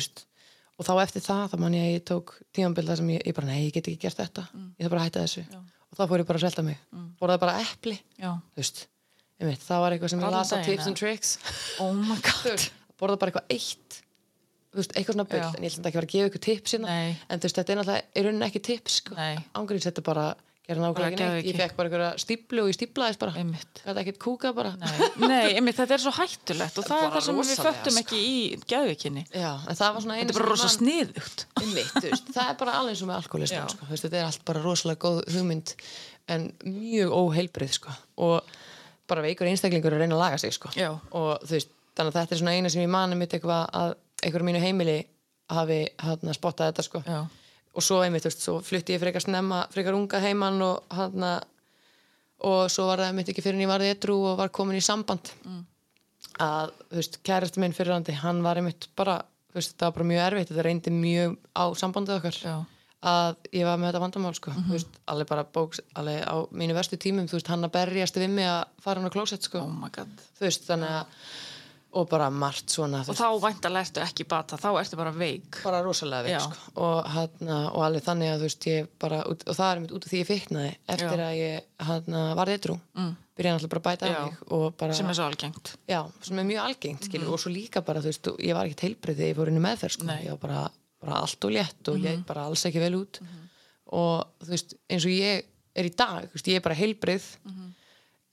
veist, 0.00 0.24
og 0.80 0.86
ég 0.86 0.88
bara 0.88 0.96
þá 0.96 1.02
eftir 1.04 1.24
það, 1.26 1.42
þá 1.52 1.56
man 1.60 1.74
ég 1.76 1.86
að 1.86 1.92
ég 1.92 2.04
tók 2.08 2.32
tímanbilda 2.56 2.96
sem 2.96 3.10
ég, 3.12 3.24
ég 3.28 3.36
bara 3.36 3.50
nei, 3.50 3.58
ég 3.66 3.74
get 3.76 3.88
ekki 3.90 4.00
gert 4.06 4.16
þetta. 4.22 4.46
Ég 4.80 4.86
þarf 4.86 4.94
bara 4.94 5.00
að 5.02 5.08
hætta 5.10 5.24
þessu. 5.26 5.44
Og 5.90 5.98
þá 5.98 6.02
fór 6.08 6.22
ég 6.22 6.28
bara 6.30 6.40
að 6.40 6.44
svelta 6.46 6.64
mig. 6.64 6.78
Borðaði 7.20 7.42
bara 7.44 7.56
epli, 7.60 7.96
Já. 8.20 8.30
veist 8.56 8.86
einmitt, 9.40 9.62
það 9.64 9.80
var 9.84 9.94
eitthvað 9.96 10.12
sem 10.12 10.20
ég 10.20 10.26
Allan 10.28 10.40
las 10.40 10.52
á 10.52 10.56
daginn, 10.56 10.68
tips 10.70 10.86
and 10.90 10.96
tricks. 11.00 11.30
Oh 11.80 11.92
my 11.96 12.16
þú 12.20 12.24
god. 12.28 12.46
veist, 12.50 12.72
borðaði 13.00 13.20
bara 13.22 13.32
eitthvað 13.32 13.54
eitt 13.56 14.00
veist, 14.76 14.92
eitthvað 14.94 15.16
svona 15.16 15.26
Já. 15.40 15.46
en 15.56 15.64
ég 15.66 15.72
ekki 15.90 15.90
að 15.90 16.00
fara 16.00 16.08
að 16.08 16.14
gefa 16.14 16.30
ykkur 16.30 16.42
tips 16.46 16.74
hérna, 16.76 16.96
en 17.28 17.40
þú 17.40 17.48
veist, 17.48 17.56
þetta 17.60 17.72
er 17.74 17.80
náttúrulega 17.80 18.20
í 18.20 18.24
rauninni 18.26 18.46
ekki 18.50 18.62
tips, 18.70 18.98
sko, 19.00 19.16
Nei. 19.18 19.40
ángríns 19.58 19.88
þetta 19.88 20.04
bara 20.06 20.26
gera 20.70 20.82
nákvæmlega 20.84 21.10
ekki 21.10 21.26
neitt, 21.28 21.48
ég 21.50 21.58
fekk 21.60 21.76
bara 21.78 21.90
einhverja 21.90 22.10
stíplu 22.22 22.64
og 22.64 22.70
ég 22.70 22.76
stíplaðist 22.78 23.20
bara, 23.22 23.44
þetta 23.80 24.02
ekkert 24.04 24.20
kúka 24.22 24.52
bara 24.56 24.72
Nei, 24.80 24.90
Nei 25.20 25.56
einmitt, 25.58 25.76
þetta 25.78 25.96
er 25.96 26.04
svo 26.04 26.12
hættulegt 26.16 26.80
og 26.80 26.86
það 26.88 27.04
er 27.06 27.12
það 27.16 27.26
sem 27.26 27.40
við 27.40 27.52
föttum 27.66 27.96
sko. 27.96 28.04
ekki 28.04 28.20
í 28.20 28.38
einu 29.10 29.24
Þetta 29.70 29.90
er 30.20 30.38
bara 30.38 30.48
rosa 30.50 30.70
sniðugt. 30.72 31.44
það 32.34 32.46
er 32.46 32.58
bara 32.62 32.78
alveg 32.80 32.94
eins 32.94 33.04
og 33.04 33.10
með 33.10 33.18
alkoholism 33.20 33.58
Já. 33.58 33.64
sko. 33.74 33.90
Þetta 33.90 34.20
er 34.20 34.26
allt 34.30 34.44
bara 34.48 34.64
rosalega 34.64 35.04
góð 35.06 35.20
hugmynd 35.34 35.74
en 36.30 36.46
mjög 36.64 37.14
óheilbrið 37.20 37.76
sko. 37.80 37.94
og 38.22 38.52
bara 39.10 39.24
veikur 39.24 39.48
einstaklingur 39.50 39.96
að 39.96 40.04
reyna 40.04 40.14
að 40.16 40.22
laga 40.22 40.38
sig 40.38 40.54
sko. 40.54 40.70
Og 41.18 41.42
veist, 41.50 41.72
þannig 41.98 42.14
að 42.14 42.20
þetta 42.20 42.36
er 42.36 42.40
svona 42.42 42.54
eina 42.54 42.70
sem 42.72 42.84
ég 42.84 42.92
mani 42.92 43.18
mitt 43.18 43.34
eitthvað 43.34 43.66
að 43.74 43.94
einhverjum 44.22 44.50
mínu 44.52 44.62
heimili 44.62 44.98
hafi 45.50 45.80
hérna, 46.04 46.34
spottað 46.36 46.70
þetta 46.70 46.86
sko. 46.86 47.02
Já. 47.06 47.20
Og 47.74 47.84
svo 47.84 48.00
einmitt, 48.02 48.24
þú 48.24 48.30
veist, 48.30 48.44
svo 48.44 48.58
flutti 48.66 48.96
ég 48.96 49.02
frekar 49.02 49.22
snemma, 49.24 49.64
frekar 49.72 49.96
unga 49.96 50.20
heimann 50.22 50.60
og 50.66 50.96
hérna 50.96 51.36
og 52.46 52.70
svo 52.72 52.86
var 52.88 53.04
það 53.04 53.18
mitt 53.18 53.30
ekki 53.32 53.44
fyrir 53.44 53.58
en 53.58 53.66
ég 53.66 53.70
varði 53.70 53.92
edru 53.92 54.16
og 54.30 54.38
var 54.40 54.52
komin 54.54 54.78
í 54.78 54.84
samband. 54.84 55.32
Mm. 55.44 55.66
að, 56.40 56.72
þú 56.90 56.98
veist, 57.00 57.20
kærasti 57.26 57.62
minn 57.62 57.76
fyrirrandi 57.76 58.16
hann 58.20 58.42
var 58.44 58.60
einmitt 58.60 58.88
bara, 58.96 59.20
þú 59.50 59.60
veist, 59.60 59.76
það 59.76 59.86
var 59.86 59.96
bara 59.98 60.10
mjög 60.10 60.26
erfitt 60.26 60.52
þetta 60.52 60.66
reyndi 60.66 60.92
mjög 60.94 61.36
á 61.56 61.64
sambandið 61.80 62.16
okkar. 62.18 62.38
Já. 62.44 62.56
Að 63.10 63.36
ég 63.56 63.64
var 63.64 63.78
með 63.80 63.88
þetta 63.88 64.02
vandamál 64.02 64.34
sko, 64.36 64.52
þú 64.52 64.74
veist, 64.74 64.98
alveg 65.08 65.28
bara 65.30 65.46
bóks 65.56 65.80
alveg 65.96 66.18
á 66.20 66.36
mínu 66.52 66.76
verstu 66.76 66.98
tímum, 67.00 67.28
þú 67.30 67.38
veist, 67.38 67.52
hann 67.52 67.64
að 67.64 67.74
berjast 67.78 68.18
við 68.20 68.34
mig 68.34 68.48
að 68.48 68.60
fara 68.84 69.00
hann 69.00 69.08
á 69.08 69.14
klósett 69.14 69.46
sko. 69.48 69.62
Oh 69.64 69.88
þú 70.36 70.44
veist, 70.44 70.66
þannig 70.68 70.98
að 70.98 71.14
og 71.90 72.06
bara 72.10 72.28
margt 72.30 72.70
svona, 72.70 73.00
og 73.02 73.16
þá 73.18 73.26
væntalega 73.42 73.82
ertu 73.82 74.02
ekki 74.04 74.26
bata, 74.30 74.58
þá 74.60 74.68
ertu 74.78 74.98
bara 74.98 75.10
veik. 75.14 75.58
Bara 75.64 75.80
rosalega 75.82 76.28
veik 76.28 76.44
sko. 76.44 76.74
og, 76.84 77.08
hana, 77.10 77.56
og 77.72 77.86
alveg 77.86 78.04
þannig 78.06 78.30
að 78.30 78.44
þú 78.44 78.46
veist 78.46 78.68
bara, 79.02 79.18
og 79.26 79.42
það 79.48 79.70
er 79.70 79.82
mitt 79.82 79.94
út 79.96 80.06
af 80.06 80.12
því 80.12 80.20
ég 80.20 80.28
fiknaði 80.28 80.70
eftir 80.94 81.22
Já. 81.22 81.24
að 81.26 81.40
ég 81.40 81.88
hana, 81.88 82.22
var 82.38 82.52
eitthrú 82.52 82.76
mm. 82.78 83.10
byrjaði 83.40 83.56
náttúrulega 83.56 83.72
bara 83.74 83.82
að 83.82 83.88
bæta 83.88 84.12
af 84.12 84.84
mig 84.86 85.00
sem 85.00 85.10
er 85.10 85.18
svo 85.18 85.26
algengt. 85.26 85.72
Já, 85.90 86.00
sem 86.28 86.42
er 86.42 86.48
mjög 86.52 86.68
algengt 86.68 87.10
skilur, 87.10 87.34
og 87.34 87.42
svo 87.42 87.54
líka 87.54 87.82
bara, 87.86 88.04
þú 88.04 88.12
veist, 88.12 88.32
ég 88.38 88.58
var 88.60 88.70
ekki 88.70 88.86
heilbrið 88.86 89.22
þegar 89.22 89.32
ég 89.32 89.40
fór 89.40 89.50
inn 89.50 89.58
í 89.58 89.64
meðferð, 89.66 89.96
sko, 89.98 90.10
ég 90.14 90.36
var 90.36 90.42
bara, 90.46 90.64
bara 91.02 91.20
allt 91.24 91.48
og 91.48 91.54
létt 91.58 91.90
og 91.90 92.06
ég 92.06 92.22
bara 92.28 92.46
alls 92.46 92.66
ekki 92.70 92.84
vel 92.84 92.94
út. 93.00 93.22
Og 93.98 94.46
þú 94.46 94.54
veist, 94.54 94.78
eins 94.86 95.10
og 95.10 95.18
ég 95.18 95.50
er 95.74 95.90
í 95.90 95.94
dag, 95.98 96.30
veist, 96.30 96.46
ég 96.46 96.62
er 96.62 96.66
bara 96.68 96.78
heilbrið 96.78 97.32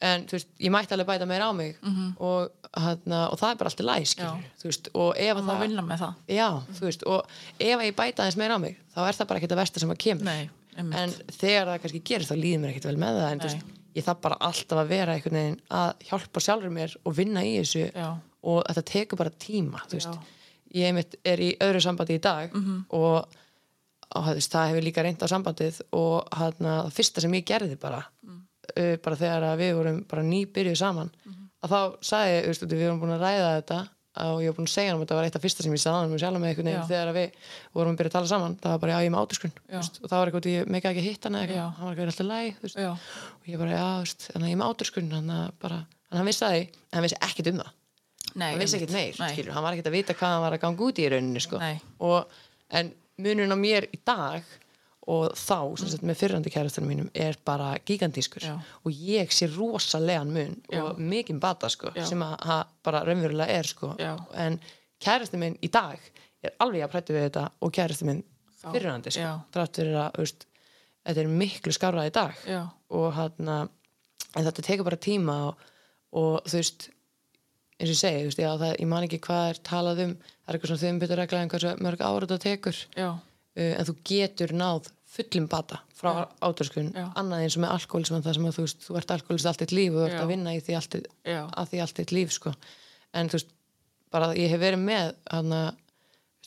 en 0.02 0.26
þú 0.30 0.36
veist, 0.38 0.50
ég 0.62 0.72
mætti 0.72 0.94
alveg 0.94 1.08
bæta 1.10 1.26
meira 1.26 1.48
á 1.50 1.54
mig 1.58 1.78
og, 2.20 2.52
hana, 2.78 3.22
og 3.32 3.40
það 3.40 3.50
er 3.54 3.58
bara 3.58 3.70
allt 3.72 3.80
í 3.82 3.86
læg, 3.88 4.04
skilur, 4.12 4.42
Já. 4.44 4.52
þú 4.62 4.70
veist, 4.70 4.90
og 4.94 5.10
ef 5.18 5.38
að 5.40 5.48
það 5.50 5.62
vinna 5.64 5.82
með 5.88 6.04
það 6.04 6.14
Já, 6.38 6.50
þú 6.78 6.86
veist, 6.86 7.04
og 7.08 7.26
ef 7.60 7.82
ég 7.88 7.96
bæta 7.98 8.22
aðeins 8.24 8.38
meira 8.38 8.56
á 8.56 8.60
mig, 8.62 8.78
þá 8.94 9.00
er 9.08 9.18
það 9.18 9.28
bara 9.32 9.40
ekkert 9.42 9.56
að 9.56 9.62
versta 9.64 9.80
sem 9.82 9.90
að 9.96 9.98
kemur. 10.06 10.24
Nei, 10.30 10.50
en 10.78 11.16
þegar 11.40 11.66
það 11.72 11.82
kannski 11.82 12.04
gerist, 12.06 12.30
þá 12.32 12.38
líður 12.38 12.62
mér 12.62 12.70
ekkert 12.76 12.90
vel 12.92 12.98
með 13.02 13.18
það, 13.22 13.32
en 13.32 13.44
veist, 13.48 13.74
ég 13.98 14.06
þarf 14.06 14.22
bara 14.22 14.38
alltaf 14.46 14.78
að 14.84 14.92
vera 14.94 15.14
einhvern 15.18 15.40
veginn 15.40 15.60
að 15.74 16.06
hjálpa 16.12 16.44
sjálfur 16.46 16.70
mér 16.78 16.94
og 17.04 17.16
vinna 17.18 17.42
í 17.42 17.56
þessu 17.58 17.88
Já. 17.96 18.10
og 18.44 18.60
þetta 18.70 18.84
tekur 18.92 19.18
bara 19.24 19.34
tíma. 19.42 19.82
Ég 20.78 21.00
er 21.26 21.40
í 21.42 21.54
öðru 21.64 21.82
sambandi 21.82 22.18
í 22.20 22.22
dag 22.22 22.52
og, 22.94 23.26
og 24.14 24.26
þú 24.28 24.34
veist, 24.38 24.52
það 24.54 24.70
hefur 24.70 24.86
líka 24.86 25.04
reynd 25.08 25.24
á 25.24 25.28
sambandið 25.32 25.80
og 25.96 26.28
hana, 26.38 26.84
það 26.86 26.94
fyrsta 27.00 27.24
sem 27.26 27.34
ég 27.40 27.46
gerði 27.50 27.80
bara, 27.82 28.04
Mm. 28.28 28.44
Bara 29.04 29.16
þegar 29.16 29.46
við 29.60 29.76
vorum 29.78 30.00
bara 30.10 30.24
nýbyrjuð 30.24 30.78
saman, 30.78 31.12
Mhm. 31.26 31.44
að 31.64 31.70
þá 31.70 31.80
sagði, 32.02 32.34
ég, 32.42 32.48
veist, 32.48 32.62
við 32.68 32.84
vorum 32.88 33.00
búin 33.02 33.16
að 33.18 33.24
ræða 33.28 33.52
þetta 33.62 33.80
og 34.18 34.40
ég 34.42 34.50
var 34.50 34.56
búin 34.58 34.66
að 34.68 34.74
segja 34.74 34.90
hann 34.92 34.98
að 34.98 35.04
þetta 35.06 35.16
var 35.18 35.26
eitt 35.28 35.36
af 35.38 35.42
fyrsta 35.46 35.62
sem 35.64 35.74
ég 35.74 35.82
sagði 35.84 35.98
hann 36.02 36.12
um 36.12 36.18
sjálf 36.18 36.38
með 36.42 36.50
einhvern 36.50 36.68
veginn 36.72 36.88
þegar 36.90 37.14
við 37.14 37.32
vorum 37.78 37.92
að 37.94 37.98
byrja 38.00 38.10
að 38.10 38.16
tala 38.18 38.28
saman. 38.32 38.56
Það 38.58 38.72
var 38.74 38.80
bara 38.82 38.92
já 38.94 38.98
ég 38.98 39.06
er 39.06 39.14
með 39.14 39.22
átuskun 39.28 39.52
Já. 39.70 39.78
og 39.78 40.08
það 40.10 40.18
var 40.18 40.28
eitthvað 40.32 40.48
ég 40.58 40.68
meika 40.74 40.90
ekki 40.90 41.02
að 41.04 41.10
hitta 41.10 41.30
hann 41.30 41.38
eitthvað. 41.38 41.74
Hann 41.78 41.86
var 41.86 41.94
eitthvað 41.94 42.12
alltaf 42.12 42.28
læg 42.28 42.56
og 42.88 43.48
ég 43.48 43.58
bara 43.62 43.72
já 43.78 43.88
veist, 44.02 44.22
ég 44.28 44.36
er 44.36 44.58
með 44.58 44.66
að 46.10 46.18
hann 46.18 46.26
vissi 46.26 46.46
að 46.48 46.54
því 46.56 46.62
en 46.66 46.94
hann 46.98 47.04
vissi 47.04 47.18
ekkert 47.22 47.48
um 47.52 47.58
það. 47.62 47.72
Nei, 48.38 48.50
hann 48.52 48.60
vissi 48.62 48.78
ekkert 48.78 48.92
meir 48.98 49.14
skilur, 49.14 49.54
hann 49.54 49.64
var 49.64 49.74
ekkert 49.74 49.88
að 49.92 49.98
vita 49.98 50.14
hvað 50.14 50.34
hann 50.34 50.42
var 50.42 50.54
að 50.58 50.62
ganga 50.62 50.86
út 50.88 50.98
í 51.02 51.10
rauninni 51.10 51.42
sko. 51.42 51.58
Og, 52.02 52.26
en 52.72 52.94
munurinn 53.20 53.54
á 53.54 53.58
mér 53.60 53.88
í 53.94 54.00
dag 54.06 54.44
og 55.08 55.36
þá, 55.40 55.60
sem 55.80 55.92
sagt 55.92 56.04
með 56.08 56.20
fyrrandi 56.20 56.52
kærastunum 56.52 56.90
mínum 56.92 57.10
er 57.16 57.38
bara 57.48 57.70
gigantískur 57.88 58.44
Já. 58.44 58.56
og 58.84 58.92
ég 58.92 59.32
sé 59.32 59.48
rosalegan 59.48 60.34
mun 60.36 60.58
Já. 60.68 60.82
og 60.84 61.00
mikinn 61.00 61.40
bata 61.40 61.70
sko, 61.72 61.94
Já. 61.96 62.04
sem 62.10 62.24
að 62.26 62.66
bara 62.84 63.06
raunverulega 63.08 63.60
er 63.60 63.70
sko. 63.70 63.94
En 64.36 64.60
kærastin 65.04 65.40
minn 65.40 65.56
í 65.64 65.72
dag 65.72 66.02
er 66.44 66.54
alveg 66.60 66.84
að 66.84 66.92
prættu 66.92 67.16
við 67.16 67.30
þetta 67.30 67.46
og 67.62 67.74
kærastin 67.74 68.12
minn 68.12 68.24
fyrrandi 68.66 69.14
sko. 69.16 69.24
Já. 69.24 69.34
þrátt 69.56 69.80
fyrir 69.82 69.98
að 70.04 70.20
veist, 70.20 70.46
þetta 71.08 71.24
er 71.24 71.34
miklu 71.40 71.76
skárað 71.76 72.12
í 72.12 72.16
dag 72.20 72.46
og 72.90 73.10
hann 73.16 73.52
en 74.36 74.46
þetta 74.46 74.66
tekur 74.66 74.88
bara 74.88 75.00
tíma 75.02 75.38
og, 75.48 75.66
og 76.18 76.48
þú 76.48 76.60
veist 76.60 76.90
eins 77.78 77.92
og 77.92 77.94
ég 77.94 78.00
segi, 78.00 78.22
þú 78.24 78.30
veist, 78.32 78.42
já, 78.42 78.52
það, 78.58 78.76
ég 78.82 78.90
man 78.90 79.06
ekki 79.06 79.20
hvað 79.22 79.48
er 79.52 79.60
talað 79.70 80.04
um, 80.04 80.14
það 80.18 80.48
er 80.50 80.58
eitthvað 80.58 80.72
svona 80.72 80.84
þum 80.84 81.02
betur 81.04 81.20
regla 81.22 81.42
en 81.44 81.52
hversu 81.54 81.74
mörg 81.86 82.04
ára 82.04 82.26
þetta 82.26 82.38
tekur 82.44 82.80
uh, 82.98 83.74
en 83.78 83.88
þú 83.88 83.96
getur 84.12 84.54
náð 84.58 84.90
fullum 85.18 85.48
bata 85.52 85.82
frá 85.98 86.12
átöskun, 86.46 86.92
Já. 86.94 87.08
annað 87.18 87.44
eins 87.46 87.58
og 87.58 87.64
með 87.64 87.74
alkoholism 87.76 88.22
það 88.22 88.38
sem 88.38 88.48
að 88.48 88.58
þú 88.58 88.66
veist, 88.68 88.86
þú 88.86 88.98
ert 89.02 89.14
alkoholist 89.16 89.50
allt 89.50 89.64
þitt 89.64 89.74
líf 89.74 89.96
og 89.96 90.00
þú 90.00 90.06
ert 90.08 90.18
Já. 90.18 90.22
að 90.22 90.32
vinna 90.34 90.54
í 90.54 90.62
því 90.62 90.78
allt, 90.78 90.98
að 91.26 91.72
því 91.72 91.82
allt 91.84 92.00
þitt 92.02 92.14
líf 92.14 92.36
sko. 92.36 92.54
en 93.18 93.32
þú 93.32 93.40
veist, 93.40 93.52
bara 94.14 94.32
ég 94.38 94.54
hef 94.54 94.62
verið 94.62 94.84
með 94.86 95.12
hann 95.34 95.58
að 95.58 95.84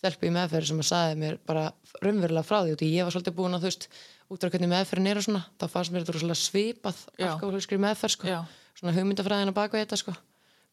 stelpu 0.00 0.30
í 0.30 0.32
meðferð 0.32 0.70
sem 0.70 0.80
að 0.80 0.88
sagði 0.88 1.18
mér 1.20 1.36
bara 1.44 1.66
raunverulega 2.00 2.46
frá 2.46 2.62
því 2.62 2.72
og 2.72 2.80
því 2.80 2.88
ég 2.94 3.04
var 3.06 3.14
svolítið 3.14 3.36
búin 3.36 3.56
að 3.56 3.66
þú 3.66 3.70
veist 3.70 3.86
út 4.30 4.46
af 4.46 4.52
hvernig 4.54 4.70
meðferðin 4.70 5.10
er 5.10 5.20
og 5.20 5.26
svona 5.26 5.42
þá 5.60 5.66
fannst 5.74 5.92
mér 5.92 6.06
þetta 6.06 6.36
svipað 6.38 7.00
alkoholiskri 7.18 7.78
meðferð 7.82 8.14
sko. 8.16 8.40
Svona 8.78 8.94
hugmyndafræðina 8.96 9.52
bak 9.56 9.74
við 9.74 9.84
þetta 9.84 9.98
sko. 10.00 10.14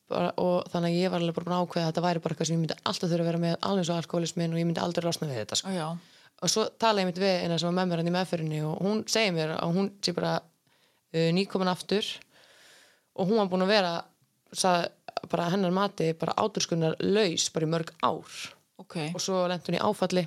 bara, 0.07 0.29
og 0.39 0.69
þannig 0.71 0.93
að 0.93 0.99
ég 1.01 1.11
var 1.11 1.19
alveg 1.19 1.35
bara 1.35 1.47
búin 1.49 1.55
að 1.57 1.63
ákveða 1.65 1.83
að 1.83 1.89
þetta 1.91 2.03
væri 2.05 2.19
bara 2.23 2.35
eitthvað 2.35 2.47
sem 2.47 2.55
ég 2.55 2.61
myndi 2.61 2.77
alltaf 2.87 3.09
þurfa 3.11 3.23
að 3.25 3.27
vera 3.27 3.41
með 3.43 3.55
alveg 3.67 3.87
svo 3.89 3.95
alkoholismin 3.97 4.53
og 4.53 4.59
ég 4.61 4.67
myndi 4.69 4.79
aldrei 4.79 5.03
losna 5.03 5.27
við 5.27 5.41
þetta 5.41 5.57
sko. 5.59 5.73
Já. 6.37 6.43
og 6.43 6.49
svo 6.53 6.67
tala 6.79 7.01
ég 7.01 7.09
mitt 7.09 7.17
við 7.21 7.43
eina 7.45 7.57
sem 7.57 7.67
var 7.71 7.77
með 7.79 7.89
mér 7.91 8.01
hann 8.03 8.11
í 8.11 8.15
meðferðinni 8.15 8.61
og 8.67 8.81
hún 8.85 9.03
segir 9.09 9.33
mér 9.33 9.55
að 9.57 9.73
hún 9.77 9.89
sé 10.05 10.13
bara 10.13 10.35
uh, 10.41 11.29
nýkomin 11.33 11.71
aftur 11.71 12.05
og 13.17 13.27
hún 13.27 13.39
var 13.41 13.49
búin 13.51 13.65
að 13.65 13.73
vera 13.73 13.93
sað, 14.53 14.89
bara 15.31 15.49
hennar 15.51 15.73
mati 15.75 16.11
bara 16.13 16.35
áturskunnar 16.37 16.97
laus 17.01 17.49
bara 17.53 17.65
í 17.67 17.71
mörg 17.73 17.93
ár 18.05 18.35
Ok. 18.77 18.99
og 19.15 19.21
svo 19.23 19.47
lent 19.49 19.65
hún 19.65 19.79
í 19.79 19.81
áfalli 19.81 20.21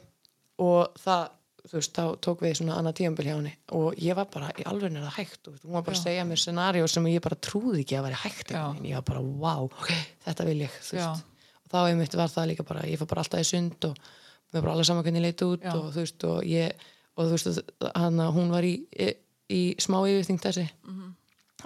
og 0.60 0.96
það, 0.98 1.28
þú 1.70 1.76
veist, 1.78 1.92
þá 1.94 2.04
tók 2.26 2.40
við 2.42 2.56
svona 2.58 2.78
annað 2.80 2.96
tíambil 2.98 3.26
hjá 3.28 3.34
henni 3.36 3.52
og 3.78 4.00
ég 4.02 4.18
var 4.18 4.26
bara 4.34 4.50
í 4.58 4.66
alveg 4.66 4.96
það 4.98 5.14
hægt 5.20 5.46
og 5.48 5.60
hún 5.62 5.76
var 5.76 5.84
bara 5.86 5.96
að 5.96 6.02
segja 6.02 6.24
mér 6.26 6.42
scenaríu 6.42 6.88
sem 6.90 7.06
ég 7.12 7.22
bara 7.22 7.38
trúði 7.38 7.84
ekki 7.84 8.00
að 8.00 8.08
vera 8.08 8.18
hægt 8.24 8.50
Já. 8.50 8.64
en 8.74 8.88
ég 8.90 8.98
var 8.98 9.06
bara, 9.12 9.22
wow, 9.22 9.68
ok, 9.70 9.92
þetta 10.26 10.48
vil 10.50 10.58
ég 10.66 10.80
Já. 10.98 11.12
og 11.14 11.70
þá 11.70 11.78
einmitt 11.84 12.18
var 12.18 12.34
það 12.34 12.50
líka 12.50 12.66
bara 12.66 12.82
ég 12.90 12.98
fór 12.98 13.12
bara 13.14 13.22
alltaf 13.22 13.44
í 13.44 13.48
sund 13.52 13.86
og 13.88 14.02
mér 14.52 14.62
bara 14.64 14.72
alveg 14.74 14.86
saman 14.90 15.04
hvernig 15.06 15.20
ég 15.22 15.26
leit 15.28 15.42
út 15.46 15.62
Já. 15.64 15.74
og 15.76 15.90
þú 15.94 16.00
veist, 16.04 16.24
og 16.24 16.42
ég 16.44 16.72
og 17.16 17.26
þú 17.26 17.30
veist, 17.36 17.64
hann 17.94 18.20
hún 18.34 18.50
var 18.50 18.62
í, 18.66 18.74
í, 18.96 19.08
í 19.50 19.60
smá 19.82 20.00
yfirþing 20.08 20.40
þessi 20.42 20.68
Mhm. 20.86 21.10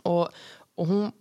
og, 0.05 0.33
og 0.79 0.89
hún 0.89 1.13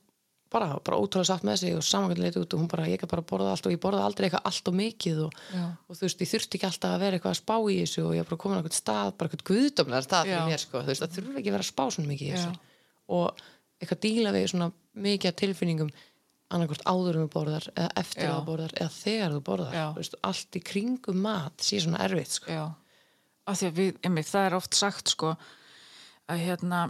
bara, 0.53 0.77
bara 0.85 0.97
ótrúlega 1.01 1.25
satt 1.25 1.43
með 1.43 1.57
sig 1.57 1.75
og 1.75 1.81
saman 1.83 2.09
hvernig 2.11 2.23
leit 2.27 2.35
út 2.37 2.53
og 2.53 2.59
hún 2.61 2.67
bara, 2.69 2.85
ég 2.85 2.99
kan 3.01 3.09
bara 3.09 3.21
borða 3.25 3.51
allt 3.55 3.65
og 3.65 3.71
ég 3.73 3.79
borða 3.81 4.03
aldrei 4.05 4.27
eitthvað 4.29 4.45
allt 4.45 4.67
og 4.69 4.75
mikið 4.77 5.21
og, 5.25 5.33
Já. 5.53 5.63
og 5.89 5.95
þú 5.97 6.05
veist, 6.05 6.21
ég 6.21 6.29
þurfti 6.29 6.57
ekki 6.59 6.67
alltaf 6.69 6.91
að 6.93 6.99
vera 6.99 7.17
eitthvað 7.17 7.33
að 7.33 7.41
spá 7.41 7.55
í 7.73 7.77
þessu 7.81 8.03
og 8.05 8.13
ég 8.13 8.19
er 8.21 8.29
bara 8.29 8.37
komin 8.43 8.57
á 8.57 8.59
eitthvað 8.61 8.77
stað, 8.77 9.11
bara 9.17 9.29
eitthvað 9.29 9.47
guðdómlega 9.49 10.05
stað 10.05 10.23
fyrir 10.29 10.37
Já. 10.37 10.45
mér, 10.51 10.61
sko, 10.61 10.81
þú 10.83 10.91
veist, 10.93 11.01
það 11.01 11.13
þurfi 11.17 11.37
ekki 11.41 11.49
að 11.49 11.55
vera 11.57 11.65
að 11.65 11.71
spá 11.73 11.83
svona 11.89 12.11
mikið 12.13 12.27
í 12.27 12.29
Já. 12.29 12.35
þessu 12.37 12.59
og 13.09 13.41
eitthvað 13.81 14.01
díla 14.05 14.31
við 14.37 14.45
svona 14.53 14.71
mikið 14.95 15.35
tilfinningum 15.41 15.89
annarkvort 16.53 16.85
áður 16.87 17.19
um 17.23 17.29
borðar 17.33 17.67
eða 17.73 17.89
eftir 18.03 18.29
að 18.29 18.45
borðar 18.47 18.75
eða 18.79 18.93
þegar 18.95 19.35
þú 19.35 19.41
borðar 19.49 19.77
veist, 19.97 20.17
allt 20.29 20.57
í 20.59 20.63
kringum 20.71 21.21
mat 21.23 21.65
sé 21.65 21.79
svona 21.83 22.03
erfitt 22.05 22.37
sko. 22.37 22.59
Því 23.49 23.67
að 23.69 23.79
við, 23.79 23.97
einmitt, 24.07 24.29
það 24.29 24.45
er 24.47 24.57
oft 24.59 24.77
sagt 24.77 25.11
sko 25.11 25.33
að 26.31 26.43
hérna 26.45 26.83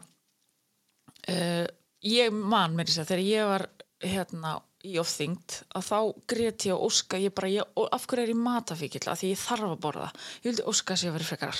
uh, 1.30 1.65
ég 2.06 2.36
man 2.36 2.76
mér 2.78 2.91
þess 2.91 3.02
að 3.06 3.10
þegar 3.13 3.23
ég 3.30 3.49
var 3.49 3.65
hérna 4.04 4.54
í 4.84 4.98
ofþyngd 5.00 5.58
að 5.78 5.86
þá 5.88 5.98
grét 6.34 6.65
ég 6.67 6.76
og 6.76 6.88
óska 6.89 7.19
ég 7.22 7.34
bara, 7.36 7.50
ég, 7.52 7.78
af 7.96 8.08
hverju 8.10 8.26
er 8.26 8.32
ég 8.34 8.39
matafíkill? 8.39 9.04
Að 9.08 9.22
því 9.22 9.30
ég 9.32 9.41
þarf 9.43 9.67
að 9.69 9.78
borða. 9.86 10.10
Ég 10.43 10.48
vildi 10.50 10.65
óska 10.74 10.98
að 10.98 11.06
ég 11.08 11.15
verið 11.15 11.30
frekar 11.32 11.54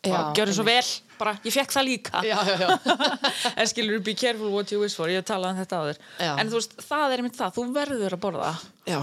Já, 0.00 0.12
bara 0.12 0.34
gjörðu 0.38 0.56
svo 0.56 0.66
vel, 0.68 0.90
bara 1.18 1.34
ég 1.44 1.56
fekk 1.56 1.74
það 1.74 1.88
líka. 1.88 2.22
Já, 2.26 2.36
já, 2.46 2.54
já. 2.62 2.68
en 3.60 3.70
skilur 3.72 4.04
be 4.06 4.14
careful 4.14 4.52
what 4.54 4.70
you 4.70 4.82
wish 4.82 4.96
for, 4.98 5.10
ég 5.10 5.26
talaði 5.26 5.56
um 5.56 5.64
þetta 5.64 5.82
áður. 5.82 6.00
Já. 6.20 6.32
en 6.36 6.52
þú 6.52 6.60
veist, 6.60 6.78
það 6.86 7.08
er 7.08 7.24
einmitt 7.24 7.40
það, 7.40 7.58
þú 7.58 7.66
verður 7.74 8.16
að 8.16 8.22
borða. 8.24 8.54
Já, 8.86 9.00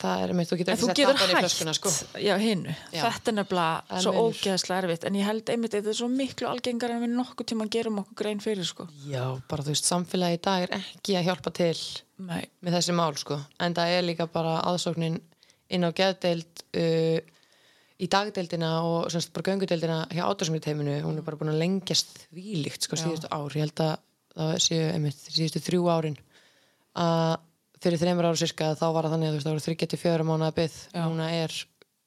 það 0.00 0.22
er 0.22 0.32
einmitt, 0.32 0.50
þú 0.50 0.58
getur 0.60 0.78
þú 0.80 0.88
getur 0.92 1.20
hægt 1.20 1.36
flöskuna 1.40 1.74
sko. 1.76 1.92
já, 2.20 2.32
hinnu, 2.40 2.74
Já. 2.92 3.02
þetta 3.06 3.32
er 3.32 3.36
nefnilega 3.38 4.00
svo 4.04 4.12
ógeðslega 4.26 4.80
erfitt 4.82 5.06
en 5.08 5.18
ég 5.18 5.28
held 5.28 5.52
einmitt 5.52 5.74
að 5.74 5.80
þetta 5.80 5.92
er 5.94 5.98
svo 6.00 6.08
miklu 6.12 6.48
algengar 6.50 6.94
en 6.94 7.04
við 7.04 7.14
nokkuð 7.16 7.48
tíma 7.52 7.68
gerum 7.72 8.02
okkur 8.02 8.18
grein 8.22 8.42
fyrir 8.44 8.68
sko. 8.68 8.88
já, 9.08 9.22
bara 9.48 9.66
þú 9.66 9.72
veist, 9.74 9.88
samfélagi 9.88 10.40
í 10.40 10.42
dag 10.48 10.66
er 10.66 10.76
ekki 10.80 11.16
að 11.20 11.30
hjálpa 11.30 11.54
til 11.56 11.78
Nei, 12.26 12.44
með 12.64 12.78
þessi 12.78 12.96
mál 12.96 13.16
sko, 13.20 13.40
en 13.60 13.76
það 13.76 13.94
er 13.96 14.06
líka 14.10 14.28
bara 14.32 14.58
aðsóknin 14.70 15.18
inn 15.68 15.84
á 15.84 15.90
geðdeild 15.96 16.62
uh, 16.78 17.18
í 17.96 18.06
dagdeildina 18.12 18.70
og 18.84 19.10
semst 19.12 19.32
bara 19.34 19.50
göngudeildina 19.50 20.02
hjá 20.12 20.24
átörsmjöteiminu, 20.28 21.00
hún 21.04 21.18
er 21.20 21.24
bara 21.26 21.38
búin 21.40 21.52
að 21.54 21.62
lengjast 21.62 22.12
þvílíkt 22.28 22.84
sko 22.88 22.98
síðustu 23.00 23.30
ár, 23.32 23.48
ég 23.56 23.64
held 23.64 23.82
að 23.84 23.94
það 24.36 24.56
séu 24.60 24.88
einmitt 24.92 25.20
síðustu 25.32 25.62
þrjú 25.64 25.86
árin 25.88 26.18
að 27.00 27.36
fyrir 27.86 28.02
þreymur 28.02 28.28
ára 28.28 28.38
sirka 28.40 28.70
þá 28.76 28.86
var 28.96 29.06
það 29.06 29.16
þannig 29.16 29.28
að 29.28 29.34
þú 29.34 29.38
veist, 29.38 29.48
það 29.48 29.56
voru 29.56 29.66
34 29.66 30.26
mánuða 30.30 30.54
byggð, 30.60 30.78
Já. 30.92 31.02
núna 31.06 31.28
er 31.36 31.56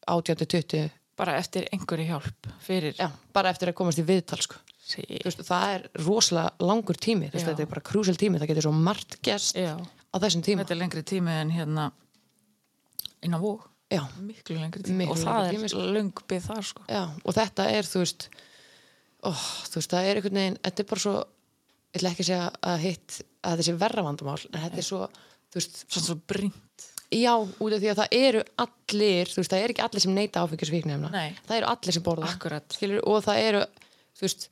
18-20, 0.10 0.90
bara 1.20 1.38
eftir 1.40 1.68
einhverju 1.76 2.10
hjálp 2.10 2.50
fyrir 2.64 2.98
já, 3.00 3.08
bara 3.36 3.54
eftir 3.54 3.72
að 3.72 3.78
komast 3.80 4.02
í 4.02 4.06
viðtal 4.08 4.40
sko 4.44 4.60
sí. 4.90 5.04
Veist, 5.26 5.42
það 5.48 5.74
er 5.78 5.88
rosalega 6.06 6.68
langur 6.70 7.00
tími, 7.00 7.30
veist, 7.32 7.44
Já. 7.46 7.52
þetta 7.52 7.66
er 7.66 7.72
bara 7.74 7.86
krúsel 7.92 8.20
tími, 8.20 8.40
það 8.42 8.54
getur 8.54 8.68
svo 8.70 8.76
margt 8.76 9.18
gest 9.26 9.60
Já, 9.60 9.74
á 9.80 10.16
þessum 10.24 10.46
tíma 10.46 10.64
þetta 10.64 10.76
er 10.78 10.82
lengri 10.84 11.06
tími 11.14 11.36
en 11.44 11.56
hérna 11.56 11.90
inn 13.26 13.36
á 13.36 13.40
já, 13.90 14.04
miklu 14.22 14.60
lengri 14.60 14.86
tími 14.86 15.04
Miklu 15.06 15.16
og 15.16 15.20
það 15.24 15.42
lengri 15.44 15.58
tími, 15.58 15.68
er 15.68 15.74
sko. 15.74 15.88
löng 15.98 16.24
byggð 16.30 16.48
þar 16.50 16.68
sko. 16.70 16.86
Já, 16.90 17.02
og 17.26 17.36
þetta 17.40 17.68
er, 17.74 17.90
þú 17.90 18.04
veist 18.04 18.30
ó, 19.26 19.32
þú 19.34 19.80
veist, 19.82 19.92
það 19.94 20.10
er 20.10 20.20
einhvern 20.20 20.40
veginn 20.42 20.60
þetta 20.64 20.84
er 20.84 20.90
bara 20.94 21.04
svo 21.06 21.16
ég 21.90 21.98
ætla 22.00 22.12
ekki 22.14 22.24
að 22.26 22.30
segja 22.30 22.50
að 22.70 22.84
hitt 22.86 23.20
að 23.50 23.64
sé 23.66 23.76
verra 23.82 24.06
vandamál 24.06 24.38
en 24.52 24.62
þetta 24.66 24.82
er 24.82 24.86
svo, 24.86 25.02
þú 25.50 25.60
veist, 25.60 25.86
Svona 25.90 26.06
svo 26.06 26.16
brínt. 26.28 26.88
já, 27.12 27.34
út 27.60 27.74
af 27.74 27.82
því 27.82 27.90
að 27.90 28.00
það 28.04 28.16
eru 28.20 28.44
allir, 28.66 29.26
þú 29.34 29.36
veist, 29.42 29.52
það 29.52 29.64
er 29.64 29.70
ekki 29.74 29.86
allir 29.88 30.02
sem 30.06 30.14
neyta 30.16 30.44
áfengjusvíknefna, 30.46 31.10
Nei. 31.12 31.36
það 31.48 31.58
eru 31.58 31.68
allir 31.74 31.94
sem 31.94 32.04
borða 32.04 32.64
skilur, 32.70 33.02
og 33.08 33.24
það 33.26 33.38
eru 33.48 33.64
þú 34.20 34.22
veist, 34.28 34.50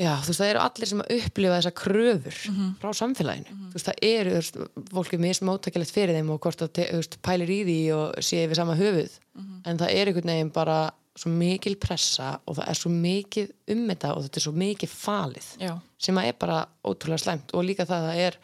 já, 0.00 0.12
þú 0.22 0.30
veist, 0.32 0.40
það 0.40 0.50
eru 0.52 0.62
allir 0.62 0.88
sem 0.92 1.02
upplifa 1.18 1.58
þessa 1.58 1.72
kröfur 1.82 2.38
Mhm. 2.48 2.70
frá 2.80 2.90
samfélaginu, 2.96 3.52
þú 3.68 3.74
veist, 3.76 3.86
það 3.86 3.98
eru 4.02 4.30
þú 4.30 4.40
veist, 4.40 4.56
fólk 4.96 5.12
er 5.12 5.18
mismóttakilegt 5.26 5.92
fyrir 5.92 6.14
þeim 6.16 6.30
og 6.30 6.40
hvort 6.40 6.58
það 6.58 6.72
þú 6.88 6.96
veist, 7.02 7.18
pælir 7.22 7.50
í 7.52 7.60
því 7.68 7.78
og 7.98 8.14
sé 8.24 8.46
við 8.48 8.56
sama 8.56 8.74
höfuð, 8.76 9.18
Mhm. 9.36 9.60
en 9.66 9.78
það 9.78 9.88
er 9.92 10.06
einhvern 10.06 10.24
veginn 10.32 10.52
bara 10.52 10.90
svo 11.14 11.28
mikil 11.28 11.76
pressa 11.76 12.40
og 12.48 12.56
það 12.56 12.68
er 12.68 12.74
svo 12.74 12.88
mikið 12.90 13.50
um 13.68 13.88
þetta 13.88 14.16
og 14.16 14.22
þetta 14.24 14.36
er 14.36 14.40
svo 14.40 14.52
mikið 14.56 14.88
falið 14.88 15.58
Já, 15.60 15.80
sem 15.98 16.14
að 16.16 16.24
er 16.28 16.32
bara 16.32 16.66
ótrúlega 16.82 17.20
slæmt 17.20 17.50
og 17.52 17.64
líka 17.66 17.84
það 17.84 18.00
að 18.00 18.08
það 18.08 18.16
er 18.16 18.36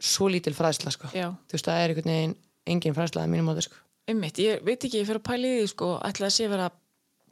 svo 0.00 0.30
lítil 0.32 0.54
fræðsla 0.56 0.92
sko. 0.94 1.10
þú 1.12 1.56
veist, 1.56 1.68
það 1.68 1.82
er 1.82 1.94
einhvern 1.94 2.12
veginn 2.12 2.34
engin 2.66 2.96
fræðsla 2.96 3.24
að 3.24 3.32
mínum 3.32 3.52
áður 3.52 3.68
sko. 3.68 3.84
Ummitt, 4.10 4.38
ég 4.38 4.66
veit 4.66 4.78
ekki, 4.78 5.00
ég 5.00 5.06
fyrir 5.08 5.22
að 5.22 5.28
pæla 5.30 5.46
í 5.46 5.60
því 5.60 5.70
sko, 5.72 5.92
ætla 6.06 6.28
að 6.28 6.36
sé 6.36 6.50
vera 6.50 6.68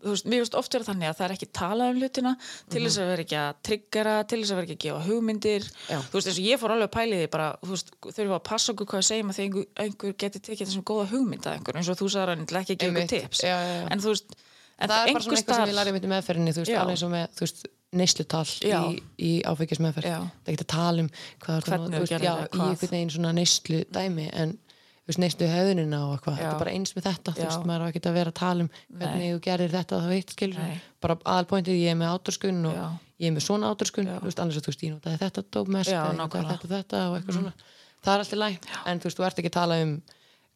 veist, 0.05 0.27
mér 0.29 0.43
veist 0.43 0.57
oft 0.59 0.75
vera 0.75 0.87
þannig 0.87 1.09
að 1.09 1.19
það 1.19 1.27
er 1.27 1.35
ekki 1.37 1.49
talað 1.55 1.93
um 1.93 1.99
hlutina 2.01 2.33
til 2.73 2.83
þess 2.85 2.99
að 3.01 3.11
vera 3.13 3.25
ekki 3.25 3.39
að 3.41 3.61
triggera 3.69 4.15
til 4.29 4.39
þess 4.41 4.53
að 4.53 4.59
vera 4.59 4.67
ekki 4.67 4.77
að 4.77 4.85
gefa 4.85 5.05
hugmyndir 5.09 5.63
Já. 5.65 5.99
þú 5.99 6.15
veist, 6.17 6.29
eins 6.29 6.41
og 6.41 6.49
ég 6.49 6.61
fór 6.61 6.75
alveg 6.75 6.89
að 6.89 6.97
pæla 6.97 7.13
í 7.15 7.21
því 7.23 7.29
bara, 7.35 7.49
þú 7.63 7.71
veist, 7.73 7.89
þurfum 8.05 8.31
við 8.33 8.37
að 8.37 8.49
passa 8.51 8.75
okkur 8.75 8.91
hvað 8.91 9.01
við 9.01 9.09
segjum 9.11 9.31
að 9.31 9.39
því 9.39 9.45
einhver, 9.47 9.67
einhver 9.85 10.17
geti 10.25 10.43
tekið 10.49 10.67
þessum 10.71 10.87
góða 10.91 11.07
hugmynd 11.13 11.45
að 11.49 11.55
einhver, 11.59 11.79
eins 11.81 11.91
og 11.93 12.01
þú 12.01 12.09
ekki 12.65 12.77
að 13.55 14.44
en 14.79 14.91
það 14.91 15.07
er 15.09 15.13
bara 15.15 15.25
svona 15.25 15.39
eitthvað 15.41 15.61
sem 15.63 15.77
lærið 15.79 15.97
mitt 15.97 16.05
í 16.05 16.13
meðferðinni 16.13 16.55
þú 16.57 16.63
veist, 16.65 16.75
alveg 16.81 16.95
eins 16.97 17.05
og 17.07 17.13
með, 17.15 17.27
þú 17.39 17.47
veist, 17.47 17.65
neyslutal 17.95 18.45
í, 18.67 19.03
í 19.23 19.33
áfengismeðferð 19.47 20.09
Já. 20.11 20.19
það 20.19 20.51
er 20.51 20.55
ekki 20.57 20.65
að 20.67 20.73
tala 20.75 21.05
um 21.05 21.09
hvað, 21.45 21.57
er 21.57 21.69
Hvernig 21.69 21.95
þú 21.95 22.03
veist, 22.05 22.15
já, 22.15 22.19
það, 22.19 22.45
í 22.45 22.69
einhvern 22.69 22.95
veginn 22.97 23.13
svona 23.15 23.33
neyslu 23.37 23.81
dæmi 23.95 24.27
en 24.35 24.55
þú 25.05 25.13
veist, 25.13 25.21
neyslu 25.23 25.49
hefðunina 25.53 26.01
og 26.09 26.15
eitthvað, 26.17 26.39
þetta 26.41 26.51
er 26.51 26.63
bara 26.65 26.75
eins 26.75 26.95
með 26.97 27.07
þetta 27.07 27.35
þú 27.37 27.45
veist, 27.45 27.69
maður 27.71 27.85
á 27.85 27.89
ekki 27.93 28.03
að 28.09 28.19
vera 28.19 28.33
að 28.35 28.39
tala 28.41 28.65
um 28.67 28.71
hvernig 28.99 29.31
þú 29.37 29.41
gerir 29.47 29.75
þetta 29.77 30.01
þá 30.03 30.11
eitt 30.17 30.35
skilur 30.35 30.59
Nei. 30.65 30.81
bara 31.05 31.19
aðalpointið, 31.23 31.79
ég 31.85 31.95
er 31.95 32.01
með 32.01 32.15
átorskun 32.17 32.61
og 32.71 32.75
Já. 32.75 32.87
ég 33.23 33.31
er 33.31 33.37
með 33.37 33.47
svona 33.47 33.71
átorskun, 33.71 34.09
Já. 34.11 34.17
þú 34.19 34.31
veist, 34.31 34.43
annars 34.43 34.59
þú 34.65 34.73
veist, 34.73 34.85
ég 34.89 34.95
notaði 34.97 35.21
þetta 35.23 35.45
dóp 35.55 35.71
mest, 35.77 35.93
Já, 35.93 36.01
eða 36.01 36.09
ég 36.09 36.19
notaði 36.19 36.25
nákvæmlega. 36.25 36.57
Mhm. 36.57 36.63
þetta 36.65 36.81
þetta 36.81 37.05
og 37.05 37.17
eitthvað 37.21 37.39
svona 37.39 37.55
það 38.05 38.15
er 38.15 38.25
alltaf 38.25 38.41
læg, 38.43 38.59
en 38.91 38.99
þú 39.05 39.05
veist, 39.11 39.19
þú 39.21 39.27
ert 39.29 39.39
ekki 39.45 39.53
að 39.53 39.59
tala 39.61 39.79
um 39.85 39.95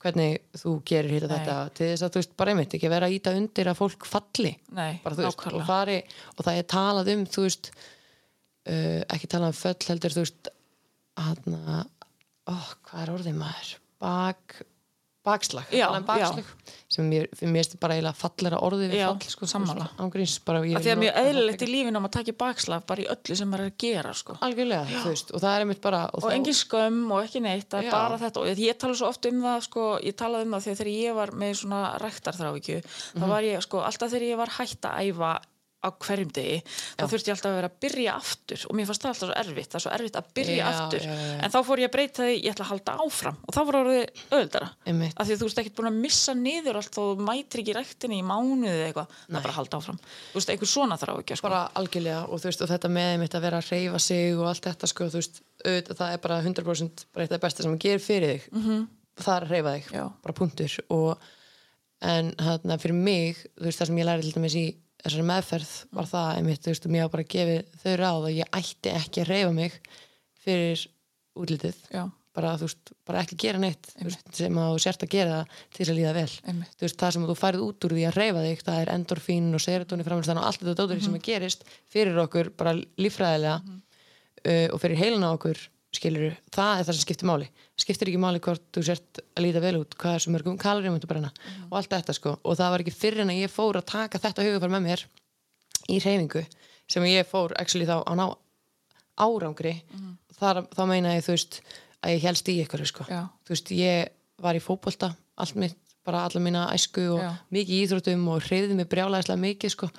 hvernig 0.03 0.39
þú 0.59 0.75
gerir 0.87 1.17
hitt 1.17 1.27
og 1.27 1.33
þetta 1.33 1.57
til 1.75 1.91
þess 1.91 2.07
að 2.07 2.15
þú 2.15 2.23
veist, 2.23 2.35
bara 2.39 2.55
einmitt, 2.55 2.75
ekki 2.79 2.91
vera 2.93 3.09
að 3.09 3.17
íta 3.17 3.35
undir 3.35 3.71
að 3.71 3.81
fólk 3.81 4.07
falli. 4.09 4.53
Nei, 4.77 5.01
bara, 5.05 5.19
veist, 5.19 5.47
og, 5.51 5.65
fari, 5.67 5.99
og 6.37 6.47
það 6.47 6.61
er 6.61 6.69
talað 6.75 7.13
um 7.15 7.25
þú 7.29 7.47
veist 7.49 7.71
uh, 7.75 9.01
ekki 9.17 9.31
talað 9.33 9.53
um 9.53 9.59
föll 9.59 9.91
heldur 9.91 10.17
þú 10.17 10.25
veist 10.27 10.53
hann 11.19 11.59
oh, 11.59 12.73
hvað 12.87 13.03
er 13.03 13.15
orðið 13.17 13.39
maður? 13.39 13.73
Bak, 13.99 14.61
bakslag 15.29 15.73
Já, 15.77 15.87
bakslag 16.09 16.49
sem 16.89 17.05
mér, 17.05 17.27
mér 17.45 17.67
er 17.69 17.79
bara 17.83 17.95
eiginlega 17.99 18.17
fallera 18.17 18.59
orðið 18.65 18.93
við 18.95 19.01
Já, 19.03 19.09
fall 19.13 19.33
sko, 19.35 19.47
sammála. 19.51 19.87
bara 20.49 20.63
að 20.63 20.65
því 20.87 20.99
að 20.99 21.03
það 21.13 21.19
eðlilegt 21.29 21.65
í 21.65 21.69
lífinu 21.69 22.01
um 22.01 22.07
að 22.09 22.15
taka 22.17 22.35
bakslaf 22.43 22.87
bara 22.89 23.03
í 23.05 23.09
öllu 23.13 23.37
sem 23.37 23.51
maður 23.53 23.65
er 23.67 23.73
að 23.73 23.77
gera 23.85 24.15
sko. 24.17 24.37
algjörlega, 24.47 24.87
þú 25.03 25.13
veist, 25.13 25.33
og 25.37 25.43
það 25.45 25.53
er 25.59 25.65
einmitt 25.67 25.83
bara 25.85 26.01
og, 26.09 26.15
og 26.23 26.25
þá- 26.31 26.35
engin 26.39 26.59
skömm 26.63 27.13
og 27.13 27.21
ekki 27.27 27.43
neitt 27.45 27.69
það 27.69 27.85
er 27.85 27.91
bara 27.93 28.19
þetta 28.25 28.41
og 28.41 28.63
ég 28.65 28.79
tala 28.81 28.95
svo 29.03 29.11
oft 29.13 29.27
um 29.29 29.43
það 29.45 29.61
sko, 29.69 29.85
ég 30.09 30.17
talaði 30.17 30.49
um 30.49 30.57
það 30.57 30.67
þegar 30.71 30.91
ég 30.97 31.15
var 31.21 31.35
með 31.45 31.53
svona 31.61 31.83
rektarþrávíkju 32.01 32.81
þá 32.89 33.21
Mhm. 33.21 33.29
var 33.37 33.43
ég 33.43 33.63
sko, 33.69 33.85
alltaf 33.85 34.11
þegar 34.11 34.29
ég 34.33 34.37
var 34.41 34.55
hætt 34.59 34.81
að 34.89 35.13
æfa 35.13 35.33
á 35.79 35.89
hverjum 35.95 36.31
degi 36.35 36.57
þá 36.99 37.03
þurfti 37.07 37.31
ég 37.31 37.35
alltaf 37.37 37.51
að 37.53 37.57
vera 37.59 37.69
að 37.71 37.77
byrja 37.85 38.15
aftur 38.19 38.65
og 38.67 38.73
mér 38.75 38.87
fannst 38.89 39.03
það 39.05 39.11
alltaf 39.13 39.29
svo 39.29 39.37
erfitt, 39.43 39.69
það 39.71 39.79
er 39.79 39.85
svo 39.85 39.93
erfitt 39.95 40.17
að 40.19 40.31
byrja 40.39 40.57
Já, 40.59 40.67
aftur. 40.73 41.03
já, 41.07 41.13
já. 41.15 41.37
en 41.47 41.53
þá 41.55 41.59
fór 41.69 41.79
ég 41.79 41.89
að 41.89 41.95
breyta 41.95 42.21
því, 42.27 42.35
ég 42.43 42.51
ætla 42.55 42.65
að 42.67 42.73
halda 42.73 42.95
áfram 43.05 43.37
og 43.47 43.55
þá 43.55 43.61
var 43.69 43.79
orðið 43.79 44.05
öðuldara 44.39 44.69
af 45.15 45.29
því 45.29 45.33
að 45.37 45.39
þú 45.45 45.47
ert 45.53 45.61
ekkert 45.63 45.77
búin 45.79 45.91
að 45.93 46.01
missa 46.03 46.35
niður 46.35 46.81
allt 46.81 46.99
þú 46.99 47.05
mætir 47.29 47.63
ekki 47.63 47.77
rektinni 47.79 48.19
í 48.19 48.27
mánuði 48.27 48.75
eða 48.75 48.89
eitthvað, 48.89 49.09
það 49.29 49.39
er 49.39 49.47
bara 49.47 49.53
að 49.55 49.59
halda 49.61 49.79
áfram. 49.79 50.01
Þú 50.33 50.37
veist, 50.41 50.51
einhver 50.55 50.73
svona 50.75 50.99
þrá 50.99 51.13
ekki 51.23 51.39
sko. 51.39 51.47
bara 51.49 51.63
algjörlega 51.79 52.21
og 52.27 52.37
þú 52.43 52.47
veist 52.51 52.63
og 52.67 52.71
þetta 52.73 52.89
með 52.99 53.09
einmitt 53.15 53.35
að 53.39 53.47
vera 53.47 53.63
að 53.63 53.71
reyfa 53.71 53.99
sig 54.03 54.35
og 54.35 54.47
allt 54.51 54.65
þetta 54.67 54.87
sko 54.91 55.09
veist 55.15 55.41
auðvitað, 55.63 55.97
það 55.99 56.11
er 56.13 56.21
bara 56.27 56.43
100% 56.43 57.07
bara 57.15 57.27
það 57.31 57.43
besta 57.47 57.63
sem 57.63 57.79
mm 64.99 65.05
-hmm. 65.05 65.09
þessari 65.09 65.27
meðferð 65.31 65.73
var 65.93 66.07
það 66.13 66.37
einmitt 66.37 66.63
þú 66.63 66.73
veist 66.73 66.87
og 66.87 66.93
mér 66.93 67.03
var 67.07 67.15
bara 67.17 67.33
gefið 67.35 67.65
þau 67.83 67.97
ráð 67.97 68.29
að 68.29 68.39
ég 68.39 68.55
ætti 68.61 68.95
ekki 68.95 69.21
að 69.23 69.29
reyfa 69.29 69.53
mig 69.53 69.81
fyrir 70.45 70.87
útlitið 71.39 71.77
Já. 71.93 72.11
bara 72.35 72.57
þú 72.59 72.67
veist, 72.69 72.93
bara 73.07 73.23
ekki 73.23 73.37
gera 73.37 73.59
neitt 73.59 73.91
veist, 74.03 74.23
sem 74.35 74.59
að 74.59 74.75
þú 74.75 74.83
sért 74.83 75.03
að 75.03 75.15
gera 75.15 75.47
til 75.75 75.87
að 75.87 75.99
líða 75.99 76.15
vel 76.15 76.33
Einmitt. 76.45 76.75
þú 76.77 76.87
veist, 76.87 76.99
það 76.99 77.13
sem 77.13 77.27
þú 77.29 77.37
færið 77.39 77.65
út 77.69 77.85
úr 77.85 77.95
því 77.97 78.05
að 78.09 78.19
reyfa 78.19 78.45
þig 78.47 78.63
það 78.67 78.81
er 78.83 78.93
endorfín 78.95 79.55
og 79.55 79.61
serotonin 79.61 80.07
framhengstæðan 80.07 80.43
og 80.43 80.47
allt 80.49 80.61
þetta 80.63 80.79
dótur 80.83 81.03
sem 81.03 81.15
að 81.15 81.27
gerist 81.29 81.65
fyrir 81.89 82.19
okkur 82.19 82.51
bara 82.51 82.75
líffræðilega 82.99 83.59
uh, 83.59 84.69
og 84.73 84.81
fyrir 84.83 84.99
heilina 84.99 85.33
okkur 85.35 85.59
skilur 85.95 86.35
það 86.53 86.73
er 86.81 86.85
það 86.85 86.95
sem 86.95 87.05
skiptir 87.07 87.29
máli 87.31 87.49
skiptir 87.79 88.11
ekki 88.11 88.21
máli 88.21 88.43
hvort 88.45 88.65
þú 88.75 88.83
sért 88.85 89.23
að 89.35 89.45
líta 89.47 89.63
vel 89.65 89.79
út 89.81 89.97
hvað 89.97 90.19
er 90.19 90.25
svo 90.25 90.35
mörgum 90.35 90.59
kaloríum 90.61 90.99
þú 91.01 91.09
brenna 91.11 91.31
og 91.71 91.79
allt 91.81 91.95
þetta 91.95 92.17
sko 92.17 92.35
og 92.43 92.59
það 92.59 92.75
var 92.75 92.85
ekki 92.85 92.97
fyrir 92.97 93.25
en 93.25 93.33
að 93.33 93.41
ég 93.45 93.53
fór 93.55 93.81
að 93.81 93.89
taka 93.95 94.21
þetta 94.21 94.45
hugafar 94.45 94.75
með 94.75 94.85
mér 94.89 95.05
í 95.89 95.99
reyfingu 96.05 96.45
sem 96.89 97.09
ég 97.09 97.29
fór 97.29 97.57
actually 97.61 97.89
þá 97.89 98.05
á 98.05 98.13
ná 98.19 98.27
árangri 99.19 99.75
þar, 100.39 100.65
þá 100.71 100.83
meina 100.89 101.17
ég 101.17 101.27
þú 101.27 101.35
veist 101.35 101.61
að 102.05 102.15
ég 102.15 102.25
helst 102.29 102.49
í 102.51 102.57
ykkur 102.63 102.85
sko. 102.87 103.07
Já. 103.11 103.27
þú 103.47 103.55
veist 103.55 103.73
ég 103.75 104.13
var 104.45 104.55
í 104.55 104.63
fótbolta 104.63 105.11
allt 105.39 105.59
mitt, 105.59 105.77
bara 106.07 106.25
alla 106.27 106.43
mína 106.43 106.69
æsku 106.75 107.05
og 107.17 107.23
Já. 107.23 107.33
mikið 107.55 107.75
í 107.75 107.81
íþróttum 107.87 108.29
og 108.31 108.45
hreyði 108.47 108.77
mig 108.79 108.89
brjálæðislega 108.91 109.43
mikið 109.43 109.75
sko. 109.75 109.91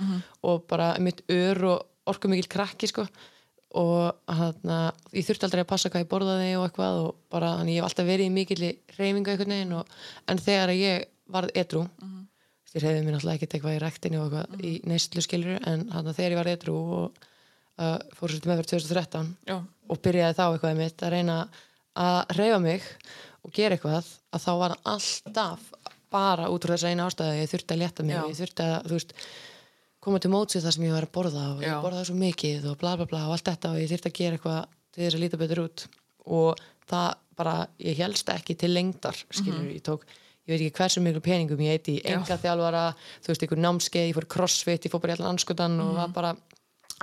og 0.44 0.64
bara 0.70 0.94
mitt 1.00 1.22
ör 1.28 1.64
og 1.74 1.86
orku 2.10 2.32
mikil 2.32 2.48
krakki 2.48 2.88
sko. 2.88 3.06
Og 3.78 4.34
hann 4.34 4.72
ég 5.14 5.26
þurfti 5.28 5.46
aldrei 5.46 5.62
að 5.62 5.70
passa 5.70 5.92
hvað 5.94 6.06
ég 6.06 6.10
borðaði 6.10 6.54
og 6.58 6.64
eitthvað 6.66 7.02
og 7.04 7.10
bara 7.30 7.52
þannig 7.60 7.76
ég 7.76 7.84
hef 7.84 7.90
alltaf 7.90 8.08
verið 8.08 8.26
í 8.26 8.34
mikil 8.34 8.62
reyfingu 8.98 9.34
einhvern 9.34 9.54
veginn 9.54 9.76
og, 9.78 9.98
en 10.26 10.42
þegar 10.42 10.74
ég 10.74 11.06
varð 11.30 11.54
edru 11.62 11.84
ég 12.74 12.84
reyði 12.84 13.04
mér 13.06 13.16
náttúrulega 13.16 13.40
ekkert 13.40 13.56
eitthvað 13.58 13.76
í 13.76 13.82
rektinu 13.84 14.22
og 14.22 14.34
eitthvað 14.38 14.66
í 14.66 14.74
neyslu 14.90 15.24
skilur 15.26 15.68
en 15.70 15.88
hann 15.94 16.10
þegar 16.14 16.34
ég 16.34 16.40
var 16.40 16.52
edru 16.52 16.76
og 16.80 17.22
uh, 17.80 17.98
fór 18.18 18.34
svo 18.34 18.42
til 18.42 18.52
meðverð 18.52 18.74
2013 18.76 19.32
Já. 19.50 19.58
og 19.62 20.02
byrjaði 20.06 20.38
þá 20.38 20.44
eitthvað 20.48 20.82
mitt 20.82 21.06
að 21.06 21.14
reyna 21.16 21.38
að 22.00 22.20
reyfa 22.38 22.60
mig 22.64 22.90
og 23.46 23.54
gera 23.56 23.78
eitthvað 23.78 24.10
að 24.34 24.44
þá 24.46 24.52
var 24.64 24.76
alltaf 24.94 25.70
bara 26.10 26.50
út 26.50 26.66
frá 26.66 26.76
þess 26.76 26.88
að 26.88 26.94
eina 26.94 27.08
ástæðu 27.10 27.34
að 27.34 27.40
ég 27.40 27.52
þurfti 27.54 27.76
að 27.76 27.82
létta 27.84 28.06
mig 28.06 28.18
Já. 28.18 28.22
og 28.24 28.32
ég 28.32 28.40
þurfti 28.40 28.66
að 28.66 28.78
þú 28.90 28.98
veist, 28.98 29.16
koma 30.00 30.20
til 30.24 30.32
mótsið 30.34 30.66
það 30.66 30.76
sem 30.76 30.86
ég 30.88 30.96
var 30.96 31.08
að 31.08 31.16
borða 31.18 31.46
og 31.54 31.64
ég 31.66 31.82
borðaði 31.84 32.10
svo 32.10 32.18
mikið 32.20 32.68
og 32.72 32.78
bla 32.80 32.96
bla 33.00 33.08
bla 33.10 33.26
og 33.28 33.36
allt 33.36 33.50
þetta 33.50 33.74
og 33.74 33.82
ég 33.82 33.92
þurfti 33.92 34.12
að 34.12 34.18
gera 34.20 34.38
eitthvað 34.40 34.60
til 34.94 35.04
þess 35.04 35.18
að 35.18 35.24
líta 35.26 35.40
betur 35.42 35.64
út. 35.66 35.86
Og 36.30 36.64
það 36.90 37.10
bara, 37.40 37.56
ég 37.84 38.00
helst 38.04 38.32
ekki 38.34 38.56
til 38.60 38.72
lengdar 38.74 39.16
skilur, 39.32 39.68
ég 39.72 39.84
tók 39.86 40.06
ég 40.50 40.56
veit 40.56 40.64
ekki 40.66 40.80
hversu 40.80 41.02
miklu 41.04 41.22
peningum 41.24 41.62
ég 41.62 41.78
eiti 41.78 42.00
í 42.00 42.06
enga 42.10 42.40
þjálfara, 42.42 42.86
þú 43.22 43.32
veist, 43.32 43.44
einhver 43.46 43.62
námskeið 43.62 44.08
ég 44.10 44.18
fór 44.18 44.28
crossfit, 44.34 44.88
ég 44.88 44.92
fór 44.94 45.04
bara 45.04 45.14
í 45.14 45.18
allan 45.20 45.36
anskotan 45.36 45.78
og 45.84 45.94
var 46.00 46.16
bara 46.16 46.32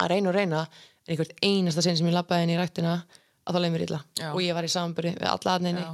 að 0.03 0.11
reyna 0.13 0.33
og 0.33 0.35
reyna 0.37 0.65
en 0.67 1.15
einhvert 1.15 1.37
einasta 1.47 1.85
sinn 1.85 1.97
sem 2.01 2.09
ég 2.11 2.17
labbaði 2.17 2.49
inn 2.49 2.55
í 2.57 2.59
ræktina 2.59 2.97
að 3.47 3.55
þá 3.55 3.61
leið 3.63 3.73
mér 3.77 3.85
illa. 3.87 4.01
Já. 4.19 4.29
og 4.33 4.41
ég 4.43 4.57
var 4.59 4.67
í 4.67 4.73
samanbyrði 4.73 5.13
við 5.21 5.31
alla 5.31 5.55
aðneini 5.55 5.85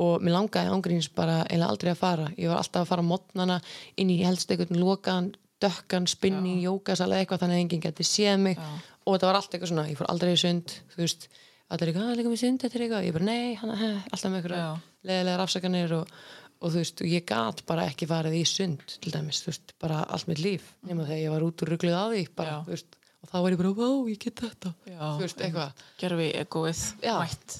og 0.00 0.22
mér 0.22 0.36
langaði 0.36 0.70
ángríns 0.76 1.10
bara 1.12 1.40
eiginlega 1.48 1.72
aldrei 1.74 1.90
að 1.90 1.98
fara. 2.00 2.28
Ég 2.38 2.48
var 2.52 2.62
alltaf 2.62 2.84
að 2.84 2.90
fara 2.92 3.02
mótnana 3.04 3.56
inn 3.98 4.12
í 4.14 4.20
helst 4.22 4.52
einhvern 4.54 4.78
lokaðan, 4.78 5.32
dökkan, 5.60 6.06
spinning, 6.10 6.60
jókasal 6.64 7.10
eða 7.10 7.20
eitthvað 7.24 7.40
þannig 7.44 7.56
að 7.58 7.62
enginn 7.64 7.80
geti 7.84 8.04
séð 8.08 8.38
mig. 8.40 8.56
Já. 8.56 8.80
og 9.06 9.14
þetta 9.16 9.26
var 9.30 9.38
allt 9.40 9.54
eitthvað 9.54 9.68
svona, 9.72 9.86
ég 9.90 9.96
fór 9.98 10.10
aldrei 10.12 10.32
í 10.32 10.40
sund 10.40 10.74
þú 10.94 11.00
veist, 11.02 11.28
allir 11.70 11.88
eitthvað, 11.90 12.10
að 12.10 12.16
líka 12.20 12.28
með 12.32 12.40
sund 12.44 12.60
þetta 12.62 12.78
er 12.78 12.84
eitthvað, 12.86 13.04
ég 13.08 13.12
bara 13.16 13.24
nei, 13.24 13.54
hann, 13.60 13.74
he, 13.80 13.90
alltaf 14.12 14.30
með 14.30 14.38
eitthvað 14.40 14.80
leðilega 15.10 15.44
afsakanir 15.46 15.92
og, 15.96 16.14
og 16.60 16.70
þú 16.74 16.80
veist, 16.82 17.00
ég 17.08 17.24
gat 17.26 17.62
bara 17.66 17.86
ekki 17.90 18.06
farið 18.10 18.34
í 18.40 18.44
sund 18.48 18.96
til 19.00 19.12
dæmis, 19.14 19.42
þú 19.44 19.52
veist, 19.52 19.74
bara 19.80 20.00
allt 20.08 20.26
mitt 20.28 20.42
líf 20.44 20.72
nema 20.86 21.04
þegar 21.08 21.22
ég 21.24 21.30
var 21.34 21.42
út 21.48 21.62
úr 21.64 21.72
ruglið 21.74 21.96
á 21.96 22.04
því 22.12 22.24
bara, 22.36 22.56
þú 22.66 22.74
veist, 22.76 22.96
og 23.20 23.28
þá 23.32 23.36
var 23.44 23.50
ég 23.56 23.58
bara, 23.60 23.72
vá, 23.76 23.88
ég 24.10 24.18
get 24.24 24.40
þetta. 24.40 24.74
Já. 24.88 24.98
þú 25.16 25.20
veist, 25.24 25.40
eitthvað. 25.44 25.72
Gerfi 26.00 26.28
egoið 26.40 26.82
mætt. 27.20 27.56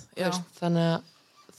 þannig 0.60 0.86
að 0.90 1.02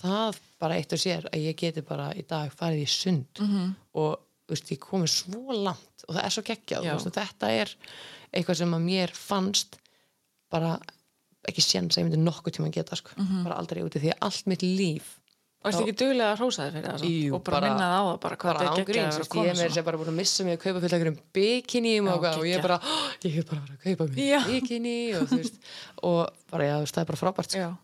það 0.01 0.39
bara 0.61 0.77
eitt 0.81 0.93
og 0.93 0.99
sér 1.01 1.27
að 1.29 1.43
ég 1.45 1.55
geti 1.57 1.81
bara 1.85 2.07
í 2.17 2.23
dag 2.29 2.51
farið 2.57 2.81
í 2.81 2.87
sund 2.89 3.41
Mhm. 3.41 3.51
-hmm. 3.57 3.73
og 3.93 4.19
veist, 4.51 4.71
ég 4.73 4.81
komið 4.83 5.13
svo 5.13 5.55
langt 5.57 6.05
og 6.07 6.15
það 6.15 6.23
er 6.25 6.35
svo 6.35 6.43
geggjað, 6.49 6.89
veist, 6.89 7.07
og 7.09 7.15
þetta 7.17 7.51
er 7.61 7.73
eitthvað 8.31 8.59
sem 8.61 8.75
að 8.77 8.85
mér 8.87 9.15
fannst 9.17 9.79
bara 10.51 10.75
ekki 11.47 11.63
séns 11.65 11.95
að 11.97 12.03
ég 12.03 12.09
myndi 12.09 12.21
nokkuð 12.21 12.57
tíma 12.57 12.69
að 12.69 12.77
geta 12.77 12.99
sko. 12.99 13.15
Mhm. 13.17 13.43
bara 13.47 13.57
aldrei 13.57 13.81
úti 13.83 13.99
því 14.03 14.13
að 14.13 14.23
allt 14.29 14.47
mitt 14.51 14.61
líf 14.67 15.17
Varstu 15.61 15.83
ekki 15.85 15.93
duglega 15.93 16.31
að 16.33 16.39
hrósa 16.41 16.63
þér 16.65 16.71
fyrir 16.73 16.85
það? 16.89 17.03
Jú, 17.05 17.33
og 17.37 17.41
bara, 17.45 17.59
minna 17.69 17.87
það 17.91 18.07
á 18.09 18.13
bara 18.23 18.37
hvað 18.41 18.47
bara 18.49 18.61
þetta 18.61 18.71
er 18.71 18.79
geggjað 18.81 19.45
ég 19.45 19.59
er 19.61 19.73
sem 19.75 19.85
bara 19.85 19.99
búin 20.01 20.09
að 20.09 20.15
missa 20.17 20.45
mig 20.47 20.55
að 20.57 20.63
kaupa 20.63 20.79
fullt 20.81 20.95
einhverjum 20.97 21.19
bikini 21.37 21.91
og, 22.01 22.25
og 22.25 22.45
ég 22.49 22.55
er 22.57 22.63
bara, 22.65 22.77
"Ó, 22.81 22.95
ég 23.21 23.35
hef 23.35 23.45
bara 23.45 23.61
verið 23.61 23.75
að 23.77 23.83
kaupa 23.85 24.07
mig 24.09 24.17
Já. 24.25 24.39
bikini 24.47 24.95
og 25.21 25.35
og 26.01 26.29
bara, 26.49 26.63
já, 26.65 26.75
það 26.81 27.01
er 27.03 27.09
bara 27.11 27.21
frábært 27.21 27.51
sko. 27.53 27.77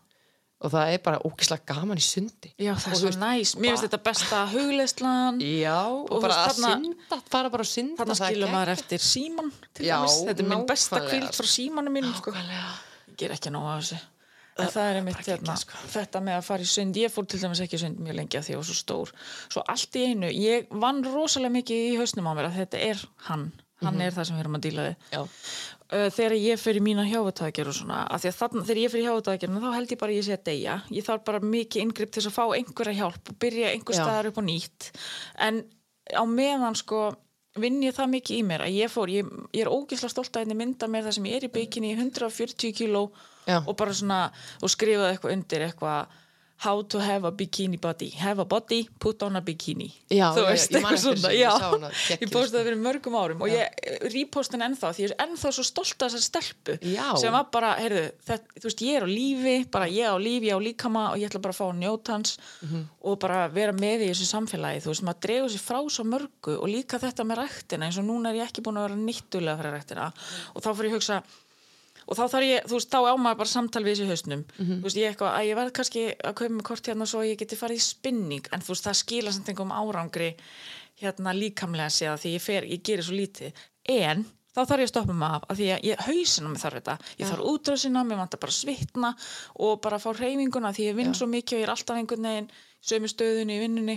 Og 0.58 0.72
það 0.72 0.92
er 0.92 1.02
bara 1.04 1.20
ógislega 1.22 1.62
gaman 1.70 2.00
í 2.00 2.02
sundi 2.02 2.50
Já, 2.58 2.72
það 2.74 2.90
er 2.90 2.98
svo 2.98 3.10
veist, 3.12 3.20
næs. 3.22 3.52
Mér 3.62 3.70
finnst 3.70 3.84
þetta 3.86 4.00
besta 4.08 4.40
hugleislan. 4.50 5.38
já, 5.44 5.76
og, 5.86 6.10
Og 6.10 6.22
bara 6.24 6.38
að 6.48 6.58
synda 6.58 7.18
fara 7.30 7.52
bara 7.54 7.62
að 7.62 7.70
synda 7.70 8.00
Þarna 8.00 8.16
það 8.18 8.24
er 8.26 8.32
skilur 8.32 8.54
maður 8.56 8.72
eftir 8.74 9.04
síman 9.06 9.52
Já. 9.78 9.98
Þetta 10.02 10.42
er 10.42 10.48
minn 10.50 10.66
besta 10.66 11.02
kvíld 11.06 11.30
frá 11.38 11.50
símanum 11.54 11.94
mínum. 11.94 12.14
Sko. 12.18 12.34
Ég 12.34 13.20
ger 13.22 13.36
ekki 13.36 13.54
nóg 13.54 13.68
af 13.70 13.84
þessu. 13.84 14.00
En 14.58 14.72
það 14.74 14.88
er 14.90 14.96
einmitt 14.98 15.22
hérna, 15.22 15.54
sko. 15.60 15.78
þetta 15.92 16.20
með 16.26 16.36
að 16.40 16.46
fara 16.48 16.64
í 16.66 16.68
sund. 16.72 16.96
Ég 16.98 17.12
fór 17.14 17.26
til 17.30 17.38
dæmis 17.38 17.60
ekki 17.62 17.78
í 17.78 17.82
sund 17.84 18.00
mjög 18.02 18.16
lengi 18.18 18.38
að 18.40 18.48
því 18.48 18.54
ég 18.56 18.58
var 18.58 18.66
svo 18.66 18.78
stór. 18.80 19.12
Svo 19.54 19.62
allt 19.70 19.98
í 20.00 20.02
einu, 20.10 20.30
ég 20.34 20.66
vann 20.82 20.98
rosalega 21.06 21.54
mikið 21.54 21.84
í 21.92 21.96
hausnum 22.00 22.26
á 22.26 22.32
mér 22.34 22.48
að 22.50 22.58
þetta 22.64 22.80
er 22.88 23.04
hann. 23.28 23.44
Hann 23.86 24.00
er 24.02 24.10
það 24.16 24.26
sem 24.26 24.34
við 24.34 24.42
erum 24.42 24.58
að 24.58 24.64
díla 24.66 24.86
við. 24.88 24.96
Já. 25.14 25.20
Uh, 25.92 26.08
þegar 26.14 26.36
ég 26.38 26.60
fyrir 26.60 26.84
mína 26.84 27.06
hjávatækjar 27.08 27.70
og 27.70 27.76
svona, 27.76 28.02
af 28.08 28.22
því 28.22 28.30
að 28.32 28.38
þannig, 28.42 28.66
þegar 28.68 28.82
ég 28.82 28.92
fyrir 28.94 29.08
hjávatækjarna 29.08 29.62
þá 29.64 29.70
held 29.76 29.94
ég 29.94 30.02
bara 30.02 30.14
að 30.14 30.18
ég 30.18 30.26
sé 30.26 30.36
að 30.36 30.44
deyja. 30.50 30.76
Ég 30.94 31.08
þarf 31.08 31.24
bara 31.28 31.40
mikið 31.54 31.84
inngrip 31.84 32.12
til 32.14 32.24
að 32.24 32.36
fá 32.36 32.44
einhverja 32.46 32.98
hjálp 33.00 33.32
og 33.32 33.40
byrja 33.44 33.72
einhver 33.72 33.98
staðar 33.98 34.30
upp 34.30 34.38
á 34.40 34.44
nýtt. 34.48 34.90
En 35.48 35.64
á 36.12 36.22
meðan 36.28 36.78
sko 36.78 37.02
vinn 37.58 37.82
ég 37.82 37.96
það 37.96 38.12
mikið 38.14 38.38
í 38.38 38.44
mér 38.46 38.64
að 38.66 38.76
ég 38.76 38.92
fór, 38.92 39.10
ég, 39.10 39.28
ég 39.56 39.64
er 39.64 39.72
ógislega 39.72 40.12
stolt 40.12 40.36
að 40.36 40.44
henni 40.44 40.58
mynda 40.58 40.88
mér 40.90 41.08
það 41.08 41.16
sem 41.16 41.28
ég 41.28 41.38
er 41.38 41.48
í 41.48 41.66
í 41.88 41.92
140 41.96 42.74
kíló 42.76 43.08
og 43.48 43.74
bara 43.76 43.94
svona, 43.96 44.20
og 44.62 44.72
skrifaði 44.72 45.14
eitthvað 45.14 45.34
undir 45.34 45.64
eitthvað 45.66 46.18
how 46.64 46.82
to 46.82 46.98
have 46.98 47.22
a 47.24 47.30
bikini 47.30 47.78
body. 47.80 48.08
Have 48.18 48.40
a 48.42 48.44
body, 48.44 48.88
put 48.98 49.22
on 49.22 49.36
a 49.36 49.40
bikini. 49.40 49.92
Já, 50.10 50.32
þú 50.34 50.42
já, 50.42 50.46
veist, 50.48 50.72
ég 50.74 50.82
man 50.82 50.94
eitthvað 50.96 51.18
svona 51.20 51.30
ég 51.30 51.44
já, 51.44 52.16
ég 52.18 52.32
postaði 52.32 52.56
það 52.58 52.66
fyrir 52.68 52.80
mörgum 52.82 53.14
árum 53.20 53.44
og 53.46 53.52
ég 53.52 54.10
repostin 54.14 54.64
ennþá 54.66 54.90
því 54.96 55.04
ég 55.04 55.12
er 55.14 55.22
ennþá 55.26 55.52
svo 55.54 55.64
stolt 55.68 56.02
af 56.02 56.10
þessar 56.10 56.24
stelpu 56.26 56.76
Já. 56.82 57.06
sem 57.22 57.30
var 57.36 57.46
bara, 57.54 57.70
heyrðu, 57.78 58.02
þetta, 58.26 58.58
þú 58.58 58.66
veist, 58.66 58.82
ég 58.88 58.98
er 58.98 59.06
á 59.06 59.08
lífi 59.08 59.54
bara 59.70 59.86
ég 59.86 60.10
á 60.10 60.16
lífi, 60.18 60.50
ég 60.50 60.58
á 60.58 60.60
líkama 60.66 61.04
og 61.12 61.22
ég 61.22 61.30
ætla 61.30 61.42
bara 61.46 61.54
að 61.54 61.60
fá 61.60 61.66
að 61.70 61.78
njóta 61.84 62.16
hans 62.18 62.34
Mhm. 62.62 62.82
og 63.06 63.18
bara 63.22 63.46
vera 63.48 63.72
með 63.72 64.08
í 64.08 64.10
þessu 64.10 64.26
samfélagi, 64.34 64.82
þú 64.82 64.90
veist, 64.90 65.06
maður 65.06 65.22
dregur 65.28 65.50
sér 65.54 65.62
frá 65.62 65.78
svo 65.88 66.04
mörgu 66.04 66.58
og 66.58 66.66
líka 66.68 66.98
þetta 66.98 67.22
með 67.24 67.44
ræktina 67.44 67.86
eins 67.86 67.98
og 68.02 68.04
núna 68.10 68.30
er 68.34 68.42
ég 68.42 68.48
ekki 68.50 68.62
búin 68.66 68.76
að 68.82 68.88
vera 68.88 68.98
nýttulega 69.06 69.58
fyrir 69.62 69.76
ræktina 69.78 70.12
og 70.56 70.62
þá 70.62 70.68
fyrir 70.74 70.90
ég 70.90 70.94
að 70.94 70.98
hugsa 70.98 71.22
og 72.08 72.16
þá 72.16 72.22
þarf 72.32 72.46
ég, 72.48 72.64
þú 72.68 72.78
veist, 72.78 72.88
þá 72.88 73.00
á 73.04 73.14
maður 73.20 73.40
bara 73.42 73.52
samtal 73.52 73.84
við 73.84 73.98
þessi 73.98 74.08
hausnum, 74.08 74.44
þú 74.56 74.80
veist, 74.86 74.96
ég 74.96 75.12
eitthvað 75.12 75.34
að 75.36 75.48
ég 75.48 75.58
verð 75.60 75.74
kannski 75.76 76.04
að 76.16 76.34
kaupa 76.40 76.54
mig 76.54 76.66
kort 76.70 76.88
hérna 76.88 77.06
svo 77.06 77.20
að 77.20 77.28
ég 77.30 77.42
geti 77.42 77.60
farið 77.60 77.82
í 77.82 77.84
spinning, 77.84 78.48
en 78.52 78.64
þú 78.64 78.72
veist, 78.72 78.88
það 78.88 78.98
skila 79.02 79.34
samt 79.36 79.52
einhverjum 79.52 79.76
árangri 79.76 80.30
hérna 81.02 81.36
líkamlega 81.36 81.92
séð 81.94 82.14
að 82.14 82.20
því 82.24 82.34
ég 82.34 82.42
fer, 82.42 82.64
ég 82.66 82.82
gerir 82.82 83.06
svo 83.06 83.14
lítið. 83.14 83.60
En 83.88 84.24
þá 84.54 84.62
þarf 84.64 84.80
ég 84.82 84.88
að 84.88 84.92
stoppa 84.94 85.14
mig 85.14 85.34
af 85.36 85.44
að 85.46 85.60
því 85.60 85.68
að 85.74 85.84
ég 85.86 86.00
hausina 86.08 86.48
mig 86.50 86.62
þarf 86.62 86.78
þetta, 86.80 86.94
ég 87.20 87.28
þarf 87.30 87.44
útrásina 87.52 88.04
mér 88.08 88.18
vantar 88.18 88.40
bara 88.42 88.50
að 88.50 88.58
svitna 88.58 89.10
og 89.62 89.76
bara 89.84 90.00
fá 90.02 90.08
hreyfinguna 90.16 90.72
því 90.74 90.88
ég 90.88 90.96
vinn 90.98 91.14
svo 91.14 91.28
mikið 91.30 91.54
og 91.54 91.60
ég 91.62 91.68
er 91.68 91.74
alltaf 91.76 92.00
einhvern 92.00 92.26
veginn 92.26 92.48
sömu 92.88 93.10
stöðunni 93.12 93.54
í 93.58 93.62
vinnunni. 93.62 93.96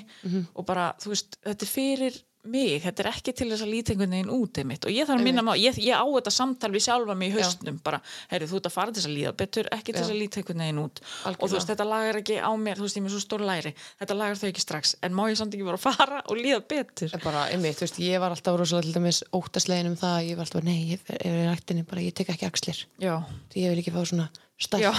Og 0.54 0.66
bara, 0.68 0.92
þú 1.02 1.16
veist, 1.16 1.40
þetta 1.42 1.66
er 1.66 1.72
fyrir 1.72 2.20
mig, 2.50 2.80
þetta 2.82 3.04
er 3.04 3.10
ekki 3.12 3.34
til 3.38 3.48
þess 3.52 3.64
að 3.66 3.72
líta 3.72 3.94
einhvern 3.94 4.14
veginn 4.16 4.32
út 4.34 4.60
einmitt. 4.62 4.86
Og 4.88 4.94
ég 4.94 5.08
þarf 5.08 5.22
að 5.22 5.28
minna 5.28 5.44
á, 5.46 5.54
ég, 5.60 5.78
ég 5.84 5.94
á 5.94 6.06
þetta 6.06 6.34
samtal 6.34 6.72
við 6.74 6.84
sjálfa 6.88 7.16
mig 7.18 7.30
í 7.30 7.36
haustnum, 7.38 7.78
bara, 7.86 8.00
heyrðu, 8.32 8.50
þú 8.52 8.60
ert 8.60 8.70
að 8.70 8.76
fara 8.76 8.92
til 8.92 9.02
þess 9.02 9.10
að 9.10 9.16
líða 9.18 9.34
betur, 9.42 9.70
ekki 9.78 9.92
til 9.92 10.02
þess 10.02 10.14
að 10.14 10.22
líta 10.22 10.42
einhvern 10.42 10.64
veginn 10.66 10.82
út. 10.82 11.02
Og 11.32 11.44
þú 11.46 11.54
veist, 11.58 11.70
þetta 11.72 11.88
lagar 11.88 12.22
ekki 12.22 12.38
á 12.42 12.52
mér, 12.58 12.76
þú 12.82 12.86
veist, 12.88 12.98
ég 12.98 13.02
er 13.02 13.06
með 13.08 13.16
svo 13.16 13.24
stór 13.26 13.46
læri. 13.46 13.74
Þetta 14.02 14.18
lagar 14.18 14.42
þau 14.42 14.50
ekki 14.52 14.66
strax, 14.66 14.96
en 15.06 15.18
má 15.18 15.24
ég 15.30 15.40
samt 15.42 15.58
ekki 15.58 15.70
bara 15.70 15.82
fara 15.82 16.22
og 16.26 16.42
líða 16.42 16.62
betur? 16.74 17.16
Bara, 17.24 17.48
einmitt, 17.54 17.78
þú 17.78 17.86
veist, 17.88 18.02
ég 18.02 18.22
var 18.24 18.36
alltaf 18.36 18.58
rosalega 18.60 18.90
til 18.90 18.96
dæmis 18.98 19.24
óttaslegin 19.38 19.92
um 19.92 19.98
það, 20.02 20.18
ég 20.32 20.40
var 20.40 20.50
alltaf, 20.50 20.66
nei, 20.66 20.80
ég 20.96 21.12
er 21.22 21.42
í 21.44 21.50
ræktinni 21.50 21.86
bara, 21.88 22.06
ég 22.06 22.16
tek 22.18 22.34
ekki 22.34 22.50
axlir. 22.50 22.86
Já, 23.02 23.16
því 23.54 23.68
ég 23.68 23.76
vil 23.76 23.84
ekki 23.84 23.94
fá 23.94 24.02
Já. 24.82 24.90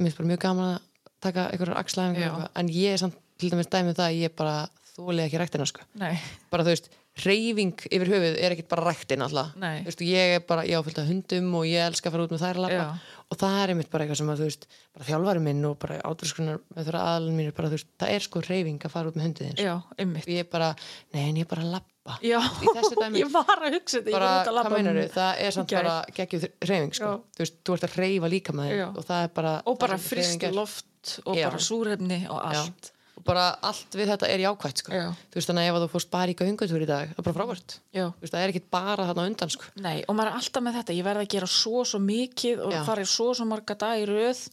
mér 0.00 0.08
finnst 0.08 0.18
bara 0.18 0.28
mjög 0.30 0.42
gaman 0.44 0.70
að 0.74 0.87
taka 1.24 1.48
einhverjar 1.52 1.78
eitthvað, 1.82 2.48
en 2.62 2.68
ég 2.74 2.94
er 2.96 3.02
samt 3.04 3.18
til 3.38 3.50
dæmis 3.52 3.70
dæmið 3.70 3.98
það 3.98 4.08
að 4.10 4.20
ég 4.22 4.36
bara 4.38 4.56
þóli 4.98 5.22
ekki 5.26 5.38
ræktina, 5.38 5.66
sko. 5.70 5.84
Nei, 6.00 6.14
bara 6.50 6.64
þú 6.66 6.72
veist, 6.74 6.88
reyfing 7.18 7.72
yfir 7.90 8.10
höfuð 8.12 8.36
er 8.38 8.54
ekkit 8.54 8.68
bara 8.70 8.84
ræktin 8.88 9.22
alltaf. 9.24 9.52
Veist, 9.86 10.02
ég 10.06 10.34
er 10.36 10.42
bara, 10.46 10.62
ég 10.66 10.78
áfylgta 10.78 11.04
hundum 11.06 11.48
og 11.58 11.66
ég 11.66 11.82
elska 11.86 12.10
að 12.10 12.14
fara 12.14 12.26
út 12.26 12.34
með 12.34 12.42
þær 12.44 12.60
að 12.62 12.74
Já. 12.74 12.84
og 13.28 13.38
það 13.40 13.56
er 13.62 13.72
einmitt 13.74 13.90
bara 13.90 14.04
eitthvað 14.06 14.20
sem 14.20 14.30
að 14.32 14.38
þú 14.42 14.46
veist 14.48 14.66
bara 14.94 15.06
þjálfari 15.08 15.42
minn 15.42 15.64
og 15.68 15.76
bara 15.82 15.98
átrúskunar 16.06 16.60
með 16.76 16.88
þeirra 16.88 17.02
aðalinn 17.10 17.36
mín 17.38 17.50
er 17.50 17.56
bara, 17.58 17.70
veist, 17.74 17.90
það 17.98 18.14
er 18.14 18.26
sko 18.26 18.42
reyfing 18.46 18.86
að 18.86 18.94
fara 18.94 19.10
út 19.10 19.18
með 19.18 19.26
hundið 19.28 19.62
já, 19.66 19.74
ymmit 20.04 20.26
og 20.28 20.34
ég 20.34 20.44
er 20.46 20.50
bara, 20.54 20.70
nei, 21.14 21.22
en 21.28 21.40
ég 21.42 21.46
er 21.46 21.50
bara 21.54 21.66
að 21.66 21.86
dæmi 23.02 23.20
ég 23.20 23.32
var 23.34 23.64
að 23.66 23.74
hugsa 23.76 23.98
þetta, 23.98 24.14
bara, 24.14 24.30
að 24.46 24.52
hvað 24.62 24.76
meinar 24.78 25.00
um- 25.02 25.10
það 25.18 25.42
er 25.44 25.56
samt 25.58 25.68
í 25.68 25.74
gær. 25.74 25.82
bara 25.82 25.96
geggjuð 26.16 26.46
reyfing 26.70 26.94
sko. 26.96 27.10
Já. 27.10 27.18
þú 27.36 27.44
veist, 27.44 27.58
þú 27.66 27.74
ert 27.76 27.88
að 27.88 27.96
reyfa 28.00 28.30
líka 28.32 28.54
með 28.56 28.70
þig 28.72 28.78
og 29.02 29.08
það 29.10 29.26
er 29.26 29.34
bara 29.36 29.52
loft 31.16 31.26
og 31.26 31.36
Já. 31.40 31.48
bara 31.50 31.66
súrefni 31.70 32.22
og 32.28 32.40
allt 32.52 32.92
og 33.18 33.24
bara 33.26 33.44
allt 33.66 33.96
við 33.98 34.12
þetta 34.12 34.28
er 34.30 34.42
jákvætt 34.44 34.78
sko. 34.84 34.92
Já. 34.94 35.08
þú 35.10 35.38
veist, 35.40 35.48
þannig 35.50 35.64
að 35.66 35.68
ef 35.72 35.82
þú 35.82 35.86
fórst 35.90 36.10
bara 36.12 36.30
í 36.30 36.34
göngutúr 36.38 36.84
í 36.84 36.86
dag 36.86 37.08
það 37.10 37.18
er 37.18 37.24
bara 37.26 37.34
frábært 37.34 37.72
já. 37.90 38.04
Þú 38.14 38.22
veist, 38.22 38.34
það 38.34 38.44
er 38.44 38.52
ekki 38.52 38.62
bara 38.70 39.06
þarna 39.08 39.24
undan 39.26 39.50
sko. 39.50 39.70
Nei, 39.82 39.96
og 40.06 40.14
maður 40.14 40.30
er 40.30 40.38
alltaf 40.38 40.62
með 40.62 40.76
þetta, 40.78 40.94
ég 40.98 41.06
verði 41.08 41.24
að 41.26 41.32
gera 41.34 41.48
svo 41.50 41.82
svo 41.90 42.00
mikið 42.04 42.62
og 42.62 42.76
Já. 42.76 42.80
fara 42.86 43.02
í 43.02 43.10
svo 43.10 43.26
svo 43.34 43.48
marga 43.50 43.74
dag 43.82 43.98
í 43.98 44.06
röð 44.06 44.44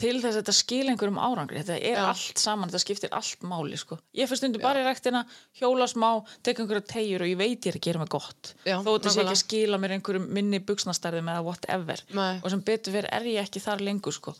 til 0.00 0.14
þess 0.22 0.32
að 0.32 0.38
þetta 0.40 0.56
skil 0.56 0.82
einhverjum 0.88 1.20
árangri 1.20 1.60
þetta 1.60 1.78
er 1.92 2.00
allt 2.06 2.40
saman, 2.40 2.72
þetta 2.72 2.84
skiptir 2.86 3.12
allt 3.12 3.44
máli 3.44 3.76
sko. 3.76 4.00
ég 4.16 4.30
fyrir 4.30 4.40
stundu 4.40 4.64
bara 4.64 4.80
í 4.80 4.88
ræktina 4.88 5.26
hjóla 5.60 5.84
smá, 5.92 6.24
teka 6.42 6.64
einhverja 6.64 6.88
tegjur 6.96 7.26
og 7.26 7.28
ég 7.28 7.36
veit 7.36 7.60
ég 7.60 7.74
er 7.74 7.76
að 7.76 7.86
gera 7.90 7.98
mig 8.00 8.08
gott 8.08 8.54
þó 8.64 8.88
þetta 8.88 9.12
sé 9.12 9.20
ekki 9.20 9.36
að 9.36 9.42
skila 9.44 9.78
mér 9.84 9.98
einhverjum 9.98 10.32
minni 10.32 10.64
buksnastarðum 10.64 11.28
eða 11.28 11.44
whatever 11.44 12.00
Nei. 12.16 12.40
og 12.40 12.48
sem 12.48 12.64
betur 12.64 12.96
fyrir 12.96 13.12
er 13.12 13.28
ég 13.36 13.44
ekki 13.44 13.60
þar 13.60 13.84
lengur 13.84 14.16
sko. 14.16 14.32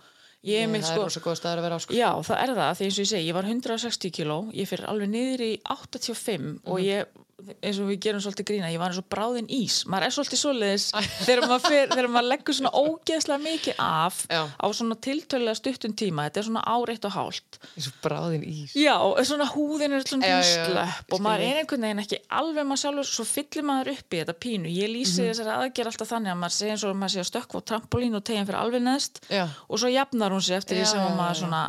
Ég 0.47 0.69
Nei, 0.69 0.81
það 0.81 0.89
sko 0.89 1.01
er 1.01 1.07
rosa 1.09 1.23
góð 1.25 1.39
staður 1.41 1.61
að 1.63 1.67
vera 1.67 1.79
á 1.79 1.81
sko. 1.83 1.97
Já, 1.99 2.11
það 2.29 2.43
er 2.45 2.53
það, 2.59 2.75
því 2.79 2.89
eins 2.89 2.99
og 2.99 3.03
ég 3.05 3.11
segi, 3.13 3.29
ég 3.29 3.39
var 3.39 3.49
160 3.49 4.15
kíló, 4.19 4.39
ég 4.55 4.71
fyrir 4.71 4.91
alveg 4.93 5.11
niður 5.13 5.45
í 5.49 5.53
85 5.75 6.51
og 6.69 6.83
ég, 6.85 7.19
eins 7.63 7.79
og 7.79 7.87
við 7.87 7.99
gerum 8.03 8.21
svolítið 8.23 8.47
grína, 8.49 8.69
ég 8.73 8.81
var 8.83 8.91
eins 8.91 8.99
og 8.99 9.07
bráðin 9.13 9.47
ís, 9.55 9.77
maður 9.87 10.07
er 10.09 10.15
svolítið 10.17 10.41
svoleiðis 10.41 10.87
þegar 11.27 11.45
maður, 11.47 12.09
maður 12.11 12.27
leggur 12.33 12.57
svona 12.59 12.73
ógeðslega 12.75 13.43
mikið 13.45 13.77
af 13.85 14.17
Já. 14.27 14.41
á 14.59 14.67
svona 14.75 14.97
tiltölulega 15.07 15.55
stuttum 15.61 15.95
tíma, 15.99 16.25
þetta 16.27 16.43
er 16.43 16.49
svona 16.49 16.65
áreitt 16.67 17.07
og 17.07 17.15
hálft. 17.15 17.61
eins 17.77 17.87
og 17.93 18.01
bráðin 18.03 18.43
ís 18.49 18.75
Já, 18.75 18.97
svona 19.31 19.47
húðin 19.53 19.95
er 20.01 20.03
svona 20.09 20.33
slöpp 20.43 21.15
og 21.15 21.23
maður 21.29 21.47
er 21.47 21.61
einhvern 21.63 21.87
veginn 21.87 22.03
ekki 22.03 22.21
alveg 22.41 22.67
maður 22.73 22.83
sjálfur, 22.83 23.11
svo 23.13 23.29
fyllir 23.31 23.69
maður 23.71 23.93
upp 23.95 24.19
í 24.19 24.23
þetta 24.25 24.37
pínu, 24.47 24.75
ég 24.75 24.91
lýsi 24.97 25.23
Mhm. 25.23 25.31
þessari 25.31 25.55
aðgerð 25.55 25.93
alltaf 25.93 26.11
þannig 26.17 26.35
að 26.35 26.43
maður 26.43 26.57
segir 26.59 26.75
eins 26.75 26.85
og 26.91 26.99
maður 26.99 27.15
sé 27.15 27.23
að 27.23 27.31
stökkva 27.31 27.63
á 27.63 27.69
trampolín 27.71 28.19
og 28.19 28.25
tegja 28.27 28.45
fyrir 28.51 28.61
alveg 28.65 28.83
neðst 28.83 29.23
Já. 29.31 29.47
og 29.69 29.79
svo 29.79 29.89
jafnar 29.95 30.35
hún 30.35 30.43
sig 30.43 30.57
eftir 30.59 30.79
því 30.83 30.87
sem 30.91 31.07
maður 31.17 31.39
svona 31.45 31.63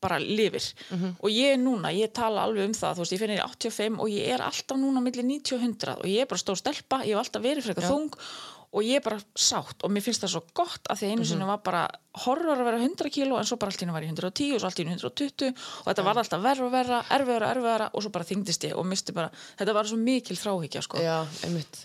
bara 0.00 0.18
lifir. 0.18 0.64
Og 1.20 1.28
ég 1.30 1.58
núna, 1.60 1.92
ég 1.92 2.12
tala 2.16 2.44
alveg 2.46 2.70
um 2.70 2.72
það 2.76 2.94
þú 2.96 3.04
veist, 3.04 3.12
ég 3.12 3.20
finnir 3.20 3.40
í 3.40 3.44
85 3.44 4.00
og 4.00 4.08
ég 4.14 4.32
er 4.34 4.40
alltaf 4.46 4.78
núna 4.80 5.02
millir 5.04 5.26
90 5.28 5.56
og 5.56 5.60
100 5.66 5.96
og 6.00 6.06
ég 6.08 6.24
er 6.24 6.30
bara 6.30 6.40
stór 6.44 6.56
stelpa 6.56 7.02
ég 7.04 7.14
hef 7.14 7.24
alltaf 7.24 7.42
verið 7.44 7.68
frekar 7.68 7.88
þung 7.90 8.10
og 8.70 8.84
ég 8.86 9.00
er 9.00 9.02
bara 9.02 9.18
sátt 9.34 9.82
og 9.82 9.90
mér 9.90 10.04
finnst 10.04 10.22
það 10.22 10.30
svo 10.36 10.40
gott 10.54 10.86
að 10.92 11.00
því 11.00 11.08
einu 11.10 11.24
sinni 11.26 11.46
var 11.48 11.58
bara 11.66 11.80
horror 12.22 12.58
að 12.58 12.68
vera 12.68 12.78
100 12.78 13.10
kíló 13.14 13.38
en 13.38 13.46
svo 13.48 13.56
bara 13.58 13.72
allt 13.72 13.82
í 13.82 13.86
einu 13.86 13.94
var 13.96 14.04
ég 14.06 14.12
110 14.14 14.54
og 14.54 14.60
svo 14.62 14.68
allt 14.68 14.78
í 14.78 14.84
einu 14.84 14.94
120 14.94 15.50
og 15.50 15.88
þetta 15.88 16.04
var 16.06 16.20
alltaf 16.22 16.42
verra 16.44 16.66
og 16.66 16.70
verra, 16.74 17.00
erfiðara 17.16 17.48
og 17.48 17.56
erfiðara 17.56 17.88
og 17.94 18.04
svo 18.04 18.12
bara 18.14 18.28
þyngdist 18.30 18.66
ég 18.68 18.76
og 18.78 18.86
misti 18.86 19.14
bara 19.16 19.32
þetta 19.58 19.74
var 19.74 19.90
svo 19.90 19.98
mikil 19.98 20.38
þráhyggja 20.38 20.82
sko. 20.86 21.02
Já, 21.02 21.16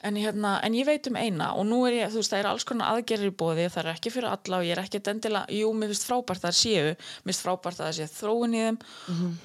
En, 0.06 0.16
hérna, 0.22 0.54
en 0.66 0.78
ég 0.78 0.86
veit 0.86 1.10
um 1.10 1.18
eina 1.18 1.52
og 1.58 1.66
nú 1.66 1.82
er 1.90 1.98
ég, 2.04 2.14
þú 2.14 2.22
veist, 2.22 2.34
það 2.34 2.44
er 2.44 2.52
alls 2.54 2.66
konar 2.70 2.94
aðgerðir 2.94 3.34
í 3.34 3.38
bóði, 3.42 3.68
það 3.74 3.84
er 3.86 3.92
ekki 3.96 4.14
fyrir 4.14 4.30
alla 4.30 4.62
og 4.62 4.66
ég 4.70 4.78
er 4.78 4.84
ekki 4.86 5.02
endilega, 5.10 5.46
jú, 5.58 5.74
mér 5.74 5.94
finnst 5.94 6.06
frábært 6.10 6.46
að 6.46 6.50
það 6.52 6.58
séu, 6.62 6.96
mér 7.26 7.34
finnst 7.34 7.46
frábært 7.46 7.82
að 7.82 7.86
það 7.90 7.98
sé 7.98 8.10
þróun 8.20 8.54
í 8.58 8.64
þeim 8.66 8.82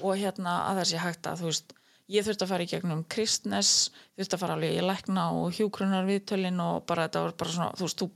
og 0.01 0.17
hérna 0.21 0.57
að 0.69 0.81
það 0.81 0.89
sé 0.93 0.97
hægt 1.05 1.25
að, 1.31 1.41
þú 1.41 1.49
veist, 1.51 1.73
ég 2.11 2.25
þurfti 2.25 2.45
að 2.45 2.51
fara 2.53 2.65
í 2.65 2.71
gegnum 2.71 3.03
kristnes, 3.11 3.91
þurfti 4.19 4.37
að 4.37 4.43
fara 4.43 4.57
alveg 4.57 4.79
í 4.79 4.83
lækna 4.85 5.27
og 5.37 5.53
hjúkrunar 5.57 6.07
viðtölin 6.09 6.59
og 6.63 6.83
bara 6.89 7.07
þetta 7.07 7.23
var 7.25 7.37
bara 7.39 7.55
svona, 7.55 7.69
þú 7.79 7.87
veist, 7.87 8.01
þú 8.03 8.09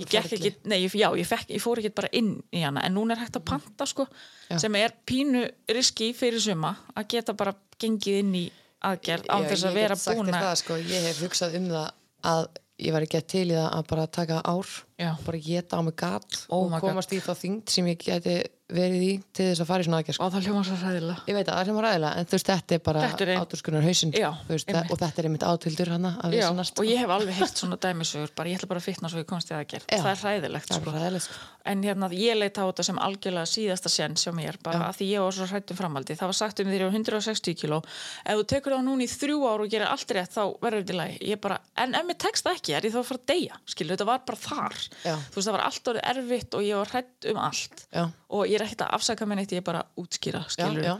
ég 0.00 0.12
gekk 0.14 0.36
ekki, 0.38 0.52
nei, 0.70 0.78
já, 0.86 1.08
ég, 1.18 1.26
fekk, 1.28 1.50
ég 1.52 1.62
fór 1.62 1.82
ekki 1.82 1.92
bara 2.00 2.10
inn 2.16 2.32
í 2.54 2.62
hana, 2.64 2.84
en 2.86 2.96
núna 2.96 3.16
er 3.16 3.24
hægt 3.24 3.36
að 3.40 3.46
panta 3.50 3.88
sko, 3.88 4.06
sem 4.48 4.78
er 4.80 4.94
pínu 5.08 5.44
riski 5.74 6.12
fyrir 6.16 6.40
suma, 6.42 6.72
að 6.94 7.10
geta 7.16 7.36
bara 7.36 7.54
gengið 7.80 8.22
inn 8.22 8.34
í 8.38 8.46
aðgerð 8.86 9.28
Já, 9.28 9.36
þess 9.50 9.68
að 9.68 9.76
vera 9.76 9.98
búin 10.00 10.34
að 10.36 10.50
sko, 10.62 10.78
Ég 10.80 11.08
hef 11.10 11.20
hugsað 11.24 11.56
um 11.58 11.68
það 11.72 11.88
að 12.30 12.46
ég 12.80 12.94
var 12.94 13.04
ekki 13.04 13.20
að 13.20 13.26
til 13.34 13.46
í 13.50 13.56
það 13.56 13.68
að 13.68 13.88
bara 13.92 14.06
taka 14.18 14.40
ár 14.48 14.70
Já. 15.00 15.10
bara 15.26 15.38
geta 15.48 15.76
á 15.76 15.80
mig 15.82 15.96
gat 15.96 16.46
Oh 16.50 16.64
og 16.66 16.70
my 16.70 16.78
God. 16.80 16.90
komast 16.90 17.12
í 17.16 17.20
þá 17.24 17.32
þyngd 17.40 17.68
sem 17.72 17.86
ég 17.88 17.98
geti 18.04 18.38
verið 18.70 19.02
í 19.02 19.12
til 19.34 19.46
þess 19.50 19.62
að 19.64 19.66
fara 19.66 19.82
í 19.82 19.86
svona 19.88 19.98
aðgerð 19.98 20.14
sko. 20.16 20.24
og 20.26 20.32
það 20.34 20.44
hljóma 20.46 20.60
svo 20.66 20.76
hræðilega 20.78 21.22
ég 21.26 21.34
veit 21.34 21.48
að 21.48 21.54
það 21.56 21.60
er 21.60 21.68
sem 21.70 21.74
var 21.80 21.86
ræðilega 21.88 22.18
en 22.20 22.26
þú 22.30 22.36
veist 22.36 22.50
þetta 22.50 22.74
er 22.76 22.82
bara 22.86 23.00
er 23.24 23.30
ein- 23.32 23.40
áturskunar 23.40 23.82
einmitt. 23.82 24.90
og 24.92 24.98
þetta 25.00 25.18
er 25.18 25.26
einmitt 25.26 25.46
átildur 25.50 25.90
hana 25.90 26.10
að 26.22 26.36
og 26.78 26.84
ég 26.86 26.98
hef 27.02 27.10
alveg 27.10 27.34
heyrt 27.40 27.56
svona 27.58 27.78
dæmisögur 27.82 28.30
bara 28.36 28.48
ég 28.52 28.60
ætla 28.60 28.68
bara 28.70 28.80
að 28.80 28.86
fitna 28.86 29.08
svo 29.10 29.18
ég 29.18 29.26
komst 29.26 29.50
í 29.50 29.54
Já. 29.90 29.98
það 29.98 30.10
er 30.12 30.20
hræðilegt 30.22 30.68
það 30.70 30.76
er 30.76 30.84
sko. 30.84 30.90
ræðilegt 30.94 31.22
sko. 31.26 31.34
en 31.66 31.82
hérna 31.82 32.10
ég 32.14 32.38
leit 32.38 32.54
á 32.56 32.64
þetta 32.70 32.84
sem 32.84 32.98
algjörlega 32.98 33.48
síðasta 33.50 33.88
sen 33.90 34.14
sjá 34.14 34.30
mér, 34.32 34.56
bara 34.62 34.78
Já. 34.78 34.86
að 34.86 34.94
því 35.00 35.06
ég 35.10 35.20
var 35.26 35.32
svo 35.34 35.46
hrættum 35.50 35.76
framaldi 35.76 36.14
það 36.14 36.30
var 36.30 36.38
sagt 36.38 36.60
um 36.60 36.66
því 36.70 36.78
ég 36.78 36.86
var 36.86 36.94
160 36.94 37.54
kíló 37.58 37.82
ef 38.24 38.38
þú 38.38 38.46
tekur 38.46 38.72
það 38.78 38.86
núna 38.86 39.02
í 39.02 39.10
þrjú 39.10 39.38
ár 39.50 39.60
og 39.66 39.68
gerir 39.68 39.90
allt 39.90 40.10
rétt 40.14 40.30
þá 40.30 40.44
verður 40.62 40.86
þetta 40.86 41.18
ég 41.26 41.40
bara, 41.40 41.58
en 41.76 41.94
ef 41.94 42.06
mér 42.06 42.18
tekst 42.22 42.46
það 42.46 42.54
ekki, 42.54 42.76
er 42.78 42.82
ég 42.86 42.94
þá 42.94 43.00
að 43.02 43.08
fara 43.10 43.18
að 43.20 43.26
deyja 43.34 43.54
skilur, 43.66 43.96
þetta 43.96 44.06
var 44.06 44.22
bara 44.24 44.38
þar 44.38 44.89
Já. 45.04 45.16
þú 45.16 45.36
veist, 45.38 45.48
það 45.48 45.56
var 45.56 45.66
allt 45.66 45.90
orðið 45.92 46.08
erfitt 46.12 46.56
og 46.58 46.64
ég 46.66 46.80
var 46.80 46.94
hrætt 46.94 47.28
um 47.32 47.42
allt 47.48 47.84
Já. 47.92 48.04
og 48.30 48.46
ég 48.46 48.56
er 48.58 48.66
ekkert 48.66 48.86
að 48.86 48.96
afsaka 48.98 49.28
mér 49.28 49.40
neitt, 49.42 49.52
ég 49.54 49.62
er 49.62 49.68
bara 49.68 49.84
að 49.84 50.02
útskýra 50.04 50.44
já. 50.56 50.96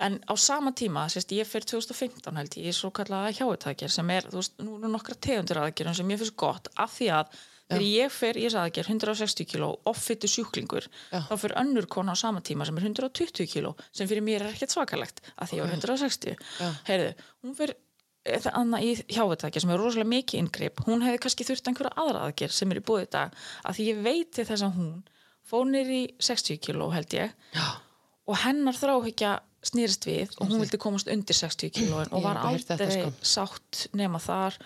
En 0.00 0.16
á 0.24 0.32
sama 0.40 0.72
tíma, 0.72 1.04
sérst, 1.12 1.32
ég 1.36 1.44
fyrir 1.44 1.66
2015 1.68 2.36
held 2.40 2.54
ég, 2.56 2.64
ég 2.64 2.72
er 2.72 2.76
svo 2.78 2.88
kallaða 2.96 3.34
hjáutækir 3.36 3.92
sem 3.92 4.10
er, 4.14 4.24
þú 4.32 4.38
veist, 4.40 4.54
nú 4.64 4.78
eru 4.78 4.88
nokkra 4.88 5.16
tegundir 5.20 5.60
aðgerðum 5.60 5.98
sem 5.98 6.12
ég 6.14 6.22
finnst 6.22 6.36
gott 6.40 6.70
af 6.80 6.94
því 6.96 7.10
að 7.18 7.34
þegar 7.70 7.84
ég 7.84 8.14
fer 8.14 8.38
í 8.40 8.46
þess 8.46 8.58
aðgerð 8.62 8.92
160 8.94 9.48
kíló 9.52 9.68
offittu 9.90 10.30
sjúklingur, 10.30 10.88
Já. 11.12 11.20
þá 11.28 11.34
fyrir 11.44 11.58
önnur 11.60 11.86
kona 11.92 12.16
á 12.16 12.22
sama 12.22 12.40
tíma 12.40 12.64
sem 12.66 12.80
er 12.80 12.88
120 12.88 13.46
kíló 13.52 13.74
sem 13.92 14.08
fyrir 14.10 14.24
mér 14.24 14.46
er 14.46 14.54
ekkert 14.54 14.72
svakalegt 14.74 15.20
af 15.36 15.50
því 15.52 15.60
ég 15.60 15.66
var 15.68 15.76
160 15.76 16.40
Já. 16.40 16.72
heyrðu, 16.88 17.12
hún 17.44 17.54
fyrir 17.60 17.76
þannig 18.24 18.82
í 18.84 18.90
hjáutækja 19.16 19.60
sem 19.64 19.70
er 19.72 19.78
rosalega 19.80 20.08
mikið 20.12 20.38
inngrip 20.42 20.80
hún 20.86 21.00
hefði 21.06 21.20
kannski 21.24 21.46
þurft 21.48 21.68
einhverja 21.70 21.92
aðra 22.02 22.24
aðgerð 22.28 22.52
sem 22.52 22.70
er 22.74 22.80
í 22.82 22.84
búið 22.90 23.06
dag 23.14 23.32
af 23.64 23.76
því 23.78 23.86
ég 23.90 24.02
veit 24.04 24.32
til 24.36 24.44
þess 24.44 24.62
að 24.66 24.74
hún 24.76 24.90
fónir 25.50 25.88
í 25.88 26.02
60 26.20 26.58
kíló 26.60 26.90
held 26.92 27.14
ég 27.16 27.32
Já. 27.56 27.64
og 28.28 28.36
hennar 28.44 28.76
þráhyggja 28.76 29.38
snýrist 29.64 30.04
við 30.08 30.36
og 30.40 30.48
hún 30.52 30.60
vildi 30.62 30.78
komast 30.80 31.08
undir 31.12 31.36
60 31.36 31.72
kílóin 31.78 32.12
og 32.12 32.22
var 32.24 32.38
þetta, 32.44 32.76
aldrei 32.76 33.00
sko. 33.00 33.10
sátt 33.22 33.86
nema 33.96 34.20
þar 34.20 34.56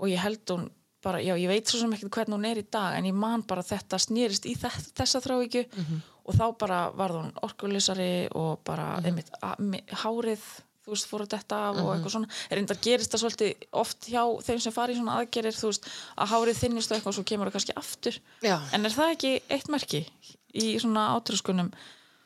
og 0.00 0.08
ég 0.10 0.18
held 0.24 0.42
hún 0.50 0.66
bara, 1.04 1.20
já 1.20 1.36
ég 1.36 1.48
veit 1.52 1.68
svo 1.68 1.78
sem 1.84 1.92
ekkert 1.92 2.10
hvernig 2.16 2.38
hún 2.38 2.48
er 2.48 2.58
í 2.62 2.66
dag 2.72 2.96
en 2.96 3.04
ég 3.04 3.14
man 3.14 3.42
bara 3.44 3.60
að 3.60 3.74
þetta 3.76 3.98
snýrist 4.00 4.46
í 4.48 4.56
þess, 4.56 4.92
þessa 4.96 5.20
þráhyggju 5.20 5.66
Mhm. 5.76 6.02
og 6.24 6.34
þá 6.34 6.44
bara 6.58 6.78
varð 6.96 7.20
hún 7.20 7.32
orkulisari 7.44 8.28
og 8.34 8.64
bara 8.64 8.96
Mhm. 9.00 9.04
einmitt, 9.06 9.30
að, 9.42 9.58
mi- 9.60 9.84
hárið 9.92 10.40
þú 10.84 10.92
veist, 10.94 11.08
fór 11.08 11.24
að 11.24 11.32
detta 11.34 11.56
af 11.70 11.74
Mhm. 11.76 11.84
og 11.84 11.94
eitthvað 11.96 12.12
svona. 12.14 12.28
Reyndar 12.50 12.76
gerist 12.84 13.10
það 13.14 13.22
svolítið 13.24 13.54
oft 13.72 14.00
hjá 14.10 14.22
þeim 14.44 14.60
sem 14.60 14.72
fari 14.72 14.92
í 14.94 14.96
svona 15.00 15.16
aðgerir, 15.22 15.56
þú 15.56 15.66
veist, 15.72 15.84
að 16.18 16.28
hárið 16.28 16.60
þinnist 16.62 16.90
og 16.90 16.96
eitthvað 16.98 17.12
og 17.12 17.14
svo 17.18 17.24
kemur 17.24 17.46
það 17.50 17.56
kannski 17.58 17.76
aftur. 17.76 18.18
Já. 18.42 18.60
en 18.72 18.84
er 18.86 18.90
það 18.90 19.12
ekki 19.16 19.42
eitt 19.50 19.68
merki 19.68 20.06
í 20.54 20.76
svona 20.80 21.08
átröskunum? 21.18 21.72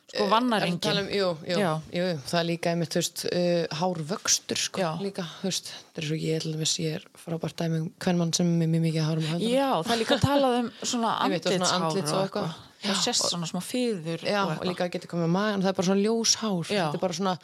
Sko 0.09 0.23
Ertu 0.25 0.29
vannaringin 0.31 0.79
að 0.89 0.99
um, 1.03 1.09
jú, 1.13 1.25
jú, 1.45 1.57
jú, 1.93 2.05
það 2.25 2.39
er 2.39 2.45
líka 2.49 2.69
einmitt, 2.71 2.89
þú 2.89 2.97
veist, 2.97 3.25
uh, 3.29 3.67
hárvöxtur 3.77 4.57
sko, 4.57 4.81
Já. 4.81 4.97
líka, 4.97 5.21
þú 5.37 5.43
veist, 5.51 5.67
það 5.93 6.01
er 6.01 6.07
svo 6.07 6.17
ég 6.17 6.41
til 6.41 6.53
dæmis, 6.55 6.73
ég 6.81 6.95
er 6.97 7.03
frábært 7.13 7.55
dæmi 7.61 7.77
um 7.83 7.91
hvern 8.01 8.17
mann 8.17 8.33
sem 8.33 8.49
er 8.61 8.67
mjög 8.67 8.81
mikið 8.87 9.05
hárum 9.05 9.21
á 9.21 9.31
höndunum. 9.37 9.53
Já, 9.53 9.69
það 9.85 9.93
er 9.93 10.01
líka 10.01 10.17
talað 10.25 10.57
um 10.63 10.71
svona 10.81 11.11
andlitshár 11.21 11.77
andlits 11.77 12.11
og 12.11 12.95
sést 13.05 13.29
svona 13.29 13.45
smá 13.45 13.61
fýður 13.61 14.25
Já, 14.25 14.41
og 14.57 14.65
líka 14.65 14.89
getur 14.89 15.11
komið 15.13 15.29
magan, 15.29 15.61
það 15.61 15.69
er 15.69 15.77
bara 15.77 15.87
svona 15.91 16.01
ljós 16.01 16.33
hár, 16.41 16.65
Já. 16.65 16.89
þetta 16.89 16.97
er 16.97 17.05
bara 17.05 17.13
svona 17.13 17.37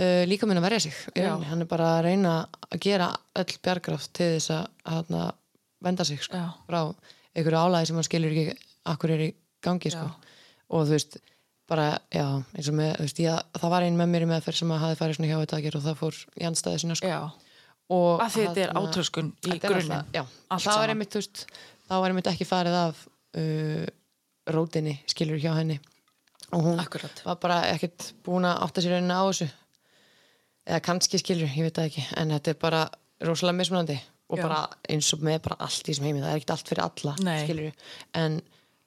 uh, 0.00 0.22
líka 0.28 0.48
minn 0.48 0.60
að 0.60 0.66
verja 0.68 0.84
sig, 0.86 0.96
rauninni. 1.14 1.48
hann 1.50 1.64
er 1.64 1.70
bara 1.70 1.90
að 1.98 2.04
reyna 2.08 2.34
að 2.68 2.80
gera 2.86 3.10
öll 3.40 3.58
bjargraft 3.64 4.12
til 4.16 4.32
þess 4.36 4.54
að 4.54 5.14
venda 5.84 6.06
sig 6.06 6.22
sko, 6.24 6.40
frá 6.68 6.80
einhverju 7.34 7.60
álæði 7.60 7.90
sem 7.90 8.00
hann 8.00 8.08
skilur 8.08 8.34
ekki 8.34 8.58
akkur 8.94 9.14
er 9.14 9.24
í 9.26 9.30
gangi 9.64 9.92
sko. 9.92 10.08
Og 10.74 10.86
þú 10.88 10.94
veist, 10.96 11.18
bara, 11.68 11.86
já, 12.12 12.24
eins 12.56 12.68
og 12.70 12.76
með, 12.78 12.92
þú 12.98 13.06
veist, 13.06 13.22
ég, 13.24 13.56
það 13.60 13.74
var 13.74 13.86
ein 13.86 13.98
með 13.98 14.12
mér 14.12 14.26
í 14.26 14.28
meðferð 14.30 14.60
sem 14.60 14.74
að 14.74 14.84
hafi 14.84 14.98
farið 15.00 15.18
svona 15.18 15.30
hjá 15.30 15.38
þetta 15.40 15.58
að 15.58 15.66
gera 15.66 15.80
og 15.80 15.84
það 15.86 15.98
fór 16.00 16.20
í 16.40 16.46
andstæði 16.48 16.82
sinna 16.82 16.98
sko. 17.00 17.18
Að 17.94 18.36
þetta 18.38 18.62
er 18.64 18.72
átröskun 18.80 19.32
í 19.44 19.58
er 19.58 19.64
það 19.68 19.74
var 20.48 20.64
saman. 20.64 20.94
einmitt, 20.94 21.12
þú 21.12 21.20
veist, 21.20 21.44
þá 21.84 21.94
var 21.98 22.12
einmitt 22.14 22.30
ekki 22.32 22.48
farið 22.48 22.78
af 22.80 23.02
uh, 23.40 23.84
rótinni, 24.56 24.96
skilur 25.10 25.40
hjá 25.40 25.52
henni 25.58 25.78
og 26.54 26.62
hún 26.64 26.80
Akkurat. 26.80 27.22
var 27.24 27.38
bara 27.42 27.58
ekkert 27.72 28.12
búin 28.24 28.46
að 28.46 28.60
átta 28.66 28.82
sér 28.84 28.96
rauninni 28.96 29.16
á 29.16 29.24
þessu 29.26 29.48
eða 30.64 30.80
kannski 30.84 31.20
skilur, 31.20 31.50
ég 31.50 31.68
veit 31.68 31.76
það 31.78 31.90
ekki 31.90 32.04
en 32.20 32.34
þetta 32.36 32.52
er 32.54 32.60
bara 32.62 32.82
rosalega 33.24 33.58
mismunandi 33.60 33.98
og 34.32 34.40
Já. 34.40 34.44
bara 34.46 34.60
eins 34.90 35.10
og 35.14 35.24
með 35.24 35.42
bara 35.44 35.58
allt 35.66 35.84
í 35.84 35.92
þessum 35.92 36.08
heimi 36.08 36.22
það 36.22 36.30
er 36.30 36.40
ekkert 36.40 36.54
allt 36.54 36.70
fyrir 36.72 36.84
alla, 36.86 37.16
Nei. 37.24 37.36
skilur 37.44 37.90
en 38.20 38.38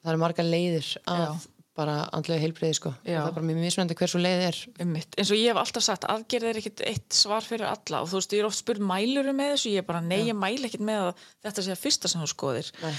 það 0.01 0.11
eru 0.13 0.21
margar 0.23 0.47
leiðir 0.47 0.89
að 1.05 1.23
Já. 1.23 1.35
Bara 1.77 1.95
andlega 2.17 2.41
heilbreyði 2.41 2.75
sko 2.79 2.91
Já. 3.05 3.19
og 3.19 3.23
það 3.23 3.27
er 3.29 3.35
bara 3.37 3.47
mjög 3.47 3.59
mismunandi 3.61 3.97
hversu 3.99 4.19
leið 4.23 4.43
er 4.47 4.57
Einmitt. 4.83 5.17
eins 5.17 5.31
og 5.31 5.37
ég 5.37 5.51
hef 5.51 5.59
alltaf 5.61 5.85
sagt 5.85 6.07
aðgerð 6.09 6.49
er 6.49 6.59
ekkit 6.61 6.81
eitt 6.89 7.13
svar 7.13 7.45
fyrir 7.45 7.67
alla 7.69 8.01
og 8.01 8.09
þú 8.09 8.17
veist, 8.17 8.33
ég 8.33 8.41
er 8.41 8.47
oft 8.49 8.57
spurð 8.61 8.81
mæluru 8.89 9.33
með 9.37 9.53
þessu 9.53 9.71
ég 9.75 9.83
er 9.83 9.87
bara, 9.87 10.01
nei, 10.01 10.19
ég 10.31 10.37
mæli 10.37 10.65
ekkit 10.71 10.83
með 10.89 11.03
að 11.11 11.23
þetta 11.47 11.65
sé 11.67 11.75
að 11.75 11.81
fyrsta 11.85 12.11
sem 12.11 12.23
þú 12.25 12.29
skoðir 12.33 12.71
Nei. 12.81 12.93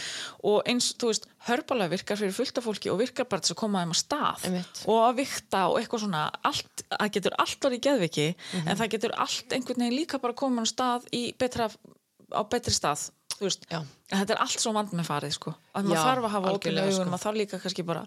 og 0.53 0.63
eins, 0.71 0.93
þú 0.95 1.11
veist, 1.13 1.29
hörbalega 1.49 1.93
virkar 1.97 2.21
fyrir 2.23 2.37
fullta 2.39 2.65
fólki 2.65 2.91
og 2.95 2.99
virkar 3.03 3.29
bara 3.29 3.43
til 3.43 3.55
að 3.57 3.61
koma 3.65 3.83
þeim 3.85 3.95
á 3.95 3.99
stað 3.99 4.47
Einmitt. 4.49 4.83
og 4.87 5.03
að 5.11 5.19
vikta 5.25 5.67
og 5.73 5.79
eitthvað 5.83 6.05
svona 6.07 6.25
allt, 6.45 6.87
það 6.95 7.13
getur 7.19 7.39
allt 7.39 7.69
orðið 7.71 7.85
geðviki 7.89 8.29
Mhm. 8.39 8.69
en 8.69 8.77
það 8.77 8.91
getur 8.97 9.13
allt 9.19 9.53
einhvern 9.53 9.83
veginn 9.83 9.99
líka 9.99 10.19
bara 10.23 10.33
koma 10.35 10.63
á 10.63 10.67
stað 10.71 11.07
í 11.13 11.35
betra, 11.37 11.69
á 12.33 12.43
betri 12.49 12.73
stað 12.75 13.11
Já. 13.39 13.85
þetta 14.11 14.35
er 14.35 14.41
allt 14.43 14.59
svo 14.59 14.73
vand 14.75 14.91
með 14.99 15.07
farið 15.07 15.33
sko, 15.37 15.53
að 15.75 15.85
maður 15.87 15.95
Já, 15.95 16.03
þarf 16.09 16.25
að 16.27 16.33
hafa 16.35 16.49
algjörlega, 16.51 16.87
augun, 16.89 16.97
sko. 16.99 17.11
maður 17.13 17.23
þarf 17.23 17.37
líka 17.39 17.61
kannski 17.63 17.85
bara 17.87 18.03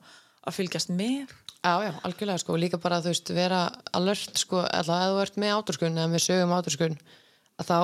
að 0.48 0.58
fylgjast 0.58 0.94
með. 0.94 1.34
Já, 1.62 1.74
já, 1.86 1.92
algjörlega 2.08 2.42
sko, 2.42 2.58
líka 2.58 2.80
bara 2.82 3.02
þú 3.04 3.12
veist 3.12 3.32
vera 3.38 3.62
alert 3.94 4.40
sko, 4.42 4.64
allavega 4.66 5.06
ef 5.06 5.14
þú 5.14 5.20
ert 5.26 5.42
með 5.44 5.56
áturskun 5.58 6.00
eða 6.00 6.10
með 6.10 6.24
sögum 6.26 6.56
áturskun 6.58 6.96
að 7.62 7.68
þá 7.70 7.78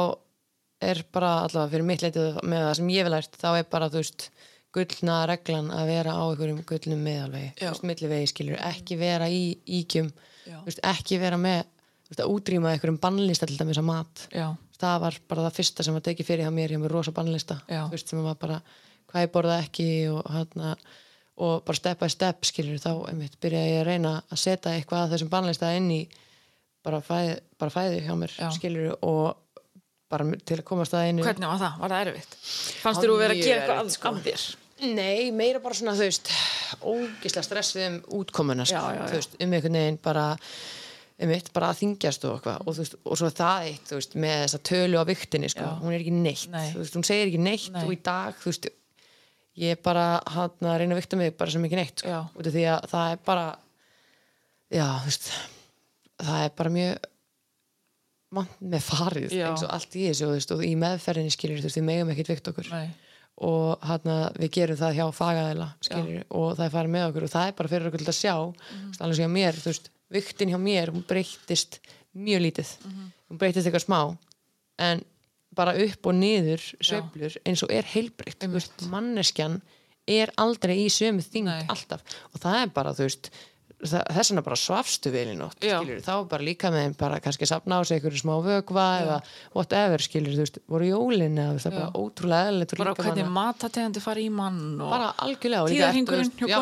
er 0.88 1.02
bara 1.14 1.32
allavega 1.44 1.74
fyrir 1.76 1.86
mitt 1.86 2.06
leitið 2.06 2.40
með 2.42 2.64
það 2.66 2.74
sem 2.80 2.90
ég 2.96 3.06
vil 3.06 3.14
lært 3.14 3.38
þá 3.38 3.48
er 3.52 3.68
bara 3.70 3.90
þú 3.94 4.02
veist 4.02 4.28
gullna 4.78 5.20
reglan 5.30 5.70
að 5.74 5.92
vera 5.92 6.18
á 6.18 6.24
einhverjum 6.26 6.64
gullnum 6.70 7.06
meðalvegi, 7.06 7.54
þú 7.62 7.70
veist, 7.70 7.86
millivegi 7.92 8.32
skilur 8.34 8.66
ekki 8.68 8.98
vera 9.00 9.30
í 9.30 9.44
íkjum 9.80 10.10
Já. 10.10 10.58
þú 10.58 10.66
veist, 10.72 10.84
ekki 10.90 11.22
vera 11.22 11.40
með 11.42 11.62
þú 12.08 12.12
veist, 12.14 12.22
að 12.24 12.34
útrýma 12.34 12.74
einhverjum 12.74 13.00
bannlista 13.04 13.48
til 13.50 13.58
dæmis 13.60 13.80
að 13.82 13.88
mat. 13.90 14.28
Já, 14.32 14.48
það 14.80 15.02
var 15.06 15.18
bara 15.30 15.48
það 15.48 15.58
fyrsta 15.58 15.86
sem 15.86 15.98
var 15.98 16.06
tekið 16.06 16.30
fyrir 16.30 16.48
hjá 16.48 16.54
mér 16.56 16.74
hjá 16.74 16.80
mér 16.82 16.94
rosa 16.98 17.14
bannlista. 17.16 17.60
Þú 17.68 17.90
veist, 17.94 18.14
sem 18.14 18.24
var 18.24 18.38
bara 18.40 18.62
hvað 19.12 19.26
ég 19.26 19.34
borða 19.34 19.58
ekki 19.64 19.88
og, 20.14 20.22
hana, 20.32 20.76
og 21.38 21.66
bara 21.68 21.78
step 21.78 22.00
by 22.02 22.10
step 22.10 22.46
skilur 22.50 22.80
þá 22.82 22.92
einmitt 23.12 23.36
byrjaði 23.44 23.74
ég 23.76 23.82
að 23.84 23.90
reyna 23.92 24.14
að 24.34 24.40
setja 24.42 24.74
eitthvað 24.74 25.04
af 25.04 25.12
þessum 25.14 25.30
bannlista 25.34 25.74
inn 25.78 25.92
í 25.94 26.00
bara 26.88 27.02
fæði, 27.04 27.36
bara 27.60 27.74
fæði 27.74 28.00
hjá 28.08 28.14
mér 28.18 28.34
Já. 28.38 28.48
skilur 28.56 28.96
og 29.06 29.36
bara 30.10 30.24
til 30.48 30.56
að 30.58 30.64
komast 30.68 30.96
að 30.96 31.10
einu 31.10 31.26
hvernig 31.26 31.50
var 31.52 31.60
það? 31.62 31.76
Var 31.84 31.94
það 31.94 32.08
erfitt? 32.08 32.38
Fannst 32.82 33.04
þú 33.04 33.12
var 33.12 33.22
vera 33.26 33.36
að 33.36 33.44
gera 33.44 33.60
eitthvað 33.62 33.82
af, 33.84 33.92
sko. 33.98 34.14
af 34.16 34.26
þér? 34.28 34.48
Nei, 34.98 35.32
meira 35.34 35.60
bara 35.60 35.74
svona, 35.76 35.96
þú 35.98 36.06
veist, 36.06 36.30
ógislega 36.86 37.44
stressið 37.48 37.86
um 37.88 37.96
útkomuna, 38.20 38.66
sko, 38.70 38.78
Já, 38.78 38.94
já, 38.94 39.00
já. 39.02 39.08
þú 39.10 39.18
veist, 39.18 39.38
um 39.42 39.56
einhvern 39.58 39.78
veginn 39.80 39.98
bara, 40.06 40.26
um 41.26 41.34
eitt 41.34 41.50
bara 41.56 41.72
að 41.74 41.80
þingjast 41.82 42.28
og 42.30 42.36
eitthvað, 42.38 42.60
og 42.62 42.78
þú 42.78 42.84
veist, 42.86 42.98
og 43.04 43.18
svo 43.20 43.32
það 43.42 43.70
eitt, 43.72 43.86
þú 43.90 43.98
veist, 44.00 44.18
með 44.22 44.36
þessa 44.44 44.60
tölu 44.70 45.02
á 45.02 45.04
viktinni, 45.10 45.50
sko, 45.50 45.66
Já. 45.66 45.74
hún 45.82 45.96
er 45.96 46.04
ekki 46.06 46.14
neitt, 46.14 46.46
Nei. 46.54 46.68
þú 46.76 46.84
veist, 46.84 46.98
hún 47.00 47.08
segir 47.10 47.32
ekki 47.32 47.42
neitt 47.42 47.72
Nei. 47.74 47.82
og 47.84 47.96
í 47.96 48.00
dag, 48.06 48.38
þú 48.38 48.52
veist, 48.54 48.70
ég 49.58 49.76
er 49.76 49.82
bara 49.84 50.06
hann 50.34 50.70
að 50.70 50.80
reyna 50.82 50.96
að 50.96 51.02
vikta 51.02 51.20
mig 51.20 51.36
bara 51.38 51.54
sem 51.54 51.66
ekki 51.68 51.80
neitt, 51.80 52.02
sko, 52.02 52.14
Já. 52.14 52.20
út 52.38 52.50
af 52.50 52.56
því 52.56 52.66
að 52.74 52.88
það 52.94 53.12
er 53.14 53.22
bara, 53.26 53.46
já, 54.78 54.86
þú 54.86 55.10
veist, 55.10 55.32
það 56.28 56.44
er 56.44 56.54
bara 56.62 56.74
mjög 56.78 57.10
vant 58.38 58.62
með 58.76 58.88
farið, 58.92 59.34
Já. 59.34 59.50
eins 59.50 59.66
og 59.66 59.76
allt 59.78 59.98
í 59.98 60.06
þessu, 60.06 60.32
veist, 60.36 60.56
og 60.56 60.64
í 60.68 60.72
meðferðinni 60.80 61.34
skilur, 61.34 61.62
þú 61.62 61.70
veist, 61.70 61.80
við 61.80 61.88
megum 61.90 62.14
ekkert 62.14 62.32
vikt 62.34 62.50
okkur 62.54 62.72
Nei. 62.76 62.88
og 63.48 63.86
hann 63.90 64.16
við 64.38 64.54
gerum 64.60 64.82
það 64.82 64.98
hjá 65.00 65.06
fagaðila 65.16 65.70
skilur, 65.90 66.26
og 66.30 66.50
það 66.58 66.66
er 66.68 66.74
farið 66.78 66.96
með 66.98 67.10
okkur 67.10 67.28
og 67.28 67.36
það 67.36 67.50
er 67.50 67.60
bara 67.62 67.74
fyrir 67.74 67.92
okkur 67.92 68.04
til 68.04 68.14
að 68.14 68.20
sjá 68.22 68.36
mm 68.38 68.54
-hmm. 68.54 68.98
alveg 69.00 69.16
sem 69.16 69.26
hjá 69.26 69.38
mér, 69.38 69.62
þú 69.62 69.72
veist, 69.72 69.92
viktin 70.14 70.54
hjá 70.54 70.60
mér 70.62 70.94
hún 70.94 71.06
breyttist 71.08 71.80
mjög 72.14 72.42
lítið 72.46 72.70
hún 73.30 73.40
breyttist 73.40 73.68
eitthvað 73.68 73.86
smá 73.86 74.02
en 74.78 75.04
bara 75.58 75.76
upp 75.88 76.10
og 76.10 76.18
niður 76.18 76.64
sveiflur 76.78 77.38
eins 77.44 77.66
og 77.66 77.74
er 77.74 77.90
veist, 78.54 78.88
manneskjan 78.92 79.60
er 80.08 80.32
aldrei 80.40 80.78
í 80.86 80.90
sömu 80.94 81.24
Nei. 81.44 81.66
alltaf. 81.68 82.04
Og 82.32 82.40
það 82.40 82.62
er 82.62 82.74
bara, 82.76 82.96
þú 82.96 83.08
veist 83.10 83.32
þess 83.78 84.32
vegna 84.32 84.42
bara 84.46 84.58
svafstu 84.58 85.12
vel 85.14 85.28
í 85.30 85.36
nótt 85.38 85.62
Já. 85.62 85.78
skilur, 85.78 86.00
þá 86.02 86.14
bara 86.32 86.46
líka 86.46 86.72
með 86.74 86.86
þeim 86.86 86.94
bara 86.98 87.20
kannski 87.22 87.46
safna 87.50 87.78
á 87.78 87.82
sig 87.86 88.00
einhverju 88.00 88.24
smá 88.24 88.34
vögva 88.42 88.86
eða 89.04 89.18
whatever 89.54 90.02
skilur, 90.02 90.34
þú 90.34 90.46
veist, 90.46 90.58
voru 90.74 90.88
jólin 90.90 91.38
eða 91.38 91.60
það 91.62 91.70
er 91.70 91.76
bara 91.78 92.02
ótrúlega 92.02 92.48
eðlilegt 92.50 92.74
bara 92.82 92.96
hvernig 92.98 93.30
matategandi 93.36 94.02
fara 94.02 94.24
í 94.24 94.32
mann 94.34 94.64
og... 94.82 94.90
bara 94.90 95.12
algjörlega 95.28 95.68
já, 95.70 96.58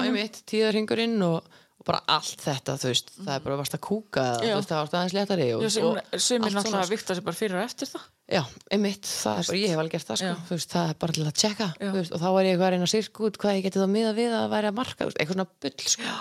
tíðarhingurinn 0.51 1.15
og 1.29 1.29
og 1.29 1.55
bara 1.85 2.01
allt 2.09 2.41
þetta, 2.41 2.75
þú 2.81 2.89
veist, 2.89 3.11
það 3.19 3.31
er 3.35 3.43
bara 3.45 3.57
varst 3.59 3.75
að 3.77 3.81
kúka 3.85 4.23
Já. 4.41 4.51
þú 4.51 4.57
veist, 4.57 4.69
það 4.71 4.79
varst 4.81 4.95
aðeins 4.97 5.15
léttari 5.15 5.47
og, 5.53 5.65
og 5.65 6.21
sem 6.25 6.47
er 6.47 6.55
náttúrulega 6.55 6.91
vikta 6.91 7.17
sér 7.17 7.25
bara 7.27 7.37
fyrir 7.37 7.59
og 7.59 7.65
eftir 7.65 7.91
það 7.91 8.07
Já, 8.25 8.41
einmitt, 8.73 9.05
það 9.05 9.41
er 9.41 9.49
bara, 9.49 9.59
ég 9.59 9.73
hef 9.73 9.81
alveg 9.83 9.93
gert 9.95 10.09
það 10.09 10.21
sko, 10.21 10.31
þú 10.47 10.57
veist, 10.57 10.71
það 10.71 10.89
er 10.89 10.97
bara 11.03 11.15
til 11.15 11.25
að 11.25 11.35
tjekka 11.43 11.67
veist, 11.83 12.15
og 12.15 12.23
þá 12.23 12.27
er 12.31 12.47
ég 12.47 12.55
eitthvað 12.55 12.65
að 12.65 12.73
reyna 12.73 12.87
að 12.87 12.93
sirka 12.95 13.27
út 13.27 13.39
hvað 13.43 13.57
ég 13.59 13.67
geti 13.67 13.83
þá 13.83 13.87
miða 13.93 14.15
við 14.17 14.33
að 14.39 14.47
væri 14.55 14.71
að 14.71 14.79
marka, 14.79 15.09
veist, 15.09 15.19
eitthvað 15.21 15.37
svona 15.37 15.47
bull 15.65 15.89
sko. 15.93 16.15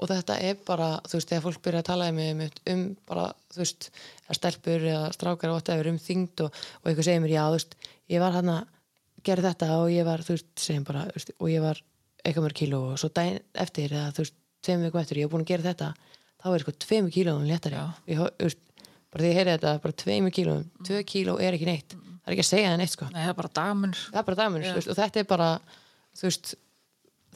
og 0.00 0.10
þetta 0.12 0.38
er 0.46 0.60
bara, 0.70 0.90
þú 1.10 1.18
veist, 1.18 1.32
þegar 1.32 1.46
fólk 1.48 1.62
byrja 1.66 1.82
að 1.82 1.88
tala 1.90 2.10
um, 2.12 2.20
um, 2.30 2.44
um 2.70 2.84
bara, 3.10 3.26
þú 3.50 3.64
veist 3.64 3.90
að 4.30 4.38
stelpur 4.38 4.86
eða 4.94 5.10
strákar 5.16 5.50
og 5.50 5.58
whatever 5.58 5.90
um 5.90 5.98
þyngd 5.98 6.44
og, 6.46 6.62
og 6.80 6.92
eitthvað 6.92 7.10
segir 7.10 7.24
mér, 7.26 7.34
já, 7.34 7.42
þú 7.50 7.58
veist 7.58 7.78
ég 8.14 8.22
var 8.22 8.38
hann 8.38 8.54
að 8.54 8.76
gera 9.26 9.48
þetta 9.50 9.72
og 9.80 9.90
ég 9.90 10.06
var, 10.06 10.22
þú 10.24 10.36
veist, 10.38 10.52
segjum 10.62 10.86
bara, 10.86 11.08
þú 11.10 11.18
veist, 11.18 11.34
og 11.34 11.50
ég 11.50 11.66
var 11.66 11.82
eitthvað 12.24 12.46
mörg 12.46 12.58
kíló 12.60 12.80
og 12.92 13.00
svo 13.00 13.10
daginn 13.16 13.42
eftir 13.58 13.92
eða 13.92 14.14
þú 14.14 14.24
veist, 14.24 14.39
tveim 14.64 14.84
vikum 14.86 15.00
eftir, 15.02 15.20
ég 15.20 15.28
hef 15.28 15.32
búin 15.32 15.44
að 15.44 15.52
gera 15.52 15.66
þetta 15.70 15.90
þá 16.40 16.48
er 16.54 16.64
sko 16.64 16.74
tveimur 16.84 17.14
kílóum 17.14 17.46
léttari. 17.48 17.80
Ég, 18.08 18.22
veist, 18.40 18.62
bara 19.10 19.24
því 19.24 19.30
ég 19.30 19.38
heyri 19.40 19.54
þetta, 19.56 19.74
bara 19.84 19.98
tveimur 20.04 20.34
kílóum 20.36 20.64
tvö 20.86 21.02
kíló 21.08 21.36
er 21.42 21.56
ekki 21.56 21.68
neitt, 21.68 21.96
það 21.96 22.30
er 22.30 22.36
ekki 22.36 22.44
að 22.46 22.50
segja 22.50 22.72
það 22.72 22.80
neitt 22.82 22.94
sko, 22.94 23.08
Nei, 23.10 23.20
það 23.20 23.32
er 23.32 23.38
bara 23.40 23.52
er 24.20 24.40
dæmur 24.40 24.66
veist, 24.68 24.90
og 24.92 24.98
þetta 25.00 25.22
er 25.22 25.28
bara, 25.30 25.48
þú 26.16 26.28
veist 26.28 26.52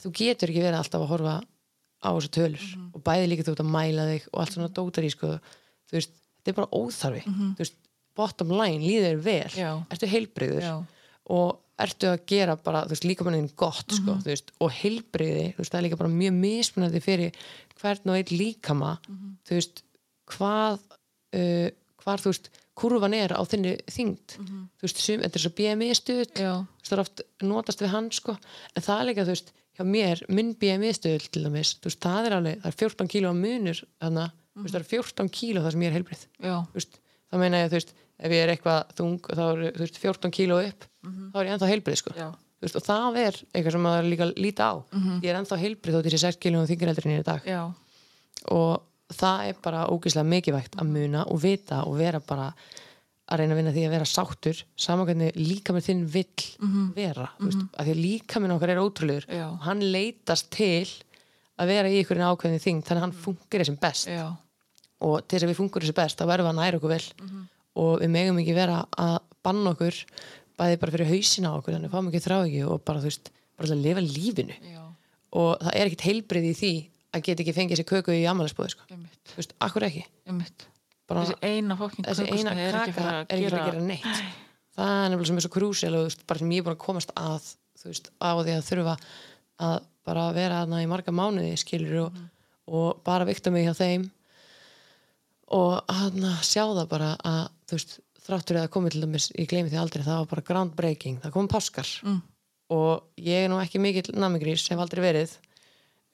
þú 0.03 0.12
getur 0.20 0.53
ekki 0.53 0.64
verið 0.64 0.81
alltaf 0.81 1.05
að 1.05 1.12
horfa 1.14 1.35
á 2.05 2.09
þessu 2.12 2.31
tölur 2.37 2.64
og 2.93 3.05
bæði 3.07 3.29
líka 3.31 3.47
þú 3.47 3.55
ert 3.55 3.64
að 3.64 3.72
mæla 3.75 4.07
þig 4.11 4.29
og 4.33 4.41
allt 4.43 4.57
svona 4.57 4.72
dótar 4.77 5.07
í 5.07 5.12
sko, 5.14 5.33
veist, 5.95 6.14
þetta 6.41 6.53
er 6.53 6.59
bara 6.61 6.81
óþarfi. 6.81 7.22
Veist, 7.61 7.77
bottom 8.14 8.53
line, 8.55 8.79
líður 8.85 9.20
vel. 9.25 9.51
Ertu 9.91 10.07
heilbriður 10.11 10.66
og 11.35 11.57
ertu 11.81 12.07
að 12.12 12.20
gera 12.31 12.55
bara, 12.57 12.85
þú 12.87 12.95
veist, 12.95 13.07
líka 13.09 13.25
mannin 13.27 13.49
gott 13.59 13.95
sko, 13.97 14.18
þú 14.22 14.31
veist, 14.31 14.53
og 14.62 14.70
heilbriði 14.70 15.47
þú 15.57 15.62
veist, 15.62 15.72
það 15.72 15.79
er 15.81 15.87
líka 15.89 15.97
bara 15.99 16.12
mjög 16.12 16.37
mismunandi 16.39 17.01
fyrir 17.03 17.39
hvern 17.81 18.12
og 18.12 18.18
einn 18.20 18.31
líkama 18.39 18.93
þú 19.49 19.57
veist, 19.59 19.83
hvað 20.31 20.79
uh, 21.35 21.68
hvar, 22.05 22.20
þú 22.22 22.31
veist, 22.31 22.51
kurvan 22.79 23.14
er 23.14 23.35
á 23.35 23.43
þinni 23.47 23.75
þyngd, 23.91 24.37
þú 24.39 24.87
veist, 24.87 25.03
sum, 25.03 25.20
þetta 25.25 25.39
er 25.39 25.45
svo 25.45 25.53
BMI 25.59 25.91
stuð, 25.95 26.25
Já. 26.37 26.55
þú 26.62 26.81
veist, 26.81 26.89
það 26.91 26.97
er 26.97 27.05
oft 27.05 27.22
notast 27.43 27.83
við 27.83 27.93
hann, 27.95 28.11
sko, 28.12 28.37
en 28.75 28.83
það 28.87 29.01
er 29.01 29.09
líka, 29.11 29.27
þú 29.27 29.35
veist 29.35 29.53
hjá 29.75 29.85
mér, 29.89 30.22
minn 30.31 30.55
BMI 30.55 30.91
stuð 30.95 31.29
til 31.35 31.45
dæmis, 31.47 31.75
þú 31.81 31.91
veist, 31.91 32.03
það 32.05 32.29
er 32.29 32.37
alveg, 32.39 32.61
það 32.62 32.70
er 32.70 32.79
14 32.83 33.11
kíló 33.14 33.31
á 33.31 33.37
munur, 33.39 33.81
þannig, 34.03 34.27
að, 34.29 34.37
þú 34.55 34.66
veist, 34.66 34.75
það 34.75 34.83
er 34.83 34.91
14 34.91 35.33
kíló 35.39 35.64
það 35.64 35.75
sem 35.75 35.83
ég 35.83 35.91
er 35.91 35.97
heilbrið, 35.99 36.27
þú 36.39 36.79
veist 36.79 37.01
þá 37.35 37.41
meina 37.43 37.62
ég, 37.64 37.70
þú 37.72 37.79
veist, 37.81 37.95
ef 38.19 38.31
ég 38.33 38.43
er 38.45 38.53
eitthvað 38.55 38.95
þung 38.99 39.19
þá 39.27 39.43
er, 39.51 39.62
þú 39.75 39.85
veist, 39.85 39.99
14 40.03 40.31
kíló 40.35 40.61
upp 40.62 40.87
þá 41.35 41.37
er 41.41 41.47
ég 41.49 41.55
ennþá 41.57 41.71
heilbrið, 41.73 41.99
sko. 42.01 42.15
Veist, 42.65 42.77
og 42.79 42.85
það 42.87 43.17
er 43.21 43.39
eitthvað 43.53 43.73
sem 43.75 43.83
maður 43.85 44.07
líka 44.09 44.25
að 44.29 44.37
líta 44.41 44.69
á. 44.71 44.75
Ég 45.21 45.29
er 45.33 45.37
ennþá 45.41 45.59
heilbrið 45.61 45.97
þótt 45.99 46.07
ég 46.09 46.15
sé 46.15 46.21
6 46.31 46.39
kílóum 46.41 46.69
þingur 46.71 46.89
heldur 46.93 47.07
en 47.09 47.12
ég 47.12 47.19
er 47.21 47.25
í 47.25 47.29
dag. 47.29 47.45
Já. 47.45 47.62
og 48.55 48.83
það 49.15 49.43
er 49.51 49.59
bara 49.62 49.83
ógeðslega 49.93 50.27
mikilvægt 50.31 50.79
að 50.81 50.89
muna 50.95 51.25
og 51.31 51.43
vita 51.43 51.83
og 51.85 51.99
vera 52.01 52.21
bara 52.25 52.47
að 53.25 53.41
reyna 53.41 53.55
að 53.55 53.59
vinna 53.61 53.73
því 53.73 53.85
að 53.87 53.93
vera 53.95 54.05
sáttur 54.09 54.59
saman 54.77 55.07
hvernig 55.09 55.37
líka 55.37 55.73
með 55.73 55.87
þinn 55.87 56.03
vill 56.12 56.47
vera, 56.97 57.29
þú 57.39 57.47
veist, 57.49 57.62
af 57.79 57.85
því 57.87 57.93
að 57.95 58.01
líka 58.05 58.41
minn 58.41 58.53
okkar 58.57 58.73
er 58.75 58.81
ótrúlegur 58.83 59.25
Já. 59.29 59.47
og 59.49 59.62
hann 59.65 59.81
leitast 59.81 60.51
til 60.53 60.89
að 61.57 61.71
vera 61.71 61.89
í 61.89 62.01
ykkur 62.03 62.21
ákveðin 62.21 62.61
þing 62.65 62.83
þannig 62.85 63.01
að 63.01 63.05
hann 63.07 63.17
funkar 63.25 63.65
sem 63.65 63.77
best. 63.81 64.09
Já. 64.09 64.27
og 65.01 65.21
til 65.29 65.39
þess 65.39 65.45
að 65.47 65.53
við 65.53 65.61
fungurum 65.61 65.85
þessi 65.87 65.97
best 66.01 66.19
þá 66.21 66.25
verðum 66.33 66.49
við 66.49 66.53
að 66.53 66.61
næra 66.65 66.81
okkur 66.81 66.93
vel 66.97 67.05
og 67.81 68.01
við 68.03 68.12
megum 68.14 68.41
ekki 68.43 68.57
vera 68.57 68.83
að 69.01 69.16
banna 69.45 69.75
okkur 69.75 70.01
bæði 70.59 70.81
bara 70.83 70.95
fyrir 70.95 71.11
hausina 71.11 71.51
á 71.51 71.59
okkur 71.59 71.75
þannig 71.75 71.91
að 71.91 71.97
fáum 71.97 72.11
ekki 72.11 72.22
þrá 72.25 72.37
ekki 72.45 72.62
og 72.70 72.85
bara 72.87 73.03
þú 73.03 73.11
veist 73.11 73.31
bara 73.59 73.70
að 73.75 73.83
lifa 73.85 74.05
lífinu. 74.05 74.59
Já. 74.70 74.83
og 75.35 75.51
það 75.62 75.75
er 75.81 75.91
ekkit 75.91 76.07
heilbrið 76.09 76.47
í 76.51 76.55
því 76.59 76.72
að 77.14 77.25
geta 77.27 77.45
ekki 77.45 77.55
fengið 77.57 77.81
sér 77.81 77.89
köku 77.89 78.14
í 78.14 78.22
amælisbúði 78.31 78.75
sko. 78.75 78.87
Þú 79.31 79.37
veist, 79.39 79.53
akkur 79.62 79.87
ekki? 79.87 80.05
Bara 81.11 81.25
Þessi 81.27 81.37
eina 81.43 81.77
fokkin 81.79 82.07
þessi 82.07 82.25
eina 82.31 82.55
kaka 82.55 83.05
er 83.29 83.37
ekki 83.37 83.51
að 83.51 83.68
gera 83.68 83.83
neitt. 83.85 84.22
Það 84.75 84.93
er 84.95 85.11
nefnilega 85.12 85.29
sem 85.29 85.39
er 85.39 85.45
svo 85.45 85.53
krúsjál 85.55 85.99
og 85.99 86.14
bara 86.27 86.43
sem 86.43 86.55
ég 86.55 86.62
er 86.62 86.66
búin 86.66 86.75
að 86.75 86.83
komast 86.87 87.12
að 87.18 87.51
þú 87.79 87.91
veist, 87.91 88.09
á 88.18 88.31
því 88.41 88.55
að 88.55 88.64
þurfa 88.70 88.95
að 89.68 89.77
bara 90.09 90.25
vera 90.35 90.62
aðna 90.64 90.81
í 90.83 90.89
marga 90.91 91.14
mánuði 91.14 91.59
skilur 91.61 92.07
og, 92.07 92.16
og 92.66 93.03
bara 93.07 93.27
vikta 93.29 93.53
mig 93.55 93.68
hjá 93.68 93.75
þeim 93.79 94.09
og 95.55 95.84
að 95.92 96.18
sjá 96.42 96.64
það 96.66 96.88
bara 96.90 97.12
að 97.22 97.40
þú 97.70 97.78
veist, 97.78 97.96
þráttur 98.24 98.59
eða 98.61 98.72
komið 98.74 98.94
til 98.96 99.02
dæmis 99.05 99.30
ég 99.38 99.48
gleymi 99.50 99.70
því 99.72 99.80
aldrei, 99.82 100.02
það 100.07 100.20
var 100.22 100.30
bara 100.34 100.46
groundbreaking 100.50 101.18
það 101.24 101.34
kom 101.38 101.48
páskar 101.52 101.90
Mm. 102.05 102.20
og 102.74 103.02
ég 103.20 103.44
er 103.44 103.50
nú 103.52 103.59
ekki 103.62 103.78
mikill 103.82 104.14
namigrís 104.16 104.64
hef 104.72 104.80
aldrei 104.80 105.02
verið 105.05 105.34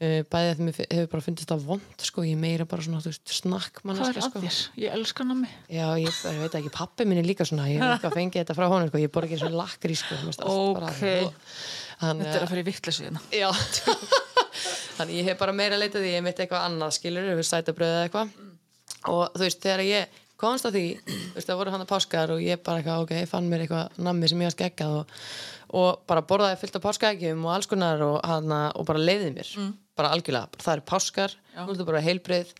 uh, 0.02 0.20
bæðið 0.32 0.50
að 0.50 0.62
mér 0.66 0.80
hefur 0.90 1.08
bara 1.12 1.24
fundist 1.28 1.50
það 1.52 1.64
vond 1.70 2.02
sko, 2.08 2.24
ég 2.26 2.34
er 2.34 2.40
meira 2.42 2.66
bara 2.66 2.82
svona, 2.82 3.00
veist, 3.04 3.22
snakk 3.30 3.80
Hvað 3.84 4.00
er 4.08 4.18
að 4.18 4.26
sko. 4.26 4.42
þér? 4.42 4.58
Ég 4.82 4.94
elska 4.98 5.26
nammi. 5.28 5.48
Já, 5.70 5.86
ég, 6.02 6.10
ég 6.34 6.40
veit 6.42 6.56
ekki, 6.58 6.72
pappi 6.74 7.06
minn 7.06 7.20
er 7.22 7.28
líka 7.30 7.46
svona 7.46 7.68
ég 7.70 7.78
hef 7.80 7.94
eitthvað 7.98 8.16
fengið 8.18 8.42
þetta 8.42 8.56
frá 8.58 8.66
honum, 8.72 8.90
sko, 8.90 8.98
ég 9.04 9.12
borði 9.14 9.30
ekki 9.30 9.40
svona 9.44 9.60
lakri 9.62 9.96
sko, 10.00 10.18
Ok. 10.50 11.02
Þannig 12.00 12.24
Þetta 12.26 12.32
er 12.32 12.40
að- 12.40 12.46
að 12.46 12.52
fyrir 12.54 12.64
vittleysu 12.70 13.02
hérna. 13.04 13.20
Já 13.36 13.50
Þannig 14.98 15.18
ég 15.20 15.26
hef 15.30 15.38
bara 15.40 15.52
meira 15.56 15.76
leitað 15.78 16.02
því 16.04 16.12
ég 16.16 16.24
mitt 16.24 16.40
eitthvað 16.42 16.64
annað 16.66 16.94
skilur, 16.96 17.28
sætabröð 17.46 17.92
eða 17.94 18.06
eitthvað 18.08 18.32
og 19.08 19.30
þú 19.36 19.44
veist, 19.46 19.62
þegar 19.62 19.84
ég 19.86 20.18
komst 20.40 20.66
að 20.68 20.76
því, 20.78 20.84
þú 21.04 21.36
veist, 21.36 21.48
það 21.48 21.60
voru 21.60 21.72
hann 21.74 21.84
að 21.84 21.90
páskar 21.90 22.32
og 22.34 22.42
ég 22.44 22.60
bara 22.64 22.80
eitthvað, 22.80 23.04
ok, 23.04 23.14
fann 23.28 23.48
mér 23.50 23.64
eitthvað 23.66 23.98
nammi 24.00 24.28
sem 24.30 24.40
ég 24.40 24.48
var 24.50 24.56
skeggjað 24.56 24.96
og, 25.00 25.14
og 25.80 26.02
bara 26.08 26.24
borðaði 26.26 26.60
fullt 26.62 26.78
af 26.78 26.84
páskaeggjum 26.86 27.44
og 27.44 27.54
alls 27.54 27.68
konar 27.70 28.04
og, 28.06 28.18
hana, 28.26 28.60
og 28.76 28.88
bara 28.88 29.02
leiði 29.02 29.32
mér 29.36 29.50
bara 30.00 30.12
algjörlega, 30.16 30.48
bara, 30.54 30.64
það 30.64 30.78
eru 30.78 30.86
páskar 30.88 31.34
Já. 31.36 31.58
þú 31.60 31.66
veist, 31.74 31.84
bara 31.90 32.04
heilbrið 32.06 32.54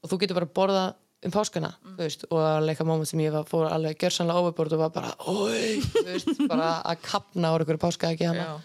og 0.00 0.10
þú 0.12 0.20
getur 0.22 0.40
bara 0.40 0.54
borðað 0.60 0.94
um 1.26 1.32
páskana, 1.34 1.72
þú 1.82 1.98
veist, 1.98 2.24
og 2.30 2.40
að 2.44 2.66
leika 2.70 2.86
moment 2.86 3.08
sem 3.10 3.20
ég 3.24 3.34
var, 3.34 3.46
fór 3.48 3.68
alveg 3.68 4.00
gjörsanlega 4.00 4.42
overbord 4.44 4.76
og 4.76 4.82
var 4.84 4.92
bara, 4.94 5.12
oi, 5.28 5.82
þú 5.84 6.04
veist, 6.08 6.32
bara 6.52 6.72
að 6.86 7.00
kapna 7.04 7.52
á 7.52 7.56
einhverju 7.56 7.82
páskaeggi 7.84 8.28
hana 8.30 8.48
Já. 8.48 8.56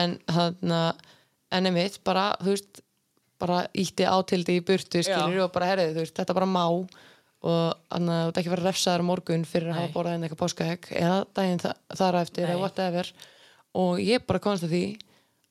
en 0.00 0.18
hann 0.34 0.74
en 1.50 1.66
einmitt 1.66 1.98
bara, 2.06 2.32
þú 2.42 2.54
veist 2.54 2.82
bara 3.40 3.60
ítti 3.74 4.06
átildi 4.06 4.58
í 4.60 4.64
burtu 4.68 5.02
skilur 5.06 5.44
og 5.46 5.52
bara 5.54 5.70
herrið, 5.72 5.94
þú 5.96 6.04
veist, 6.04 6.16
þetta 6.20 6.36
bara 6.38 6.46
má 6.50 6.64
og 7.40 7.76
þannig 7.88 8.14
að 8.14 8.24
þú 8.24 8.30
ert 8.30 8.38
ekki 8.42 8.50
verið 8.52 8.66
refsaður 8.68 9.00
á 9.00 9.10
morgun 9.10 9.44
fyrir 9.48 9.70
að 9.70 9.76
Nei. 9.76 9.80
hafa 9.80 9.94
borðað 9.96 10.16
inn 10.18 10.24
eitthvað 10.26 10.42
páskaegg 10.44 10.88
eða 11.00 11.20
daginn 11.38 11.62
þa 11.62 11.70
þar 11.96 12.18
eftir 12.20 12.50
eða 12.50 12.58
whatever 12.60 13.12
og 13.80 14.02
ég 14.04 14.26
bara 14.28 14.42
komst 14.44 14.66
að 14.66 14.74
því 14.74 14.82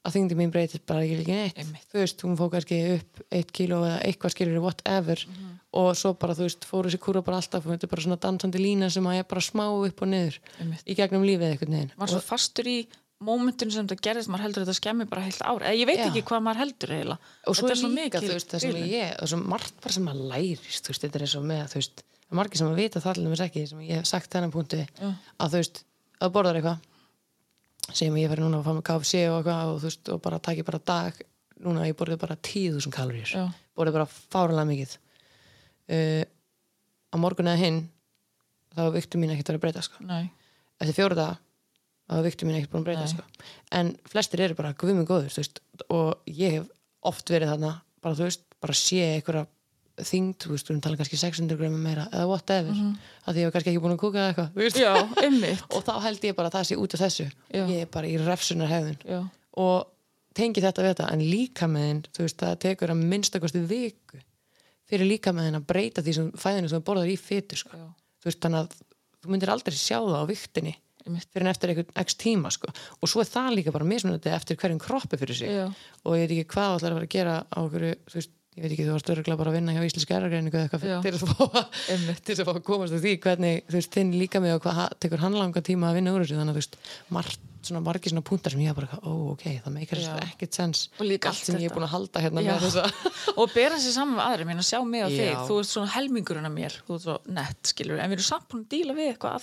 að 0.06 0.14
þyngdi 0.16 0.36
mín 0.40 0.52
breytist 0.54 0.86
bara 0.88 1.02
ekki 1.04 1.18
líka 1.20 1.34
neitt 1.40 1.58
Einmitt. 1.60 1.88
þú 1.92 1.98
veist, 2.00 2.22
hún 2.24 2.38
fóð 2.40 2.52
kannski 2.54 2.78
upp 2.94 3.24
eitt 3.36 3.50
kíló 3.58 3.82
eða 3.84 3.98
eitthvað 4.06 4.36
skilur 4.36 4.62
whatever 4.64 5.26
Mhm. 5.28 5.50
og 5.74 5.90
svo 5.98 6.14
bara, 6.14 6.34
þú 6.38 6.46
veist, 6.48 6.64
fóru 6.70 6.90
þessi 6.90 7.02
kúra 7.04 7.24
bara 7.26 7.38
alltaf 7.42 7.66
og 7.66 7.74
þetta 7.74 7.84
er 7.84 7.92
bara 7.96 8.02
svona 8.06 8.20
dansandi 8.22 8.62
lína 8.62 8.90
sem 8.94 9.04
að 9.04 9.18
ég 9.20 9.28
bara 9.28 9.42
smá 9.42 9.66
upp 9.88 10.02
og 10.02 10.08
niður 10.08 10.38
Einmitt. 10.62 10.86
í 10.88 10.96
gegnum 10.96 11.26
lífið 11.26 11.52
eitthvað 11.58 11.70
neginn 11.74 11.92
Var 11.98 12.08
svo 12.14 12.22
fastur 12.22 12.66
í 12.70 12.78
mómentinu 13.20 13.74
sem 13.74 13.88
þetta 13.88 14.06
gerðist, 14.08 14.32
maður 14.32 14.46
heldur 14.48 14.64
þetta 14.66 14.78
skemmi 14.78 15.08
bara 15.10 15.26
heilt 15.26 15.42
ár. 15.44 15.66
Eða 15.68 15.80
ég 15.80 15.90
veit 15.90 16.00
Já. 16.00 16.06
ekki 16.08 16.24
hvað 16.30 16.44
maður 16.46 16.62
heldur 16.64 16.94
eiginlega. 16.96 17.34
og 17.46 17.58
svo 17.58 17.72
er 17.72 17.82
líka, 17.96 18.22
þú 18.24 18.36
veist, 18.36 18.54
það 18.54 18.64
sem 18.64 18.78
ég 18.88 19.16
og 19.20 19.32
svo 19.32 19.40
margt 19.44 19.82
bara 19.84 19.96
sem 19.96 20.06
maður 20.08 20.30
lærist, 20.32 20.88
veist, 20.88 21.04
þetta 21.04 21.20
er 21.20 21.26
eins 21.26 21.36
og 21.36 21.48
með, 21.50 21.66
þú 21.74 21.82
veist, 21.82 22.04
er 22.30 22.40
margir 22.40 22.62
sem 22.62 22.70
að 22.70 22.80
vita 22.80 23.02
það 23.04 23.20
alveg 23.20 23.44
ekki, 23.48 23.66
sem 23.68 23.82
ég 23.84 24.00
hef 24.00 24.08
sagt 24.08 24.32
þennan 24.32 24.54
punktu 24.54 24.80
Já. 24.86 25.10
að 25.40 25.52
þú 25.52 25.62
veist, 25.64 25.84
að 26.20 26.34
borðar 26.38 26.60
eitthvað 26.60 26.88
að 27.90 28.22
ég 28.22 28.32
færi 28.32 28.44
núna 28.46 28.60
að 28.60 28.68
fá 28.68 28.74
mig 28.78 28.86
KFC 28.88 29.22
og 29.28 29.38
eitthvað 29.40 29.74
og 29.74 29.80
þú 29.82 29.90
veist, 29.90 30.10
og 30.14 30.22
bara 30.22 30.40
taki 30.40 30.66
bara 30.68 30.80
dag 30.80 31.22
núna 31.66 31.88
ég 31.90 31.98
borðið 32.00 32.22
bara 32.22 32.38
10.000 32.38 32.94
kaloríur 32.94 33.32
Já. 33.34 33.46
borðið 33.76 33.98
bara 33.98 34.08
fáralega 34.08 34.70
mikið 34.70 34.96
uh, 35.90 36.24
á 37.10 37.16
morgun 37.18 37.50
eða 37.50 37.64
hinn 37.64 37.80
þá 38.76 38.84
er 38.86 38.96
viktum 38.96 39.24
mín 39.24 39.34
ekkert 39.34 39.56
að 39.56 39.64
breyta 39.64 39.84
sko. 39.84 40.04
Eftir 40.80 40.96
fjóra 40.96 41.18
daga 41.18 41.38
er 42.18 42.26
viktum 42.26 42.50
mín 42.50 42.58
ekkert 42.60 42.74
búin 42.74 42.84
að 42.84 42.90
breyta 42.90 43.08
sko. 43.12 43.24
en 43.80 43.94
flestir 44.10 44.44
eru 44.46 44.58
bara 44.58 44.74
guðminn 44.74 45.08
góður 45.08 45.36
veist, 45.36 45.62
og 45.90 46.18
ég 46.26 46.58
hef 46.58 46.68
oft 47.06 47.30
verið 47.30 47.54
þarna 47.54 47.74
bara 48.04 48.18
þú 48.18 48.28
veist, 48.28 48.46
bara 48.60 48.78
sé 48.78 49.02
einhverja 49.16 49.46
þyngd, 50.00 50.38
þú 50.40 50.54
veist, 50.54 50.68
við 50.68 50.74
erum 50.74 50.82
talað 50.86 51.02
kannski 51.02 51.20
600 51.20 51.60
grömmum 51.60 51.84
meira 51.84 52.06
eða 52.08 52.28
whatever, 52.30 52.72
mm 52.72 52.80
-hmm. 52.80 52.98
að 53.26 53.34
því 53.34 53.40
ég 53.40 53.46
hef 53.46 53.54
kannski 53.54 53.70
ekki 53.70 53.84
búin 53.84 53.96
að 53.96 54.04
kúka 54.04 54.20
eða 54.20 54.30
eitthvað, 54.30 54.50
og 55.76 55.84
þá 55.84 55.94
held 56.06 56.24
ég 56.24 56.36
bara 56.36 56.48
að 56.48 56.56
það 56.56 56.68
sé 56.68 56.76
út 56.76 56.94
af 56.94 57.00
þessu 57.04 57.28
Já. 57.52 57.64
ég 57.68 57.82
er 57.82 57.90
bara 57.92 58.08
í 58.08 58.16
refsunar 58.18 58.70
hefðun 58.72 59.30
og 59.60 59.88
tengi 60.34 60.62
þetta 60.62 60.82
við 60.82 60.90
þetta 60.94 61.12
en 61.12 61.20
líka 61.20 61.68
með 61.68 61.84
þinn, 61.88 62.04
þú 62.16 62.22
veist, 62.24 62.38
það 62.40 62.60
tekur 62.60 62.92
að 62.94 63.04
minnstakosti 63.12 63.60
viku 63.60 64.22
fyrir 64.90 65.10
líka 65.10 65.34
með 65.36 65.50
þinn 65.50 65.60
að 65.60 65.68
breyta 65.70 66.04
því 66.04 66.16
sem 66.18 66.30
fæðinu 66.40 66.70
sem 66.70 66.82
þú 66.82 66.86
borðar 66.90 67.12
í 67.12 67.18
fytu 67.20 67.58
sko. 67.60 67.80
Þú 68.20 68.30
veist, 68.30 68.42
þannig 68.44 68.62
að 68.64 68.78
þú 69.20 69.34
myndir 69.34 69.52
aldrei 69.54 69.78
sjá 69.78 69.98
það 69.98 70.18
á 70.18 70.26
viktinni. 70.30 70.76
Fyrir 71.18 71.46
en 71.46 71.52
eftir 71.52 71.74
einhvern 71.74 72.04
x 72.04 72.18
tíma 72.20 72.52
sko. 72.54 72.72
og 73.02 73.12
svo 73.12 73.24
er 73.24 73.30
það 73.30 73.56
líka 73.58 73.74
bara 73.76 73.88
mismunandi 73.88 74.34
eftir 74.34 74.60
hverjum 74.60 74.82
kroppi 74.84 75.18
fyrir 75.18 75.36
sig 75.36 75.50
Já. 75.50 75.68
og 76.06 76.18
ég 76.18 76.28
veit 76.28 76.36
ekki 76.38 76.54
hvað 76.56 76.70
það 76.70 76.78
ætlar 76.80 76.92
að 76.92 77.00
fara 77.00 77.10
að 77.10 77.16
gera 77.16 77.36
á 77.50 77.58
okkur, 77.64 77.88
þú 78.10 78.20
veist, 78.20 78.36
ég 78.60 78.66
veit 78.66 78.74
ekki, 78.76 78.86
þú 78.86 78.96
varst 78.98 79.10
örgulega 79.14 79.40
bara 79.40 79.52
að 79.54 79.56
vinna 79.56 79.74
hjá 79.76 79.84
Íslenski 79.88 80.16
eragreiningu 80.18 80.58
eða 80.60 80.66
eitthvað 80.68 80.82
til 81.06 81.14
þess 81.16 81.24
að 81.24 81.30
fá 81.32 81.44
að, 81.48 81.66
að 82.44 82.50
að 82.52 82.66
komast 82.68 82.94
að 82.96 83.04
því 83.06 83.14
hvernig, 83.24 83.62
þú 83.70 83.76
veist, 83.78 83.92
þinn 83.96 84.12
líka 84.20 84.38
mig 84.44 84.52
og 84.58 84.62
hvað 84.66 84.82
tekur 85.00 85.24
hann 85.24 85.38
langa 85.40 85.64
tíma 85.64 85.86
að 85.90 85.96
vinna 86.00 86.12
úr 86.16 86.22
þessu? 86.26 86.36
Þannig 86.40 86.52
að 86.52 86.58
þú 86.58 86.60
veist, 86.60 86.76
margt, 87.16 87.42
svona 87.70 87.82
margir 87.84 88.12
svona 88.12 88.26
punktar 88.28 88.52
sem 88.56 88.64
ég 88.66 88.76
bara, 88.76 89.00
ó, 89.00 89.12
ok, 89.34 89.46
það 89.64 89.72
meikar 89.76 89.98
ekkert 90.26 90.54
sens 90.56 90.80
allt 91.00 91.40
sem 91.40 91.56
ég 91.56 91.64
er 91.64 91.70
þetta. 91.70 91.76
búin 91.76 91.88
að 91.88 91.94
halda 91.96 92.18
hérna 92.24 92.40
Já. 92.44 92.52
með 92.52 92.60
þessa 92.68 92.84
og 93.40 93.48
bera 93.56 93.76
sér 93.80 93.94
saman 93.96 94.16
við 94.20 94.26
aðri, 94.28 94.44
minna 94.48 94.64
sjá 94.64 94.80
mig 94.88 95.02
og 95.04 95.12
þig. 95.12 95.28
Já. 95.28 95.40
þú 95.48 95.56
ert 95.60 95.72
svona 95.72 95.92
helmingurinn 95.96 96.48
af 96.48 96.54
mér. 96.56 96.74
Þú 96.88 96.92
ert 96.96 97.04
svo 97.04 97.16
nett, 97.36 97.62
skilur, 97.74 98.00
en 98.00 98.08
við 98.08 98.16
erum 98.20 98.30
samt 98.30 98.48
búin 98.48 98.64
að 98.64 98.72
díla 98.76 98.96
við 98.96 99.12
eitthvað 99.12 99.36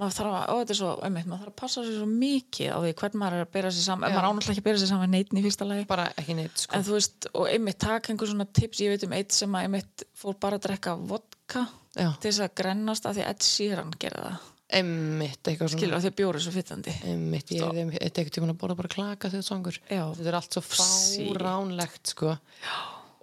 Já, 0.00 0.06
er 0.06 0.06
maður 0.06 0.16
þarf 0.16 0.34
að, 0.36 0.44
ó, 0.50 0.54
þetta 0.60 0.72
er 0.72 0.78
svo, 0.78 0.90
einmitt, 1.04 1.26
maður 1.28 1.42
þarf 1.44 1.52
að 1.52 1.58
passa 1.60 1.82
sér 1.84 1.96
svo 1.98 2.06
mikið 2.10 2.70
á 2.72 2.78
því 2.80 2.92
hvern 3.00 3.18
maður 3.20 3.36
er 3.36 3.44
að 3.44 3.50
bera 3.56 3.72
sér 3.74 3.84
saman 3.84 4.08
Já. 4.10 4.14
maður 4.16 4.28
ánáttúrulega 4.30 4.54
ekki 4.54 4.62
að 4.64 4.68
bera 4.70 4.80
sér 4.80 4.90
saman 4.90 5.10
neitin 5.14 5.40
í 5.40 5.42
fyrsta 5.44 5.66
lagi 5.68 5.86
bara 5.90 6.06
ekki 6.20 6.36
neitt, 6.38 6.62
sko 6.64 6.76
en 6.78 6.86
þú 6.86 6.94
veist, 6.96 7.28
og 7.34 7.48
einmitt 7.50 7.80
taka 7.84 8.12
einhver 8.12 8.30
svona 8.30 8.46
tips, 8.60 8.80
ég 8.80 8.94
veit 8.94 9.04
um 9.04 9.16
eitt 9.18 9.36
sem 9.36 9.58
að 9.58 9.66
einmitt 9.68 10.06
fór 10.16 10.38
bara 10.40 10.56
að 10.56 10.64
drekka 10.68 10.94
vodka 11.10 11.66
Já. 11.96 12.08
til 12.16 12.30
þess 12.30 12.44
að 12.46 12.54
grennast 12.62 13.10
að 13.10 13.18
því 13.18 13.26
Ed 13.28 13.44
Sheeran 13.50 13.92
gerði 14.00 14.24
það, 14.28 14.48
Emmitt, 14.70 15.40
eitthvað 15.42 15.72
svona 15.72 15.80
skilur, 15.80 15.98
því 15.98 16.10
að 16.12 16.18
bjóri 16.20 16.40
svo 16.44 16.52
fytandi 16.54 16.92
Einmitt, 17.10 17.48
ég 17.50 17.64
er 17.66 18.04
eitthvað 18.06 18.34
tíma 18.36 18.52
að 18.52 18.60
borða 18.60 18.76
bara 18.78 18.90
klaka 18.92 19.30
þegar 19.32 19.46
sangur 19.48 19.78
Já. 19.90 20.04
þetta 20.14 20.30
er 20.30 20.38
allt 20.38 20.54
svo 20.54 20.62
fáránlegt 20.62 22.12
sko. 22.12 22.36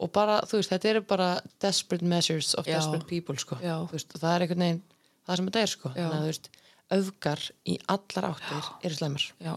og 0.04 0.12
bara, 0.12 0.42
þú 0.44 0.60
veist, 0.60 0.74
þetta 0.74 0.90
eru 0.92 1.04
bara 1.08 1.30
desperate 1.64 2.04
measures 2.06 2.52
of 2.60 2.68
Já. 2.68 2.76
desperate 2.76 3.08
people 3.08 3.40
sko. 3.40 3.56
Já. 3.64 3.78
Veist, 3.94 4.12
það 4.20 4.34
er 4.34 4.46
einhvern 4.46 4.66
veginn 4.66 4.84
það 5.24 5.40
sem 5.40 5.48
þetta 5.48 5.64
er, 5.64 5.72
sko. 5.72 5.94
Já. 5.94 6.02
þannig 6.02 6.18
að 6.18 6.26
þú 6.26 6.32
veist 6.34 6.52
öfgar 6.94 7.42
í 7.68 7.78
allar 7.92 8.30
áttir 8.32 8.70
eru 8.88 8.96
slæmar 8.96 9.26
já, 9.44 9.54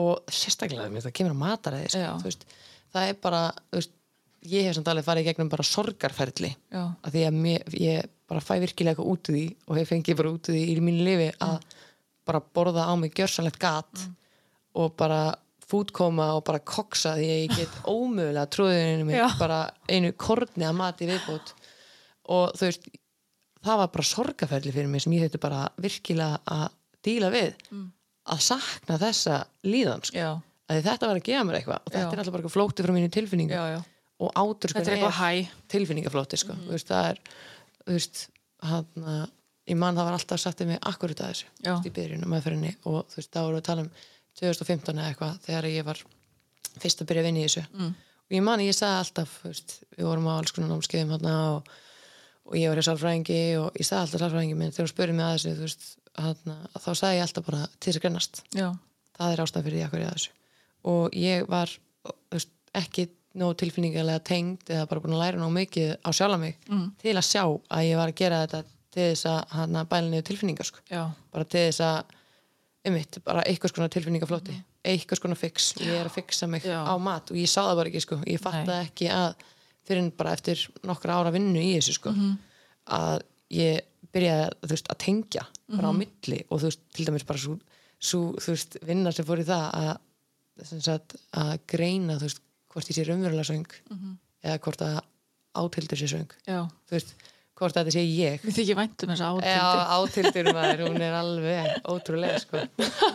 og 0.00 0.20
sérstaklega 0.28 1.02
það 1.06 1.16
kemur. 1.16 1.38
Já. 1.88 2.10
Þú 2.20 2.28
veist, 2.28 2.44
það 2.92 3.08
er 3.08 3.18
bara, 3.24 3.42
veist 3.72 3.96
ég 4.48 4.64
hef 4.64 4.76
samt 4.76 4.88
alveg 4.88 5.04
farið 5.04 5.26
í 5.26 5.28
gegnum 5.30 5.50
bara 5.52 5.66
sorgarferli 5.66 6.50
já, 6.54 6.82
að 7.04 7.12
því 7.16 7.24
að 7.28 7.38
mér, 7.44 7.76
ég 7.76 8.08
bara 8.30 8.42
fæ 8.44 8.54
virkilega 8.62 8.94
eitthvað 8.94 9.12
út 9.12 9.30
úr 9.30 9.36
því 9.36 9.44
og 9.66 9.78
hef 9.80 9.92
fengið 9.92 10.18
bara 10.20 10.32
út 10.32 10.48
úr 10.48 10.56
því 10.56 10.62
í 10.64 10.76
mínu 10.86 11.06
lifi 11.06 11.28
að 11.44 11.56
bara 12.30 12.42
borða 12.56 12.86
á 12.88 12.92
mig 13.00 13.14
gjörsanlegt 13.18 13.60
gat 13.60 14.04
og 14.78 14.94
bara 15.00 15.20
fútkoma 15.70 16.30
og 16.38 16.44
bara 16.46 16.62
koksa 16.64 17.14
því 17.18 17.28
að 17.28 17.42
ég 17.42 17.56
get 17.58 17.76
ómögulega 17.96 18.46
trúðinu 18.54 19.08
mig 19.10 19.20
Já. 19.20 19.28
bara 19.40 19.60
einu 19.90 20.14
korni 20.16 20.66
að 20.66 20.78
mati 20.80 21.10
viðbót 21.10 21.54
og 22.30 22.56
þú 22.56 22.70
veist 22.70 22.90
það 23.64 23.80
var 23.82 23.90
bara 23.94 24.10
sorgaferli 24.10 24.74
fyrir 24.74 24.90
mig 24.90 25.04
sem 25.04 25.16
ég 25.16 25.26
þetta 25.26 25.42
bara 25.42 25.64
virkilega 25.80 26.40
að 26.46 26.66
díla 27.04 27.30
við 27.32 27.54
að 28.30 28.42
sakna 28.44 28.98
þessa 29.00 29.40
líðan 29.66 30.04
sko. 30.06 30.26
að 30.70 30.82
þetta 30.86 31.10
var 31.10 31.20
að 31.20 31.26
gefa 31.28 31.46
mér 31.48 31.60
eitthvað 31.60 31.80
og 31.80 31.92
þetta 31.92 32.04
Já. 32.04 32.12
er 32.12 32.22
alltaf 32.22 32.36
bara 32.36 32.54
flótið 32.56 32.86
frá 32.86 32.94
mínu 32.96 33.10
tilfinningu 33.14 33.56
já, 33.56 33.80
og 34.20 34.32
átur 34.36 34.74
þetta 34.74 34.92
er 34.92 34.96
eitthvað 34.98 35.18
hæ 35.20 35.30
tilfinningaflóti 35.74 36.40
sko. 36.40 36.56
veist, 36.68 36.90
það 36.90 37.10
er 37.10 37.22
veist, 37.88 38.22
hann 38.62 39.28
ég 39.70 39.78
man 39.78 39.96
það 39.96 40.08
var 40.08 40.18
alltaf 40.18 40.42
sagt 40.42 40.62
um 40.64 40.72
mig 40.72 40.80
akkurat 40.82 41.22
að 41.24 41.32
þessu 41.32 41.50
veist, 41.64 41.88
í 41.88 41.94
byrjunum 41.96 42.32
meðferðinni 42.34 42.72
og 42.90 43.04
þú 43.10 43.20
veist, 43.20 43.32
þá 43.32 43.40
vorum 43.40 43.56
við 43.56 43.62
að 43.62 43.68
tala 43.68 43.84
um 43.84 43.92
2015 44.40 44.98
eða 45.00 45.10
eitthvað 45.10 45.38
þegar 45.46 45.68
ég 45.70 45.86
var 45.86 46.02
fyrst 46.80 47.02
að 47.02 47.10
byrja 47.10 47.22
að 47.22 47.28
vinna 47.28 47.42
í 47.42 47.46
þessu 47.46 47.64
mm. 47.68 47.92
og 48.26 48.36
ég 48.36 48.44
man, 48.46 48.64
ég 48.64 48.76
sagði 48.76 49.04
alltaf 49.04 49.36
veist, 49.44 49.76
við 49.96 50.08
vorum 50.10 50.28
á 50.30 50.32
alls 50.36 50.54
konar 50.56 50.72
námskeiðum 50.72 51.16
og, 51.18 51.70
og 52.50 52.58
ég 52.58 52.70
var 52.70 52.80
hjá 52.80 52.88
sálfræðingi 52.88 53.40
og 53.60 53.78
ég 53.78 53.86
sagði 53.86 54.02
alltaf 54.02 54.24
sálfræðingi 54.24 54.58
minn 54.58 54.74
þegar 54.74 54.86
hún 54.86 54.92
spurði 54.92 55.16
mig 55.16 55.26
að 55.26 55.36
þessu 55.36 55.54
veist, 55.60 55.86
hana, 56.18 56.56
þá 56.74 56.90
sagði 56.90 57.16
ég 57.16 57.24
alltaf 57.26 57.46
bara 57.46 57.62
til 57.76 57.86
þess 57.86 58.00
að 58.00 58.04
grennast 58.04 58.42
já, 58.56 58.66
það 59.18 59.34
er 59.34 59.42
ástæðan 59.44 59.66
fyrir 59.68 59.78
því 59.78 59.86
að 59.86 59.94
hverja 59.94 60.12
þessu 60.16 60.36
og 60.90 61.18
ég 61.20 61.48
var 61.50 61.74
veist, 62.34 62.52
ekki 62.80 63.06
nóg 63.40 63.54
tilfinningarlega 63.60 64.22
tengd 64.26 64.72
eða 64.72 64.88
bara 64.90 65.02
búin 65.04 65.14
að 65.14 65.22
læra 65.22 65.40
nóg 65.40 65.52
mikið 65.54 65.92
á 66.02 66.10
sjálfa 66.10 66.40
mig 66.42 66.56
mm. 66.66 66.86
til 66.98 67.14
að 67.14 67.28
sjá 67.28 67.44
að 67.46 67.84
ég 67.86 68.00
var 68.00 68.10
að 68.10 68.18
gera 68.18 68.40
þetta 68.44 68.62
til 68.90 69.04
þess 69.12 69.28
að 69.30 69.76
að 69.78 69.92
bæla 69.92 70.08
niður 70.08 70.26
tilfinningar 70.32 70.66
sko. 70.66 70.82
já, 70.90 71.04
bara 71.30 71.46
til 71.46 71.62
þess 71.68 71.84
að 71.86 72.16
einmitt, 72.86 73.20
bara 73.26 73.44
eitthvað 73.46 73.74
skona 73.74 73.92
tilfinningaflóti 73.92 74.56
mm. 74.56 74.66
eitthvað 74.90 75.20
skona 75.20 75.38
fix, 75.38 75.70
ég 75.84 75.94
er 76.00 76.08
að 76.08 76.16
fixa 76.16 76.48
mig 76.50 76.66
Já. 76.66 76.80
á 76.82 76.94
mat 76.98 77.30
og 77.30 77.38
ég 77.38 77.50
sá 77.50 77.60
það 77.60 77.76
bara 77.80 77.92
ekki 77.92 78.02
sko. 78.02 78.20
ég 78.26 78.42
að 79.14 79.46
fyrir 79.90 80.10
bara 80.16 80.34
eftir 80.38 80.62
nokkra 80.86 81.18
ára 81.20 81.34
vinnu 81.34 81.60
í 81.60 81.74
þessu 81.76 81.96
sko, 81.98 82.14
að 82.96 83.24
ég 83.54 83.82
byrjaði 84.14 84.70
veist, 84.70 84.90
að 84.90 85.00
tengja 85.04 85.44
bara 85.70 85.90
á 85.90 85.94
milli 85.94 86.40
og 86.48 86.62
þú 86.62 86.70
veist, 86.70 86.86
til 86.94 87.06
dæmis 87.08 87.26
bara 87.28 87.42
svo, 87.42 87.56
svo 87.98 88.22
þú 88.38 88.54
veist, 88.54 88.78
vinna 88.86 89.12
sem 89.14 89.26
fór 89.28 89.42
í 89.42 89.48
það 89.48 89.66
að, 89.80 89.92
sagt, 90.72 91.18
að 91.38 91.52
greina 91.70 92.18
þú 92.18 92.28
veist, 92.28 92.42
hvort 92.70 92.90
ég 92.90 92.98
sé 92.98 93.06
raunverulega 93.06 93.50
söng 93.50 93.76
eða 94.40 94.62
hvort 94.64 94.86
að 94.86 95.00
átildur 95.60 95.98
sé 95.98 96.08
söng. 96.10 96.32
Já. 96.46 96.62
Þú 96.88 96.96
veist, 96.96 97.14
hvort 97.60 97.76
að 97.76 97.88
þetta 97.88 97.94
sé 97.96 98.04
ég. 98.06 98.44
Mér 98.44 98.56
þykir 98.56 98.78
væntum 98.78 99.10
þess 99.12 99.24
að 99.26 99.40
Já, 99.44 99.64
átildi 99.96 100.30
átildur 100.30 100.56
maður, 100.56 100.82
hún 100.86 101.04
er 101.04 101.16
alveg 101.18 101.90
ótrúlega 101.92 102.42
sko. 102.44 102.62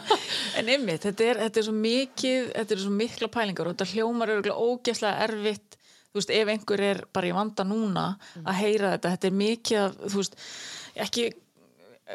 En 0.60 0.70
einmitt, 0.72 1.04
þetta 1.04 1.32
þetta 1.42 1.60
er 1.60 1.66
svo 1.68 1.74
mikið 1.76 2.52
þetta 2.54 2.76
er 2.76 2.82
svo 2.84 2.92
mikla 2.96 3.28
pælingar 3.32 3.68
og 3.68 3.76
þetta 3.76 3.88
hljómar 3.92 4.32
er 4.32 4.52
ógeðslega 4.54 5.26
erfitt 5.26 5.75
þú 6.16 6.22
veist, 6.22 6.32
ef 6.32 6.48
einhver 6.54 6.82
er 6.88 7.02
bara 7.14 7.28
í 7.28 7.34
vanda 7.36 7.66
núna 7.68 8.06
að 8.46 8.60
heyra 8.62 8.94
þetta, 8.96 9.12
þetta 9.16 9.28
er 9.28 9.36
mikið 9.42 9.80
af, 9.82 9.98
þú 10.14 10.22
veist, 10.22 10.38
ekki 11.06 11.26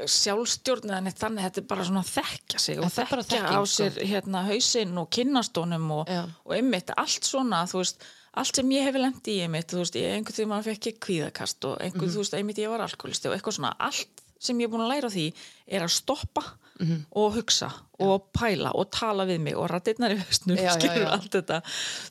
sjálfstjórn 0.07 0.87
eða 0.93 1.01
neitt 1.03 1.19
þannig 1.19 1.45
þetta 1.49 1.61
er 1.61 1.67
bara 1.73 1.85
svona 1.89 2.03
að 2.05 2.11
þekkja 2.15 2.61
sig 2.63 2.79
og 2.81 2.93
þekkja 2.95 3.25
þekking, 3.27 3.49
á 3.51 3.61
sko. 3.67 3.75
sér 3.75 3.97
hérna 4.07 4.43
hausinn 4.47 5.01
og 5.03 5.09
kynnastónum 5.17 5.89
og, 5.97 6.13
og 6.47 6.55
einmitt, 6.55 6.93
allt 6.97 7.27
svona 7.27 7.65
þú 7.71 7.81
veist, 7.83 8.05
allt 8.39 8.61
sem 8.61 8.71
ég 8.71 8.87
hef 8.87 8.99
lendi 9.03 9.35
í 9.35 9.43
einmitt 9.49 9.75
þú 9.75 9.81
veist, 9.83 9.99
ég 9.99 10.15
einhvern 10.15 10.37
tímann 10.39 10.53
maður 10.55 10.69
fekk 10.71 10.89
ég 10.93 11.01
kvíðakast 11.07 11.67
og 11.67 11.81
einhver, 11.83 12.07
Mhm. 12.07 12.15
þú 12.15 12.23
veist, 12.23 12.37
einmitt 12.39 12.63
ég 12.63 12.71
var 12.71 12.85
alkoholisti 12.87 13.29
og 13.29 13.35
eitthvað 13.37 13.59
svona, 13.59 13.75
allt 13.83 14.23
sem 14.41 14.59
ég 14.63 14.71
er 14.71 14.73
búin 14.73 14.87
að 14.87 14.93
læra 14.95 15.11
því 15.11 15.27
er 15.67 15.83
að 15.83 15.91
stoppa 15.99 16.45
Mhm. 16.81 17.01
og 17.13 17.35
hugsa 17.37 17.69
og 18.01 18.31
pæla 18.33 18.71
og 18.73 18.89
tala 18.95 19.27
við 19.29 19.41
mig 19.45 19.57
og 19.59 19.67
rættirnar 19.69 20.15
í 20.15 20.17
já, 20.17 20.71
skilur 20.73 21.11
allt 21.13 21.35
þetta 21.35 21.59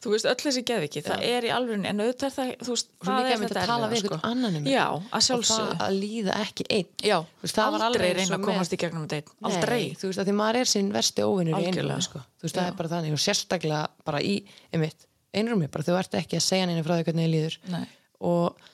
þú 0.03 0.11
veist, 0.13 0.27
öll 0.29 0.43
þessi 0.43 0.63
geðviki, 0.67 1.01
það 1.07 1.23
er 1.25 1.47
í 1.47 1.51
alvörunni 1.55 1.89
en 1.89 2.03
auðvitað 2.03 2.35
það, 2.35 2.51
þú 2.61 2.75
veist, 2.75 2.91
svo 3.01 3.09
það 3.09 3.29
er 3.31 3.41
þetta 3.43 3.63
að 3.63 3.71
tala 3.71 3.89
við 3.89 4.03
sko. 4.03 4.13
einhvern 4.13 4.29
annan 4.29 4.59
um 4.59 4.69
þetta. 4.69 5.33
og 5.33 5.43
það 5.49 5.83
að 5.87 5.97
líða 6.03 6.37
ekki 6.45 6.67
einn 6.69 7.09
já, 7.09 7.17
veist, 7.41 7.57
það 7.57 7.71
var 7.73 7.85
aldrei 7.89 8.09
alveg 8.09 8.21
reyna 8.21 8.37
að 8.37 8.47
komast 8.49 8.73
í 8.73 8.81
gegnum 8.83 9.07
þetta 9.07 9.17
einn 9.17 9.51
aldrei, 9.51 9.83
þú 9.97 10.11
veist 10.11 10.21
að 10.21 10.29
því 10.29 10.39
maður 10.43 10.61
er 10.61 10.73
sinn 10.75 10.91
versti 10.93 11.25
óvinnur 11.25 11.59
í 11.59 11.69
einrúmi 11.71 12.01
sko. 12.05 12.25
þú 12.37 12.45
veist 12.45 12.59
það 12.59 12.67
Já. 12.67 12.69
er 12.69 12.79
bara 12.83 12.93
þannig 12.93 13.17
og 13.17 13.23
sérstaklega 13.25 13.83
bara 14.05 14.21
í 14.21 14.35
einmitt, 14.69 15.07
einrúmi, 15.33 15.71
bara 15.73 15.87
þú 15.89 15.97
ert 15.97 16.19
ekki 16.21 16.37
að 16.37 16.45
segja 16.45 16.69
neina 16.69 16.85
frá 16.85 16.99
því 16.99 17.09
hvernig 17.09 17.25
þið 17.25 17.33
líður 17.33 17.57
Nei. 17.73 17.85
og 18.21 18.69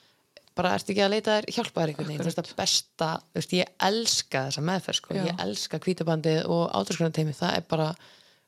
bara 0.56 0.74
ert 0.76 0.90
ekki 0.90 1.02
að 1.04 1.12
leita 1.12 1.36
þér 1.36 1.48
hjálpaðar 1.56 1.92
einhvern 1.92 2.08
veginn, 2.10 2.22
þú 2.22 2.28
veist 2.30 2.42
að 2.42 2.52
besta 2.58 3.08
þú 3.22 3.40
veist, 3.40 3.56
ég 3.56 3.72
elska 3.88 4.44
þessa 4.48 4.62
meðferð 4.70 4.98
sko. 5.00 5.16
Já. 5.16 5.24
ég 5.28 5.42
elska 5.46 5.80
kvítabandið 5.84 6.38
og 6.52 6.62
áturskunarteimi 6.80 7.34
það 7.36 7.58
er 7.58 7.66
bara, 7.70 7.88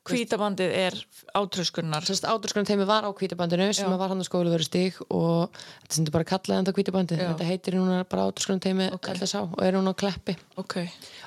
hvítabandið 0.08 0.76
er 0.78 0.96
átröskunnar 1.36 2.06
þess 2.08 2.24
að 2.24 2.38
áturskunarteimi 2.38 2.86
var 2.88 3.04
á 3.04 3.10
kvítabandinu 3.12 3.66
sem 3.76 3.90
Já. 3.90 3.98
var 4.00 4.12
hann 4.12 4.24
á 4.24 4.26
skólu 4.28 4.54
verið 4.54 4.70
stig 4.70 5.02
og 5.08 5.52
þetta 5.82 5.98
sem 5.98 6.08
bara 6.14 6.28
kallaði 6.32 6.62
enda 6.62 6.74
kvítabandið 6.78 7.20
Já. 7.20 7.28
þetta 7.32 7.50
heitir 7.50 7.76
núna 7.76 8.00
bara 8.08 8.24
áturskunarteimi 8.30 8.88
Ok. 8.96 9.10
okay. 9.12 9.28
og 9.44 9.60
er 9.66 9.76
hún 9.76 9.92
á 9.92 9.94
kleppi 10.00 10.38
ok, 10.56 10.80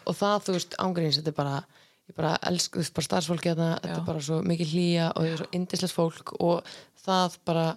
og 0.10 0.18
það 0.18 0.48
þú 0.48 0.58
veist 0.58 0.80
ángríns 0.82 1.22
þetta 1.22 1.34
er 1.34 1.38
bara 1.38 1.62
ég 2.10 2.18
bara 2.18 2.34
elsk, 2.50 2.74
þú 2.74 2.82
veist 2.82 2.98
bara 2.98 3.10
starfsfólki 3.12 3.54
þetta 3.54 3.70
er 3.86 4.04
bara 4.08 4.26
svo 4.26 4.42
mikið 4.42 4.74
hlýja 4.74 5.14
og 5.14 5.30
þetta 5.30 5.78
er 5.78 6.66
það 7.06 7.70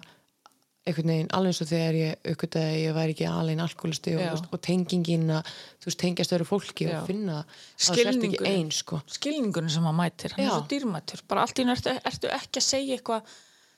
einhvern 0.85 1.11
veginn 1.11 1.31
alveg 1.33 1.51
eins 1.51 1.61
og 1.63 1.69
þegar 1.71 1.97
ég 1.97 2.27
aukvitaði 2.29 2.65
að 2.65 2.83
ég 2.83 2.95
væri 2.95 3.15
ekki 3.15 3.27
alveg 3.29 3.63
alkoholisti 3.65 4.13
og, 4.21 4.43
og 4.53 4.61
tengingin 4.67 5.25
að 5.33 5.49
þú 5.81 5.89
veist 5.89 6.01
tengjast 6.03 6.35
öru 6.37 6.45
fólki 6.45 6.85
Já. 6.85 6.99
og 6.99 7.09
finna 7.09 7.39
að 7.39 7.55
það 7.55 8.01
sért 8.01 8.27
ekki 8.29 8.51
eins 8.51 8.81
sko. 8.83 8.99
skilningunum 9.17 9.73
sem 9.73 9.85
maður 9.85 9.97
mætir 10.03 10.35
hann 10.35 10.45
er 10.45 10.53
svo 10.53 10.67
dýrmætur, 10.75 11.25
bara 11.31 11.45
allt 11.45 11.57
í 11.57 11.65
einu 11.65 11.73
ertu, 11.73 11.95
ertu 12.11 12.31
ekki 12.37 12.61
að 12.61 12.67
segja 12.67 12.99
eitthvað 12.99 13.33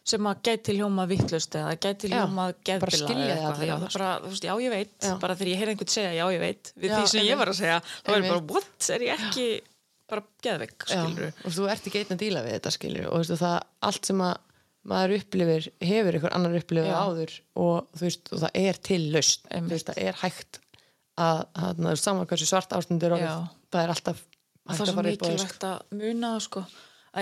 sem 0.08 0.28
að 0.32 0.44
gæti 0.48 0.76
hljóma 0.76 1.06
vittlust 1.08 1.56
eða 1.60 1.72
gæti 1.84 2.12
hljóma 2.12 2.50
geðbila 2.68 3.10
allir 3.52 3.72
já, 4.48 4.54
ég 4.64 4.72
veit. 4.72 4.94
Já. 5.04 5.16
bara 5.20 5.36
þegar 5.36 5.52
ég 5.52 5.62
heyr 5.62 5.72
einhvern 5.74 5.92
segja 5.92 6.14
já 6.16 6.24
ég 6.32 6.44
veit. 6.44 6.72
Við 6.80 6.94
Já, 6.94 6.96
því 6.96 7.10
sem 7.12 7.28
ég 7.28 7.40
var 7.42 7.52
að 7.52 7.58
segja, 7.60 7.80
þá 8.06 8.14
er 8.14 8.22
ég 8.22 8.30
bara 8.32 8.46
what, 8.54 8.88
er 8.96 9.04
ég 9.04 9.26
ekki 9.28 9.48
bara 10.08 10.24
geðveik, 10.44 10.88
skilur 10.88 11.42
og 11.44 11.56
þú 11.58 11.68
ert 11.74 11.90
ekki 11.90 12.00
einn 12.00 12.16
að 12.16 12.22
díla 12.24 12.44
við 12.46 12.56
þetta 12.56 12.72
skilur 12.78 13.10
og 13.10 13.18
þú 13.18 13.20
veist, 13.20 13.34
og 13.36 13.42
það 13.42 13.58
allt 13.90 14.08
sem 14.08 14.24
að 14.24 14.38
maður 14.88 15.18
upplifir 15.18 15.68
hefur 15.84 16.18
einhver 16.18 16.36
annar 16.38 16.56
upplifir 16.60 16.90
Já. 16.92 16.98
áður 17.04 17.36
og 17.60 17.90
þú 17.98 18.08
veist 18.08 18.32
og 18.32 18.42
það 18.46 18.60
er 18.64 18.82
til 18.90 19.02
laust 19.14 19.48
þú 19.52 19.74
veist 19.74 19.92
það 19.92 20.02
er 20.04 20.20
hægt 20.24 20.60
að, 21.18 21.44
að, 21.54 21.82
saman 22.02 22.30
hversu 22.30 22.50
svart 22.50 22.76
ástundur 22.78 23.18
og 23.18 23.26
það 23.26 23.82
er 23.84 23.96
alltaf 23.96 24.22
það 24.22 24.74
hægt 24.74 24.76
er 24.76 24.84
að 24.84 24.92
svo 24.92 24.98
fara 25.00 25.14
upp 25.14 25.24
á 25.24 25.28
þess 25.28 25.34
mikilvægt 25.34 25.68
að 25.68 25.98
muna 26.02 26.34
það, 26.36 26.46
sko 26.48 26.66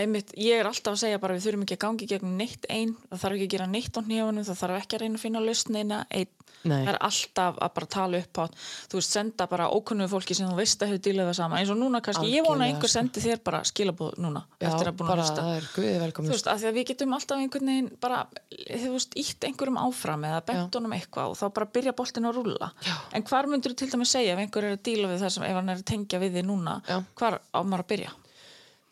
einmitt, 0.02 0.32
ég 0.40 0.62
er 0.62 0.70
alltaf 0.70 0.96
að 0.96 1.02
segja 1.06 1.20
bara 1.24 1.36
við 1.38 1.46
þurfum 1.48 1.66
ekki 1.66 1.78
að 1.78 1.84
gangi 1.86 2.08
gegn 2.10 2.38
neitt 2.40 2.66
einn 2.70 2.96
það 3.10 3.22
þarf 3.22 3.38
ekki 3.38 3.46
að 3.48 3.54
gera 3.56 3.68
neitt 3.72 4.00
á 4.00 4.02
nýjónum, 4.06 4.48
það 4.48 4.60
þarf 4.64 4.82
ekki 4.82 4.98
að 4.98 5.06
reyna 5.06 5.20
að 5.20 5.24
finna 5.26 5.44
lausnina 5.46 6.00
einn, 6.10 6.32
Nei. 6.66 6.80
það 6.82 6.90
er 6.90 6.98
alltaf 7.06 7.60
að 7.62 7.74
bara 7.76 7.90
tala 7.96 8.20
upp 8.24 8.40
á, 8.42 8.46
þú 8.90 9.00
veist, 9.00 9.16
senda 9.16 9.46
bara 9.52 9.68
ókunnugu 9.70 10.10
fólki 10.16 10.38
sem 10.38 10.50
þú 10.50 10.58
veist 10.58 10.82
að 10.82 10.94
hefur 10.94 11.04
dílað 11.06 11.30
það 11.30 11.38
sama 11.38 11.60
eins 11.62 11.72
og 11.74 11.78
núna 11.78 12.02
kannski, 12.06 12.32
ég 12.32 12.42
vona 12.42 12.66
Algjörlega, 12.66 12.74
einhver 12.74 12.90
sko. 12.90 12.98
sendi 12.98 13.24
þér 13.26 13.44
bara 13.46 13.62
skilabóð 13.70 14.18
núna 14.26 14.42
Já, 14.58 14.66
eftir 14.72 14.90
að 14.90 14.98
búin 14.98 15.12
að 15.14 15.22
hlusta 15.22 15.46
þú 16.16 16.26
veist, 16.32 16.50
af 16.50 16.60
því 16.64 16.70
að 16.72 16.80
við 16.80 16.88
getum 16.90 17.16
alltaf 17.20 17.44
einhvern 17.44 17.72
veginn 17.72 17.92
bara, 18.02 18.24
þú 18.66 18.92
veist, 18.96 19.16
ítt 19.22 19.46
einhverjum 19.46 19.80
áfram 19.84 20.26
eða 20.32 20.42
bent 20.50 20.80
honum 20.80 20.98
eitthvað 20.98 21.36
og 21.36 21.40
þá 21.40 21.46
bara 21.60 21.70
byrja 21.78 21.96
boltin 22.02 22.30
að 22.32 22.40
rúlla. 22.40 22.72
Já. 22.82 22.96
En 23.14 23.30
hvar 23.30 23.50
myndur 23.52 23.76
þú 23.76 23.82
til 23.84 23.92
dæmis 23.94 24.16
segja 24.16 24.34
ef 24.34 24.42
einhver 24.42 24.66
er 24.72 24.78
að 24.80 24.86
díla 24.90 25.12
við 25.12 25.22
það 25.22 25.36
sem 25.38 25.46
ef 25.46 25.58
hann 25.60 25.70
er 25.70 25.82
að 25.82 25.88
tengja 25.94 26.22
við 26.24 26.40
þig 26.40 26.48
núna, 26.50 26.80
hvar 27.14 27.40
á 27.54 27.60
maður 27.62 27.86
að 27.86 27.92
byrja? 27.94 28.14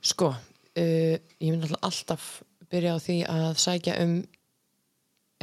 Sko, 0.03 0.33
uh, 0.79 1.15
ég 1.39 1.49
myndi 1.53 1.71
alltaf 1.81 2.43
byrja 2.73 2.95
á 2.95 2.99
því 3.03 3.17
að 3.29 3.57
sækja 3.61 3.97
um 4.03 4.13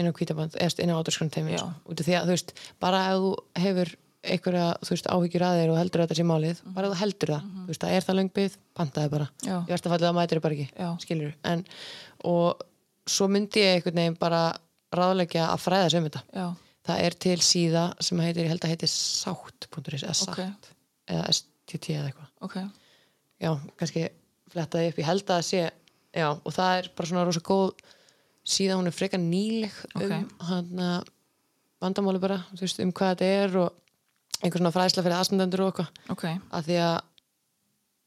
inn 0.01 0.09
á 0.09 0.13
kvítaband, 0.17 0.55
eða 0.57 0.83
inn 0.85 0.93
á 0.95 0.97
Já. 0.97 1.59
sko. 1.61 1.73
út 1.93 2.01
af 2.01 2.07
því 2.07 2.15
að 2.17 2.25
þú 2.31 2.35
veist, 2.37 2.55
bara 2.81 3.01
ef 3.11 3.19
þú 3.21 3.33
hefur 3.65 3.91
einhverja, 4.21 4.65
þú 4.85 4.93
veist, 4.95 5.07
áhyggjur 5.09 5.45
að 5.45 5.59
þér 5.61 5.71
og 5.73 5.79
heldur 5.81 6.01
að 6.01 6.09
þetta 6.09 6.19
sé 6.19 6.25
málið, 6.29 6.59
bara 6.77 6.89
ef 6.89 6.93
þú 6.95 7.01
heldur 7.01 7.33
það 7.35 7.45
þú 7.61 7.67
veist, 7.71 7.85
það 7.85 7.95
er 7.97 8.07
það 8.07 8.19
löngbyð, 8.19 8.57
pantaði 8.77 9.13
bara 9.15 9.29
Já. 9.45 9.55
ég 9.55 9.71
verðst 9.71 9.87
að 9.89 9.95
fallið 9.95 10.09
að 10.11 10.17
mætir 10.19 10.41
bara 10.45 10.57
ekki, 10.57 10.67
Já. 10.77 10.89
skilur 11.05 11.35
en, 11.53 11.63
og 12.33 12.65
svo 13.11 13.29
myndi 13.33 13.63
ég 13.65 13.79
einhvern 13.79 14.01
veginn 14.03 14.19
bara 14.21 14.43
ráðleggja 14.93 15.47
að 15.49 15.63
fræða 15.65 15.89
sig 15.91 16.01
um 16.03 16.09
þetta 16.11 16.23
Já, 16.37 16.47
það 16.91 17.05
er 17.07 17.17
til 17.27 17.39
síða 17.45 17.85
sem 18.01 18.21
heitir, 18.25 18.45
ég 18.45 18.53
held 18.53 18.65
að 18.67 18.75
heitir 18.75 18.93
sátt.is 18.93 20.05
eða 20.05 20.17
sátt, 20.21 20.37
Ok. 20.37 20.75
eða 21.17 21.27
STT 21.33 21.95
eða 21.97 22.11
eitthvað 22.11 22.29
ok, 22.49 22.57
já, 23.41 23.53
kannski 23.81 24.09
flettaði 24.53 24.91
upp, 24.91 25.01
ég 25.03 25.09
held 25.11 25.25
að 25.25 25.33
það 25.37 25.49
sé 25.49 25.63
já, 25.65 26.29
og 26.35 26.55
það 26.57 26.77
er 26.79 26.91
bara 26.97 27.11
svona 27.11 27.27
rosa 27.29 27.43
góð 27.47 27.85
síðan 28.51 28.81
hún 28.81 28.91
er 28.91 28.97
frekar 28.97 29.21
nýleg 29.23 29.77
um 30.01 30.29
hann 30.49 31.05
vandamáli 31.81 32.21
bara, 32.23 32.43
þú 32.55 32.65
veist, 32.65 32.83
um 32.85 32.91
hvað 32.93 33.15
þetta 33.15 33.31
er 33.45 33.57
og 33.61 33.77
einhver 34.41 34.61
svona 34.61 34.75
fræðsla 34.75 35.05
fyrir 35.05 35.19
aðstandendur 35.19 35.63
og 35.65 35.71
eitthvað, 35.71 36.03
ok. 36.15 36.27
af 36.57 36.67
því 36.67 36.77
að 36.85 36.99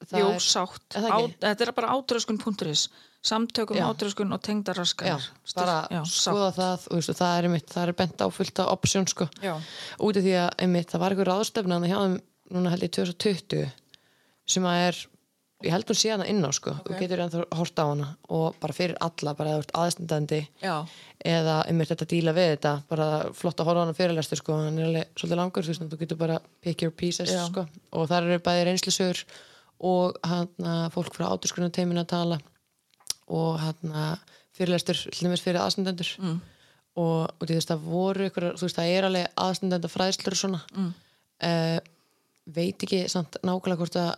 það 0.04 0.28
er, 0.28 0.44
sátt. 0.44 0.98
Er 1.00 1.08
Á, 1.08 1.20
þetta 1.46 1.66
er 1.66 1.72
bara 1.78 1.96
átröskun.is 1.96 2.88
samtökum 3.24 3.78
Já. 3.80 3.86
átröskun 3.88 4.36
og 4.36 4.42
já, 4.42 4.46
tengdarraskar. 4.50 5.28
bara 5.56 5.78
já, 5.88 6.02
skoða 6.04 6.50
sátt. 6.52 6.58
það 6.58 6.88
og, 6.90 6.98
veist, 6.98 7.12
og 7.14 7.20
það 7.22 7.38
er 7.38 7.48
einmitt, 7.48 7.70
það 7.72 7.88
er 7.88 7.98
bent 8.02 8.24
á 8.24 8.28
fullt 8.36 8.60
af 8.60 8.72
option 8.74 9.08
sko, 9.08 9.30
Já, 9.40 9.54
út 10.04 10.20
af 10.20 10.26
því 10.26 10.36
að 10.42 10.50
einmitt, 10.66 10.92
það 10.92 11.04
var 11.06 11.16
einhver 11.16 11.32
ráðstefna 11.32 11.80
hjá 11.88 11.98
þeim, 12.02 12.18
núna 12.54 12.74
held 12.74 12.84
ég 12.84 12.94
2020 13.00 13.70
sem 14.54 14.68
að 14.68 14.82
er 14.90 15.00
ég 15.64 15.72
held 15.74 15.90
hún 15.90 15.98
sé 15.98 16.12
hana 16.12 16.28
inn 16.30 16.44
á 16.44 16.52
sko, 16.56 16.74
þú 16.84 16.98
getur 17.00 17.22
ennþá 17.24 17.44
hort 17.58 17.80
á 17.80 17.86
hana 17.86 18.08
og 18.36 18.58
bara 18.62 18.76
fyrir 18.76 18.98
alla, 19.04 19.34
bara 19.38 19.56
eða 19.58 20.40
já, 20.62 20.76
eða 21.24 21.56
einmitt 21.70 21.92
þetta 21.94 22.08
díla 22.12 22.34
við 22.36 22.50
þetta 22.56 22.74
bara 22.90 23.08
flott 23.38 23.60
að 23.60 23.70
horfa 23.70 23.80
á 23.80 23.86
hana 23.86 23.98
fyrirlestur 23.98 24.42
sko. 24.42 24.58
Hann 24.60 24.80
er 24.80 24.90
alveg 24.90 25.14
svolítið 25.16 25.40
langur, 25.40 25.68
þú 25.68 25.90
þú 25.92 26.00
getur 26.02 26.20
bara 26.20 26.40
pick 26.62 26.84
your 26.84 26.92
pieces 26.92 27.32
Já. 27.32 27.46
sko. 27.48 27.66
Og 27.92 28.08
þar 28.12 28.28
eru 28.28 28.44
bæði 28.44 28.66
reynslusögur 28.68 29.24
og 29.84 30.18
hann 30.24 30.50
fólk 30.94 31.16
frá 31.16 31.30
áturskunum 31.32 31.72
teimin 31.72 32.02
að 32.02 32.12
tala 32.12 32.40
og 33.28 33.60
hann 33.60 33.96
fyrirlestur 34.54 35.00
hlumist 35.20 35.46
fyrir 35.46 35.62
aðstandendur. 35.64 36.12
Mm. 36.20 36.42
og, 37.00 37.32
og 37.40 37.48
það 37.50 37.88
voru 37.88 38.28
ykkur, 38.30 38.52
þú 38.60 38.68
veist, 38.68 38.78
það 38.78 38.92
er 38.98 39.08
alveg 39.08 39.32
aðstandenda 39.48 39.90
fræðslur 39.90 40.36
og 40.36 40.42
svona. 40.44 40.62
Mm. 40.76 40.92
veit 42.54 42.84
ekki 42.84 43.06
samt 43.08 43.40
nákvæmlega 43.42 43.80
hvort 43.80 43.98
að 43.98 44.12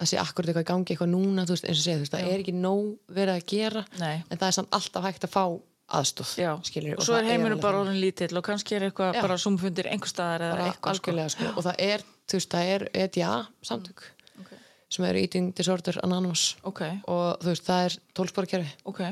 það 0.00 0.10
sé 0.10 0.20
akkurat 0.20 0.50
eitthvað 0.50 0.64
í 0.64 0.68
gangi 0.70 0.94
eitthvað 0.94 1.10
núna, 1.12 1.44
veist, 1.48 1.66
eins 1.68 1.80
og 1.80 1.84
segja, 1.84 1.98
þú 1.98 2.04
veist, 2.04 2.14
það 2.14 2.30
er 2.30 2.42
ekki 2.44 2.54
nóg 2.56 3.16
verið 3.16 3.34
að 3.36 3.48
gera, 3.52 3.82
Nei. 4.00 4.14
en 4.22 4.40
það 4.40 4.46
er 4.48 4.56
samt 4.56 4.78
alltaf 4.78 5.06
hægt 5.06 5.26
að 5.26 5.34
fá 5.34 5.44
aðstóð, 5.90 6.32
já. 6.38 6.50
skilur 6.66 7.00
og 7.00 7.04
svo 7.06 7.16
er 7.18 7.26
heiminu 7.26 7.58
bara 7.60 7.80
orðin 7.82 7.98
lítill 8.00 8.38
og 8.38 8.46
kannski 8.46 8.76
er 8.76 8.86
eitthvað 8.86 9.16
Já. 9.16 9.22
bara 9.26 9.38
sumfundir 9.42 9.88
einhver 9.90 10.10
staðar 10.10 10.44
eða 10.46 10.68
eitthvað 10.68 11.00
sko. 11.00 11.14
sko. 11.34 11.48
og 11.56 11.66
það 11.66 11.82
er, 11.86 12.04
þú 12.30 12.38
veist, 12.38 12.54
það 12.54 12.70
er 12.74 12.84
EDA 13.02 13.32
samtök, 13.66 14.04
Ok. 14.40 14.52
sem 14.88 15.08
er 15.08 15.18
Eating 15.20 15.50
Disorder 15.58 15.98
Anonymous 16.04 16.56
Ok, 16.62 16.84
og 17.10 17.42
þú 17.42 17.50
veist, 17.50 17.66
það 17.66 17.88
er 17.88 17.98
tólsporkerfi 18.14 18.70
ok, 18.92 19.02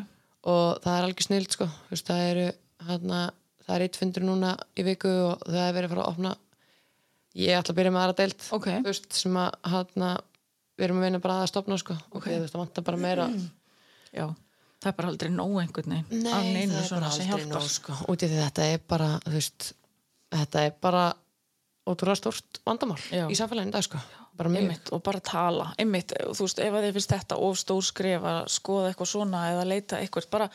og 0.55 0.81
það 0.85 0.95
er 0.95 1.09
algjör 1.09 1.27
snild, 1.27 1.51
sko 1.51 1.67
þú 1.67 1.97
veist, 1.97 2.13
það 2.13 2.27
eru, 2.31 2.47
hérna 2.89 3.23
það 3.67 3.75
er 3.75 3.87
eitt 3.89 3.99
fundur 3.99 4.29
núna 4.29 4.55
í 4.79 4.87
viku 4.87 5.11
og 5.11 5.43
það 5.49 5.65
er 5.67 5.77
verið 5.77 5.91
að 5.91 5.97
fara 5.97 6.07
að 6.07 6.13
opna 6.15 6.37
ég 7.39 7.59
ætla 7.59 7.75
að 7.75 7.79
byrja 7.83 7.95
með 7.95 8.07
aðra 8.07 8.29
þú 8.39 8.87
veist, 8.87 9.11
sem 9.19 9.37
að, 9.43 9.51
hérna 9.67 10.15
við 10.79 10.85
erum 10.87 11.01
að 11.01 11.07
vinna 11.09 11.21
bara 11.25 11.41
að 11.43 11.49
stopna, 11.53 11.79
sko 11.83 11.97
og 12.13 12.23
þú 12.23 12.37
veist, 12.39 12.55
það 12.55 12.63
vantar 12.63 12.85
bara 12.89 12.97
meira 13.03 13.29
já. 14.15 14.27
Það 14.79 14.91
er 14.93 14.97
bara 15.01 15.09
aldrei 15.11 15.31
nóg 15.35 15.57
einhvern 15.59 15.91
veginn. 15.97 16.23
Nei, 16.23 16.33
af 16.33 16.45
neinu 16.47 16.73
það 16.73 16.83
er 16.85 16.87
svona 16.87 17.01
bara 17.01 17.11
sem 17.11 17.25
aldrei 17.27 17.47
hjálpar. 17.47 17.63
nóg 17.63 17.71
sko. 17.75 17.93
út 18.13 18.23
í 18.23 18.29
því 18.31 18.39
þetta 18.45 18.67
er 18.73 18.79
bara 18.89 19.09
veist, 19.27 19.73
þetta 20.31 20.63
er 20.69 20.73
bara 20.87 21.03
ótrúlega 21.89 22.21
stórt 22.21 22.61
vandamál 22.69 22.99
Já. 23.11 23.25
í 23.27 23.35
samfélaginu 23.35 23.73
dag 23.75 23.83
sko. 23.83 23.99
bara 24.39 24.51
einmitt, 24.55 24.93
og 24.95 25.03
bara 25.03 25.19
tala 25.19 25.73
einmitt, 25.83 26.13
þú 26.15 26.45
veist, 26.47 26.61
ef 26.63 26.75
þið 26.79 26.93
finnst 26.95 27.11
þetta 27.11 27.39
of 27.43 27.57
stór 27.59 27.83
skref 27.83 28.23
að 28.23 28.45
skoða 28.55 28.93
eitthvað 28.93 29.09
svona 29.11 29.41
eða 29.51 29.65
leita 29.67 29.99
eitthvað, 29.99 30.29
bara 30.31 30.47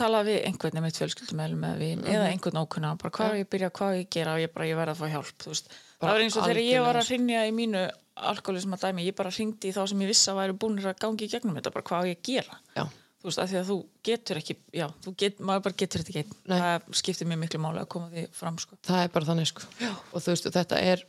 tala 0.00 0.22
við 0.24 0.38
einhvern 0.48 0.78
einmitt 0.80 0.96
fjölskyldumælum 0.96 1.66
eða 1.68 1.76
við 1.82 1.92
Mhm. 1.98 2.08
eða 2.14 2.30
einhvern 2.32 2.62
ókunna, 2.62 2.94
bara 2.96 3.10
hvað 3.10 3.34
er 3.34 3.44
ég 3.44 3.50
byrja, 3.52 3.70
hvað 3.70 3.98
ég 4.00 4.08
gera 4.10 4.32
og 4.32 4.40
ég 4.40 4.52
bara, 4.54 4.64
ég 4.64 4.76
verð 4.80 4.94
að 4.94 5.00
fá 5.02 5.10
hjálp, 5.12 5.36
þú 5.44 5.48
veist 5.52 5.68
það 6.00 6.08
var 6.08 6.20
eins 6.24 6.36
og 6.38 6.44
þegar 6.48 6.62
ég 6.64 6.80
var 6.86 6.94
að 6.96 7.08
hrinja 7.10 7.44
í 7.44 7.52
mínu 7.52 7.90
alkoholism 8.32 8.74
að 8.76 8.86
dæmi, 8.86 9.04
ég 9.08 9.16
bara 9.18 9.32
hringdi 9.34 9.70
í 9.70 9.74
þá 9.74 9.82
sem 9.90 10.00
ég 10.04 10.10
vissi 10.10 10.30
að 10.32 10.40
væri 10.40 10.56
búinir 10.62 10.88
að 10.90 10.98
gangi 11.02 11.26
í 11.26 11.32
gegnum 11.32 11.58
þetta, 11.58 11.72
bara 11.74 11.86
hvað 11.90 12.08
ég 12.10 12.22
gera? 12.28 12.58
Já, 12.76 12.84
þú 13.18 13.28
veist, 13.28 13.42
af 13.42 13.50
því 13.50 13.58
að 13.60 13.70
þú 13.70 13.76
getur 14.08 14.40
ekki 14.40 14.56
já, 14.78 14.86
þú 15.04 15.14
get, 15.22 15.42
maður 15.42 15.64
bara 15.66 15.78
getur 15.82 16.04
þetta 16.04 16.14
ekki. 16.14 16.38
Nei. 16.50 16.56
það 16.58 16.88
skiptir 17.00 17.30
mér 17.30 17.40
miklu 17.42 17.60
máli 17.62 17.82
að 17.82 17.90
koma 17.94 18.10
því 18.12 18.24
fram 18.38 18.58
sko. 18.62 18.78
það 18.88 19.02
er 19.04 19.12
bara 19.16 19.30
þannig 19.30 19.50
sko. 19.50 19.68
og 20.12 20.24
þú 20.24 20.34
veist, 20.34 20.50
þetta 20.58 20.80
er 20.92 21.04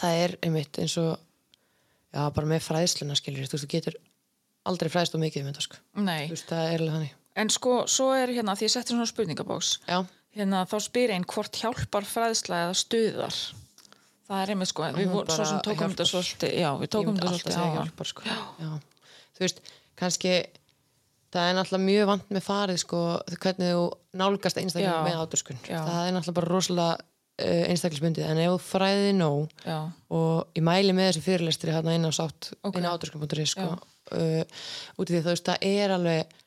það 0.00 0.20
er 0.24 0.36
einmitt 0.46 0.80
eins 0.82 0.96
og 1.00 1.12
já, 1.16 2.22
bara 2.36 2.50
með 2.52 2.66
fræðsluna 2.68 3.18
skilur 3.18 3.48
þú 3.48 3.56
veist, 3.56 3.66
þú 3.66 3.72
getur 3.74 3.98
aldrei 4.70 4.92
fræðst 4.92 5.16
og 5.16 5.24
mikið 5.24 5.44
um 5.44 5.50
þetta 5.50 5.66
sko. 5.66 5.80
Nei, 6.04 6.26
þú 6.28 6.36
veist, 6.36 6.50
það 6.50 6.66
er 6.66 6.84
alveg 6.84 6.96
þannig. 6.98 7.16
En 7.40 7.52
sko, 7.54 7.74
svo 7.88 8.10
er 8.12 8.32
hérna 8.34 8.56
því 8.58 8.66
ég 8.66 8.72
setti 8.74 8.92
svona 8.92 9.08
spurningabóks 9.08 9.72
já, 9.86 9.98
hérna 10.36 10.64
þá 10.68 10.76
spyr 10.84 11.14
einn 11.14 11.26
hvort 11.30 11.60
hjálpar 11.62 12.06
fræðsla 12.06 12.64
eða 12.66 12.78
stuðar 12.78 13.38
það 14.30 14.44
er 14.44 14.54
einmitt 14.54 14.70
sko, 14.70 14.86
við 14.94 15.10
vorum 15.10 15.34
svo 15.34 15.48
sem 15.48 15.60
tókum 15.66 15.92
þetta 15.92 16.06
svolítið 16.12 16.56
já, 16.60 16.70
við 16.78 16.92
tókum 16.94 17.18
þetta 17.18 17.34
svolítið 17.34 17.56
segja 17.56 17.68
á 17.68 17.76
hjálpar 17.76 18.10
sko. 18.10 18.24
já. 18.30 18.72
þú 19.36 19.44
veist, 19.44 19.62
kannski 20.00 20.34
það 21.30 21.46
er 21.50 21.56
náttúrulega 21.58 21.86
mjög 21.86 22.10
vant 22.10 22.34
með 22.34 22.46
farið 22.46 22.82
sko, 22.84 23.04
hvernig 23.36 23.72
þú 23.76 23.86
nálgast 24.22 24.60
einstaklega 24.62 24.98
með 25.06 25.22
áturskun 25.24 25.62
það 25.66 26.02
er 26.02 26.12
náttúrulega 26.16 26.38
bara 26.40 26.50
rosalega 26.50 26.98
uh, 26.98 27.62
einstaklisbundið, 27.70 28.26
en 28.26 28.42
ef 28.44 28.52
þú 28.54 28.60
fræðið 28.66 29.10
nóg 29.18 29.64
já, 29.64 29.78
og 30.18 30.58
ég 30.58 30.66
mæli 30.66 30.94
með 30.96 31.10
þessu 31.10 31.24
fyrirlestri 31.26 31.74
hérna 31.74 31.96
inn 31.98 32.06
á 32.06 32.12
sátt, 32.14 32.52
Ok. 32.62 32.78
inn 32.78 32.86
á 32.86 32.94
áturskun.is 32.94 33.56
sko, 33.56 33.72
uh, 33.78 34.62
út 34.98 35.10
í 35.10 35.16
því 35.16 35.24
þú 35.24 35.34
veist, 35.34 35.50
það 35.50 35.66
er 35.70 35.96
alveg 35.96 36.38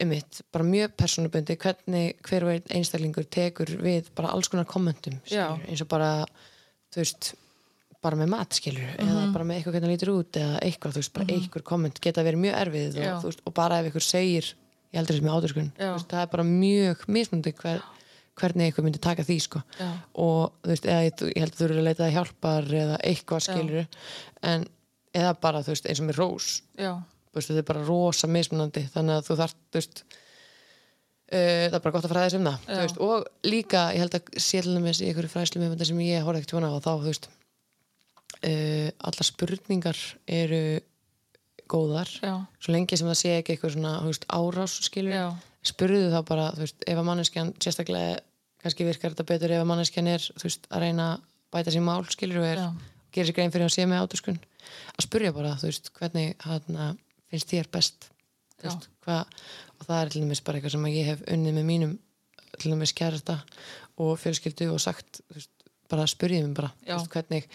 einmitt, 0.00 0.44
bara 0.54 0.66
mjög 0.66 0.92
persónubundi 0.98 1.56
hvernig 1.58 2.20
hver 2.26 2.46
og 2.46 2.52
einn 2.54 2.76
einstaklingur 2.78 3.26
tekur 3.26 3.72
við 3.82 4.12
bara 4.14 4.30
alls 4.30 4.50
konar 4.50 4.68
kommentum 4.70 5.16
eins 5.26 5.82
og 5.82 5.88
bara 5.90 6.12
þú 6.90 7.02
veist, 7.02 7.34
bara 8.00 8.16
með 8.16 8.30
mat 8.32 8.56
skilur 8.56 8.94
eða 8.96 9.20
Mhm. 9.26 9.32
bara 9.34 9.44
með 9.44 9.56
eitthvað 9.60 9.74
hvernig 9.74 9.84
það 9.84 9.92
lítur 9.94 10.12
út 10.16 10.32
eða 10.40 10.60
eitthvað, 10.64 10.92
þú 10.94 11.00
veist, 11.02 11.12
bara 11.12 11.26
einhver 11.34 11.62
komment 11.62 12.00
geta 12.00 12.22
verið 12.24 12.40
mjög 12.40 12.54
erfið 12.64 12.94
Já. 12.96 13.16
og, 13.16 13.24
veist, 13.28 13.40
og 13.46 13.54
bara 13.54 13.78
ef 13.80 13.84
einhver 13.90 14.02
segir 14.06 14.44
ég 14.92 14.98
heldur 14.98 15.14
þess 15.16 15.24
með 15.26 15.70
Já. 15.78 15.92
veist, 15.94 16.08
það 16.08 16.22
er 16.22 16.26
bara 16.32 16.44
mjög 16.44 17.04
mismundi 17.08 17.52
hver, 17.52 17.82
hvernig 18.40 18.64
einhver 18.72 18.84
myndi 18.86 18.98
taka 19.00 19.22
því 19.22 19.36
sko 19.42 19.62
Já. 19.78 19.90
og 20.14 20.52
þú 20.62 20.68
veist, 20.72 20.84
eða, 20.86 21.04
ég, 21.04 21.14
ég 21.36 21.40
held 21.44 21.52
að 21.52 21.58
þú 21.60 21.64
eru 21.68 21.74
að 21.80 21.84
leita 21.90 22.06
að 22.08 22.14
hjálpar 22.16 22.64
eða 22.80 22.96
eitthvað 23.04 23.44
skilur 23.44 23.86
en 24.42 24.66
eða 25.14 25.34
bara, 25.40 25.60
þú 25.62 25.66
veist, 25.74 25.86
eins 25.86 26.00
og 26.00 26.06
með 26.08 26.16
rós 26.16 26.62
já, 26.78 26.94
þú 26.96 27.34
veist, 27.36 27.48
þetta 27.50 27.58
er 27.58 27.68
bara 27.74 27.84
rosa 27.86 28.26
mismunandi 28.26 28.88
þannig 28.90 29.14
að 29.20 29.26
þú 29.28 29.36
þarf, 29.42 29.54
þú 29.70 29.76
veist 29.82 30.02
það 31.30 31.76
er 31.78 31.82
bara 31.84 31.94
gott 31.94 32.06
að 32.08 32.14
fræðis 32.14 32.38
um 32.38 32.46
það 32.48 32.80
veist, 32.80 33.02
og 33.06 33.26
líka, 33.46 33.84
ég 33.94 34.02
held 34.04 34.16
að 34.18 34.30
sérlega 34.42 34.84
með 34.84 35.02
í 35.02 35.10
einhverju 35.10 35.32
fræðslu 35.34 35.62
með 35.62 35.74
þetta 35.76 35.90
sem 35.90 36.00
ég 36.02 36.24
horfði 36.26 36.42
ekkert 36.42 36.54
svona 36.56 36.72
á 36.74 36.78
þá, 36.80 36.90
þú 36.90 37.10
veist. 37.10 37.28
Uh, 38.40 38.88
allar 39.04 39.26
spurningar 39.26 39.98
eru 40.30 40.62
góðar 41.70 42.10
já, 42.18 42.34
svo 42.62 42.74
lengi 42.74 42.98
sem 42.98 43.08
það 43.10 43.18
sé 43.20 43.32
ekki 43.38 43.54
eitthvað 43.54 43.74
svona 43.76 43.94
veist, 44.06 44.26
árás 44.32 44.76
skilur 44.86 45.14
Já. 45.14 45.26
spurðu 45.66 46.10
þá 46.12 46.20
bara, 46.28 46.46
þú 46.56 46.64
veist, 46.64 46.78
ef 46.86 47.00
að 47.00 47.08
manneskjan 47.10 47.52
sérstaklega, 47.62 48.20
kannski 48.62 48.86
virkar 48.88 49.14
þetta 49.14 49.28
betur 49.28 49.54
ef 49.54 49.62
að 49.64 49.68
manneskjan 49.70 50.10
er, 50.10 50.24
þú 50.34 50.46
veist, 50.48 50.70
að 50.70 50.86
reyna 50.86 51.08
að 51.12 51.26
bæta 51.54 51.74
sér 51.74 51.84
mál, 51.86 52.00
skilur 52.10 52.42
og 52.42 52.48
er 52.48 52.62
gerir 53.14 53.30
sér 53.30 53.38
grein 53.38 53.54
fyrir 53.54 53.66
að 53.68 53.74
sé 53.76 53.86
með 53.90 54.06
átuskun 54.06 54.40
að 54.40 55.06
spurja 55.06 55.34
bara, 55.36 55.56
þú 55.60 55.70
veist, 55.70 55.92
hvernig 55.98 56.46
hana, 56.46 56.90
finnst 57.30 57.52
þér 57.54 57.70
best. 57.74 58.09
Veist, 58.64 58.86
hva, 59.06 59.22
og 59.78 59.88
það 59.88 59.98
er 60.00 60.12
til 60.12 60.22
dæmis 60.24 60.42
bara 60.44 60.58
eitthvað 60.58 60.76
sem 60.76 60.86
ég 60.92 61.10
hef 61.10 61.24
unnið 61.30 61.56
með 61.58 61.66
mínum 61.70 61.96
til 62.56 62.72
dæmis 62.72 62.94
kærasta 62.96 63.40
og 64.00 64.14
fjölskyldu 64.20 64.70
og 64.74 64.80
sagt, 64.82 65.22
veist, 65.34 65.52
bara 65.90 66.06
spurjið 66.10 66.46
mér 66.46 66.56
bara, 66.60 66.72
veist, 66.86 67.10
hvernig 67.12 67.48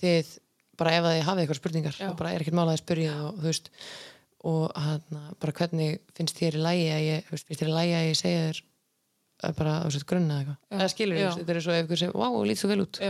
þið 0.00 0.32
bara 0.80 0.96
ef 0.96 1.06
að 1.06 1.16
þið 1.16 1.26
hafið 1.28 1.42
eitthvað 1.44 1.60
spurningar 1.60 1.98
Já. 1.98 2.06
þá 2.08 2.16
bara 2.20 2.32
er 2.32 2.44
ekkert 2.44 2.56
mál 2.56 2.66
að 2.66 2.74
þið 2.74 2.82
spurjið 2.84 3.14
og 3.20 3.40
þú 3.40 3.48
veist 3.50 3.70
og 4.50 4.62
hana, 4.80 5.22
bara 5.42 5.56
hvernig 5.58 5.98
finnst 6.16 6.38
þér 6.38 6.56
í 6.56 6.62
lægi 6.64 6.86
að 6.94 7.02
ég, 7.04 7.26
finnst 7.28 7.50
þér 7.50 7.72
í 7.72 7.74
lægi 7.76 7.96
að 7.98 8.06
ég 8.06 8.20
segja 8.20 8.46
þér 8.46 8.62
að 9.48 9.58
bara 9.58 9.74
grunna 10.12 10.38
eða 10.38 10.40
eitthvað? 10.40 10.78
Eða 10.78 10.88
skilur 10.94 11.20
þér, 11.20 11.34
þetta 11.40 11.54
er 11.54 11.60
svo 11.66 11.74
ef 11.74 11.84
ykkur 11.84 12.00
segir, 12.00 12.16
wow, 12.16 12.38
þú 12.38 12.46
lít 12.48 12.60
svo 12.60 12.70
vel 12.70 12.80
út. 12.86 13.00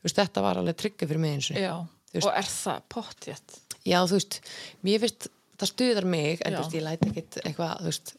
Veist, 0.00 0.20
þetta 0.20 0.44
var 0.44 0.60
alveg 0.60 0.78
tryggja 0.78 1.10
fyrir 1.10 1.22
mig 1.22 1.34
eins 1.36 1.50
og. 1.50 1.90
Og 2.20 2.30
er 2.30 2.48
það 2.50 2.86
pottjætt 2.94 3.58
já, 3.86 3.98
þú 4.06 4.18
veist, 4.18 4.38
mér 4.86 5.02
finnst 5.04 5.28
það 5.60 5.72
stuðar 5.72 6.08
mig, 6.14 6.42
en 6.46 6.56
veist, 6.58 6.76
ég 6.76 6.84
læt 6.86 7.04
ekkit 7.08 7.40
eitthvað, 7.44 7.84
veist 7.86 8.14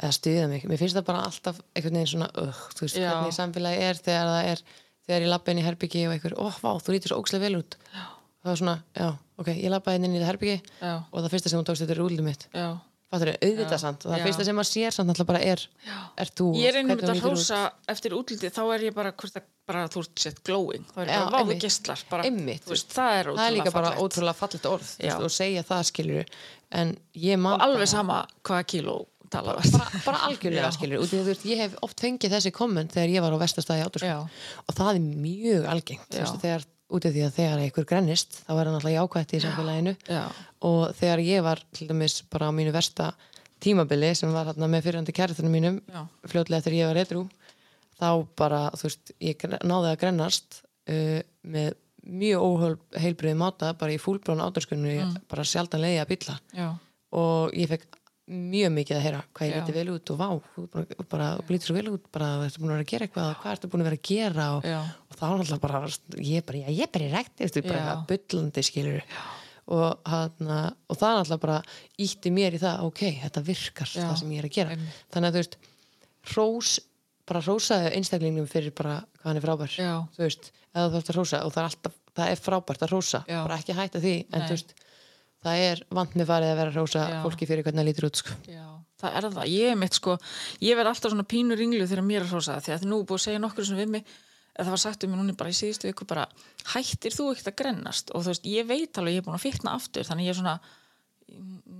eða 0.00 0.12
stuða 0.16 0.46
mig, 0.50 0.64
mér 0.70 0.80
finnst 0.80 0.96
það 0.96 1.08
bara 1.10 1.24
alltaf 1.28 1.58
einhvern 1.74 1.98
veginn 1.98 2.12
svona, 2.14 2.30
uh, 2.40 2.62
þú 2.76 2.86
veist, 2.86 3.00
Já. 3.00 3.10
hvernig 3.10 3.36
samfélagi 3.36 3.82
er 3.88 4.00
þegar 4.00 4.30
það 4.30 4.52
er, 4.52 4.62
þegar 5.06 5.26
ég 5.26 5.32
labba 5.34 5.52
inn 5.52 5.60
í 5.60 5.66
herbyggi 5.66 6.06
og 6.06 6.14
einhver, 6.14 6.36
ó, 6.40 6.46
vá, 6.62 6.70
þú 6.80 6.94
lítur 6.96 7.12
svo 7.12 7.18
ókslega 7.20 7.44
vel 7.44 7.58
út 7.60 7.76
já. 7.76 8.04
það 8.40 8.52
var 8.52 8.60
svona, 8.62 8.76
já, 8.96 9.08
ok, 9.42 9.50
ég 9.56 9.74
labbaði 9.74 10.00
inn 10.00 10.14
í 10.14 10.22
það 10.22 10.30
herbyggi 10.30 10.56
Já. 10.80 10.94
og 11.04 11.18
það 11.18 11.34
fyrsta 11.34 11.52
sem 11.52 11.60
hún 11.60 11.68
tókst 11.68 11.84
þetta 11.84 11.96
er 11.98 12.02
útlum 12.06 12.30
mitt 12.30 12.46
já 12.54 12.68
Fattur 13.10 13.32
þau, 13.32 13.38
auðvitað 13.42 13.80
samt 13.82 14.04
og 14.06 14.12
það 14.12 14.20
fyrsta 14.28 14.44
sem 14.46 14.54
maður 14.54 14.68
sér 14.70 14.94
samt 14.94 15.10
alltaf 15.10 15.26
bara 15.26 15.40
er 15.42 15.62
er 16.22 16.28
þú, 16.30 16.44
Ég 16.60 16.76
reynir 16.76 16.94
hvernig 16.94 17.08
með 17.08 17.16
að 17.16 17.24
hrósa 17.24 17.62
eftir 17.90 18.14
útliti 18.14 18.50
þá 18.54 18.60
er 18.76 18.84
ég 18.86 18.94
bara, 18.94 19.10
hvort 19.18 19.34
það 19.34 19.48
bara 19.70 19.84
þú 19.90 20.02
ert 20.04 20.22
sett 20.24 20.40
glowing 20.46 20.86
þá 20.90 20.98
er 21.02 21.10
Já, 21.10 21.18
bara 21.18 21.40
váðu 21.40 21.56
gistlar 21.64 22.04
bara, 22.10 22.30
veist, 22.70 22.94
það 22.94 23.16
er 23.16 23.30
það 23.32 23.44
er 23.46 23.56
líka 23.56 23.74
bara 23.74 23.92
ótrúlega 23.98 24.38
fallet 24.38 24.68
orð 24.70 24.92
veist, 25.02 25.24
og 25.26 25.34
segja 25.34 25.64
það 25.66 25.86
skilur 25.90 26.34
og 27.50 27.64
alveg 27.66 27.90
sama 27.90 28.20
hvaða 28.46 28.68
kíló 28.70 28.96
bara, 29.30 29.56
bara 30.06 30.22
algjörlega 30.28 30.72
skilur 30.74 31.02
veist, 31.10 31.46
ég 31.50 31.64
hef 31.64 31.76
oft 31.86 32.02
fengið 32.02 32.36
þessi 32.36 32.54
komment 32.54 32.94
þegar 32.94 33.14
ég 33.14 33.26
var 33.26 33.34
á 33.34 33.42
vestastæði 33.42 33.86
átur 33.86 34.06
Já. 34.06 34.16
og 34.66 34.76
það 34.78 34.92
er 34.94 35.08
mjög 35.26 35.68
algengt 35.74 36.18
veist, 36.18 36.38
þegar, 36.42 36.66
út 36.90 37.06
af 37.06 37.12
því 37.14 37.22
að 37.26 37.34
þegar 37.38 37.60
einhver 37.64 37.86
grennist 37.88 38.38
þá 38.46 38.52
er 38.56 38.64
hann 38.70 38.76
alltaf 38.78 38.94
jákvætt 38.96 39.34
í 39.36 39.40
samfélaginu 39.44 39.92
Já. 40.10 40.22
og 40.66 40.80
þegar 40.98 41.22
ég 41.26 41.44
var 41.46 41.62
til 41.76 41.88
dæmis 41.90 42.16
bara 42.32 42.48
á 42.50 42.52
mínu 42.56 42.72
versta 42.74 43.12
tímabili 43.60 44.14
sem 44.16 44.32
var 44.32 44.48
hérna 44.50 44.68
með 44.72 44.86
fyrirhandi 44.88 45.14
kærþunum 45.16 45.52
mínum 45.54 45.78
Já. 45.92 46.02
fljótlega 46.32 46.64
þegar 46.66 46.78
ég 46.80 46.90
var 46.90 47.00
edru 47.04 47.22
þá 48.00 48.08
bara, 48.40 48.60
þú 48.80 48.86
veist, 48.88 49.12
ég 49.20 49.46
náði 49.68 49.90
að 49.92 49.98
grennast 50.00 50.62
uh, 50.88 51.20
með 51.44 51.74
mjög 52.00 52.44
óheilbriði 52.46 53.36
máta 53.36 53.74
bara 53.76 53.92
í 53.92 53.98
fúlbrón 54.00 54.40
áturskunni, 54.40 54.94
Mm. 55.04 55.16
bara 55.28 55.44
sjaldan 55.44 55.82
leiði 55.84 55.98
að 56.00 56.08
bylla 56.14 56.36
Já. 56.56 56.68
og 57.12 57.52
ég 57.54 57.68
fekk 57.68 57.84
mjög 58.30 58.70
mikið 58.76 58.96
að 58.96 59.04
heyra 59.04 59.20
hvað 59.34 59.48
ég 59.50 59.56
liti 59.58 59.74
vel 59.74 59.92
út 59.94 60.10
og 60.14 60.18
vá, 60.20 60.28
þú 60.54 60.64
bara, 60.70 61.04
bara 61.10 61.28
þú 61.40 61.54
lítur 61.54 61.70
svo 61.70 61.76
vel 61.76 61.90
út, 61.90 62.04
bara 62.14 62.28
þú 62.38 62.46
ert 62.46 62.58
búin 62.62 62.70
að 62.70 62.76
vera 62.76 62.84
að 62.86 62.90
gera 62.92 63.06
eitthvað 63.08 63.30
hvað 63.42 63.54
ertu 63.56 63.70
búin 63.72 63.82
að 63.82 63.88
vera 63.90 63.98
að 64.00 64.08
gera 64.10 64.46
og, 64.54 64.68
og 65.10 65.18
þá 65.18 65.24
er 65.26 65.42
alltaf 65.44 65.62
bara, 65.64 65.80
ég 66.20 66.40
er 66.40 66.46
bara, 66.46 66.62
ég 66.70 66.82
er 66.86 66.92
bara 66.94 67.06
í 67.06 67.12
rekti, 67.14 67.38
þú 67.40 67.48
veist, 67.48 67.70
bara 67.70 67.96
bullandi 68.10 68.64
skilur 68.66 69.00
og, 69.70 70.10
hana, 70.10 70.60
og 70.90 70.98
það 70.98 71.14
er 71.14 71.22
alltaf 71.24 71.42
bara 71.42 71.58
ítti 72.06 72.32
mér 72.34 72.56
í 72.58 72.62
það, 72.62 72.84
ok, 72.88 73.02
þetta 73.24 73.42
virkar 73.50 73.90
Já. 73.90 74.02
það 74.04 74.16
sem 74.22 74.32
ég 74.34 74.42
er 74.42 74.48
að 74.48 74.56
gera, 74.56 74.76
Einmitt. 74.76 75.02
þannig 75.14 75.30
að 75.30 75.36
þú 75.36 75.42
veist 75.42 75.58
hrós, 76.32 76.72
bara 77.30 77.42
hrósaðu 77.46 77.92
einstaklingum 77.98 78.48
fyrir 78.50 78.74
bara 78.76 79.00
hvað 79.20 79.28
hann 79.30 79.40
er 79.40 79.46
frábær 79.46 79.74
Já. 79.78 79.92
þú 80.16 80.24
veist, 80.26 80.50
eða 80.74 80.86
þú 80.88 80.94
þarfst 80.96 81.12
að 81.12 81.18
hrósa 81.20 81.42
og 81.46 81.54
það 81.54 81.62
er 81.62 81.68
alltaf, 81.70 81.98
það 82.18 82.32
er 82.34 82.42
frábært 82.46 82.84
að 82.86 82.94
hrósa 82.94 83.22
Já. 83.26 83.40
bara 83.44 83.58
ekki 83.60 83.76
hætta 83.78 84.02
því, 84.02 84.14
en 84.34 84.46
það 85.44 85.64
er 85.66 85.84
vant 86.00 86.16
með 86.18 86.30
farið 86.30 86.52
að 86.52 86.60
vera 86.62 86.74
hrósa 86.76 87.04
Já. 87.08 87.18
fólki 87.24 87.48
fyrir 87.48 87.66
hvernig 87.66 87.82
það 87.82 87.88
lítur 87.90 88.08
út 88.10 88.20
sko. 88.20 88.38
Já, 88.50 88.66
það 89.00 89.20
er 89.20 89.28
það. 89.36 89.52
Ég 89.54 89.74
er 89.74 89.78
mitt 89.80 90.00
sko, 90.00 90.16
ég 90.66 90.80
verð 90.80 90.92
alltaf 90.92 91.14
svona 91.14 91.28
pínu 91.30 91.56
ringlu 91.58 91.86
þegar 91.86 92.06
mér 92.06 92.26
er 92.26 92.32
hrósað 92.32 92.66
því 92.66 92.74
að 92.76 92.90
nú 92.90 93.00
er 93.00 93.08
búið 93.08 93.20
að 93.20 93.26
segja 93.28 93.44
nokkur 93.46 93.68
sem 93.70 93.80
við 93.80 93.94
mig 93.96 94.10
það 94.60 94.74
var 94.74 94.82
sagt 94.82 95.04
um 95.06 95.12
mig 95.12 95.20
núna 95.20 95.36
bara 95.38 95.52
í 95.52 95.56
síðustu 95.56 95.88
viku 95.88 96.06
bara 96.08 96.26
hættir 96.74 97.14
þú 97.14 97.30
ekkert 97.32 97.50
að 97.52 97.56
grennast 97.62 98.12
og 98.12 98.24
þú 98.24 98.32
veist, 98.32 98.46
ég 98.50 98.68
veit 98.68 99.00
alveg 99.00 99.16
ég 99.16 99.22
er 99.22 99.26
búin 99.26 99.38
að 99.38 99.44
fitna 99.46 99.74
aftur 99.78 100.06
þannig 100.06 100.28
ég 100.28 100.34
er 100.34 100.38
svona 100.40 100.56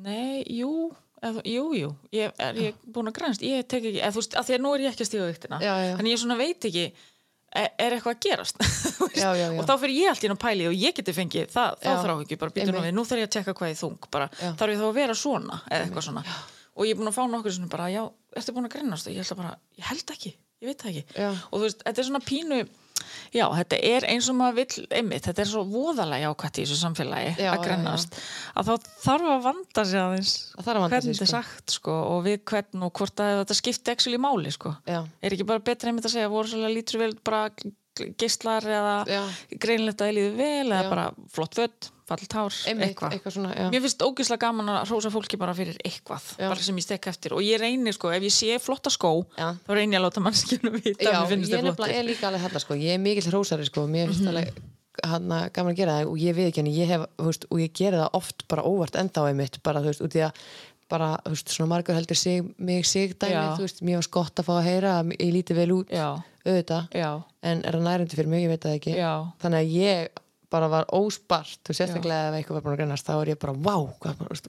nei, 0.07 0.41
jú 0.49 0.73
eða, 1.21 1.43
jú, 1.45 1.65
jú, 1.77 1.91
ég 2.17 2.41
er 2.41 2.61
ég 2.61 2.79
búin 2.87 3.11
að 3.11 3.17
grennast 3.19 3.45
ég 3.45 3.67
tek 3.69 3.85
ekki, 3.85 4.01
eða 4.01 4.15
þú 4.15 4.23
veist, 4.23 4.37
að 4.39 4.49
því 4.49 4.57
að 4.57 4.65
nú 4.65 4.75
er 4.75 4.85
ég 4.87 4.95
ekki 4.95 5.05
að 5.05 5.11
stíða 5.11 5.31
viktina 5.33 5.61
þannig 5.61 6.15
ég 6.15 6.23
svona 6.23 6.39
veit 6.41 6.69
ekki 6.71 6.87
er, 7.57 7.69
er 7.83 7.97
eitthvað 7.97 8.15
að 8.15 8.21
gerast? 8.27 8.61
Já, 9.21 9.31
já, 9.35 9.47
já. 9.51 9.59
og 9.59 9.67
þá 9.67 9.73
fyrir 9.83 9.97
ég 9.97 10.11
allt 10.13 10.23
einu 10.25 10.35
að 10.37 10.43
pæli 10.45 10.67
og 10.71 10.75
ég 10.79 10.95
geti 10.97 11.13
fengið, 11.17 11.49
það, 11.51 11.79
þá 11.83 11.91
þrá 12.05 12.13
ekki 12.23 12.37
bara 12.41 12.53
býtum 12.55 12.69
Einmitt. 12.71 12.87
við, 12.87 12.95
nú 12.97 13.03
þarf 13.09 13.21
ég 13.21 13.27
að 13.29 13.33
tekka 13.35 13.55
hvað 13.59 13.73
ég 13.73 13.79
þung 13.81 14.07
bara, 14.15 14.29
þarf 14.61 14.71
ég 14.75 14.79
þá 14.81 14.87
að 14.87 14.99
vera 15.01 15.17
svona 15.19 15.59
eða 15.67 15.81
eitthvað 15.89 16.07
svona. 16.07 16.23
Og 16.79 16.87
ég 16.87 16.95
er 16.95 17.01
búin 17.01 17.11
að 17.11 17.17
fá 17.19 17.23
nokkur 17.33 17.57
svona 17.57 17.73
bara, 17.73 17.89
já, 17.91 18.03
ertu 18.39 18.55
búin 18.57 18.69
að 18.69 18.75
grennast 18.77 19.11
og 19.11 19.17
ég 19.17 19.25
held 19.27 19.41
bara, 19.43 19.51
ég 19.81 19.89
held 19.91 20.13
ekki, 20.15 20.33
ég 20.63 20.71
veit 20.71 20.85
það 20.85 20.93
ekki. 21.03 21.27
Og 21.51 21.57
þú 21.59 21.63
veist, 21.67 21.83
þetta 21.89 22.03
er 22.05 22.09
svona 22.13 22.23
pínu 22.31 22.61
já, 23.35 23.45
þetta 23.59 23.81
er 23.91 24.07
eins 24.13 24.29
og 24.31 24.39
maður 24.39 24.59
vill 24.61 24.87
einmitt, 25.01 25.27
þetta 25.27 25.45
er 25.45 25.51
svo 25.51 25.65
voðalega 25.71 26.29
jákvætt 26.31 26.61
í 26.61 26.65
þessu 26.65 26.79
samfélagi 26.81 27.33
Já, 27.35 27.51
að 27.51 27.59
já, 27.59 27.65
grennast 27.65 28.21
að 28.55 28.71
þá 28.71 28.89
þarf 29.07 29.33
að 29.35 29.45
vanda 29.49 29.85
sig 29.91 30.03
aðeins 30.05 30.35
þarf 30.55 30.73
að 30.73 30.81
vanda 30.85 30.95
hvernig 30.95 31.19
þetta 31.19 31.27
er 31.27 31.33
sko. 31.33 31.41
sagt 31.41 31.77
sko, 31.77 31.99
og 32.15 32.25
við 32.27 32.39
hvern 32.53 32.87
og 32.87 32.95
hvort 33.01 33.25
að 33.25 33.37
þetta 33.43 33.59
skipti 33.61 33.95
actually 33.95 34.21
máli 34.21 34.55
sko. 34.55 34.75
Er 34.87 35.35
ekki 35.35 35.47
bara 35.49 35.63
betra 35.65 35.91
einmitt 35.91 36.09
að 36.09 36.17
segja 36.17 36.33
voru 36.33 36.51
svolítið 36.51 36.77
lítur 36.77 37.03
vel 37.05 37.13
bara 37.25 37.49
geislar 38.21 38.65
eða 38.65 38.97
Já. 39.09 39.23
greinlegt 39.61 40.05
að 40.05 40.13
líði 40.17 40.31
vel 40.39 40.69
eða 40.71 40.83
Já. 40.85 40.91
bara 40.93 41.07
flott 41.35 41.59
född, 41.59 41.91
fallit 42.11 42.33
hár 42.35 42.57
eitthvað 42.71 43.15
eitthvað 43.17 43.37
svona. 43.37 43.69
Mér 43.71 43.85
finnst 43.85 44.03
ógislega 44.07 44.47
gaman 44.47 44.73
að 44.73 44.81
hrósa 44.91 45.13
fólki 45.15 45.39
bara 45.41 45.55
fyrir 45.59 45.79
eitthvað, 45.85 46.27
Já. 46.39 46.49
bara 46.49 46.67
sem 46.67 46.81
ég 46.81 46.87
stekka 46.87 47.13
eftir 47.13 47.37
og 47.37 47.45
ég 47.45 47.61
reynir 47.63 47.97
sko, 47.97 48.11
ef 48.15 48.27
ég 48.27 48.35
sé 48.35 48.59
flotta 48.63 48.91
skó 48.95 49.13
þá 49.37 49.71
reynir 49.75 49.99
ég 49.99 50.03
að 50.03 50.09
láta 50.09 50.25
mannskjönu 50.25 50.75
vita 50.79 51.07
að 51.07 51.15
mér 51.15 51.21
ég 51.21 51.33
finnst 51.35 51.53
þið 51.53 51.57
nefnilega 51.57 51.79
flottir 51.79 52.01
er 52.01 52.11
líka 52.11 52.29
alveg 52.31 52.47
þetta 52.49 52.65
sko, 52.67 52.79
ég 52.81 52.97
er 52.97 53.03
mikill 53.03 53.31
hrósari 53.31 53.69
sko, 53.69 53.87
mér 53.91 54.13
finnst 54.13 54.31
alveg 54.33 54.61
hann 55.07 55.31
gaman 55.55 55.73
að 55.73 55.79
gera 55.79 55.99
það 56.01 56.11
og 56.11 56.19
ég 56.21 56.35
við 56.37 56.49
ekki 56.51 56.61
henni, 56.61 56.73
ég 56.77 56.91
hef, 56.91 57.05
þú 57.17 57.29
veist, 57.31 57.47
og 57.49 57.61
ég 57.63 57.73
gera 57.79 58.03
það 58.03 58.17
oft 58.19 58.45
bara 58.51 58.65
óvart 58.67 58.99
enda 59.01 59.23
á 59.23 59.29
einmitt, 59.31 59.61
bara 59.65 59.81
þú 59.81 59.93
veist, 59.93 60.03
út 60.05 60.17
í 60.19 60.25
að 60.27 60.43
bara, 60.91 61.11
þú 61.25 61.35
veist, 61.37 61.53
svona 61.55 61.71
margur 61.75 61.97
heldur 61.99 62.19
sig, 62.19 62.43
mig 62.59 62.87
sig 62.89 63.15
dæmi, 63.19 63.35
Já. 63.37 63.45
þú 63.59 63.67
veist, 63.67 63.85
mér 63.87 64.01
var 64.03 64.11
gott 64.19 64.43
að 64.43 64.49
fá 64.51 64.55
að 64.59 64.67
heyra 64.71 64.97
að 65.01 65.13
ég 65.19 65.35
líti 65.37 65.57
vel 65.59 65.71
út, 65.81 65.93
Já, 65.95 66.09
auðvitað 66.47 66.97
já, 67.03 67.11
en 67.43 67.63
er 67.65 67.79
það 67.79 67.87
nærandi 67.87 68.19
fyrir 68.19 68.33
mig, 68.35 68.43
ég 68.47 68.53
veit 68.55 68.67
það 68.67 68.81
ekki. 68.81 68.97
Já, 68.99 69.13
þannig 69.43 69.63
að 69.65 69.79
ég 69.81 70.27
bara 70.51 70.67
var 70.67 70.89
óspart 70.91 71.71
og 71.71 71.77
sérstaklega 71.79 72.31
ef 72.33 72.37
eitthvað 72.41 72.57
var 72.57 72.63
búin 72.65 72.73
að 72.75 72.79
grennast 72.81 73.07
þá 73.07 73.13
er 73.21 73.29
ég 73.31 73.37
bara, 73.39 73.53
vá, 73.55 73.75
hvað, 74.03 74.17
þú 74.19 74.31
veist, 74.33 74.49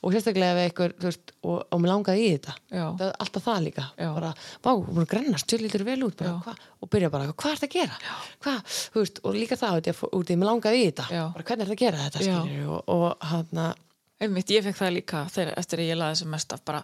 og 0.00 0.14
sérstaklega 0.14 0.54
ef 0.54 0.60
eitthvað, 0.62 0.94
þú 1.02 1.08
veist, 1.10 1.32
og, 1.44 1.58
og 1.76 1.82
mér 1.82 1.90
langaði 1.92 2.22
í 2.24 2.30
þetta. 2.38 2.54
Það 2.72 3.04
er 3.04 3.12
alltaf 3.26 3.44
það 3.44 3.60
líka 3.66 3.84
bara, 4.16 4.30
hún 4.64 4.96
er 4.96 5.02
að 5.04 5.10
grennast, 5.12 5.46
tjóð 5.50 5.64
lítur 5.66 5.84
vel 5.84 5.98
út 6.08 6.16
bara, 6.22 6.32
hva? 6.46 6.54
og 6.80 6.88
byrja 6.94 7.10
bara, 7.12 7.28
hvað 7.36 7.52
er 7.52 7.60
þetta 7.60 7.68
að 7.68 7.76
gera? 7.76 8.00
Hvað, 8.46 8.78
þú 8.94 9.02
veist, 9.04 9.20
og 9.28 9.36
líka 9.36 9.60
það 9.60 9.76
út 9.82 9.92
í 9.92 9.92
að- 9.92 10.40
mér 10.40 10.48
langaði 10.54 10.80
í 10.80 10.86
þetta, 10.88 11.06
bara 11.36 11.48
hvernig 11.50 11.60
er 11.60 11.68
þetta 11.68 11.76
að 11.76 11.84
gera 11.84 12.06
þetta 12.06 12.24
skilur, 12.24 12.72
og, 12.72 12.80
og 12.96 13.28
hann 13.34 13.74
einmitt, 14.22 14.50
ég 14.54 14.64
fekk 14.66 14.80
það 14.80 14.96
líka 14.96 15.22
þegar, 15.32 15.54
eftir 15.60 15.82
að 15.82 15.90
ég 15.90 16.00
laði 16.00 16.20
sem 16.22 16.30
mest 16.32 16.54
af 16.56 16.64
bara 16.66 16.82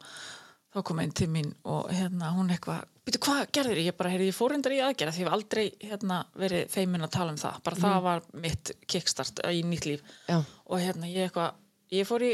þá 0.72 0.80
kom 0.88 1.02
einn 1.02 1.12
til 1.16 1.28
mín 1.32 1.50
og 1.68 1.90
hérna 1.92 2.30
hún 2.36 2.52
eitthvað, 2.52 2.86
býtu 3.06 3.20
hvað 3.26 3.42
gerðir 3.56 3.82
ég? 3.82 3.90
Ég 3.90 3.98
bara, 3.98 4.12
heyrði, 4.12 4.30
ég 4.30 4.36
fór 4.36 4.54
reyndar 4.54 4.74
í 4.76 4.80
aðgerða 4.84 5.16
því 5.16 5.24
ég 5.24 5.28
hef 5.28 5.36
aldrei 5.36 5.64
hérna, 5.82 6.20
verið 6.44 6.70
feimin 6.72 7.04
að 7.04 7.12
tala 7.16 7.34
um 7.34 7.40
það. 7.40 7.58
Bara 7.66 7.82
það 7.82 7.98
var 8.06 8.22
mitt 8.44 8.72
kickstart 8.88 9.42
í 9.50 9.60
nýtt 9.68 9.88
líf. 9.90 10.06
Já. 10.30 10.38
og 10.40 10.80
hérna 10.80 11.10
ég 11.10 11.28
eitthvað 11.28 11.60
ég 11.92 12.08
fór 12.08 12.24
í, 12.24 12.32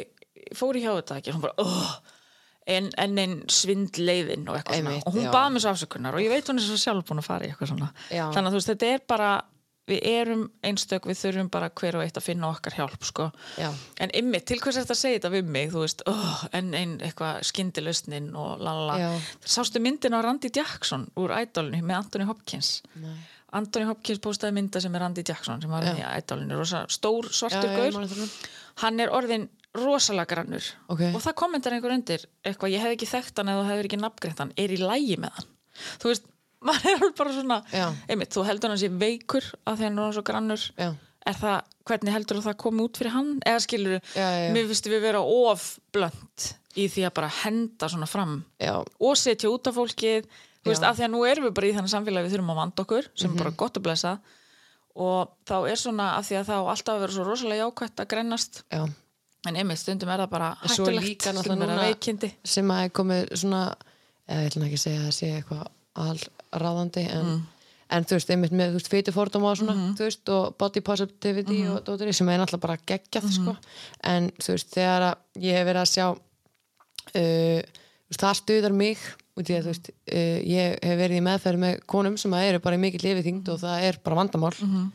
fór 0.55 0.79
í 0.79 0.85
hjá 0.85 0.93
þetta 1.01 1.19
og 1.19 1.35
hún 1.35 1.45
bara, 1.49 1.65
oh, 1.65 2.17
en, 2.69 2.91
en 3.01 3.23
einn 3.25 3.37
svindleiðin 3.51 4.47
og 4.47 4.59
eitthvað 4.59 4.83
svona. 4.83 4.97
Og 5.03 5.17
hún 5.17 5.31
baði 5.35 5.55
mér 5.55 5.65
svo 5.65 5.75
afsökunar 5.75 6.19
og 6.19 6.23
ég 6.23 6.33
veit 6.33 6.51
hún 6.51 6.61
er 6.61 6.69
svo 6.69 6.79
sjálf 6.79 7.09
búin 7.09 7.23
að 7.23 7.31
fara 7.31 7.49
í 7.49 7.53
eitthvað 7.53 7.73
svona. 7.73 7.91
Já. 8.13 8.27
þannig 8.35 8.51
að 8.51 8.55
þú 8.55 8.61
veist, 8.61 8.73
þetta 8.75 8.93
er 8.95 9.07
bara 9.15 9.33
við 9.89 10.05
erum 10.11 10.43
einstök, 10.67 11.07
við 11.09 11.19
þurfum 11.23 11.49
bara 11.55 11.71
hver 11.81 11.97
og 11.99 12.05
eitt 12.05 12.19
að 12.21 12.27
finna 12.29 12.51
okkar 12.53 12.77
hjálp, 12.77 13.07
sko. 13.09 13.31
En 14.05 14.13
ymmið, 14.21 14.45
til 14.51 14.59
hvers 14.61 14.77
er 14.77 14.85
þetta 14.87 14.97
að 14.97 15.01
segja 15.01 15.19
þetta 15.21 15.33
við 15.35 15.51
mig 15.57 15.73
þú 15.73 15.83
veist, 15.85 16.05
oh, 16.11 16.45
en 16.59 16.71
einn 16.77 16.95
eitthvað 17.05 17.41
skyndilausnin 17.49 18.31
og 18.37 18.63
lalala 18.63 19.11
sástu 19.45 19.83
myndin 19.83 20.17
á 20.17 20.21
Randy 20.25 20.53
Jackson 20.55 21.09
úr 21.19 21.35
Idolinu 21.41 21.83
með 21.83 22.01
Anthony 22.03 22.29
Hopkins? 22.29 22.73
Nei. 23.01 23.17
Anthony 23.57 23.87
Hopkins 23.89 24.21
postaði 24.21 24.59
mynda 24.59 24.81
sem 24.85 24.95
er 24.95 25.01
Randy 25.01 25.25
Jackson 25.25 25.63
sem 25.63 25.73
var 25.73 25.87
í 25.89 25.95
Idolinu, 26.05 26.59
rosa 26.61 26.83
stór 26.93 27.31
svartur 27.33 27.73
gaur. 27.73 28.29
hann 28.85 29.01
er 29.01 29.13
orðin 29.15 29.49
rosalega 29.79 30.29
grannur. 30.35 30.65
Ok. 30.89 31.03
og 31.15 31.21
það 31.23 31.37
kommentar 31.39 31.77
einhver 31.77 31.95
undir 31.95 32.25
eitthvað, 32.45 32.73
ég 32.75 32.85
hef 32.85 32.97
ekki 32.97 33.09
þekkt 33.09 33.41
hann 33.41 33.53
eða 33.53 33.69
hefur 33.69 33.89
ekki 33.89 34.01
nafngreitt 34.01 34.43
hann 34.43 34.53
er 34.57 34.75
í 34.75 34.79
lægi 34.81 35.17
með 35.21 35.39
hann? 35.39 35.49
Þú 36.03 36.13
veist, 36.13 36.29
maður 36.65 36.89
er 36.91 36.97
alveg 36.99 37.17
bara 37.19 37.33
svona 37.37 37.59
einmitt, 38.09 38.33
þú 38.35 38.45
heldur 38.49 38.73
hann 38.73 38.81
sé 38.83 38.89
veikur 38.91 39.45
af 39.67 39.79
því 39.79 39.85
hann 39.89 39.99
er 40.05 40.17
svo 40.17 40.23
grannur 40.27 40.65
Já. 40.79 40.89
er 41.29 41.37
það, 41.39 41.59
hvernig 41.89 42.13
heldur 42.17 42.41
það 42.43 42.57
komi 42.65 42.83
út 42.87 42.97
fyrir 42.99 43.15
hann 43.15 43.31
eða 43.47 43.61
skilur, 43.67 44.01
já. 44.17 44.29
mér 44.55 44.67
finnst 44.73 44.89
við 44.91 45.01
vera 45.07 45.21
of 45.23 45.69
blönd 45.95 46.49
í 46.79 46.89
því 46.91 47.07
að 47.09 47.15
bara 47.21 47.29
henda 47.43 47.89
svona 47.91 48.07
fram 48.11 48.45
Já. 48.63 48.75
og 48.83 49.17
setja 49.19 49.51
út 49.51 49.67
af 49.71 49.75
fólkið 49.79 50.27
þú 50.65 50.73
veist, 50.73 50.83
af 50.85 50.97
því 50.99 51.05
að 51.07 51.13
nú 51.15 51.23
erum 51.27 51.47
við 51.49 51.55
bara 51.55 51.67
í 51.71 51.75
þannig 51.77 51.93
samfélagi 51.95 52.27
við 52.29 52.35
þurfum 52.37 52.53
að 52.55 52.61
vanda 52.63 52.83
okkur, 52.85 53.09
sem 53.15 53.31
Mhm. 53.31 53.39
er 53.39 53.45
bara 53.45 53.57
gott 53.57 53.79
að 53.79 53.83
blessa 53.87 54.19
og 54.99 55.31
þá 55.47 55.57
er 55.71 55.77
svona 55.79 56.07
af 56.19 56.27
því 56.27 56.37
að 56.41 56.49
þá 56.51 56.57
alltaf 56.73 56.95
að 56.97 57.01
vera 57.05 57.13
svo 57.15 57.25
rosalega 57.29 57.63
jákvætt 57.69 58.01
að 58.03 58.09
grennast 58.11 58.63
Já. 58.73 58.83
en 59.47 59.55
einmitt 59.57 59.79
stundum 59.79 60.09
er 60.11 60.19
það 60.25 60.31
bara 60.31 60.49
hættulegt 60.65 61.23
það 61.23 62.33
sem 62.45 62.69
að 62.75 62.83
er 62.85 62.91
komið 62.99 63.29
svona 63.39 63.63
eða 64.29 64.43
ég 64.43 64.51
ætlum 64.51 64.65
ekki 64.67 64.79
að 64.81 64.83
segja 64.85 64.99
að 65.01 65.07
það 65.09 65.17
sé 65.19 65.31
eitthvað 65.39 65.67
allráðandi 65.99 67.05
en, 67.11 67.25
Mm. 67.27 67.43
en 67.91 68.05
þú 68.05 68.17
veist, 68.19 68.31
einmitt 68.31 68.53
með, 68.53 68.71
þú 68.71 68.79
veist, 68.79 68.89
fytu 68.93 69.13
fordóma 69.13 69.51
og 69.53 69.57
svona, 69.59 69.75
Mhm. 69.75 69.95
þú 69.97 70.05
veist, 70.09 70.29
og 70.29 70.57
body 70.59 70.81
positivity 70.81 71.67
og 71.69 71.85
dótari 71.85 72.13
sem 72.15 72.29
er 72.29 72.39
náttúrulega 72.39 72.61
bara 72.61 72.77
geggjað, 72.87 73.23
Mhm. 73.23 73.33
sko, 73.33 73.57
en 74.05 74.31
þú 74.31 74.49
veist, 74.55 74.69
þegar 74.75 75.17
ég 75.39 75.53
hef 75.57 75.67
verið 75.67 75.83
að 75.83 75.93
sjá 75.95 76.07
uh, 77.15 77.63
það 78.19 78.35
stuðar 78.43 78.73
mig 78.75 78.99
út 79.39 79.49
í 79.49 79.55
að, 79.57 79.63
þú 79.63 79.73
veist, 79.73 79.91
uh, 80.13 80.39
ég 80.45 80.79
hef 80.83 80.99
verið 80.99 81.19
í 81.21 81.25
meðferð 81.25 81.59
með 81.63 81.81
konum 81.87 82.17
sem 82.19 82.35
eru 82.35 82.59
bara 82.61 82.77
í 82.77 82.81
mikill 82.83 83.01
lifiþyngd 83.07 83.49
og 83.49 83.61
það 83.61 83.83
er 83.89 83.99
bara 84.05 84.17
vandamál 84.17 84.55
Mhm. 84.63 84.93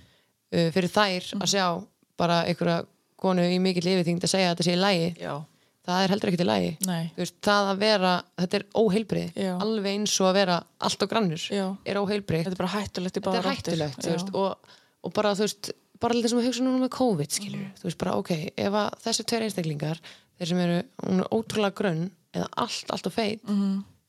uh, 0.53 0.69
fyrir 0.71 0.89
þær 0.91 1.39
að 1.39 1.49
sjá 1.49 1.87
bara 2.17 2.43
einhverja 2.45 2.85
konu 3.17 3.41
í 3.41 3.59
mikill 3.59 3.83
lifiþyngd 3.87 4.21
að 4.21 4.29
segja 4.29 4.51
að 4.51 4.55
þetta 4.57 4.63
sé 4.67 4.73
í 4.75 4.81
lægi 4.83 5.17
já, 5.19 5.45
það 5.83 6.03
er 6.03 6.13
heldur 6.13 6.33
lægi 6.47 6.71
nei, 6.87 7.11
þú 7.13 7.23
veist, 7.23 7.37
það 7.43 7.69
að 7.73 7.83
vera, 7.83 8.11
þetta 8.39 8.59
er 8.59 8.65
óheilbrið 8.79 9.39
Já. 9.43 9.51
alveg 9.65 9.89
eins 9.97 10.15
og 10.21 10.29
að 10.29 10.37
vera 10.39 10.57
allt 10.87 11.05
og 11.05 11.11
grannur 11.11 11.45
Já. 11.51 11.65
er 11.83 11.99
óheilbrið, 11.99 12.45
þetta 12.45 12.55
er 12.55 12.61
bara 12.61 12.73
hættulegt 12.77 13.17
þetta 13.17 13.29
báðar 13.29 13.43
er 13.43 13.57
hættulegt 13.57 14.07
veist, 14.07 14.33
og, 14.33 14.75
og 15.03 15.15
bara 15.17 15.33
þú 15.35 15.47
veist 15.47 15.71
bara 16.03 16.17
þetta 16.17 16.31
sem 16.31 16.41
við 16.41 16.49
hugsa 16.49 16.65
núna 16.65 16.83
með 16.83 16.93
COVID 16.97 17.37
skiljur 17.37 17.69
þú 17.79 17.87
veist 17.89 18.01
bara 18.01 18.15
ok, 18.21 18.33
ef 18.65 18.79
að 18.79 18.97
þessi 19.05 19.27
tveir 19.27 19.47
einstaklingar 19.47 20.01
þeir 20.39 20.51
sem 20.53 20.63
eru, 20.63 20.81
er 21.11 21.23
ótrúlega 21.35 21.77
grönn 21.79 22.03
eða 22.33 22.49
allt, 22.63 22.93
allt 22.95 23.09
og 23.09 23.15
feit 23.15 23.43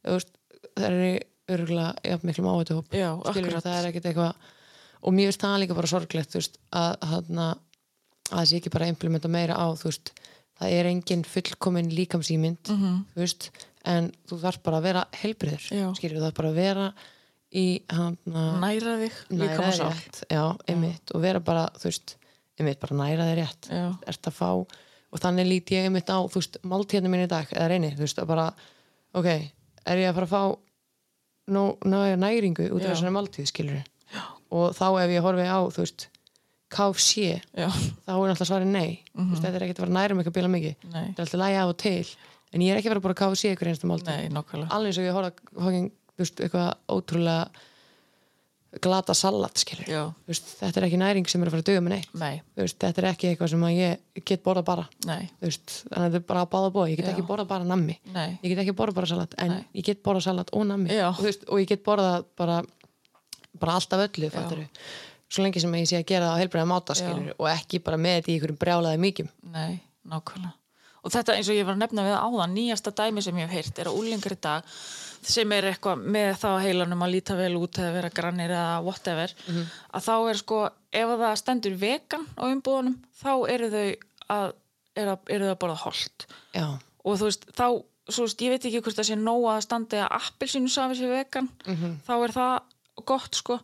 veist, 0.06 0.34
það 0.74 0.88
eru 0.90 1.12
örgulega 1.54 1.92
jafn 2.08 2.30
miklum 2.30 2.50
áhættu 2.54 2.78
hóp 2.78 2.94
það 2.94 3.74
er 3.74 3.90
ekkert 3.90 4.10
eitthvað 4.10 4.52
og 5.04 5.12
mér 5.12 5.28
finnst 5.28 5.44
það 5.44 5.58
líka 5.60 5.76
bara 5.76 5.90
sorglegt 5.90 6.36
veist, 6.38 6.56
að, 6.72 6.94
að, 7.04 7.32
að 7.36 7.58
það 8.30 8.46
sé 8.48 8.60
ekki 8.60 8.72
bara 8.72 8.88
implementa 8.88 9.28
meira 9.28 9.58
á 9.58 9.66
þú 9.76 9.90
veist, 9.90 10.14
það 10.60 10.70
er 10.78 10.86
engin 10.90 11.24
fullkomin 11.24 11.90
líkamsýmynd 11.90 12.70
Mhm. 12.70 13.04
þú 13.14 13.20
veist, 13.24 13.50
en 13.84 14.12
þú 14.28 14.38
þarf 14.40 14.62
bara 14.62 14.78
að 14.78 14.82
vera 14.82 15.04
helbriður, 15.12 15.64
Já. 15.70 15.88
skilur 15.98 16.18
þú 16.18 16.24
þarf 16.26 16.34
bara 16.34 16.48
að 16.48 16.54
vera 16.54 16.86
í 17.54 17.64
næra 18.26 18.94
þig, 19.02 19.12
næra 19.30 19.70
þig 19.70 19.80
rétt 19.84 20.22
já, 20.30 20.44
einmitt, 20.68 21.12
og 21.14 21.20
vera 21.22 21.40
bara, 21.40 21.68
þú 21.78 21.84
veist 21.90 22.16
einmitt, 22.58 22.80
bara 22.80 22.96
næra 22.96 23.26
þig 23.28 23.38
rétt 23.42 23.68
Já. 23.70 23.98
ert 24.08 24.22
að 24.30 24.32
fá, 24.38 24.48
og 25.14 25.20
þannig 25.20 25.46
lít 25.46 25.66
ég 25.74 25.84
einmitt 25.86 26.10
á, 26.10 26.18
þú 26.26 26.34
veist, 26.40 26.56
máltíðinu 26.64 27.10
mín 27.12 27.24
í 27.24 27.28
dag 27.28 27.46
eða 27.50 27.68
reyni, 27.70 27.92
þú 27.94 28.02
veist, 28.06 28.18
að 28.18 28.26
bara, 28.26 28.46
ok 29.14 29.26
er 29.86 29.96
ég 30.00 30.08
að 30.10 30.14
fara 30.14 30.26
að 30.26 30.34
fá 30.34 30.58
nó, 31.48 31.76
nó, 31.84 32.16
næringu 32.16 32.70
út 32.72 32.80
Já. 32.82 32.90
af 32.90 32.96
þessari 32.96 33.12
máltíð, 33.14 33.46
skilur 33.52 33.84
og 34.50 34.74
þá 34.74 34.86
ef 35.04 35.10
ég 35.10 35.22
horfi 35.22 35.44
á, 35.50 35.58
þú 35.68 35.82
veist 35.84 36.06
KFC, 36.74 37.26
já, 37.54 37.68
þá 38.04 38.14
er 38.14 38.32
alltaf 38.32 38.48
svarið 38.50 38.72
nei. 38.74 38.88
Þú 39.12 39.28
veist, 39.30 39.44
þetta 39.44 39.58
er 39.58 39.66
ekkert 39.66 39.80
að 39.80 39.86
fara 39.86 39.96
nærum 39.98 40.22
eitthvað 40.22 40.38
bila 40.38 40.50
mikið. 40.54 40.88
Nei, 40.90 41.04
þetta 41.04 41.20
er 41.20 41.26
alltaf 41.26 41.42
lægi 41.44 41.60
af 41.60 41.74
og 41.74 41.76
til. 41.84 42.08
En 42.54 42.64
ég 42.64 42.72
er 42.72 42.80
ekki 42.80 42.90
að 42.90 43.04
bara 43.04 43.14
að 43.16 43.20
KFC 43.20 43.52
ykkur 43.54 43.70
einstu 43.70 43.90
máltíð. 43.90 44.10
Nei, 44.10 44.32
nokkvæmlega 44.34 44.74
alveg 44.74 44.90
eins 44.92 44.98
og 45.00 45.06
ég 45.06 45.16
horfa 45.18 45.30
eitthvað 46.18 46.68
ótrúlega 46.94 47.38
glata 48.82 49.14
salat, 49.14 49.60
veist, 50.26 50.48
þetta 50.58 50.80
er 50.80 50.86
ekki 50.88 50.98
næring 50.98 51.28
sem 51.30 51.42
er 51.42 51.48
að 51.50 51.54
fara 51.54 51.62
að 51.62 51.68
duga 51.68 51.82
með 51.84 51.92
neitt. 51.94 52.46
Þetta 52.58 53.02
er 53.02 53.06
ekki 53.12 53.28
eitthvað 53.30 53.52
sem 53.52 53.66
ég 53.70 54.24
get 54.26 54.42
borða 54.42 54.64
bara. 54.66 54.86
Veist, 55.42 55.76
þannig 55.84 56.00
að 56.00 56.06
þetta 56.08 56.20
er 56.20 56.26
bara 56.30 56.42
að 56.42 56.50
báða 56.54 56.72
bóða 56.74 56.88
ég 56.90 56.98
get 56.98 57.06
Já. 57.06 57.12
ekki 57.12 57.26
borða 57.28 57.46
bara 57.50 57.68
nammi. 57.68 57.94
Nei. 58.14 58.38
Ég 58.42 58.50
get 58.50 58.62
ekki 58.64 58.74
borða 58.80 58.96
bara 58.98 59.10
salat, 59.12 59.36
en 59.38 59.52
Nei. 59.54 59.60
ég 59.78 59.86
get 59.86 60.02
borða 60.06 60.24
salat 60.26 60.50
og 60.54 60.66
nammi. 60.66 60.90
Og, 60.90 61.22
og 61.22 61.62
ég 61.62 61.70
get 61.70 61.84
borða 61.86 62.16
bara 62.38 62.62
bara 63.62 63.76
alltaf 63.78 64.02
öllu, 64.08 64.30
svo 65.30 65.44
lengi 65.46 65.60
sem 65.62 65.74
ég 65.78 65.88
sé 65.90 66.00
að 66.02 66.06
gera 66.10 66.28
það 66.28 66.36
á 66.36 66.40
heilbreyða 66.42 66.70
máta 66.70 66.98
og 67.38 67.48
ekki 67.50 67.80
bara 67.84 67.96
með 68.00 68.18
þetta 68.20 68.30
í 68.30 68.34
einhverjum 68.36 68.60
brjálaði 68.60 69.00
mikjum 69.06 69.28
Nei, 69.54 69.80
nákvæmlega. 70.10 70.52
Og 71.04 71.12
þetta 71.12 71.34
eins 71.36 71.48
og 71.52 71.56
ég 71.58 71.66
var 71.68 71.74
að 71.76 71.82
nefna 71.82 72.04
við 72.06 72.14
áðan, 72.16 72.54
nýjasta 72.56 72.90
dæmi 72.96 73.20
sem 73.22 73.36
ég 73.36 73.50
hef 73.50 73.52
heyrt 73.58 73.78
er 73.82 73.88
að 73.90 73.96
úlingar 74.00 74.32
í 74.32 74.38
dag 74.40 74.68
sem 75.24 75.52
er 75.52 75.66
eitthvað 75.68 76.00
með 76.14 76.30
þá 76.40 76.48
heilanum 76.64 77.02
að 77.04 77.12
líta 77.12 77.36
vel 77.36 77.56
út 77.60 77.76
eða 77.80 77.92
vera 77.92 78.10
grannir 78.12 78.52
eða 78.52 78.78
whatever, 78.84 79.32
að 79.92 80.04
þá 80.06 80.14
er 80.30 80.40
sko, 80.40 80.60
ef 80.92 81.12
það 81.20 81.34
stendur 81.40 81.76
vegan 81.80 82.24
á 82.40 82.42
umbúðunum, 82.48 82.96
þá 83.20 83.32
eru 83.52 83.68
þau 83.72 83.84
að, 84.36 84.54
eru 84.96 85.14
að, 85.14 85.30
eru 85.36 85.50
að 85.52 85.58
borða 85.64 85.76
holt. 85.84 86.26
já, 86.56 86.66
Og 87.04 87.18
þú 87.20 87.28
veist, 87.28 87.44
þá, 87.52 87.66
veist, 88.16 88.40
ég 88.44 88.54
veit 88.54 88.64
ekki 88.64 88.80
hvort 88.84 88.96
það 88.96 89.08
sé 89.10 89.16
nóg 89.20 89.44
að 89.52 89.62
standi 89.66 90.00
að 90.00 90.14
appelsínu 90.20 90.72
safi 90.72 90.96
sé 91.00 91.08
vegan, 91.12 91.50
þá 92.08 92.14
er 92.16 92.32
það 92.32 92.54
gott 93.02 93.34
sko, 93.34 93.58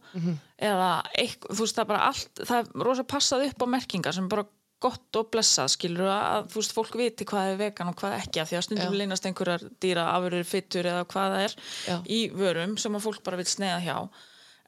eða 0.58 0.88
eitthvað, 1.14 1.52
þú 1.54 1.66
veist, 1.66 1.76
það 1.76 1.84
er 1.84 1.90
bara 1.92 2.06
allt, 2.08 2.40
það 2.40 2.56
er 2.58 2.86
rosa 2.88 3.04
passað 3.04 3.44
upp 3.46 3.62
á 3.62 3.66
merkingar 3.76 4.16
sem 4.16 4.26
er 4.26 4.32
bara 4.32 4.46
gott 4.80 5.18
og 5.20 5.28
blessað, 5.30 5.68
skilur 5.74 6.08
að, 6.08 6.48
þú 6.50 6.62
veist, 6.62 6.74
fólk 6.74 6.96
viti 6.96 7.26
hvað 7.28 7.50
er 7.52 7.60
vegan 7.60 7.90
og 7.92 7.98
hvað 8.00 8.16
ekki 8.16 8.46
því 8.48 8.56
að 8.56 8.64
stundum 8.64 8.96
leynast 8.96 9.28
einhverjar 9.28 9.66
dýra 9.82 10.06
afurur, 10.14 10.46
fyttur 10.48 10.88
eða 10.88 11.04
hvað 11.04 11.34
það 11.34 11.44
er 11.44 11.54
Já. 11.84 11.96
í 12.08 12.20
vörum 12.32 12.78
sem 12.80 12.96
að 12.96 13.04
fólk 13.04 13.22
bara 13.26 13.36
vil 13.36 13.46
sneiða 13.50 13.80
hjá. 13.84 13.96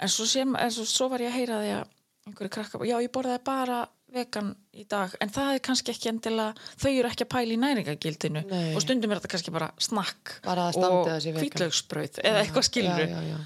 En 0.02 0.12
svo, 0.12 0.26
sem, 0.28 0.52
en 0.58 0.74
svo, 0.74 0.84
svo 0.88 1.08
var 1.08 1.24
ég 1.24 1.32
að 1.32 1.38
heyra 1.40 1.62
því 1.62 1.72
að 1.78 1.90
einhverju 2.28 2.54
krakka, 2.54 2.82
já 2.86 2.96
ég 3.02 3.12
borðaði 3.14 3.42
bara 3.48 3.80
vegan 4.12 4.52
í 4.76 4.84
dag, 4.88 5.14
en 5.24 5.32
það 5.32 5.54
er 5.54 5.62
kannski 5.64 5.94
ekki 5.94 6.10
endilega, 6.12 6.68
þau 6.76 6.90
eru 6.90 7.08
ekki 7.08 7.24
að 7.24 7.32
pæla 7.32 7.54
í 7.54 7.58
næringagildinu 7.62 8.42
Nei. 8.50 8.74
og 8.76 8.84
stundum 8.84 9.14
er 9.14 9.20
þetta 9.20 9.32
kannski 9.32 9.54
bara 9.54 9.70
snakk 9.80 10.34
Bara 10.44 10.68
og 10.76 11.08
hvítlaugsbrauð 11.08 12.20
eða 12.20 12.42
eitthvað 12.42 12.66
skilur 12.68 13.06
já, 13.08 13.22
já. 13.30 13.38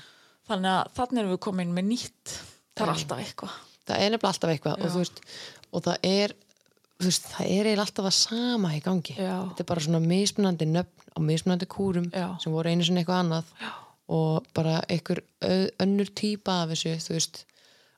Þannig 0.49 0.73
að 0.73 0.91
þannig 0.99 1.23
erum 1.23 1.35
við 1.35 1.43
komin 1.47 1.77
með 1.77 1.89
nýtt. 1.93 2.35
Það 2.77 2.87
er 2.87 2.93
alltaf 2.95 3.23
eitthvað. 3.23 3.61
Það 3.87 4.03
er 4.03 4.11
nefnilega 4.13 4.33
alltaf 4.33 4.53
eitthvað 4.53 4.83
og, 4.83 4.99
veist, 4.99 5.23
og 5.71 5.87
það 5.87 6.09
er 6.11 6.37
veist, 7.03 7.27
það 7.33 7.51
er 7.51 7.69
eiginlega 7.71 7.87
alltaf 7.87 8.09
að 8.09 8.17
sama 8.19 8.73
í 8.77 8.81
gangi. 8.85 9.17
Já. 9.19 9.37
þetta 9.51 9.65
er 9.65 9.69
bara 9.71 9.85
svona 9.87 10.03
mismunandi 10.05 10.69
nöfn 10.71 10.97
á 11.17 11.19
mismunandi 11.25 11.69
kúrum 11.69 12.09
Já. 12.13 12.37
sem 12.41 12.53
voru 12.53 12.73
einu 12.73 12.85
sinni 12.85 13.03
eitthvað 13.03 13.23
annað 13.25 13.53
Já. 13.61 13.71
og 14.17 14.49
bara 14.57 14.81
einhver 14.89 15.23
önnur 15.83 16.13
típa 16.13 16.63
af 16.65 16.73
þessu 16.73 16.97
þú 17.05 17.17
veist 17.17 17.45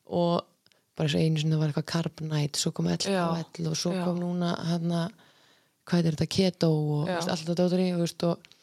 og 0.06 0.44
bara 0.98 1.10
og 1.10 1.22
einu 1.22 1.42
sinni 1.42 1.58
var 1.58 1.70
eitthvað 1.70 1.90
carbonite 1.92 2.60
svo 2.60 2.72
kom 2.74 2.90
LKL 2.90 3.66
og 3.70 3.78
svo 3.78 3.94
Já. 3.94 4.04
kom 4.06 4.20
núna 4.22 4.54
hérna, 4.70 5.08
hvað 5.88 6.10
er 6.10 6.18
þetta, 6.18 6.30
keto 6.36 6.70
og 6.70 7.10
veist, 7.10 7.28
allt 7.28 7.44
þetta 7.44 7.58
dótari 7.62 7.90
og, 7.96 8.06
og, 8.30 8.54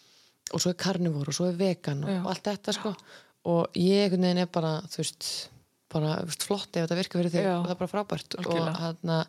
og 0.51 0.63
svo 0.63 0.71
er 0.71 0.79
carnivore 0.79 1.31
og 1.31 1.37
svo 1.37 1.49
er 1.51 1.59
vegan 1.59 2.03
og, 2.03 2.15
og 2.23 2.33
allt 2.33 2.51
þetta 2.51 2.75
sko 2.75 2.95
og 3.45 3.77
ég 3.77 4.05
einhvern 4.05 4.25
veginn 4.27 4.43
er 4.43 4.49
bara 4.51 4.71
þú 4.91 5.01
veist, 5.01 5.27
bara 5.93 6.15
veist, 6.25 6.45
flott 6.47 6.71
ef 6.73 6.85
þetta 6.85 6.99
virkar 6.99 7.21
fyrir 7.21 7.33
þig. 7.35 7.45
Já. 7.45 7.53
og 7.59 7.67
það 7.67 7.75
er 7.75 7.81
bara 7.83 7.93
frábært. 7.93 8.37
Og, 8.41 8.71
hana, 8.81 9.19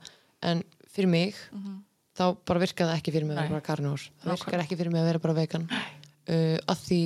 en 0.51 0.63
fyrir 0.93 1.13
mig 1.13 1.43
þá 2.17 2.25
bara 2.49 2.63
virkar 2.63 2.91
það 2.91 3.01
ekki 3.01 3.15
fyrir 3.15 3.29
mig 3.29 3.37
að 3.37 3.43
vera 3.43 3.57
bara 3.59 3.67
carnivore 3.67 4.03
það 4.03 4.31
Nákvæmlega. 4.31 4.45
virkar 4.47 4.65
ekki 4.65 4.81
fyrir 4.81 4.95
mig 4.95 5.03
að 5.03 5.11
vera 5.11 5.25
bara 5.27 5.37
vegan. 5.37 5.69
Uh, 6.27 6.57
að 6.67 6.85
því 6.87 7.01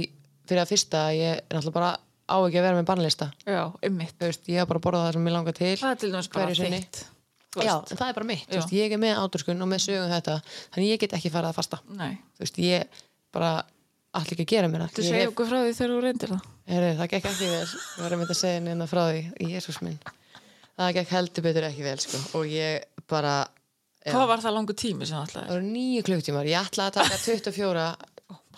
fyrir 0.48 0.62
að 0.62 0.72
fyrsta 0.72 1.04
ég 1.14 1.40
er 1.40 1.56
náttúrulega 1.56 1.78
bara 1.78 1.92
á 2.30 2.36
ekki 2.46 2.60
að 2.60 2.66
vera 2.68 2.78
með 2.78 2.90
bannlista. 2.90 3.30
Ég 3.46 4.60
har 4.62 4.68
bara 4.70 4.78
að 4.78 4.84
borða 4.86 5.06
það 5.06 5.16
sem 5.16 5.26
ég 5.26 5.34
langar 5.34 5.56
til 5.58 5.72
það 5.80 5.90
er 5.90 5.98
til 6.00 6.12
dæmis 6.14 6.30
bara 6.30 6.54
þitt 6.54 7.02
já, 7.58 7.74
en 7.82 7.98
það 7.98 8.06
er 8.06 8.14
bara 8.14 8.28
mitt, 8.28 8.46
veist, 8.52 8.72
ég 8.76 8.92
er 8.94 9.00
með 9.00 9.18
áturskun 9.24 9.64
og 9.64 9.68
með 9.70 9.82
sögum 9.88 10.10
þetta, 10.12 10.36
þannig 10.70 10.92
ég 10.92 11.00
get 11.02 11.14
ekki 11.18 11.32
farað 11.34 11.50
að 11.50 11.58
fasta. 11.58 11.80
Veist, 12.38 12.60
ég 12.62 13.00
bara 13.34 13.52
allir 14.18 14.34
ekki 14.34 14.46
að 14.46 14.52
gera 14.54 14.70
mér 14.70 14.86
þú 14.90 15.04
Ég 15.04 15.12
segja 15.14 15.30
okkur 15.30 15.50
frá 15.50 15.58
því 15.60 15.74
þegar 15.78 15.92
þú 15.94 16.00
reyndir 16.04 16.32
það? 16.34 16.48
Heri, 16.70 16.90
það 16.98 17.10
gekk 17.14 17.30
ekki 17.30 17.50
vel, 17.50 17.62
ég 17.62 18.02
var 18.02 18.14
að 18.14 18.20
mynda 18.20 18.34
að 18.34 18.40
segja 18.40 18.64
neina 18.64 18.90
frá 18.90 19.02
því, 19.10 19.22
Jésús 19.50 19.80
minn. 19.84 19.98
Það 20.80 20.92
gekk 20.96 21.14
heldur 21.14 21.46
betur 21.46 21.66
ekki 21.68 21.86
vel 21.86 21.98
sko. 22.00 22.20
og 22.38 22.46
ég 22.50 23.04
bara 23.10 23.34
já, 24.04 24.14
hvað 24.14 24.30
var 24.30 24.44
það 24.44 24.56
langu 24.56 24.76
tími 24.78 25.08
sem 25.08 25.18
það 25.18 25.34
það 25.34 25.52
voru 25.52 25.68
nýju 25.74 26.06
klukktímar, 26.08 26.48
ég 26.48 26.70
ætlaði 26.70 26.88
að 26.88 26.96
taka 27.00 27.20
24 27.26 27.86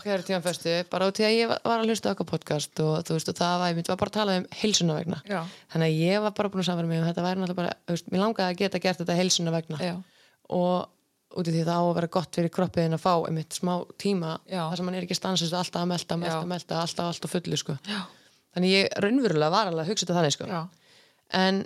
hverju 0.03 0.27
tíma 0.27 0.41
fyrstu, 0.43 0.73
bara 0.91 1.09
út 1.11 1.21
í 1.21 1.27
að 1.27 1.35
ég 1.37 1.51
var 1.53 1.81
að 1.83 1.91
hlusta 1.91 2.13
okkar 2.13 2.29
podcast 2.29 2.81
og 2.83 3.05
þú 3.07 3.17
veist 3.17 3.31
og 3.31 3.37
það 3.39 3.55
var, 3.61 3.71
ég 3.71 3.79
myndi 3.79 3.93
var 3.93 4.01
bara 4.01 4.13
að 4.13 4.17
tala 4.17 4.37
um 4.41 4.47
heilsuna 4.63 4.97
vegna 4.99 5.19
já, 5.29 5.41
þannig 5.75 5.93
að 5.93 6.01
ég 6.03 6.25
var 6.25 6.35
bara 6.39 6.51
búin 6.53 6.63
að 6.63 6.69
samfæra 6.71 6.91
mig 6.91 7.03
og 7.03 7.07
þetta 7.11 7.27
væri 7.27 7.43
náttúrulega 7.43 7.61
bara, 7.61 7.75
þú 7.87 7.97
veist, 7.97 8.09
mér 8.13 8.23
langaði 8.25 8.49
að 8.49 8.59
geta 8.63 8.81
gert 8.83 9.03
þetta 9.03 9.19
heilsuna 9.21 9.55
vegna 9.55 9.81
já, 9.83 9.95
og 10.59 10.77
út 11.39 11.49
í 11.49 11.55
því 11.55 11.65
það 11.67 11.79
á 11.79 11.85
að 11.85 11.95
vera 11.99 12.11
gott 12.17 12.39
fyrir 12.39 12.53
kroppiðin 12.55 12.97
að 12.97 13.05
fá 13.05 13.13
einmitt 13.29 13.59
smá 13.59 13.75
tíma 14.01 14.33
Já. 14.47 14.63
þar 14.71 14.81
sem 14.81 14.91
hann 14.91 14.99
er 14.99 15.07
ekki 15.07 15.19
stansast 15.19 15.59
alltaf 15.59 15.83
að 15.83 15.91
melta, 15.93 16.19
melta, 16.21 16.41
Já. 16.41 16.51
melta 16.55 16.81
alltaf, 16.83 17.13
alltaf 17.13 17.35
fullu 17.37 17.61
sko. 17.61 17.77
já, 17.89 18.01
þannig 18.57 18.75
ég 18.77 18.99
raunverulega 19.05 19.55
var 19.55 19.71
alveg 19.71 19.85
að 19.87 19.93
hugsa 19.93 20.07
þetta 20.07 20.19
þannig 20.21 20.37
sko. 20.37 20.51
já. 20.51 20.61
en 21.43 21.63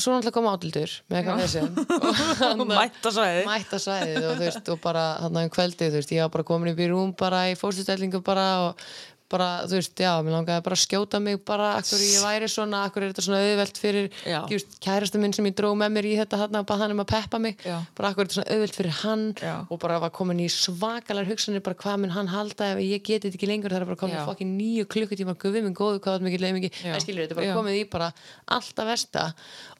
svo 0.00 0.14
náttúrulega 0.14 0.34
kom 0.36 0.48
átildur 0.48 0.92
með 1.10 1.18
eitthvað 1.18 1.40
þessi 1.44 1.60
og 1.60 2.20
hann 2.40 2.62
mætta 2.70 3.12
svæði 3.12 3.42
mætta 3.48 3.80
svæðið 3.84 4.28
og 4.30 4.38
þú 4.38 4.44
veist 4.46 4.70
og 4.72 4.80
bara 4.84 5.04
hann 5.24 5.40
um 5.42 5.50
kvöldið, 5.52 5.90
þú 5.92 6.00
veist, 6.00 6.14
ég 6.16 6.24
var 6.24 6.32
bara 6.36 6.46
komin 6.50 6.72
upp 6.72 6.80
í 6.80 6.88
rúm 6.88 7.10
bara 7.20 7.42
í 7.50 7.56
fórstustellingu 7.60 8.22
bara 8.24 8.46
og 8.68 8.84
bara, 9.30 9.48
þú 9.70 9.76
veist, 9.78 9.92
já, 10.02 10.10
mér 10.26 10.34
langaði 10.34 10.62
bara 10.66 10.76
að 10.76 10.82
skjóta 10.82 11.20
mig 11.22 11.38
bara, 11.46 11.68
akkur 11.78 12.00
ég 12.02 12.24
væri 12.24 12.48
svona, 12.50 12.80
akkur 12.88 13.04
er 13.06 13.12
þetta 13.12 13.24
svona 13.26 13.40
auðvelt 13.46 13.78
fyrir, 13.80 14.08
ekki 14.26 14.56
veist, 14.58 14.72
kærastu 14.82 15.20
minn 15.22 15.34
sem 15.36 15.46
ég 15.46 15.54
dró 15.58 15.70
með 15.78 15.92
mér 15.96 16.08
í 16.10 16.14
þetta 16.18 16.40
hann 16.42 16.58
bara 16.66 16.80
hann 16.82 16.94
um 16.96 17.02
að 17.04 17.08
peppa 17.12 17.38
mig 17.42 17.62
Já. 17.62 17.76
bara 17.98 18.10
akkur 18.10 18.24
er 18.26 18.30
þetta 18.30 18.38
svona 18.40 18.56
auðvelt 18.56 18.78
fyrir 18.80 18.96
hann 19.04 19.24
Já. 19.38 19.54
og 19.70 19.80
bara 19.84 20.00
var 20.02 20.12
komin 20.18 20.42
í 20.42 20.48
svakalar 20.50 21.28
hugsanir 21.30 21.62
bara 21.62 21.78
hvað 21.78 22.02
mun 22.04 22.14
hann 22.16 22.30
halda 22.34 22.72
ef 22.74 22.82
ég 22.82 23.04
geti 23.06 23.28
þetta 23.30 23.38
ekki 23.40 23.50
lengur 23.52 23.70
það 23.74 23.84
er 23.84 23.90
bara 23.92 24.00
komin 24.02 24.20
fokkin 24.26 24.54
nýju 24.58 24.88
klukkutíma 24.90 25.36
guðið 25.40 25.66
minn 25.68 25.78
góðu, 25.78 26.02
hvað 26.02 26.18
var 26.18 26.26
mikið 26.26 26.44
leið 26.46 26.56
mikið 26.58 26.80
Já. 26.84 26.92
en 26.96 27.04
skilur, 27.06 27.24
þetta 27.26 27.38
er 27.38 27.42
bara 27.42 27.58
komið 27.60 27.78
í 27.80 27.86
bara 27.94 28.10
alltaf 28.58 28.90
versta 28.90 29.26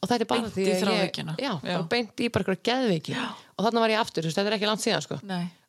og 0.01 0.09
þetta 0.09 0.22
er 0.24 0.31
bara 0.31 0.40
Beint 0.47 0.55
því 0.55 0.64
að 0.64 0.70
ég, 0.70 0.82
þráhyggjuna. 0.85 1.35
já, 1.43 1.52
Já. 1.59 1.74
bara 1.74 1.89
beint 1.90 2.20
í 2.22 2.31
bara 2.32 2.44
eitthvað 2.47 2.62
geðveiki 2.70 3.16
og 3.20 3.66
þarna 3.66 3.82
var 3.85 3.93
ég 3.93 4.01
aftur, 4.01 4.22
þú 4.24 4.31
veist, 4.31 4.39
þetta 4.40 4.51
er 4.52 4.56
ekki 4.56 4.68
langt 4.70 4.85
síðan 4.85 5.05
sko. 5.05 5.18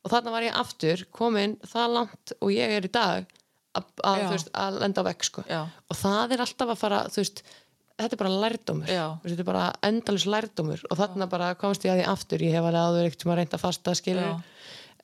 og 0.01 0.09
þarna 0.13 0.31
var 0.33 0.45
ég 0.47 0.55
aftur 0.61 1.03
komin 1.11 1.57
það 1.67 1.93
langt 1.97 2.33
og 2.39 2.53
ég 2.55 2.77
er 2.77 2.87
í 2.87 2.91
dag 2.93 3.25
að, 3.77 3.89
Já. 4.19 4.27
veist, 4.33 4.51
að 4.57 4.79
lenda 4.83 5.03
á 5.03 5.07
vekk 5.07 5.27
sko. 5.27 5.43
Já. 5.49 5.61
og 5.87 5.99
það 5.99 6.35
er 6.35 6.43
alltaf 6.45 6.73
að 6.73 6.79
fara 6.81 7.01
veist, 7.15 7.43
þetta 8.01 8.17
er 8.17 8.21
bara 8.23 8.37
lærdómur 8.43 8.89
Já. 8.91 9.05
Þetta 9.23 9.43
er 9.43 9.47
bara 9.51 9.65
endalus 9.87 10.25
lærdómur 10.27 10.85
og 10.89 10.99
þarna 10.99 11.27
bara 11.31 11.51
komst 11.59 11.85
ég 11.85 11.93
að 11.93 12.01
því 12.01 12.07
aftur 12.11 12.45
ég 12.47 12.55
hef 12.57 12.67
alveg 12.67 12.87
áður 12.87 13.09
ekkert 13.09 13.25
sem 13.25 13.31
að 13.33 13.39
reynda 13.41 13.61
fasta 13.61 13.95
skilur 13.97 14.27
Já. 14.27 14.33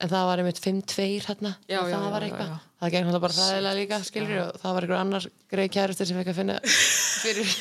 en 0.02 0.12
það 0.14 0.26
var 0.32 0.42
einmitt 0.44 0.62
5-2 0.64 1.08
hérna 1.28 1.54
Já, 1.68 1.78
já, 1.78 1.82
það 1.94 1.94
já, 1.94 2.12
var 2.16 2.26
já, 2.26 2.28
eitthvað 2.28 2.52
já. 2.52 2.58
það 2.82 2.94
gegn 2.98 3.14
það 3.14 3.24
bara 3.28 3.38
þægilega 3.38 3.78
líka 3.80 4.02
skilur 4.10 4.42
og 4.44 4.60
það 4.64 4.76
var 4.78 4.88
einhver 4.88 5.00
annar 5.04 5.30
greið 5.54 5.72
kærustur 5.78 6.10
sem 6.12 6.20
fekk 6.22 6.34
að 6.34 6.40
finna 6.42 6.60
fyrir 7.24 7.56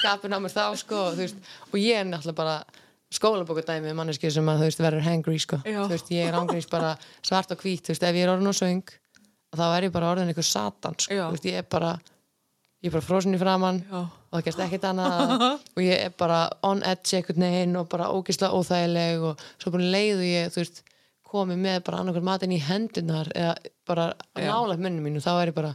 skapin 0.00 0.36
á 0.36 0.38
mér 0.44 0.54
þá 0.54 0.62
sko 0.84 1.00
og, 1.08 1.18
veist, 1.18 1.40
og 1.70 1.80
ég 1.80 2.02
er 2.02 2.06
náttúrulega 2.10 2.38
bara 2.42 2.58
skólabókudæmi 3.10 3.90
manneski 3.98 4.30
sem 4.30 4.46
að 4.46 4.60
þú 4.62 4.66
veist 4.68 4.82
verður 4.84 5.06
hangry 5.08 5.38
sko 5.42 5.58
Já. 5.66 5.80
þú 5.82 5.92
veist 5.96 6.10
ég 6.14 6.28
er 6.30 6.36
ángríns 6.38 6.68
bara 6.70 6.92
svart 7.26 7.50
og 7.54 7.62
hvít 7.64 7.82
þú 7.88 7.94
veist 7.94 8.06
ef 8.06 8.18
ég 8.20 8.26
er 8.26 8.30
orðin 8.36 8.52
og 8.52 8.58
söng 8.58 8.92
þá 9.56 9.66
er 9.68 9.88
ég 9.88 9.94
bara 9.94 10.12
orðin 10.14 10.30
einhver 10.32 10.46
satan 10.46 10.98
sko. 10.98 11.16
Veist 11.34 11.48
ég 11.48 11.60
er 11.62 11.66
bara 11.70 11.94
ég 12.84 12.92
bara 12.94 13.04
frosin 13.04 13.36
í 13.36 13.40
framann 13.40 13.82
Já. 13.84 14.04
og 14.04 14.36
það 14.36 14.44
gerst 14.46 14.62
ekkert 14.66 14.86
annað. 14.90 15.34
Og 15.76 15.82
ég 15.84 16.06
er 16.06 16.14
bara 16.18 16.44
on 16.66 16.84
edge 16.86 17.18
einhvern 17.18 17.46
veginn 17.48 17.80
og 17.80 17.90
bara 17.92 18.12
ógislega 18.14 18.56
óþægileg 18.56 19.26
og 19.30 19.44
svo 19.60 19.74
bara 19.74 19.90
leiðu 19.96 20.28
ég 20.28 20.54
veist 20.56 20.84
komið 21.30 21.60
með 21.62 21.82
bara 21.86 22.00
annarkvæm 22.02 22.26
matinn 22.26 22.54
í 22.56 22.62
hendunar 22.62 23.28
eða 23.36 23.52
bara 23.86 24.08
nálægt 24.34 24.82
munni 24.82 25.04
mínu 25.04 25.22
þá 25.22 25.34
er 25.36 25.52
ég 25.52 25.60
bara 25.60 25.74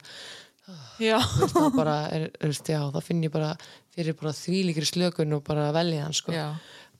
Já, 0.97 1.19
þá 1.21 1.59
er, 1.85 2.23
er, 2.41 2.53
já, 2.55 2.79
þá 2.89 2.97
finn 3.05 3.21
ég 3.21 3.33
bara 3.33 3.51
fyrir 3.93 4.15
bara 4.17 4.31
þvílíkri 4.33 4.87
slökun 4.89 5.35
og 5.37 5.43
bara 5.45 5.67
velja 5.75 6.07
hann 6.07 6.15
sko 6.15 6.33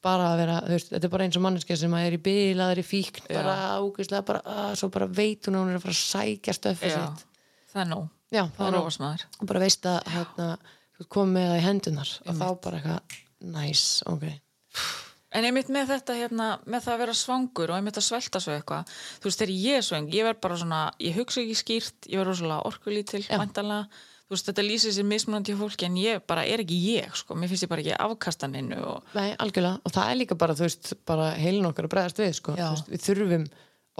bara 0.06 0.32
að 0.32 0.41
vera, 0.44 0.57
veist, 0.69 0.91
þetta 0.94 1.07
er 1.07 1.14
bara 1.15 1.27
eins 1.27 1.38
og 1.40 1.45
manneskja 1.45 1.77
sem 1.82 1.95
að 1.98 2.07
er 2.10 2.82
í 2.82 2.86
fíkn, 2.86 3.26
bara 3.32 3.56
ágæslega 3.80 4.26
bara, 4.27 4.41
að, 4.45 4.73
svo 4.82 4.90
bara 4.94 5.07
veit 5.10 5.48
hún 5.49 5.57
að 5.57 5.64
hún 5.65 5.73
er 5.73 5.80
að 5.80 5.86
fara 5.88 5.95
að 5.95 6.02
sækja 6.02 6.56
stöfið 6.60 6.95
sitt. 6.95 7.26
Það 7.73 7.82
er 7.84 7.90
nóg. 7.91 8.11
Já, 8.34 8.44
Það 8.57 8.68
er 8.68 8.99
maður. 9.06 9.26
Og 9.40 9.49
bara 9.52 9.64
veist 9.64 9.90
að 9.90 10.11
hérna, 10.14 10.48
komið 11.11 11.36
með 11.36 11.49
það 11.49 11.57
í 11.57 11.65
hendunar 11.65 12.14
og 12.26 12.40
þá 12.40 12.45
bara 12.65 12.80
eitthvað, 12.80 13.18
næs, 13.56 13.84
ok. 14.11 14.27
En 15.36 15.44
einmitt 15.44 15.68
með 15.73 15.90
þetta 15.91 16.15
hérna, 16.15 16.49
með 16.64 16.86
það 16.86 16.94
að 16.94 17.02
vera 17.03 17.15
svangur 17.19 17.72
og 17.72 17.76
einmitt 17.76 17.98
að 17.99 18.06
svelta 18.07 18.40
svo 18.40 18.53
eitthvað 18.56 18.91
þú 19.19 19.27
veist, 19.27 19.41
þegar 19.41 19.53
ég 19.60 19.80
er 19.80 19.84
svöng, 19.84 20.06
ég 20.15 20.27
verð 20.30 20.41
bara 20.45 20.60
svona 20.61 20.82
ég 21.03 21.18
hugsa 21.18 21.41
ekki 21.41 21.57
skýrt, 21.60 22.07
ég 22.07 22.22
verð 22.22 22.32
rosalega 22.32 22.69
orkulítil 22.69 23.23
Já. 23.26 23.36
Þú 24.26 24.34
veist, 24.34 24.48
þetta 24.50 24.66
lýsir 24.66 24.94
sér 24.96 25.06
mismunandi 25.06 25.54
hjá 25.54 25.60
fólki 25.60 25.86
en 25.88 25.98
ég 26.02 26.24
bara 26.28 26.46
er 26.50 26.64
ekki 26.64 26.78
ég 26.96 27.14
sko, 27.18 27.38
mér 27.38 27.52
finnst 27.52 27.66
ég 27.68 27.72
bara 27.72 27.84
ekki 27.84 27.98
afkastaninu 28.08 28.80
og 28.90 29.16
Nei, 29.18 29.32
algjörlega, 29.38 29.80
og 29.86 29.94
það 29.94 30.12
er 30.12 30.20
líka 30.22 30.38
bara, 30.42 30.58
þú 30.58 30.66
veist, 30.66 30.94
bara 31.06 31.32
heilin 31.38 31.70
okkar 31.70 31.88
að 31.88 31.94
bregðast 31.94 32.22
við, 32.24 32.32
sko, 32.40 32.56
veist, 32.58 32.90
við 32.90 33.04
þurfum 33.06 33.48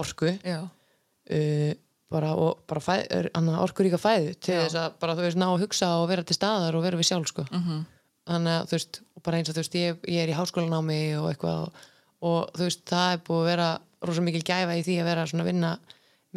orku 0.02 0.32
uh, 0.34 1.74
bara, 2.10 2.32
og 2.38 2.62
bara 2.70 2.82
fæ, 2.82 2.94
anna, 3.34 3.60
orkuríka 3.62 4.00
fæðu 4.02 4.34
til 4.38 4.56
Já. 4.56 4.62
þess 4.64 4.80
að 4.82 4.98
bara, 5.02 5.16
þú 5.18 5.26
veist, 5.26 5.40
ná 5.40 5.46
að 5.48 5.62
hugsa 5.66 5.92
og 6.00 6.08
vera 6.10 6.26
til 6.26 6.38
staðar 6.38 6.78
og 6.78 6.86
vera 6.86 6.98
við 7.00 7.10
sjálf, 7.10 7.30
sko. 7.32 7.46
Mhm. 7.50 7.84
þannig 8.26 8.56
að, 8.56 8.66
þú 8.66 8.78
veist, 8.78 9.00
bara 9.22 9.38
eins 9.38 9.50
og 9.50 9.54
þú 9.56 9.62
veist 9.62 9.78
ég, 9.78 10.00
ég 10.10 10.24
er 10.24 10.32
í 10.32 10.36
háskólanámi 10.38 11.00
og 11.20 11.28
eitthvað 11.30 11.66
og, 11.66 11.84
og 12.26 12.38
þú 12.58 12.66
veist, 12.66 12.82
það 12.90 13.12
er 13.14 13.22
búið 13.26 13.42
að 13.44 13.50
vera 13.52 13.68
rosa 14.06 14.26
mikil 14.26 14.42
gæfa 14.46 14.74
í 14.78 14.82
því 14.86 14.96
að 15.00 15.08
vera 15.10 15.26
svona 15.30 15.46
að 15.46 15.50
vinna 15.52 15.72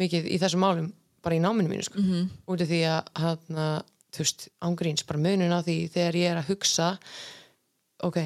mikið 0.00 0.28
í 0.30 0.38
þessum 0.40 0.62
málum, 0.64 0.92
bara 1.22 1.36
í 1.36 1.40
náminu 1.42 1.68
mínu, 1.72 1.84
sko, 1.84 1.98
Mhm. 2.00 2.12
-hmm. 2.12 2.28
út 2.48 2.60
af 2.60 2.68
því 2.68 2.80
að 2.88 3.02
hann, 3.22 3.82
þú 4.12 4.18
veist, 4.24 4.48
ángríns, 4.62 5.06
bara 5.06 5.18
munun 5.18 5.52
á 5.54 5.60
því 5.62 5.76
þegar 5.90 6.14
ég 6.14 6.30
er 6.30 6.36
að 6.42 6.48
hugsa 6.50 6.98
ok, 8.02 8.16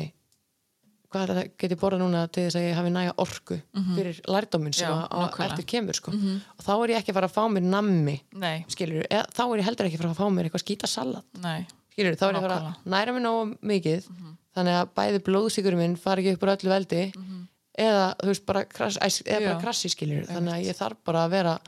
hvað 1.12 1.22
er 1.28 1.34
það 1.34 1.50
get 1.58 1.70
ég 1.74 1.78
borða 1.80 1.98
núna 2.00 2.22
til 2.32 2.44
þess 2.48 2.56
að 2.58 2.64
ég 2.68 2.74
hafi 2.78 2.90
næga 2.90 3.14
orku 3.22 3.56
fyrir 3.94 4.20
lærdóminn 4.26 4.74
sem 4.74 4.88
Já, 4.88 5.08
að, 5.08 5.40
eftir 5.50 5.64
kemur 5.66 5.94
sko. 5.94 6.10
og 6.10 6.64
þá 6.64 6.72
er 6.84 6.88
ég 6.90 6.96
ekki 7.02 7.12
að 7.12 7.18
fara 7.18 7.28
að 7.28 7.36
fá 7.36 7.44
mér 7.54 7.62
nammi 7.62 8.20
skilur, 8.68 9.06
eða, 9.10 9.26
þá 9.30 9.42
er 9.52 9.58
ég 9.60 9.64
heldur 9.68 9.86
ekki 9.86 9.98
að 9.98 10.02
fara 10.02 10.10
að 10.10 10.20
fá 10.22 10.28
mér 10.34 10.44
eitthvað 10.48 10.64
skýta 10.64 10.86
salat. 10.90 11.24
Nei. 11.42 11.66
Skilur, 11.94 12.16
þá 12.18 12.24
er 12.28 12.32
ég 12.34 12.38
að 12.42 12.46
fara 12.48 12.58
að 12.58 12.90
næra 12.90 13.12
mér 13.14 13.22
nógu 13.22 13.58
mikið 13.62 14.08
þannig 14.54 14.74
að 14.80 14.88
bæði 14.94 15.18
blóðsíkur 15.28 15.76
minn 15.76 15.96
fari 15.96 16.22
ekki 16.24 16.34
upp 16.34 16.42
úr 16.42 16.56
öllu 16.56 16.70
veldi 16.70 17.12
eða 17.78 18.14
þú 18.22 18.26
veist 18.30 18.46
bara, 18.46 18.64
krass, 18.64 18.98
æs, 19.02 19.22
eða 19.26 19.48
bara 19.52 19.60
krassi 19.60 19.88
skilur 19.90 20.26
þannig 20.26 20.52
að 20.54 20.64
ég 20.66 20.76
þarf 20.78 20.96
bara 21.04 21.24
að 21.26 21.30
vera 21.30 21.58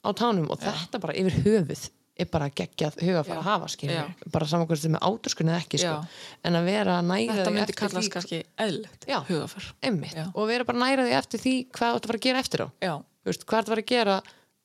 á 0.00 0.08
tánum 0.16 0.50
og 0.50 0.60
þetta 0.62 1.00
bara 1.02 1.16
yfir 1.20 1.40
höfuð 1.44 1.88
er 2.20 2.28
bara 2.28 2.50
geggjað 2.52 2.98
huga 3.00 3.20
að 3.22 3.28
fara 3.30 3.40
að 3.40 3.46
hafa 3.48 3.68
skilur 3.72 3.96
Já. 3.96 4.02
bara 4.34 4.48
saman 4.50 4.68
hvort 4.68 4.82
sem 4.82 4.96
er 4.98 5.04
áturskunni 5.08 5.52
eða 5.54 5.62
ekki 5.62 5.80
sko. 5.80 5.92
Já. 5.94 6.26
en 6.44 6.58
að 6.58 6.66
vera 6.68 6.96
að 6.98 7.06
næra 7.08 7.36
þetta 7.38 7.54
myndi 7.54 7.76
kallast 7.78 8.12
kannski 8.12 8.40
eðlilegt 8.60 9.06
Já. 9.08 9.18
hugafar 9.28 9.68
Já. 9.80 10.26
og 10.34 10.50
vera 10.50 10.66
bara 10.68 10.80
að 10.80 10.84
næra 10.84 11.06
því 11.06 11.16
eftir 11.20 11.44
því 11.44 11.54
hvað 11.78 11.94
þú 11.94 11.96
ert 11.96 12.04
að 12.04 12.10
fara 12.12 12.20
að 12.20 12.26
gera 12.28 12.44
eftir 12.44 12.64
á 12.64 12.68
já, 12.84 12.94
Þú 13.20 13.28
veist, 13.30 13.42
hvað 13.44 13.58
ert 13.60 13.68
að 13.68 13.72
fara 13.74 13.84
að 13.84 13.90
gera 13.94 14.18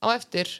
á 0.03 0.07
eftir 0.15 0.51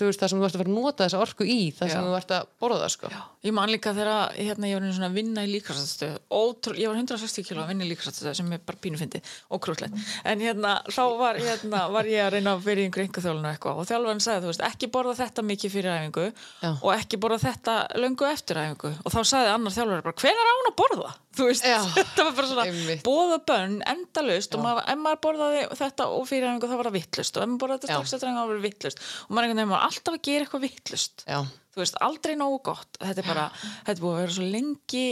þú 0.00 0.08
veist, 0.08 0.22
það 0.22 0.32
sem 0.32 0.40
þú 0.40 0.48
ert 0.48 0.56
að 0.56 0.62
fara 0.64 0.72
að 0.72 0.78
nota 0.80 1.06
þessa 1.06 1.20
orku 1.24 1.46
í 1.46 1.58
það 1.76 1.92
sem 1.92 2.00
Já. 2.00 2.06
þú 2.08 2.16
ert 2.20 2.34
að 2.36 2.50
borða 2.64 2.88
sko. 2.92 3.12
Ég 3.40 3.54
man 3.56 3.70
líka 3.72 3.92
þegar 3.96 4.34
hérna, 4.36 4.68
ég 4.68 4.76
var 4.76 4.84
einu 4.84 4.92
svona 4.96 5.08
að 5.08 5.16
vinna 5.16 5.44
í 5.46 5.52
líkastastöð 5.54 6.16
Ótrú, 6.28 6.74
ég 6.76 6.90
var 6.90 6.98
160 7.00 7.46
kilo 7.48 7.62
að 7.62 7.70
vinna 7.72 7.86
í 7.86 7.88
líkastastöð 7.88 8.34
sem 8.36 8.50
er 8.52 8.60
bara 8.66 8.80
pínufindi 8.84 9.22
og 9.48 9.62
krútlegt 9.64 9.96
en 10.28 10.42
hérna, 10.44 10.74
þá 10.92 11.00
var, 11.16 11.38
hérna, 11.40 11.86
var 11.94 12.10
ég 12.10 12.20
að 12.26 12.34
reyna 12.36 12.52
að 12.58 12.66
vera 12.66 12.82
í 12.82 12.88
einhver 12.88 13.06
einhver 13.06 13.24
þjálfun 13.24 13.48
og 13.48 13.54
eitthvað 13.54 13.80
og 13.80 13.88
þjálfarinn 13.88 14.20
sagði, 14.26 14.44
þú 14.44 14.52
veist, 14.52 14.64
ekki 14.68 14.90
borða 14.92 15.14
þetta 15.22 15.46
mikið 15.48 15.74
fyrir 15.76 15.96
æfingu 15.96 16.26
Já. 16.28 16.70
og 16.74 16.90
ekki 16.98 17.20
borða 17.24 17.40
þetta 17.46 17.78
löngu 18.04 18.28
eftir 18.28 18.60
æfingu 18.60 18.92
og 19.00 19.14
þá 19.16 19.20
sagði 19.32 19.54
annar 19.54 19.76
þjálfari 19.78 20.06
bara, 20.10 20.20
hvenær 20.20 20.52
á 20.52 20.54
hún 20.60 20.70
að 20.70 20.76
borða? 20.82 21.14
Þú 21.30 21.46
veist, 21.46 21.64
Já. 21.64 21.78
þetta 21.96 22.26
var 22.26 22.36
bara 22.36 22.50
svona 22.50 22.96
bóða 23.06 23.40
bönn, 23.48 23.76
endalaust 23.88 24.56
og 24.58 24.64
maður, 24.64 24.84
ef 24.90 25.00
maður 25.00 25.20
borðaði 25.24 25.60
þetta 25.78 26.08
og 26.12 26.24
fyrir 26.28 26.50
æfingu 26.50 26.70
þá 26.70 26.76
var 26.80 26.90
það 26.90 26.96
vittlust 26.98 27.38
og 27.38 27.44
ef 27.44 27.50
maður 27.52 27.62
borðaði 27.64 27.80
þetta 27.84 27.94
Já. 27.94 28.00
strax 28.00 28.16
eftir 28.18 28.28
æfingu 28.30 28.40
þá 28.40 28.50
var 28.50 28.56
það 28.58 28.66
vittlust 28.66 28.98
og 29.00 29.30
maður 29.30 29.46
einhvern 29.46 29.60
veginn 29.62 29.74
var 29.76 29.86
alltaf 29.90 30.16
að 30.16 30.22
gera 30.30 30.46
eitthvað 30.46 30.64
vittlust 30.68 31.26
þú 31.70 31.82
veist, 31.84 32.00
aldrei 32.02 32.34
nógu 32.38 32.62
gott. 32.66 32.96
Þetta 32.98 33.22
er 33.22 33.28
bara, 33.28 33.44
þetta 33.86 33.92
er 33.94 34.00
búið 34.02 34.16
að 34.16 34.20
vera 34.24 34.34
svo 34.34 34.48
lengi 34.56 35.04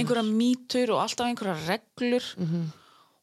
einhverja 0.00 0.24
mýtur 0.30 0.94
og 0.94 1.02
alltaf 1.04 1.26
einhverja 1.28 1.58
reglur. 1.68 2.30
Mhm. 2.38 2.64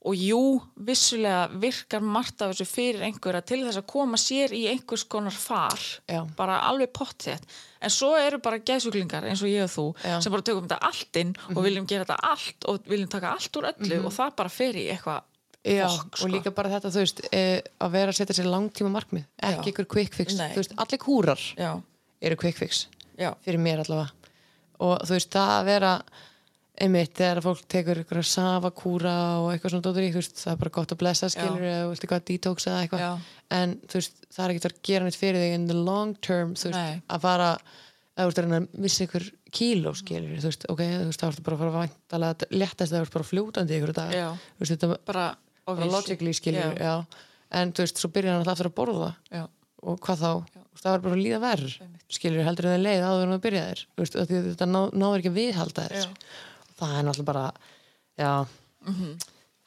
og 0.01 0.15
jú, 0.17 0.37
vissulega 0.81 1.43
virkar 1.61 2.01
margt 2.01 2.41
af 2.41 2.55
þessu 2.55 2.65
fyrir 2.65 3.03
einhverja 3.05 3.43
til 3.45 3.59
þess 3.67 3.77
að 3.77 3.85
koma 3.91 4.17
sér 4.17 4.49
í 4.57 4.63
einhvers 4.71 5.03
konar 5.05 5.31
far. 5.31 5.77
Já. 6.09 6.25
bara 6.35 6.55
alveg 6.65 6.89
pottþétt. 6.91 7.43
En 7.81 7.89
svo 7.93 8.15
eru 8.17 8.39
bara 8.41 8.57
gæsuglingar 8.57 9.23
eins 9.29 9.43
og 9.45 9.49
ég 9.53 9.61
og 9.63 9.69
þú 9.69 9.85
Já. 10.01 10.15
Mhm. 10.17 10.21
sem 10.23 10.31
bara 10.31 10.41
tökum 10.41 10.67
þetta 10.67 10.79
allt 10.81 11.15
inn 11.21 11.35
og 11.55 11.63
viljum 11.63 11.85
gera 11.85 12.05
þetta 12.05 12.17
allt 12.31 12.65
og 12.65 12.83
viljum 12.89 13.09
taka 13.09 13.35
allt 13.35 13.51
úr 13.57 13.69
öllu 13.73 14.05
og 14.05 14.11
það 14.11 14.35
bara 14.35 14.49
fer 14.49 14.73
í 14.73 14.89
eitthvað 14.89 15.21
Já, 15.61 15.85
fokk, 15.85 16.15
sko. 16.17 16.25
og 16.25 16.33
líka 16.33 16.51
bara 16.57 16.71
þetta, 16.73 16.89
þú 16.89 17.03
veist, 17.03 17.21
e, 17.29 17.41
að 17.85 17.93
vera 17.93 18.13
að 18.13 18.17
setja 18.17 18.35
sér 18.39 18.49
langtíma 18.49 18.89
markmið, 18.95 19.27
ekki 19.45 19.69
ykkur 19.69 19.87
quick 19.93 20.15
fix. 20.17 20.33
Nei. 20.39 20.49
þú 20.55 20.63
veist, 20.63 20.73
allir 20.81 21.01
kúrar 21.03 21.43
já, 21.53 21.69
eru 22.21 22.37
quick 22.41 22.57
fix 22.57 22.87
já, 23.19 23.29
fyrir 23.45 23.61
mér 23.61 23.83
allavega. 23.83 24.09
Og 24.81 24.95
þú 25.05 25.17
veist, 25.19 25.29
það 25.35 25.51
að 25.59 25.67
vera 25.69 25.91
einmitt, 26.81 27.13
þegar 27.13 27.43
fólk 27.45 27.61
tekur 27.69 28.01
ykkur 28.01 28.21
að 28.23 28.27
safa 28.31 28.71
kúra 28.73 29.13
og 29.43 29.51
eitthvað 29.51 29.75
svona 29.75 29.85
dóttur 29.85 30.07
í, 30.07 30.09
þú 30.15 30.21
veist, 30.23 30.41
það 30.41 30.55
er 30.55 30.59
bara 30.63 30.73
gott 30.79 30.95
að 30.95 31.01
blessa 31.03 31.29
skilur 31.29 31.67
eða 31.67 31.85
veist 31.91 32.05
eitthvað 32.07 32.25
detox 32.31 32.67
eða 32.71 32.81
eitthvað. 32.87 33.29
En 33.59 33.77
þú 33.85 33.99
veist, 33.99 34.17
það 34.31 34.43
er 34.43 34.55
ekkert 34.55 34.67
að 34.71 34.81
gera 34.89 35.05
neitt 35.05 35.19
fyrir 35.19 35.45
þig 35.45 35.55
in 35.59 35.69
the 35.69 35.77
long 35.77 36.17
term, 36.25 36.55
þú 36.57 36.71
veist, 36.71 36.79
Nei. 36.79 37.05
að 37.05 37.23
fara 37.27 37.51
að 37.51 37.77
þú 38.17 38.27
veist, 38.31 38.41
að 38.41 38.57
að 38.57 38.81
missa 38.87 39.05
ykkur 39.05 39.29
kíló 39.51 39.93
skilur, 39.99 40.41
þú 40.41 40.49
veist, 40.49 40.67
ok, 40.71 40.83
þú 40.87 41.05
veist, 41.11 41.21
það 41.21 41.31
ertu 41.31 41.45
bara 41.45 41.57
að 41.57 41.61
fara 41.61 41.71
að 41.71 41.79
væntalega 41.85 42.51
léttast 42.55 42.93
þegar 42.95 43.05
þú 43.05 43.09
ert 43.09 43.15
bara 43.17 43.29
fljótandi 43.29 43.77
ykkur 43.77 43.95
dag, 43.99 44.17
þú 44.17 44.63
veist, 44.63 44.73
þetta 44.73 44.99
bara. 45.11 45.29
Logically 45.79 46.33
skilur, 46.37 46.77
já, 46.77 46.93
en 47.61 47.73
þú 47.73 47.85
veist, 47.85 48.01
svo 48.01 48.11
byrjar 48.13 48.35
hann 48.35 48.43
alltaf 48.43 48.57
aftur 48.57 48.71
að 48.71 48.77
borða. 48.77 49.09
Já, 49.31 49.43
og 49.81 49.99
hvað 50.05 50.21
þá, 50.21 50.31
það 50.81 50.91
var 50.91 51.03
bara 51.05 51.17
að 51.17 51.23
líða 51.25 51.41
verð 51.41 51.75
skilur 52.11 52.45
heldur 52.45 52.67
það 52.69 52.83
leið 52.85 53.03
áður 53.07 53.25
en 53.25 53.35
það 53.35 53.43
byrjaðir. 53.45 53.83
Þetta 54.11 54.67
ná, 54.69 54.79
náður 54.93 55.21
ekki 55.21 55.31
að 55.31 55.37
viðhalda 55.39 55.85
þér. 55.87 56.09
Það 56.81 56.97
er 56.97 57.05
náttúrulega 57.07 57.29
bara 57.31 57.45
já. 58.21 58.31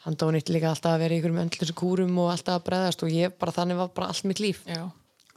Hann 0.05 0.19
dónitt 0.21 0.51
líka 0.53 0.69
alltaf 0.69 0.99
að 0.99 1.05
vera 1.07 1.17
í 1.17 1.33
með 1.33 1.55
þessu 1.57 1.77
kúrum 1.79 2.19
og 2.21 2.29
alltaf 2.35 2.59
að 2.59 2.67
breðast 2.67 3.05
og 3.07 3.13
ég 3.15 3.33
bara 3.41 3.55
þannig 3.57 3.79
var 3.81 3.93
bara 3.97 4.11
allt 4.13 4.27
mitt 4.29 4.43
líf. 4.43 4.61
Já, 4.69 4.83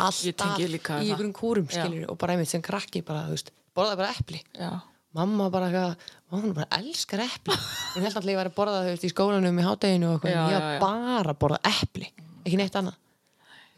alltaf 0.04 0.60
í 0.60 0.68
ykkurum 1.14 1.34
kúrum 1.36 1.70
skilur 1.72 2.12
og 2.12 2.20
bara 2.20 2.36
einmitt 2.36 2.52
sem 2.52 2.64
krakki 2.66 3.04
bara, 3.08 3.30
veist, 3.32 3.54
borðaði 3.78 4.02
bara 4.02 4.18
epli. 4.20 4.42
Já, 4.58 4.72
mamma 5.18 5.50
bara 5.54 5.68
eitthvað, 5.72 5.98
"Ó, 6.32 6.34
hún 6.44 6.54
bara 6.58 6.68
elskar 6.80 7.20
epli. 7.26 7.58
Hún 7.96 8.04
held 8.06 8.16
alltaf 8.16 8.32
ég 8.32 8.38
væri 8.40 8.52
að 8.52 8.58
borða 8.60 8.84
veist 8.86 9.04
í 9.08 9.12
skólanum 9.14 9.60
í 9.60 9.66
hátæginu 9.68 10.14
og 10.14 10.22
eitthvað, 10.22 10.52
ég 10.54 10.62
var 10.62 10.80
bara 10.80 11.34
að 11.34 11.40
borða 11.42 11.60
epli 11.74 12.12
ekki 12.46 12.58
neitt 12.58 12.76
annað. 12.80 12.96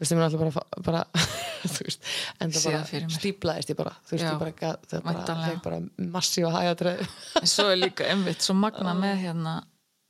veist, 0.00 0.12
ég 0.12 0.18
mér 0.18 0.26
alltaf 0.28 0.40
bara, 0.40 0.82
bara 0.86 1.04
þú 1.74 1.84
veist, 1.84 2.00
en 2.40 2.50
það 2.50 2.60
Sé 2.60 2.70
bara 2.70 2.84
það 2.88 3.10
stíplaðist 3.18 3.70
ég 3.72 3.76
bara, 3.76 3.90
þú 4.06 4.10
veist, 4.14 4.24
Já, 4.24 4.30
ég 4.32 4.38
bara, 4.40 4.52
gat- 4.52 4.86
það 4.88 5.42
fekk 5.50 5.62
bara 5.66 5.80
massífa 6.14 6.52
hægatræð 6.54 7.02
En 7.42 7.46
svo 7.46 7.66
er 7.68 7.76
líka 7.76 8.06
einmitt 8.08 8.40
svo 8.40 8.54
magna 8.56 8.94
með 9.04 9.18
hérna 9.26 9.56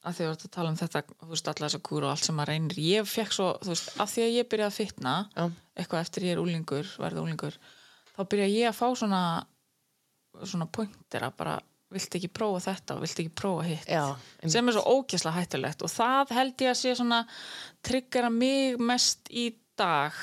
að 0.07 0.15
því 0.17 0.23
að 0.25 0.29
þú 0.31 0.33
ert 0.37 0.45
að 0.47 0.53
tala 0.55 0.69
um 0.71 0.77
þetta 0.81 1.03
þú 1.11 1.29
veist, 1.35 1.49
alla 1.51 1.67
þessa 1.69 1.81
kúru 1.83 2.07
og 2.07 2.11
allt 2.15 2.25
sem 2.25 2.37
maður 2.39 2.53
reynir. 2.55 2.79
Ég 2.81 3.05
fekk 3.11 3.33
svo, 3.37 3.49
þú 3.61 3.69
veist, 3.75 3.91
að 4.01 4.09
því 4.15 4.23
að 4.23 4.37
ég 4.39 4.49
byrjaði 4.49 4.71
að 4.71 4.79
fitna 4.79 5.15
Já. 5.37 5.45
eitthvað 5.77 6.01
eftir 6.07 6.23
ég 6.23 6.33
er 6.37 6.41
úlingur 6.45 6.87
verði 7.03 7.21
úlingur, 7.25 7.59
þá 8.17 8.21
byrjaði 8.31 8.55
ég 8.63 8.71
að 8.71 8.79
fá 8.79 8.87
svona 8.97 9.21
svona 10.49 10.69
pointir 10.71 11.25
að 11.27 11.37
bara, 11.41 11.57
vilt 11.91 12.19
ekki 12.19 12.31
prófa 12.33 12.61
þetta 12.69 12.97
og 12.97 13.05
vilt 13.05 13.23
ekki 13.23 13.33
prófa 13.41 13.65
hitt? 13.67 13.89
Já, 13.91 14.05
sem 14.47 14.71
er 14.71 14.77
svo 14.77 14.99
ógæslega 14.99 15.41
hættulegt 15.41 15.83
og 15.87 15.93
það 15.93 16.37
held 16.37 16.67
ég 16.67 16.73
að 16.73 16.79
sé 16.83 16.95
svona 16.99 17.25
tryggjara 17.87 18.31
mig 18.35 18.79
mest 18.79 19.33
í 19.33 19.51
dag 19.81 20.17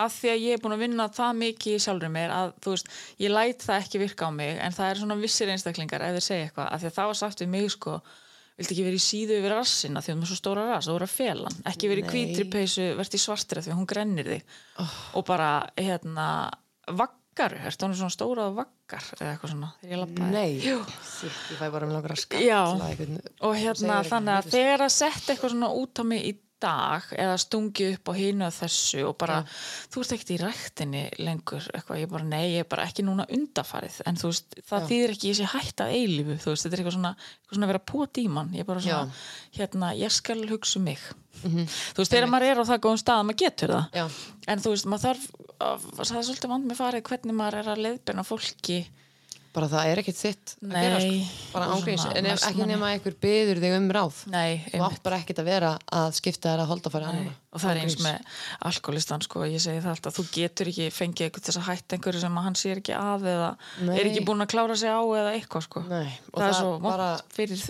af 0.00 0.14
því 0.16 0.30
að 0.32 0.42
ég 0.46 0.56
er 0.56 0.60
búin 0.64 0.74
að 0.78 0.84
vinna 0.86 1.08
það 1.12 1.40
mikið 1.42 1.76
í 1.76 1.84
sjálfur 1.84 2.12
mér 2.12 2.32
að 2.32 2.52
þú 2.64 2.74
veist, 2.74 2.92
ég 3.20 3.32
læt 3.34 3.64
það 3.66 3.80
ekki 3.82 4.00
virka 4.00 4.28
á 4.28 4.30
mig 4.32 4.60
en 4.64 4.76
það 4.76 4.90
er 4.90 5.00
svona 5.02 5.18
vissir 5.20 5.52
einstaklingar 5.52 6.04
ef 6.06 6.16
þeir 6.16 6.26
segja 6.28 6.46
eitthvað, 6.48 6.70
af 6.70 6.80
því 6.82 6.90
að 6.90 6.96
það 6.98 7.10
var 7.10 7.20
sagt 7.20 7.44
við 7.44 7.52
mig 7.54 7.72
sko 7.74 7.98
viltu 8.54 8.74
ekki 8.74 8.84
verið 8.86 9.00
í 9.00 9.02
síðu 9.02 9.38
yfir 9.40 9.54
rassina 9.54 10.02
því 10.02 10.12
að 10.12 10.16
hún 10.16 10.24
er 10.24 10.30
svo 10.30 10.38
stóra 10.38 10.66
rass, 10.68 10.86
þú 10.86 10.94
voru 10.94 11.08
að 11.08 11.14
fela 11.14 11.48
hann. 11.50 11.62
Ekki 11.70 11.90
verið 11.90 12.04
í 12.04 12.12
hvítri 12.12 12.44
peysu, 12.52 12.84
verið 12.94 13.16
í 13.18 13.22
svartri 13.24 13.62
því 13.64 13.72
að 13.72 13.78
hún 13.80 13.88
grennir 13.90 14.30
þig. 14.30 14.52
Og 15.18 15.24
bara 15.26 15.48
hérna, 15.74 16.26
vaggar? 17.34 17.54
Ertu 17.66 17.86
hann 17.86 17.94
svona 17.98 18.14
stóra 18.14 18.46
og 18.48 18.56
vaggar 18.58 19.06
eða 19.18 19.32
eitthvað 19.32 19.52
svona, 19.54 19.70
þegar 19.80 19.94
ég 19.94 20.00
lappaði 20.02 20.30
Nei, 20.30 20.52
Sitt, 21.02 21.38
ég 21.50 21.58
fæ 21.58 21.66
bara 21.74 21.86
um 21.88 21.94
langar 21.94 22.14
að 22.14 22.20
Já. 22.38 22.60
skalla 22.70 22.90
einhvern 22.90 23.18
og 23.48 23.56
hérna 23.58 24.00
þannig 24.06 24.34
að 24.38 24.50
þegar 24.54 24.84
að 24.86 24.92
setja 24.94 25.34
eitthvað 25.34 25.54
svona 25.54 25.70
út 25.74 25.98
á 25.98 26.04
mig 26.06 26.28
í 26.28 26.32
dag 26.64 27.06
eða 27.14 27.36
stungi 27.44 27.86
upp 27.92 28.10
á 28.10 28.12
hinu 28.16 28.46
og 28.48 28.54
þessu 28.56 29.02
og 29.08 29.14
bara, 29.20 29.40
þú 29.92 30.02
ert 30.02 30.14
ekkert 30.16 30.32
í 30.34 30.38
ræktinni 30.42 31.02
lengur, 31.20 31.68
eitthvað, 31.76 32.00
ég 32.02 32.12
bara, 32.12 32.28
nei, 32.32 32.42
ég 32.56 32.64
er 32.64 32.70
bara 32.72 32.86
ekki 32.88 33.04
núna 33.06 33.26
undafarið, 33.36 34.00
en 34.08 34.18
þú 34.20 34.32
veist 34.32 34.56
það 34.70 34.88
þýðir 34.90 35.14
ekki 35.14 35.30
ég 35.32 35.38
sé 35.40 35.50
hætt 35.52 35.84
að 35.84 35.94
eilífu, 35.98 36.38
þú 36.42 36.54
veist 36.54 36.66
þetta 36.66 36.78
er 36.78 36.82
eitthvað 36.82 36.96
svona, 36.98 37.12
eitthvað 37.20 37.58
svona 37.58 37.68
að 37.68 37.74
vera 37.74 37.84
pót 37.92 38.22
í 38.22 38.26
mann 38.38 38.54
ég 38.56 38.64
er 38.64 38.70
bara 38.72 38.84
svona, 38.84 39.20
hérna, 39.58 39.92
ég 40.00 40.14
skal 40.14 40.40
hugsa 40.50 40.80
um 40.80 40.88
mig. 40.88 41.04
Þú 41.44 41.98
veist, 42.00 42.12
þegar 42.14 42.28
maður 42.30 42.48
er 42.54 42.60
á 42.62 42.64
það 42.70 42.82
góðum 42.86 43.00
stað 43.02 43.20
að 43.20 43.26
maður 43.28 43.40
getur 43.44 43.72
það, 43.74 44.18
en 44.54 44.62
þú 44.64 44.74
veist 44.74 44.86
maður 44.88 45.06
þarf, 45.08 45.24
að, 45.68 45.88
það 46.00 46.18
er 46.20 46.28
svolítið 46.28 46.52
vand 46.54 46.68
með 46.70 46.78
farið 46.80 47.06
hvernig 47.10 47.36
maður 47.40 47.58
er 47.60 47.72
að 47.74 47.82
leiðbyrna 47.84 48.24
fólki 48.28 48.78
bara 49.54 49.70
það 49.70 49.90
er 49.92 50.02
ekkert 50.02 50.18
þitt 50.18 50.54
að 50.64 50.74
gera 50.74 50.98
sko. 51.04 51.48
bara 51.54 51.70
ángríns, 51.76 52.04
en 52.10 52.28
ef 52.32 52.46
ekki 52.50 52.66
nema 52.68 52.90
einhver 52.94 53.16
byður 53.22 53.62
þig 53.62 53.76
um 53.78 53.88
ráð 53.94 54.20
nei, 54.34 54.60
þú 54.72 54.82
átt 54.88 55.02
bara 55.06 55.20
ekkert 55.22 55.42
að 55.42 55.50
vera 55.50 55.72
að 56.00 56.18
skipta 56.18 56.52
þér 56.52 56.64
að 56.64 56.70
holda 56.72 56.92
fara 56.94 57.10
annara 57.12 57.34
og 57.54 57.62
það 57.62 57.70
er 57.70 57.80
eins 57.84 57.96
með 58.02 58.32
alkoholistan 58.68 59.22
sko, 59.22 59.44
ég 59.46 59.62
segi 59.62 59.82
það 59.84 59.92
alltaf, 59.92 60.16
þú 60.16 60.24
getur 60.34 60.70
ekki 60.72 60.88
fengið 60.94 61.26
eitthvað 61.28 61.44
þess 61.48 61.60
að 61.60 61.68
hætta 61.68 61.96
einhverju 61.96 62.22
sem 62.24 62.38
hann 62.44 62.58
sér 62.58 62.80
ekki 62.82 62.96
að 62.98 63.28
eða 63.30 63.50
Nei. 63.86 63.92
er 63.94 64.10
ekki 64.10 64.24
búin 64.26 64.42
að 64.42 64.50
klára 64.50 64.78
sig 64.80 64.90
á 64.90 64.98
eða 65.04 65.34
eitthvað 65.36 65.66
sko. 65.68 65.84
Og 65.84 65.92
það, 65.92 66.08
er 66.08 66.42
það 66.42 66.56
svo 66.58 66.72
bara- 66.82 67.10
fyrir 67.36 67.62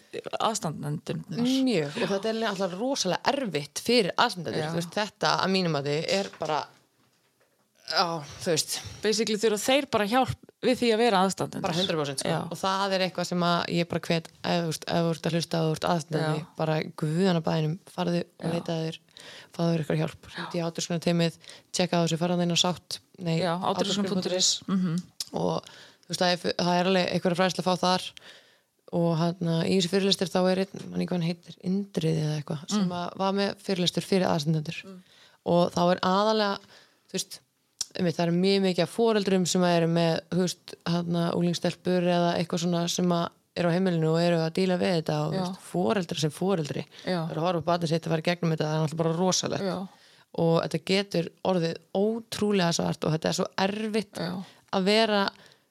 aðstandendum 0.49 1.21
mjög, 1.69 1.99
og 2.01 2.15
þetta 2.15 2.33
er 2.33 2.41
alltaf 2.49 2.79
rosalega 2.81 3.35
erfitt 3.35 3.85
fyrir 3.85 4.15
veist, 4.17 4.97
þetta 4.97 5.37
að 5.45 5.53
mínum 5.53 5.77
að 5.77 5.91
þið 5.91 6.09
er 6.17 6.33
bara 6.41 6.63
já, 7.93 8.07
þú 8.41 8.55
veist, 8.55 8.79
basically 9.05 9.41
þurfa 9.41 9.61
þeir 9.69 9.91
bara 9.93 10.09
hjálp 10.09 10.51
við 10.65 10.79
því 10.81 10.91
að 10.95 11.03
vera 11.05 11.23
aðstandendur. 11.25 11.65
Bara 11.65 11.79
100% 11.79 12.25
sko. 12.25 12.37
Og 12.51 12.61
það 12.61 12.97
er 12.97 13.07
eitthvað 13.07 13.31
sem 13.31 13.47
að 13.47 13.59
ég 13.77 13.89
bara 13.91 14.05
hvet 14.09 14.31
ef 14.53 14.67
þú 14.67 14.75
ef 14.75 15.09
ert 15.13 15.29
að 15.29 15.39
hlusta 15.39 15.61
að 15.61 15.67
þú 15.69 15.75
ert 15.77 15.89
aðstendendi 15.93 16.43
Já. 16.43 16.47
bara 16.61 16.77
guðana 17.03 17.43
bæðinum, 17.45 17.75
farðu 17.95 18.23
og 18.25 18.55
leitaður 18.55 19.01
fáður 19.55 19.85
ykkur 19.85 20.01
hjálp, 20.03 20.31
hluti 20.35 20.61
í 20.61 20.63
áturskunna 20.65 21.05
teimið 21.05 21.37
tjekka 21.75 22.01
á 22.01 22.05
þessu, 22.05 22.19
fara 22.21 22.39
þeirna 22.41 22.57
sátt 22.61 22.99
nei, 23.23 23.39
Já, 23.39 23.55
átrúskum.is 23.63 24.51
mm 24.69 24.97
og 25.35 25.65
þú 26.05 26.13
veist, 26.13 26.23
er, 26.23 26.55
það 26.61 26.77
er 26.79 26.89
alveg 26.91 27.09
einhverja 27.11 27.39
fræðsla 27.41 27.63
að 27.65 27.67
fá 27.67 27.81
þar. 27.81 28.05
Og 28.95 29.09
hann 29.19 29.49
í 29.67 29.79
þessu 29.81 29.91
fyrirlestur 29.91 30.31
þá 30.31 30.41
er 30.53 30.61
einn, 30.63 30.83
mann 30.93 31.07
hann 31.11 31.25
heitir 31.27 31.57
Indriði 31.67 32.21
eða 32.23 32.37
eitthvað, 32.39 32.61
sem 32.71 32.93
að 32.95 33.17
var 33.19 33.33
með 33.35 33.65
fyrirlestur 33.65 34.07
fyrir 34.07 34.29
aðstendendur 34.31 34.79
og 35.51 35.73
þá 35.75 35.81
er 35.83 36.03
aðalega, 36.07 36.77
þú 37.09 37.17
veist 37.17 37.41
um, 38.01 38.11
það 38.11 38.25
er 38.27 38.35
mjög 38.37 38.61
mikið 38.69 38.85
af 38.85 38.93
foreldrum 38.95 39.47
sem 39.49 39.65
eru 39.69 39.89
með, 39.91 40.21
hann 40.91 41.19
úlingstelpur 41.35 42.09
eða 42.17 42.37
eitthvað 42.39 42.65
svona 42.65 42.85
sem 42.93 43.15
eru 43.55 43.71
á 43.71 43.75
heimilinu 43.75 44.11
og 44.11 44.21
eru 44.23 44.41
að 44.43 44.55
díla 44.59 44.79
við 44.81 44.97
þetta 44.99 45.19
og 45.27 45.35
veist, 45.37 45.61
foreldrar 45.69 46.23
sem 46.25 46.33
foreldri 46.35 46.83
það 47.05 47.31
er 47.31 47.39
að 47.39 47.45
horfa 47.47 47.63
á 47.63 47.69
batnið 47.69 47.93
sitt 47.93 48.09
að 48.09 48.15
fara 48.17 48.27
gegnum 48.27 48.55
þetta 48.55 48.67
það 48.71 48.75
er 48.75 48.87
alltaf 48.87 49.01
bara 49.03 49.15
rosalegt. 49.19 49.69
Já, 49.69 49.77
og 50.45 50.57
þetta 50.65 50.81
getur 50.91 51.29
orðið 51.47 51.77
ótrúlega 51.95 52.75
svart 52.75 53.07
og 53.07 53.15
þetta 53.15 53.31
er 53.31 53.37
svo 53.39 53.47
erfitt 53.67 54.19
Já. 54.19 54.33
að 54.75 54.89
vera, 54.89 55.21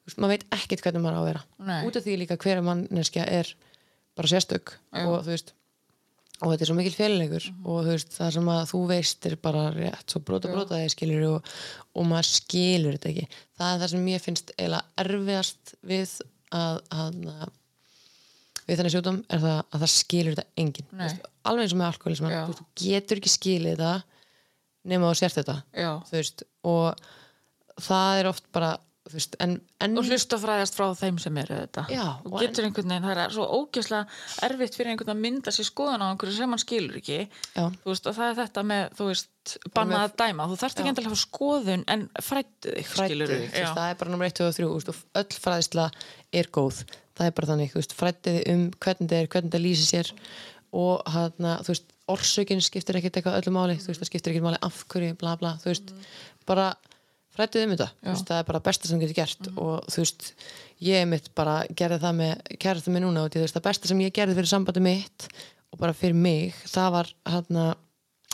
veist, 0.07 0.21
maður 0.23 0.37
veit 0.37 0.45
ekkert 0.55 0.85
hvernig 0.85 1.03
maður 1.03 1.19
á 1.19 1.21
að 1.23 1.27
vera. 1.31 1.43
Nei. 1.67 1.81
út 1.89 1.99
af 1.99 2.05
því 2.05 2.15
líka 2.21 2.39
hver 2.39 2.63
manneskja 2.63 3.27
er 3.27 3.51
bara 4.15 4.31
sérstök 4.31 4.77
og 5.03 5.19
þú 5.25 5.33
veist 5.33 5.53
og 6.43 6.51
þetta 6.51 6.65
er 6.65 6.69
svo 6.69 6.75
mikil 6.77 6.93
félilegur 6.97 7.45
Mhm. 7.49 7.65
og 7.71 7.77
þú 7.85 7.91
veist, 7.93 8.13
það 8.17 8.31
sem 8.35 8.49
að 8.53 8.61
þú 8.73 8.79
veist 8.91 9.25
er 9.29 9.35
bara 9.47 9.63
rétt, 9.71 10.05
svo 10.11 10.19
brota 10.27 10.51
brota 10.51 10.75
þegar 10.75 10.91
skilur 10.93 11.25
og, 11.29 11.51
og 11.95 12.05
maður 12.09 12.29
skilur 12.33 12.97
þetta 12.97 13.11
ekki. 13.13 13.27
Það 13.57 13.73
er 13.73 13.81
það 13.83 13.91
sem 13.93 14.05
mér 14.05 14.23
finnst 14.27 14.51
eiginlega 14.57 14.83
erfiðast 15.05 15.75
við 15.87 16.15
að, 16.51 16.81
að, 16.91 17.19
að 17.33 17.51
við 18.67 18.77
þannig 18.79 18.93
sjúdum 18.95 19.21
er 19.29 19.39
það 19.43 19.57
að 19.73 19.81
það 19.85 19.91
skilur 19.97 20.35
þetta 20.37 20.63
enginn. 20.63 20.87
Alveg 21.43 21.63
eins 21.65 21.73
og 21.75 21.79
með 21.81 21.89
alkoholisman 21.91 22.31
þú 22.59 22.65
getur 22.83 23.19
ekki 23.19 23.33
skilið 23.33 23.73
þetta 23.77 23.93
nema 24.93 25.09
þú 25.11 25.17
sért 25.19 25.37
þetta 25.39 25.55
veist, 26.11 26.43
og 26.63 26.95
það 27.83 28.19
er 28.21 28.29
oft 28.29 28.45
bara 28.55 28.73
veist, 29.11 29.35
en, 29.43 29.57
en 29.83 29.99
og 29.99 30.07
hlusta 30.07 30.37
fræðast 30.39 30.77
frá 30.77 30.85
þeim 30.95 31.17
sem 31.19 31.37
eru 31.41 31.57
þetta. 31.57 31.83
Já, 31.91 32.05
og 32.23 32.37
getur 32.39 32.67
einhvern 32.67 32.93
veginn, 32.93 33.03
það 33.03 33.21
er 33.25 33.35
svo 33.35 33.47
ógeðslega 33.57 34.47
erfitt 34.47 34.77
fyrir 34.77 34.93
einhvern 34.93 35.13
að 35.13 35.21
mynda 35.25 35.53
sér 35.53 35.67
skoðan 35.67 36.05
á 36.05 36.07
einhverju 36.07 36.35
sem 36.37 36.55
hann 36.55 36.63
skilur 36.63 36.99
ekki. 37.01 37.19
Veist, 37.83 38.07
og 38.07 38.15
það 38.15 38.29
er 38.29 38.37
þetta 38.39 38.65
með, 38.69 38.83
þú 38.99 39.09
veist 39.09 39.55
bannað 39.75 40.05
að 40.05 40.15
dæma, 40.23 40.47
þú 40.47 40.59
þarft 40.61 40.79
ekki 40.79 40.93
endilega 40.93 41.11
að 41.11 41.15
hafa 41.17 41.23
skoðun 41.25 41.85
en 41.91 42.05
frættu 42.23 42.75
þig, 42.77 42.91
skilur 42.93 43.33
þig, 43.33 43.57
það 43.59 43.89
er 43.89 43.99
bara 43.99 44.13
nummer 44.13 44.31
1, 44.31 44.37
2 44.39 44.47
og 44.47 44.57
3 44.59 44.69
þú 44.69 44.77
veist, 44.77 44.93
og 44.93 45.21
öll 45.23 45.41
fræðisla 45.43 45.89
er 46.31 46.51
góð. 46.55 46.83
Það 47.13 47.27
er 47.27 47.35
bara 47.37 47.51
þannig, 47.51 47.75
frættu 47.93 48.37
þig 48.37 48.53
um 48.53 48.63
hvernig 48.79 49.11
það 49.11 49.19
er, 49.19 49.31
hvernig 49.35 49.53
það 49.53 49.65
lýsir 49.67 49.89
sér 49.91 50.13
og 50.73 51.03
hann, 51.13 51.51
þú 51.67 51.73
veist, 51.75 51.91
orsökin 52.09 52.63
skiptir 52.63 52.97
ekkert 52.99 53.19
eitthvað 53.19 53.37
öllu 53.41 53.53
máli, 53.53 53.75
þú 53.83 53.91
veist, 53.91 54.01
það 54.01 54.09
skiptir 54.09 54.33
ekkert 54.33 54.47
máli 54.47 54.63
af 54.65 54.79
hverju, 54.91 55.17
bla 55.19 55.35
bla, 55.39 55.53
þú 55.61 55.69
veist 55.69 55.93
bara 56.49 56.71
frættu 57.33 57.59
þig 57.59 57.67
um 57.67 57.73
þetta, 57.73 57.87
veist, 58.05 58.27
það 58.29 58.39
er 58.41 58.47
bara 58.49 58.61
besta 58.67 58.89
sem 58.89 59.01
getur 59.01 59.17
gert. 59.17 59.49
Og 59.57 59.87
þú 59.89 60.03
veist 60.03 60.29
ég 60.83 61.07
mitt 61.09 61.31
bara 61.37 61.55
gerði 61.73 61.99
það 62.03 62.15
með 62.19 62.31
kærastum 62.61 62.93
mig 62.97 63.03
núna 63.05 63.25
og 63.25 63.33
þú 63.33 63.43
veist, 63.43 63.57
það 63.57 63.67
besta 63.69 63.89
sem 63.89 64.01
ég 64.03 64.13
gerði 64.15 64.37
fyrir 64.37 64.51
sambandi 64.51 64.83
mitt 64.83 65.27
og 65.73 65.79
bara 65.81 65.95
fyrir 65.97 66.17
mig 66.17 66.55
það 66.69 66.89
var 66.97 67.11
hann 67.33 67.61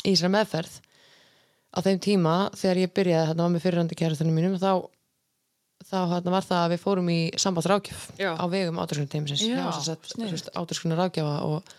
í 0.04 0.14
þessari 0.14 0.34
meðferð. 0.36 0.78
Á 1.70 1.78
þeim 1.86 2.00
tíma 2.02 2.36
þegar 2.58 2.82
ég 2.82 2.94
byrjaði 2.98 3.28
hérna 3.30 3.46
á 3.46 3.54
með 3.54 3.66
fyrirhandi 3.68 3.98
kærastunum 4.00 4.34
mínum 4.40 4.56
þá, 4.58 4.72
þá 5.86 6.00
hérna, 6.16 6.34
var 6.34 6.48
það 6.48 6.64
að 6.64 6.72
við 6.74 6.82
fórum 6.82 7.12
í 7.14 7.20
sambandsrákjöf 7.40 8.08
á 8.42 8.46
vegum 8.50 8.80
áturskunni 8.82 9.12
teimsins 9.14 9.44
Já, 9.46 9.70
áturskunni 10.58 10.98
rákjafa 10.98 11.36
og, 11.46 11.70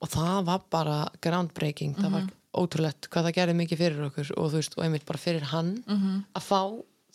og 0.00 0.08
það 0.14 0.38
var 0.48 0.64
bara 0.72 0.96
groundbreaking. 1.20 1.92
Það 2.00 2.16
var 2.16 2.30
ótrúlegt 2.56 3.08
hvað 3.12 3.28
það 3.28 3.36
gerði 3.38 3.56
mikið 3.60 3.82
fyrir 3.82 4.04
okkur 4.10 4.34
og 4.36 4.52
þú 4.52 4.60
veist, 4.60 4.76
og 4.78 4.84
einmitt 4.84 5.06
bara 5.08 5.22
fyrir 5.22 5.48
hann 5.52 5.72
að 6.34 6.42
fá 6.46 6.60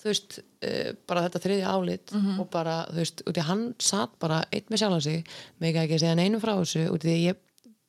þú 0.02 0.10
veist, 0.10 0.40
uh, 0.66 0.92
bara 1.08 1.24
þetta 1.28 1.44
þriðja 1.44 1.72
álit 1.76 2.14
og 2.42 2.48
bara, 2.50 2.86
þú 2.90 2.98
veist, 2.98 3.24
út 3.28 3.38
í 3.38 3.42
að 3.42 3.50
hann 3.52 3.66
satt 3.80 4.14
bara 4.20 4.44
einn 4.52 4.66
með 4.70 4.82
sjálfan 4.82 5.02
sig, 5.02 5.26
mig 5.60 5.76
ekki 5.76 5.98
að 5.98 6.04
segja 6.06 6.16
neinum 6.16 6.42
frá 6.42 6.56
þessu, 6.58 6.88
út 6.90 7.06
í 7.06 7.08
því 7.08 7.18
að 7.18 7.26
ég 7.28 7.36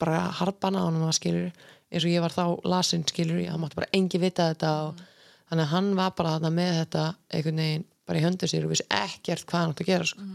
bara 0.02 0.18
harpan 0.40 0.76
á 0.76 0.82
hann 0.84 1.00
og 1.00 1.14
skilur 1.14 1.52
eins 1.92 2.04
og 2.04 2.10
ég 2.10 2.22
var 2.24 2.32
þá 2.32 2.44
lasin 2.64 3.04
skilur, 3.06 3.40
ég 3.40 3.56
mátti 3.60 3.78
bara 3.78 3.92
engi 3.92 4.18
vita 4.20 4.48
þetta 4.52 4.72
og 4.88 5.00
þannig 5.48 5.66
að 5.66 5.72
hann 5.74 5.90
var 5.98 6.14
bara 6.16 6.34
þarna 6.36 6.50
með 6.56 6.72
þetta 6.80 7.04
einhvern 7.32 7.62
veginn 7.62 7.86
bara 8.08 8.18
í 8.18 8.24
höndu 8.24 8.48
sér 8.50 8.66
og 8.66 8.72
vissi 8.72 8.86
ekkert 8.88 9.46
hvað 9.46 9.60
hann 9.60 9.74
átti 9.74 9.84
að 9.84 9.90
gera 9.92 10.08
sko. 10.08 10.26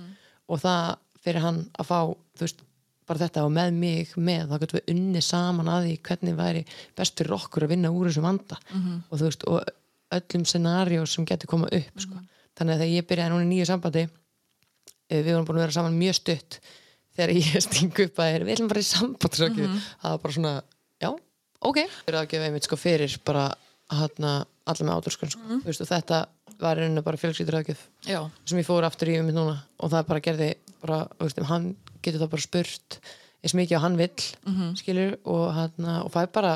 og 0.48 0.61
það 0.64 0.84
fyrir 1.26 1.44
hann 1.44 1.60
að 1.77 1.89
fá 1.89 1.99
þú 2.38 2.45
veist, 2.45 2.61
bara 3.07 3.23
þetta 3.23 3.43
og 3.47 3.51
með 3.55 3.73
mig 3.73 4.13
með, 4.19 4.47
þá 4.49 4.61
getum 4.63 4.79
við 4.79 4.93
unni 4.93 5.21
saman 5.23 5.69
að 5.71 5.85
því 5.88 5.97
hvernig 6.09 6.38
væri 6.38 6.63
best 6.97 7.17
fyrir 7.17 7.38
okkur 7.38 7.65
að 7.67 7.73
vinna 7.73 7.91
úr 7.95 8.09
þessum 8.09 8.27
vanda. 8.27 8.57
Og 9.09 9.13
þú 9.17 9.29
veist, 9.29 9.45
og 9.47 9.63
öllum 10.13 10.45
scenarió 10.47 11.05
sem 11.07 11.25
getur 11.27 11.49
koma 11.51 11.67
upp 11.67 12.01
sko. 12.01 12.19
þannig 12.57 12.73
að 12.73 12.81
þegar 12.81 12.93
ég 12.95 13.07
byrjaði 13.09 13.34
núna 13.34 13.45
í 13.45 13.49
nýju 13.51 13.67
sambandi 13.69 14.03
eh, 14.07 15.21
við 15.21 15.34
vorum 15.34 15.47
búin 15.49 15.59
að 15.59 15.65
vera 15.65 15.75
saman 15.75 15.97
mjög 15.99 16.19
stutt 16.21 16.59
þegar 17.17 17.34
ég 17.35 17.61
stingu 17.67 18.07
upp 18.07 18.21
að 18.23 18.31
þér 18.34 18.45
við 18.47 18.55
ætlum 18.55 18.71
bara 18.71 18.84
í 18.84 18.88
samband 18.88 19.38
það 19.38 20.13
var 20.13 20.21
bara 20.23 20.38
svona, 20.38 20.53
já, 21.03 21.09
ok. 21.59 21.81
Fyrir 22.05 22.19
að 22.21 22.29
gefa 22.34 22.47
einmitt 22.47 22.69
sko 22.69 22.79
fyrir 22.79 23.17
bara 23.27 23.49
hana, 23.91 24.34
allir 24.67 24.88
með 24.88 25.01
áturskun 25.01 25.34
sko. 25.34 25.43
mm 25.43 25.67
og 25.67 25.91
þetta 25.91 26.23
var 26.57 26.79
einu 26.81 27.03
bara 27.05 27.19
fjölskyldur 27.21 27.59
aðgjöf 27.59 27.84
sem 28.47 28.57
ég 28.57 28.65
fór 28.65 28.88
aftur 28.88 29.11
í 29.11 29.19
um 29.19 29.27
núna. 29.29 29.59
Og 29.84 29.91
það 29.91 30.07
bara 30.07 30.23
gerði 30.25 30.47
bara, 30.81 31.03
veist, 31.19 31.38
hann 31.51 31.75
getur 32.07 32.23
það 32.25 32.31
bara 32.34 32.45
spurt 32.47 32.99
eins 33.43 33.53
mikið 33.59 33.77
og 33.77 33.84
hann 33.85 33.97
vill 33.99 34.25
Mhm. 34.47 34.73
skilur 34.79 35.17
og, 35.25 35.45
hana, 35.53 35.99
og 36.03 36.11
fær 36.15 36.31
bara 36.34 36.55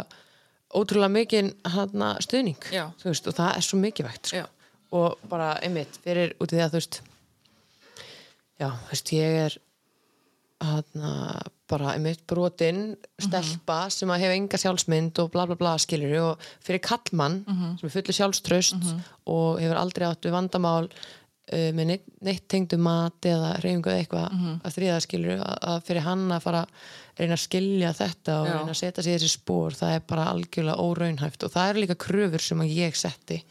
ótrúlega 0.73 1.11
mikið 1.11 1.53
hana, 1.75 2.13
stuðning 2.23 2.57
veist, 3.03 3.27
og 3.27 3.35
það 3.37 3.57
er 3.57 3.61
svo 3.67 3.77
mikilvægt 3.79 4.27
sko. 4.31 4.37
Já. 4.41 4.45
og 4.91 5.17
bara 5.29 5.53
einmitt 5.63 5.97
fyrir 6.03 6.33
út 6.41 6.51
í 6.51 6.57
því 6.57 6.63
að 6.65 6.71
þú 6.73 6.79
veist 6.81 7.01
já, 8.59 8.69
þú 8.71 8.89
veist, 8.91 9.11
ég 9.15 9.37
er 9.45 9.57
hana, 10.61 11.41
bara 11.71 11.93
einmitt 11.95 12.21
brotin 12.29 12.95
stelpa 13.23 13.85
sem 13.93 14.09
að 14.13 14.19
hefa 14.25 14.35
enga 14.37 14.59
sjálfsmynd 14.61 15.17
og 15.23 15.31
bla 15.33 15.45
bla 15.49 15.55
bla 15.57 15.71
skilur 15.81 16.17
og 16.21 16.43
fyrir 16.61 16.81
kallmann 16.85 17.39
sem 17.79 17.87
er 17.87 17.93
fullu 17.95 18.13
sjálfströst 18.13 18.91
og 19.31 19.59
hefur 19.63 19.79
aldrei 19.79 20.05
átt 20.09 20.21
við 20.27 20.35
vandamál 20.35 20.89
uh, 21.53 21.69
með 21.75 21.85
neitt, 21.91 22.05
neitt 22.21 22.47
tengdu 22.51 22.77
mat 22.77 23.21
eða 23.27 23.53
reyfingu 23.63 23.89
eða 23.91 24.01
eitthvað 24.05 24.31
Mhm. 24.31 24.59
að 24.63 24.75
þriða 24.77 24.99
skilur 25.07 25.37
að, 25.41 25.55
að 25.73 25.83
fyrir 25.87 26.01
hann 26.07 26.27
að 26.31 26.41
fara 26.41 26.61
að 26.65 27.21
reyna 27.21 27.33
að 27.35 27.43
skilja 27.45 27.93
þetta 27.93 28.35
og 28.41 28.47
Já. 28.47 28.53
reyna 28.57 28.71
að 28.71 28.79
setja 28.81 29.03
í 29.03 29.15
þessi 29.15 29.29
spór 29.35 29.71
það 29.77 29.95
er 29.95 30.03
bara 30.07 30.25
algjörlega 30.31 30.79
óraunhæft 30.79 31.43
og 31.43 31.51
það 31.51 31.69
eru 31.73 31.79
líka 31.85 31.95
kröfur 32.05 32.41
sem 32.41 32.61
ég 32.65 32.95
setti 32.95 33.41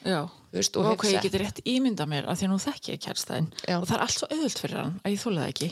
veist, 0.51 0.75
og 0.77 0.87
og 0.87 0.93
ok, 0.97 1.05
ég 1.13 1.23
geti 1.23 1.39
rétt 1.39 1.61
ímynda 1.69 2.07
mér 2.11 2.27
að 2.27 2.41
því 2.41 2.47
að 2.49 2.51
nú 2.51 2.59
þekki 2.65 2.95
ég 2.97 3.03
kærstæðin 3.05 3.51
Já. 3.69 3.77
og 3.79 3.85
það 3.87 3.95
er 3.95 4.03
allt 4.07 4.17
svo 4.19 4.27
auðvöld 4.33 4.59
fyrir 4.65 4.81
hann 4.81 4.97
að 5.05 5.13
ég 5.13 5.21
þóla 5.23 5.45
það 5.45 5.53
ekki 5.53 5.69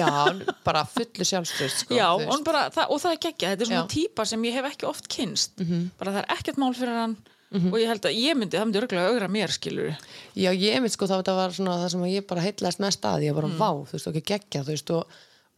já, 0.00 0.54
bara 0.64 0.84
fullu 0.84 1.24
sjálfströst 1.28 1.84
sko, 1.84 1.94
Já, 1.94 2.08
bara, 2.44 2.64
það, 2.74 2.90
og 2.90 3.00
það 3.04 3.12
er 3.12 3.20
geggja, 3.26 3.50
þetta 3.52 3.62
er 3.62 3.70
svona 3.70 3.84
Já. 3.84 3.92
típa 3.94 4.26
sem 4.26 4.42
ég 4.48 4.52
hef 4.58 4.64
ekki 4.72 4.88
oft 4.88 5.08
kynst 5.12 5.60
Mhm. 5.60 5.90
bara 6.00 6.10
það 6.16 6.22
er 6.24 6.34
ekkert 6.38 6.58
mál 6.58 6.74
fyrir 6.74 6.98
hann 6.98 7.16
og 7.50 7.78
ég 7.80 7.88
held 7.90 8.04
að 8.06 8.14
ég 8.14 8.36
myndi, 8.38 8.56
það 8.56 8.66
myndi 8.68 8.80
örgulega 8.80 9.08
augra 9.10 9.28
mér 9.28 9.50
skilur 9.50 9.96
Já, 10.38 10.50
ég 10.54 10.80
mynd 10.80 10.92
sko 10.94 11.06
þá 11.10 11.16
þetta 11.18 11.34
var 11.34 11.50
svona 11.56 11.78
það 11.80 11.90
sem 11.90 12.04
ég 12.06 12.26
bara 12.30 12.40
heitlaðist 12.44 12.80
mest 12.80 13.02
að, 13.02 13.24
ég 13.26 13.34
bara 13.34 13.48
Mm. 13.50 13.58
vá, 13.58 13.70
þú 13.88 13.92
veist, 13.96 14.06
og 14.06 14.14
ekki 14.14 14.26
geggja, 14.34 14.62
þú 14.62 14.70
veist, 14.76 14.90
og, 14.90 15.04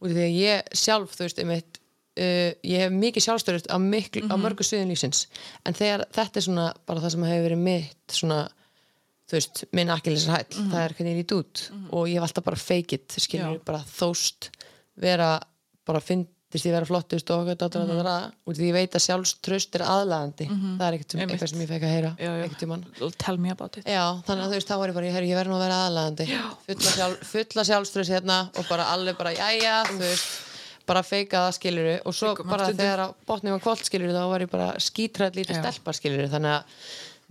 og 0.01 0.07
því 0.09 0.23
að 0.25 0.37
ég 0.41 0.63
sjálf, 0.73 1.13
þú 1.13 1.23
veist, 1.27 1.39
einmitt, 1.43 1.77
uh, 2.17 2.51
ég 2.65 2.79
hef 2.81 2.91
mikið 2.91 3.25
sjálfstörust 3.27 3.67
á, 3.69 3.77
miklu, 3.77 4.23
Mhm. 4.23 4.31
á 4.33 4.35
mörgu 4.41 4.63
sviðin 4.65 4.89
lífsins, 4.89 5.27
en 5.65 5.73
þegar 5.73 6.05
þetta 6.11 6.37
er 6.37 6.41
svona 6.41 6.73
bara 6.87 6.99
það 6.99 7.11
sem 7.11 7.23
hefur 7.23 7.45
verið 7.49 7.61
mitt, 7.61 8.07
svona, 8.09 8.49
þú 9.29 9.31
veist, 9.37 9.63
minn 9.71 9.89
akkilisar 9.89 10.37
hæll, 10.37 10.69
það 10.73 10.81
er 10.85 10.93
hvernig 10.97 11.13
ég 11.13 11.21
lít 11.21 11.37
út 11.37 11.69
og 11.93 12.07
ég 12.09 12.13
hef 12.17 12.23
alltaf 12.27 12.43
bara 12.43 12.57
fake 12.57 12.93
it, 12.93 13.07
skilur, 13.17 13.45
Mhm. 13.53 13.59
Já. 13.61 13.65
bara 13.65 13.79
þóst, 13.85 14.49
vera, 14.97 15.39
bara 15.85 15.99
fyndist 16.53 16.67
ég 16.69 16.75
vera 16.75 16.85
flottust 16.85 17.31
og 17.33 17.41
okkur, 17.43 17.57
datra, 17.57 17.81
datra, 17.81 17.95
datra, 18.03 18.31
og 18.45 18.53
því 18.55 18.67
ég 18.69 18.75
veit 18.77 18.93
að 18.99 19.03
sjálfströst 19.07 19.75
er 19.79 19.83
aðlagandi, 19.89 20.45
það 20.53 20.85
er 20.87 20.97
ekkert 20.99 21.11
sem, 21.11 21.19
Mhm. 21.19 21.23
Einmitt. 21.23 21.33
eitthvað 21.33 21.49
sem 21.49 21.63
ég 21.63 21.69
fekk 21.73 21.83
að 21.83 21.93
heyra, 21.95 22.11
Já, 22.19 22.31
já. 22.45 23.11
Tell 23.17 23.37
me 23.37 23.49
about 23.49 23.77
it. 23.77 23.85
Já, 23.85 24.21
þannig 24.27 24.43
að 24.45 24.49
þú 24.53 24.57
veist, 24.59 24.67
þá 24.69 24.77
var 24.77 24.87
ég 24.89 24.93
bara, 24.93 25.11
herri, 25.11 25.29
ég 25.33 25.37
verð 25.41 25.49
nú 25.49 25.57
að 25.57 25.65
vera 25.65 25.79
aðlæðandi 25.89 26.27
fulla, 26.67 26.91
sjálf, 26.93 27.17
fulla 27.33 27.63
sjálfströðs 27.63 28.09
hérna 28.13 28.37
og 28.57 28.65
bara 28.69 28.83
alveg 28.93 29.17
bara, 29.17 29.33
jæja, 29.33 29.83
þú 29.89 29.97
veist 29.99 30.27
bara 30.85 31.01
feika 31.01 31.37
það 31.47 31.53
skiluru 31.57 31.95
og 32.05 32.13
svo 32.13 32.35
Feikum 32.35 32.49
bara 32.49 32.67
þegar 32.67 32.99
að 33.07 33.13
botnið 33.25 33.51
var 33.55 33.59
kvöld 33.63 33.83
skiluru 33.87 34.11
þá 34.13 34.23
var 34.29 34.39
ég 34.41 34.49
bara 34.51 34.73
skítræð 34.77 35.33
lítið 35.39 35.59
stelpa 35.63 35.93
skiluru 35.95 36.27
þannig 36.27 36.53
að 36.59 36.63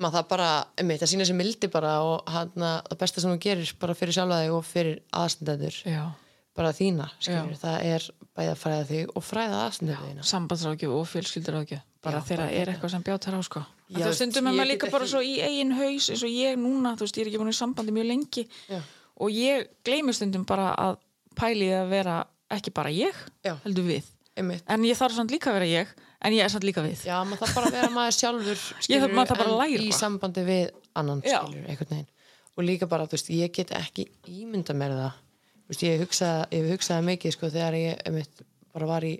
maður 0.00 0.14
það 0.16 0.28
bara, 0.28 0.46
einmitt, 0.80 1.00
það 1.02 1.10
sína 1.12 1.26
sér 1.28 1.36
mildi 1.36 1.68
bara 1.70 2.00
og 2.02 2.22
hann 2.32 2.50
það 2.56 2.98
besta 2.98 3.20
sem 3.20 3.30
hún 3.30 3.38
gerir 3.38 3.72
bara 3.78 3.94
fyrir 3.94 4.12
sjálfa 4.16 4.38
þig 4.40 4.54
og 4.56 4.64
fyrir 4.64 5.00
aðstendendur 5.12 5.76
Já, 5.84 6.06
bara 6.56 6.72
þína, 6.76 7.06
skiluru, 7.18 7.54
Já. 7.56 7.60
það 7.62 7.84
er 7.94 8.06
bæði 8.36 8.50
að 8.52 8.58
fræða 8.62 8.84
þig 8.90 9.12
og 9.16 9.24
fræða 9.24 9.60
þína. 10.02 10.24
sambandsrákjöf 10.32 10.92
og 10.98 11.06
fjölskyldarákjöf 11.12 11.80
bara 12.02 12.18
Já, 12.18 12.24
þegar 12.28 12.42
bara 12.42 12.56
er 12.60 12.66
eitthvað 12.72 12.90
sem 12.90 13.02
bjátar 13.06 13.36
á 13.38 13.40
sko. 13.46 13.62
Já, 13.92 13.98
það 14.06 14.14
stundum 14.18 14.46
er 14.46 14.52
ég 14.52 14.58
maður 14.58 14.70
líka 14.72 14.90
bara 14.90 15.04
ekki- 15.04 15.12
svo 15.12 15.20
í 15.22 15.34
eigin 15.46 15.72
haus 15.76 16.08
eins 16.10 16.22
og 16.22 16.32
ég 16.32 16.56
núna, 16.58 16.92
þú 16.96 17.04
veist, 17.06 17.16
ég 17.16 17.22
er 17.22 17.30
ekki 17.30 17.38
búin 17.40 17.52
í 17.52 17.56
sambandi 17.60 17.92
mjög 17.92 18.06
lengi. 18.10 18.44
Já. 18.68 18.80
og 19.22 19.28
ég 19.30 19.66
gleymi 19.84 20.12
stundum 20.16 20.44
bara 20.44 20.74
að 20.76 20.96
pæli 21.36 21.68
að 21.70 21.88
vera 21.90 22.26
ekki 22.50 22.72
bara 22.74 22.90
ég, 22.90 23.14
Já. 23.44 23.54
heldur 23.64 23.84
við. 23.86 24.02
Einmitt, 24.36 24.62
en 24.66 24.82
ég 24.82 24.96
þarf 24.96 25.12
samt 25.14 25.30
líka 25.30 25.50
að 25.52 25.60
vera 25.60 25.66
ég 25.66 25.88
en 26.22 26.32
ég 26.32 26.42
er 26.44 26.48
samt 26.48 26.64
líka 26.64 26.82
við. 26.82 27.04
Já, 27.04 27.22
maður 27.24 27.38
þarf 27.44 27.54
bara 27.54 27.66
að 27.66 27.72
vera 27.72 27.90
maður 27.90 28.16
sjálfur 28.18 28.58
bara 29.28 29.44
að 29.44 29.52
en 29.52 29.58
læra. 29.60 29.82
í 29.84 29.92
sambandi 29.92 30.44
við 30.44 30.70
annan 30.96 31.20
skilur, 31.22 32.06
og 32.56 32.64
líka 32.64 32.88
bara, 32.88 33.06
þú 33.06 33.12
veist, 33.16 33.28
ég 33.30 33.52
get 33.52 33.70
ekki 33.70 34.08
ímynda 34.28 34.74
mér 34.74 34.90
það 34.96 35.12
veist, 35.70 35.84
ég 35.86 36.02
hugsaði, 36.02 36.46
ég 36.58 36.70
hugsaði 36.72 37.06
mikið, 37.08 37.34
sko, 37.36 37.50
þegar 37.52 37.78
ég 37.78 38.04
einmitt, 38.08 38.44
bara 38.74 38.88
var 38.90 39.06
í 39.06 39.16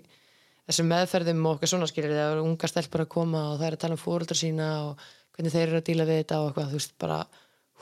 þessum 0.67 0.89
meðferðum 0.91 1.43
og 1.45 1.57
okkar 1.57 1.71
svona 1.73 1.89
skilur, 1.89 2.13
þegar 2.13 2.37
eru 2.37 2.47
unga 2.47 2.69
stelpur 2.71 3.03
að 3.03 3.11
koma 3.13 3.43
og 3.51 3.59
það 3.59 3.67
er 3.67 3.77
að 3.77 3.83
tala 3.83 3.97
um 3.97 4.01
fóreldra 4.01 4.37
sína 4.39 4.69
og 4.87 5.05
hvernig 5.35 5.53
þeir 5.53 5.65
eru 5.67 5.81
að 5.81 5.87
díla 5.89 6.07
við 6.07 6.19
þetta 6.21 6.39
og 6.39 6.49
eitthvað, 6.49 6.71
þú 6.71 6.79
veist, 6.79 6.95
bara 7.03 7.19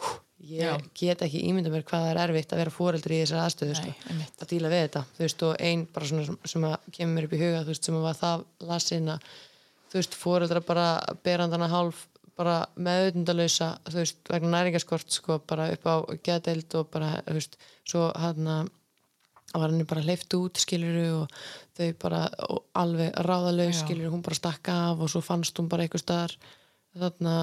hú, 0.02 0.14
ég 0.52 0.66
Já. 0.66 0.74
get 0.98 1.24
ekki 1.28 1.44
ímynda 1.46 1.74
mér 1.74 1.86
hvað 1.86 2.06
það 2.08 2.12
er 2.14 2.22
erfitt 2.24 2.56
að 2.56 2.62
vera 2.64 2.74
fóreldri 2.74 3.20
í 3.20 3.22
þessar 3.22 3.44
aðstöðu, 3.46 3.78
sko 3.78 4.16
að 4.42 4.52
díla 4.54 4.72
við 4.72 4.86
þetta, 4.88 5.04
þú 5.18 5.26
veist, 5.28 5.46
og 5.46 5.66
ein 5.70 5.86
bara 5.94 6.10
svona 6.10 6.28
sem, 6.30 6.40
sem 6.54 6.68
að 6.72 6.78
kemur 6.98 7.18
mér 7.18 7.28
upp 7.28 7.36
í 7.36 7.42
huga, 7.44 7.62
þú 7.62 7.74
veist, 7.76 7.86
sem 7.86 8.00
að 8.00 8.08
var 8.08 8.18
það 8.22 8.46
lasin 8.72 9.12
að, 9.14 9.28
þú 9.92 10.00
veist, 10.00 10.18
fóreldra 10.24 10.64
bara 10.66 10.88
berandana 11.22 11.70
hálf 11.70 12.08
bara 12.42 12.56
meðutundalösa, 12.80 13.76
þú 13.86 14.00
veist, 14.00 14.22
vegna 14.32 14.56
næringaskort 14.56 15.14
sko, 15.14 15.38
bara 15.48 15.70
upp 15.76 15.86
á 15.86 15.96
geðdeild 16.26 16.78
og 16.80 16.90
bara, 16.94 17.14
þú 17.28 17.38
veist, 17.38 17.58
svo 17.92 18.08
hann 18.16 18.48
að 18.48 18.72
var 19.60 19.72
henni 19.72 19.88
bara 19.88 20.04
hleyft 20.06 20.32
út 20.38 20.60
skiluru 20.62 21.08
og 21.22 21.34
þau 21.76 21.90
bara 22.00 22.22
og 22.48 22.62
alveg 22.80 23.18
ráðalaus 23.28 23.82
Já. 23.82 23.84
skiluru, 23.84 24.12
hún 24.14 24.24
bara 24.24 24.38
stakka 24.38 24.76
af 24.92 25.04
og 25.04 25.12
svo 25.12 25.22
fannst 25.26 25.60
hún 25.60 25.68
bara 25.72 25.84
einhver 25.84 26.02
staðar 26.02 26.38
þarna 26.98 27.36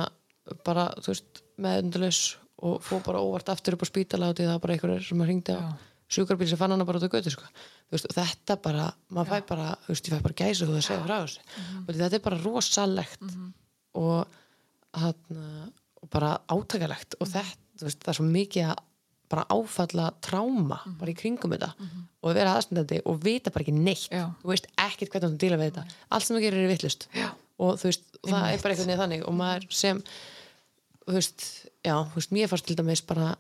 bara, 0.65 0.89
þú 1.03 1.13
veist, 1.13 1.43
meðutundalös 1.61 2.23
og 2.65 2.81
fór 2.85 3.05
bara 3.07 3.21
óvart 3.23 3.53
aftur 3.53 3.77
upp 3.77 3.85
á 3.85 3.89
því 3.93 4.07
það 4.09 4.55
var 4.55 4.65
bara 4.65 4.77
einhver 4.77 5.05
sem 5.05 5.21
að 5.21 5.33
Já. 5.53 5.77
sjúkarbíl 6.09 6.49
sem 6.49 6.61
fann 6.61 6.73
hana 6.73 6.87
bara 6.89 6.99
út 6.99 7.05
á 7.05 7.13
götu 7.13 7.31
sko. 7.31 7.45
Veist, 7.93 8.09
þetta 8.17 8.57
bara, 8.65 8.89
maður 9.13 9.29
fæ 9.29 9.47
bara 9.53 9.69
þú 9.85 9.93
veist, 9.93 10.09
ég 10.09 10.17
fæ 10.17 10.25
bara 10.25 10.39
gæsa 10.41 10.69
þú 10.69 10.77
að 10.79 10.87
segja 10.87 11.05
frá 11.05 11.17
þessu 11.23 11.41
og 11.85 11.95
þetta 11.95 12.17
er 12.17 12.25
bara 12.25 12.43
rosalegt 12.43 13.29
og, 13.95 14.39
hana, 14.97 15.71
og 16.01 16.11
bara 16.13 16.35
átakalegt 16.49 17.19
og 17.21 17.29
þetta, 17.29 17.65
þú 17.79 17.89
veist, 17.91 18.03
það 18.05 18.15
er 18.15 18.21
svo 18.21 18.29
mikið 18.33 18.71
að 18.73 18.85
bara 19.29 19.45
áfalla 19.53 20.09
tráma 20.25 20.81
bara 20.99 21.13
í 21.13 21.17
kringum 21.19 21.53
þetta 21.55 21.73
og 22.23 22.35
vera 22.35 22.55
aðstundandi 22.57 23.03
og 23.05 23.21
vita 23.25 23.53
bara 23.55 23.67
ekki 23.67 23.77
neitt. 23.77 24.09
Já. 24.11 24.27
þú 24.43 24.53
veist 24.53 24.71
ekkert 24.77 25.13
hvernig 25.13 25.35
þú 25.35 25.43
díla 25.45 25.61
við 25.61 25.71
þetta. 25.73 25.99
Allt 26.11 26.27
sem 26.27 26.37
þú 26.37 26.43
gerir 26.47 26.65
er 26.65 26.73
vittlust 26.73 27.09
og 27.59 27.79
þú 27.81 27.91
veist, 27.91 28.09
og 28.23 28.33
það 28.33 28.49
er 28.53 28.63
bara 28.63 28.75
einhvern 28.75 28.89
veginn 28.89 29.03
þannig. 29.03 29.23
Og 29.29 29.37
maður 29.39 29.69
sem 29.75 30.03
þú 31.05 31.19
veist, 31.19 31.47
já, 31.87 31.95
þú 31.95 32.19
veist, 32.21 32.35
mér 32.37 32.51
fannst 32.51 32.69
til 32.69 32.79
dæmis 32.79 33.05
bara 33.07 33.35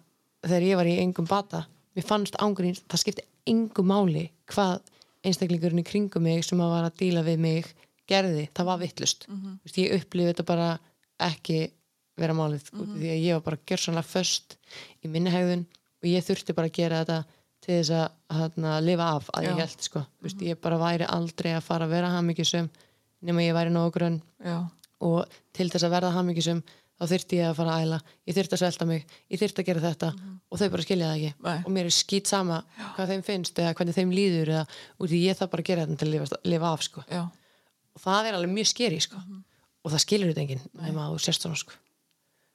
þegar 0.47 0.69
ég 0.69 0.79
var 0.81 0.89
í 0.89 0.99
engum 1.03 1.27
bata 1.29 1.65
mér 1.99 2.07
fannst 2.07 2.39
ángurinn, 2.43 2.79
það 2.87 3.03
skipti 3.03 3.27
engum 3.51 3.91
máli 3.91 4.29
hvað 4.53 4.85
einstaklingurinn 5.27 5.83
í 5.83 5.87
kringum 5.87 6.25
mig 6.25 6.45
sem 6.47 6.61
að 6.63 6.75
var 6.75 6.87
að 6.87 7.01
díla 7.03 7.25
við 7.27 7.41
mig 7.43 7.73
gerði, 8.09 8.47
það 8.55 8.71
var 8.71 8.81
vittlust 8.85 9.27
mm 9.29 9.59
veist, 9.65 9.81
ég 9.83 9.97
upplifði 9.99 10.33
þetta 10.33 10.47
bara 10.49 10.69
ekki 11.29 11.59
vera 12.19 12.35
málið, 12.35 12.71
mm 12.73 12.95
því 12.99 13.11
að 13.15 13.25
ég 13.25 13.39
var 13.39 13.45
bara 13.49 13.61
gjörsanlega 13.67 14.11
föst 14.13 14.59
í 15.03 15.11
minni 15.11 15.33
hegðun 15.35 15.67
og 15.99 16.09
ég 16.09 16.25
þurfti 16.25 16.55
bara 16.57 16.71
að 16.71 16.79
gera 16.79 17.03
þetta 17.03 17.19
til 17.65 17.75
þess 17.81 17.91
að 17.91 18.37
hana, 18.39 18.75
lifa 18.85 19.07
af 19.19 19.31
að 19.35 19.49
ég 19.49 19.57
Já. 19.57 19.63
held 19.65 19.87
sko. 19.87 20.03
mm 20.05 20.27
veist, 20.27 20.43
ég 20.47 20.61
bara 20.63 20.79
væri 20.79 21.07
aldrei 21.09 21.53
að 21.57 21.65
fara 21.67 21.87
að 21.89 21.95
vera 21.97 22.11
hamingjusum 22.15 22.69
nema 23.23 23.43
ég 23.43 23.55
væri 23.57 23.73
nógu 23.75 23.95
grönn 23.97 24.21
Já, 24.45 24.59
og 25.01 25.41
til 25.53 25.69
þess 25.71 25.87
að 25.87 25.95
verða 25.97 26.13
hamingjusum 26.15 26.63
þá 26.99 27.05
þyrfti 27.13 27.39
ég 27.39 27.49
að 27.49 27.59
fara 27.59 27.75
að 27.75 27.83
æla, 27.87 27.99
ég 28.27 28.37
þyrfti 28.37 28.55
að 28.57 28.63
svelta 28.63 28.87
mig 28.87 29.05
ég 29.31 29.41
þyrfti 29.43 29.63
að 29.63 29.69
gera 29.71 29.85
þetta 29.87 30.13
og 30.49 30.59
þau 30.59 30.69
bara 30.75 30.83
skilja 30.87 31.11
það 31.11 31.19
ekki. 31.19 31.35
Nei. 31.47 31.59
og 31.65 31.75
mér 31.75 31.91
er 31.91 31.95
skýt 31.95 32.31
sama 32.31 32.63
hvað 32.97 33.13
þeim 33.13 33.27
finnst 33.27 33.59
eða 33.59 33.75
hvernig 33.79 33.99
þeim 33.99 34.15
líður 34.15 34.55
eða 34.55 34.65
út 34.99 35.11
í 35.15 35.21
ég 35.27 35.39
þarf 35.39 35.51
bara 35.53 35.63
að 35.63 35.71
gera 35.71 35.85
þetta 35.87 35.99
til 35.99 36.09
að 36.09 36.15
lifa, 36.15 36.41
lifa 36.45 36.73
af 36.73 36.87
sko. 36.87 37.05
já, 37.11 37.23
og 37.95 38.03
það 38.03 38.31
er 38.31 38.39
alveg 38.39 38.55
mjög 38.55 38.71
skeri 38.73 39.01
sko. 39.03 39.19
Mhm. 39.19 39.45
og 39.85 39.93
það 39.95 40.05
skilur 40.07 40.33
þetta 40.33 40.43
enginn 40.47 40.65
nema 40.75 41.07
að 41.07 41.15
þú 41.19 41.88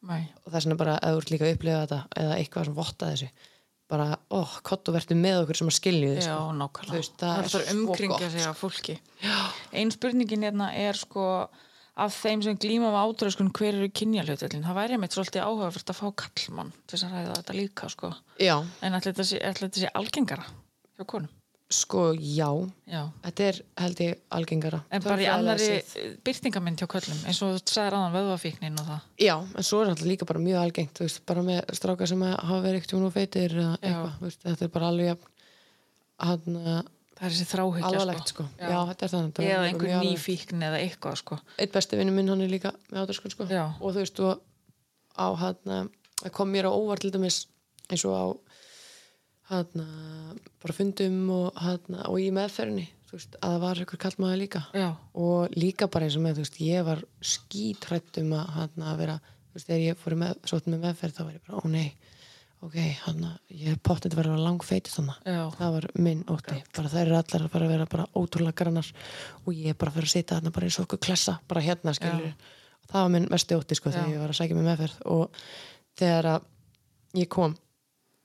mæ 0.04 0.20
og 0.44 0.52
það 0.52 0.60
er 0.60 0.66
svona 0.68 0.80
bara 0.84 1.00
að 1.00 1.16
þú 1.18 1.24
ert 1.24 1.34
líka 1.34 1.48
að 1.48 1.56
upplifa 1.58 1.82
þetta 1.84 2.00
eða 2.24 2.38
eitthvað 2.38 2.70
sem 2.70 2.78
votta 2.78 3.10
þessu 3.14 3.30
bara, 3.94 4.08
ó, 4.34 4.40
kott 4.66 4.90
og 4.90 4.96
verður 4.96 5.20
með 5.20 5.42
okkur 5.44 5.60
sem 5.60 5.70
að 5.70 5.76
skilju 5.78 6.08
þið 6.14 6.18
Já, 6.18 6.24
sko. 6.24 6.40
Þú 6.48 6.56
nákvæmlega. 6.62 6.96
veist, 6.98 7.14
það 7.20 7.34
það 7.34 7.36
er 7.36 7.44
er 7.44 7.52
bara 7.54 7.66
svo 7.68 7.76
umkringja 7.78 8.18
gott, 8.18 8.34
sig 8.34 8.48
af 8.50 8.62
fólki. 8.64 8.96
Einn 9.74 9.94
spurningin 9.94 10.46
hérna 10.48 10.70
er 10.74 10.98
sko 10.98 11.26
af 11.94 12.16
þeim 12.24 12.42
sem 12.42 12.58
glíma 12.58 12.90
af 12.90 12.98
átröskun 13.04 13.52
hver 13.54 13.76
eru 13.78 13.90
kynjalhutallin. 13.94 14.64
Það 14.66 14.80
væri 14.80 14.98
meitt 14.98 15.14
svolítið 15.14 15.46
áhugavert 15.46 15.94
að 15.94 16.00
fá 16.00 16.08
kallmann 16.24 16.74
til 16.88 16.98
þess 16.98 17.06
að 17.06 17.14
ræða 17.14 17.38
þetta 17.38 17.58
líka 17.60 17.92
sko. 17.94 18.12
En 18.82 18.98
ætli 18.98 19.14
þetta 19.14 19.80
sé 19.84 19.92
algengara 19.94 20.48
hjá 20.98 21.06
konum. 21.06 21.30
Sko, 21.74 22.04
já 22.16 22.48
Já. 22.88 23.02
þetta 23.26 23.46
er 23.50 23.60
held 23.82 24.02
ég 24.06 24.20
algengara 24.38 24.80
En 24.92 25.02
bara 25.04 25.18
í 25.22 25.26
séð. 25.64 26.18
byrtingamind 26.24 26.80
hjá 26.82 26.88
köllum 26.94 27.22
eins 27.28 27.42
og 27.46 27.56
þú 27.58 27.74
sagðir 27.74 27.98
aðan 28.00 28.16
vöðvafíknin 28.18 28.80
og 28.82 28.88
það. 28.92 29.02
Já, 29.26 29.36
en 29.58 29.68
svo 29.68 29.82
er 29.84 29.92
alltaf 29.94 30.08
líka 30.10 30.28
bara 30.30 30.40
mjög 30.44 30.62
algengt 30.64 30.94
þú 31.00 31.08
veist, 31.08 31.22
bara 31.30 31.44
með 31.48 31.62
strákar 31.80 32.08
sem 32.14 32.22
hafa 32.30 32.60
verið 32.66 32.80
ekkert 32.82 32.96
nú 33.02 33.12
feitir 33.16 33.56
eða 33.58 33.78
eitthvað, 33.82 34.18
þú 34.20 34.34
þetta 34.48 34.68
er 34.68 34.74
bara 34.78 34.92
alveg 34.94 35.10
jafn, 35.14 35.32
hann, 36.20 36.60
Það 37.14 37.28
er 37.30 37.34
þessi 37.36 37.46
þráhyggja 37.54 37.88
alvarlegt 37.88 38.32
sko. 38.34 38.44
Já. 38.58 38.80
þetta 38.90 39.06
er 39.06 39.12
þannig 39.14 39.28
þetta 39.34 39.44
er 39.44 39.52
Eða 39.54 39.66
einhver 39.70 39.92
alvarlegt. 39.94 40.14
nýfíkn 40.18 40.64
eða 40.68 40.80
eitthvað 40.82 41.18
sko. 41.22 41.38
Eitt 41.62 41.72
besti 41.76 42.00
vinnu 42.00 42.12
minn 42.16 42.28
hann 42.34 42.42
er 42.42 42.50
líka 42.52 42.72
með 42.92 43.04
átöskun 43.06 43.32
sko. 43.32 43.46
Já. 43.48 43.66
og 43.80 43.94
þú 43.94 44.02
veist, 44.02 44.20
og 44.20 44.42
á 45.14 45.28
hann 45.40 45.90
það 46.24 46.32
kom 46.34 46.50
mér 46.52 46.68
á 46.68 46.72
óvart 46.74 47.06
hann 49.52 49.86
bara 50.64 50.76
fundum 50.76 51.18
og, 51.34 51.50
hann, 51.60 52.00
og 52.08 52.18
í 52.22 52.30
meðferðinni 52.36 52.88
veist, 53.14 53.36
að 53.40 53.52
það 53.52 53.60
var 53.66 53.82
einhver 53.84 54.02
kallmaður 54.02 54.40
líka. 54.42 54.64
Já. 54.74 54.88
og 55.14 55.60
líka 55.60 55.90
bara 55.92 56.08
eins 56.08 56.18
og 56.18 56.26
með, 56.26 56.40
veist, 56.42 56.58
ég 56.64 56.88
var 56.88 57.04
skítrætt 57.34 58.24
um 58.24 58.34
að, 58.40 58.80
að 58.80 59.04
vera 59.04 59.20
veist, 59.54 59.68
þegar 59.68 59.84
ég 59.84 60.02
fór 60.02 60.16
í 60.16 60.24
með, 60.24 60.50
með 60.66 60.82
meðferð 60.88 61.20
þá 61.20 61.24
var 61.24 61.36
ég 61.36 61.46
bara, 61.46 61.60
ó 61.60 61.64
nei, 61.74 61.94
ok 62.64 62.80
hann, 63.04 63.28
ég 63.52 63.76
er 63.76 63.84
pottið 63.84 64.16
að 64.16 64.24
vera 64.24 64.40
langfeitið 64.48 64.98
þannig 64.98 65.30
Já. 65.36 65.44
það 65.60 65.78
var 65.78 65.88
minn 66.08 66.26
ótti, 66.32 66.58
bara 66.80 66.94
þær 66.96 67.04
eru 67.06 67.20
allar 67.20 67.48
að 67.50 67.62
að 67.62 67.72
vera 67.76 67.92
bara 67.94 68.10
ótrúlega 68.16 68.60
grannar 68.64 68.92
og 69.44 69.54
ég 69.54 69.74
er 69.74 69.78
bara 69.78 69.94
að 69.94 70.00
fyrir 70.00 70.10
að 70.10 70.16
sitja 70.16 70.38
þarna 70.38 70.56
bara 70.56 70.70
eins 70.70 70.80
og 70.80 70.88
okkur 70.88 71.04
klessa 71.04 71.38
bara 71.52 71.66
hérna, 71.68 71.94
skilur 71.98 72.32
og 72.84 72.92
það 72.92 73.06
var 73.06 73.14
minn 73.16 73.28
mesti 73.32 73.58
ótti, 73.58 73.78
sko, 73.78 73.92
þegar 73.94 74.10
Já. 74.10 74.14
ég 74.14 74.24
var 74.24 74.34
að 74.34 74.40
sækja 74.40 74.58
með 74.58 74.68
meðferð. 74.70 74.98
Og 75.14 75.44
þegar 76.00 76.30
að 76.34 76.48
ég 77.22 77.30
kom 77.32 77.56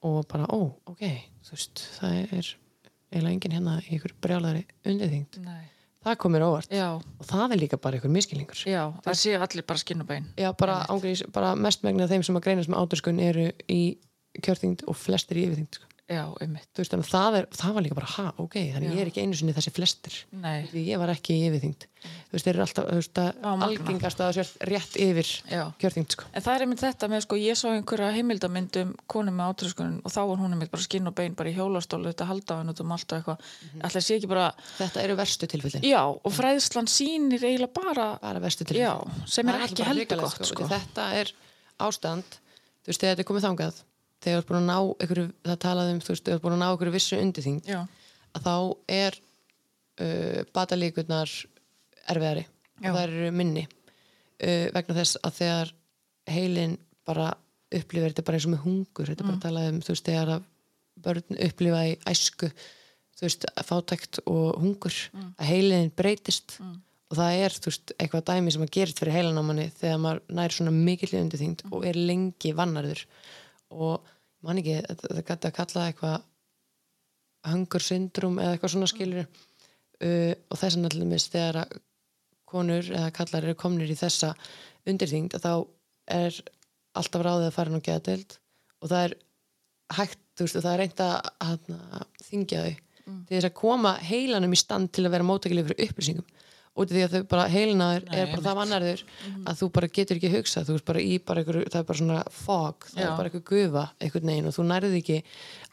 og 0.07 0.21
bara, 0.31 0.47
ó, 0.47 0.61
ok 0.91 1.03
þú 1.47 1.57
veist, 1.57 1.83
það 1.99 2.15
er 2.21 2.53
eiginlega 3.09 3.33
enginn 3.35 3.57
hérna 3.57 3.79
í 3.83 3.97
ykkur 3.97 4.15
brjálæri 4.23 4.65
undirþyngd 4.87 5.39
Nei. 5.45 5.65
það 6.07 6.19
kom 6.23 6.35
mér 6.37 6.45
á 6.45 6.49
óvart 6.49 6.75
Já, 6.75 6.89
og 7.01 7.29
það 7.31 7.55
er 7.57 7.63
líka 7.63 7.81
bara 7.83 7.99
ykkur 8.01 8.13
miskilningur 8.15 8.63
já, 8.69 8.83
það 9.07 9.19
séu 9.23 9.41
allir 9.43 9.67
bara 9.69 9.83
skinn 9.83 10.05
og 10.05 10.11
bein. 10.11 10.29
Já, 10.39 10.51
bara, 10.59 10.83
ángriðis, 10.93 11.25
bara 11.35 11.55
mest 11.59 11.83
megna 11.87 12.09
þeim 12.11 12.27
sem 12.27 12.39
að 12.39 12.47
greinast 12.47 12.71
með 12.71 12.85
áturskun 12.85 13.23
eru 13.25 13.49
í 13.67 13.83
kjörþyngd 14.45 14.85
og 14.87 14.99
flestir 14.99 15.41
í 15.41 15.47
yfirþyngd 15.49 15.81
sko. 15.81 15.88
Já, 16.09 16.23
veist, 16.41 16.95
það, 17.05 17.35
er, 17.37 17.47
það 17.53 17.75
var 17.77 17.85
líka 17.85 17.97
bara, 17.99 18.09
ha, 18.15 18.31
ok 18.41 18.55
þannig 18.73 18.89
Já. 18.89 18.93
ég 18.97 19.01
er 19.03 19.09
ekki 19.11 19.25
einu 19.27 19.37
sinni 19.37 19.53
þessi 19.53 19.73
flestir. 19.77 20.15
Nei, 20.41 20.63
því 20.71 20.85
ég 20.87 21.01
var 21.03 21.11
ekki 21.13 21.35
yfirþyngd. 21.45 21.85
Þú 21.99 22.33
veist, 22.33 22.47
þeir 22.47 22.55
eru 22.55 22.65
alltaf, 22.65 23.43
algengast 23.67 24.23
að 24.23 24.31
það 24.31 24.39
sé 24.39 24.69
rétt 24.71 24.97
yfir 25.05 25.33
kjörþyngd, 25.83 26.15
sko. 26.17 26.29
En 26.33 26.45
það 26.47 26.55
er 26.55 26.65
einmitt 26.65 26.85
þetta 26.87 27.11
með, 27.13 27.25
sko, 27.27 27.41
ég 27.43 27.59
sá 27.61 27.67
einhverja 27.75 28.09
heimildamyndum 28.15 28.95
konu 29.13 29.35
með 29.37 29.53
átröskunin 29.53 29.99
og 30.01 30.15
þá 30.15 30.21
var 30.31 30.41
hún 30.41 30.57
einmitt 30.57 30.73
bara 30.73 30.87
skinn 30.87 31.11
og 31.11 31.17
bein 31.19 31.37
bara 31.37 31.53
í 31.53 31.57
hjólastólu 31.59 32.09
þetta 32.09 32.29
halda 32.31 32.57
á 32.57 32.59
henn 32.63 32.73
út 32.73 32.83
um 32.87 32.97
allt 32.97 33.13
og 33.13 33.19
eitthvað. 33.19 33.45
Mm 33.45 33.83
-hmm. 33.83 34.29
bara, 34.33 34.47
þetta 34.79 35.03
eru 35.03 35.19
verstu 35.19 35.47
tilfellin, 35.47 35.85
já, 35.85 36.03
og 36.09 36.33
fræðslan 36.33 36.89
sýnir 36.89 37.45
eiginlega 37.45 37.75
bara, 37.75 38.09
bara 38.23 38.41
verstu 38.41 38.65
já, 38.65 38.97
tilfellin 38.97 39.29
sem 39.29 39.49
er 39.49 39.61
ekki 39.69 39.85
heldur 39.85 40.25
gott, 40.25 40.41
sko. 40.41 40.65
því 40.65 40.73
þetta 40.73 41.13
er 41.21 41.35
ástand. 41.79 42.41
Þú 42.79 42.95
veist, 42.95 43.01
þegar 43.01 43.13
þetta 43.13 43.21
er 43.27 43.29
komið 43.29 43.45
þangað 43.45 43.85
þegar 44.25 44.39
þú 44.39 44.43
ert 44.43 44.51
búin 44.51 44.61
að 44.61 44.69
ná 44.69 44.79
ykkur, 45.07 45.23
það 45.47 45.59
talaði 45.65 45.95
um 45.95 46.01
þú 46.05 46.13
veist, 46.15 46.25
þegar 46.25 46.35
þú 46.35 46.39
ert 46.39 46.47
búin 46.47 46.57
að 46.57 46.63
ná 46.65 46.69
ykkur 46.75 46.93
vissu 46.95 47.19
undirþyngd 47.23 47.69
að 48.39 48.47
þá 48.49 48.55
er 48.99 49.19
uh, 50.03 50.41
batalíkurnar 50.55 51.35
erfiðari 52.09 52.45
Já. 52.45 52.91
og 52.91 52.97
það 52.97 53.03
eru 53.07 53.31
minni 53.35 53.65
uh, 53.69 54.67
vegna 54.75 54.99
þess 55.01 55.21
að 55.23 55.39
þegar 55.43 55.73
heilin 56.29 56.77
bara 57.09 57.31
upplifir 57.75 58.13
þetta 58.13 58.25
bara 58.27 58.39
eins 58.39 58.49
og 58.49 58.53
með 58.55 58.65
hungur 58.65 59.09
þetta 59.11 59.25
er 59.25 59.29
bara 59.29 59.39
að 59.39 59.47
tala 59.47 59.65
um 59.69 59.81
þú 59.85 59.95
veist 59.95 60.09
þegar 60.09 60.35
að 60.37 60.45
börn 61.05 61.41
upplifa 61.47 61.81
í 61.89 61.95
æsku 62.11 62.51
þú 63.19 63.27
veist 63.27 63.49
fátækt 63.69 64.21
og 64.27 64.61
hungur 64.63 64.95
að 65.39 65.49
heilin 65.51 65.91
breytist 65.99 66.59
og 67.09 67.17
það 67.19 67.43
er 67.43 67.57
þú 67.57 67.71
veist 67.73 67.93
eitthvað 67.99 68.25
dæmi 68.31 68.55
sem 68.55 68.65
að 68.65 68.73
gerist 68.77 69.03
fyrir 69.03 69.17
heilan 69.17 69.41
á 69.41 69.43
manni 69.49 69.69
þegar 69.79 70.01
maður 70.05 70.23
nær 70.39 70.55
svona 70.55 70.75
mikill 70.77 71.13
undirþyngd 71.21 71.67
og 71.71 71.87
er 71.89 71.99
lengi 71.99 72.55
vannarður 72.57 73.05
og 73.75 74.07
man 74.47 74.61
ekki, 74.61 74.79
þetta 74.89 75.25
gæti 75.27 75.51
að 75.51 75.57
kalla 75.59 75.75
það 75.75 75.91
eitthvað 75.91 76.27
hunger 77.49 77.85
syndrom 77.85 78.41
eða 78.43 78.55
eitthvað 78.55 78.75
svona 78.75 78.91
skilur 78.91 79.23
uh, 79.25 80.33
og 80.35 80.61
þess 80.61 80.79
að 80.79 80.89
allir 80.91 81.11
mis 81.11 81.29
þegar 81.33 81.63
að 81.63 81.79
konur 82.49 82.87
eða 82.89 83.13
kallar 83.15 83.45
eru 83.45 83.59
komnir 83.61 83.91
í 83.93 83.99
þessa 83.99 84.33
undirþyngd 84.89 85.37
að 85.37 85.45
þá 85.45 85.53
er 86.19 86.39
alltaf 86.99 87.25
ráðið 87.25 87.49
að 87.51 87.57
fara 87.59 87.75
nú 87.75 87.81
geðdeild 87.85 88.39
og 88.81 88.93
það 88.93 89.03
er 89.05 89.17
hægt, 89.99 90.21
þú 90.37 90.47
veist, 90.47 90.59
og 90.59 90.65
það 90.65 90.73
er 90.73 90.81
reynd 90.83 91.03
að, 91.05 91.31
að, 91.45 91.73
að 91.99 92.29
þingja 92.29 92.63
þau 92.65 92.77
til 93.09 93.37
þess 93.37 93.49
að 93.49 93.57
koma 93.57 93.95
heilanum 94.05 94.55
í 94.55 94.61
stand 94.61 94.93
til 94.93 95.07
að 95.07 95.15
vera 95.17 95.29
mótækileg 95.29 95.69
fyrir 95.71 95.89
upplýsingum 95.89 96.27
út 96.79 96.89
af 96.89 96.95
því 96.97 97.05
að 97.05 97.15
þau 97.17 97.27
bara 97.33 97.47
heilinaður 97.53 98.07
er 98.15 98.31
bara 98.33 98.45
það 98.47 98.59
vannarður 98.61 99.05
að 99.45 99.61
þú 99.61 99.69
bara 99.79 99.91
getur 99.99 100.21
ekki 100.21 100.33
hugsað 100.37 100.69
þú 100.69 100.77
veist 100.79 100.89
bara 100.89 101.05
í 101.05 101.19
bara 101.19 101.43
einhver, 101.45 101.61
það 101.69 101.81
er 101.83 101.89
bara 101.91 102.01
svona 102.03 102.23
fog, 102.33 102.89
það 102.93 103.03
Já. 103.03 103.07
er 103.09 103.17
bara 103.19 103.33
einhver 103.33 103.47
gufa 103.53 103.85
einhvern 103.99 104.33
veginn 104.33 104.51
og 104.51 104.57
þú 104.59 104.67
nærði 104.73 105.01
ekki 105.03 105.19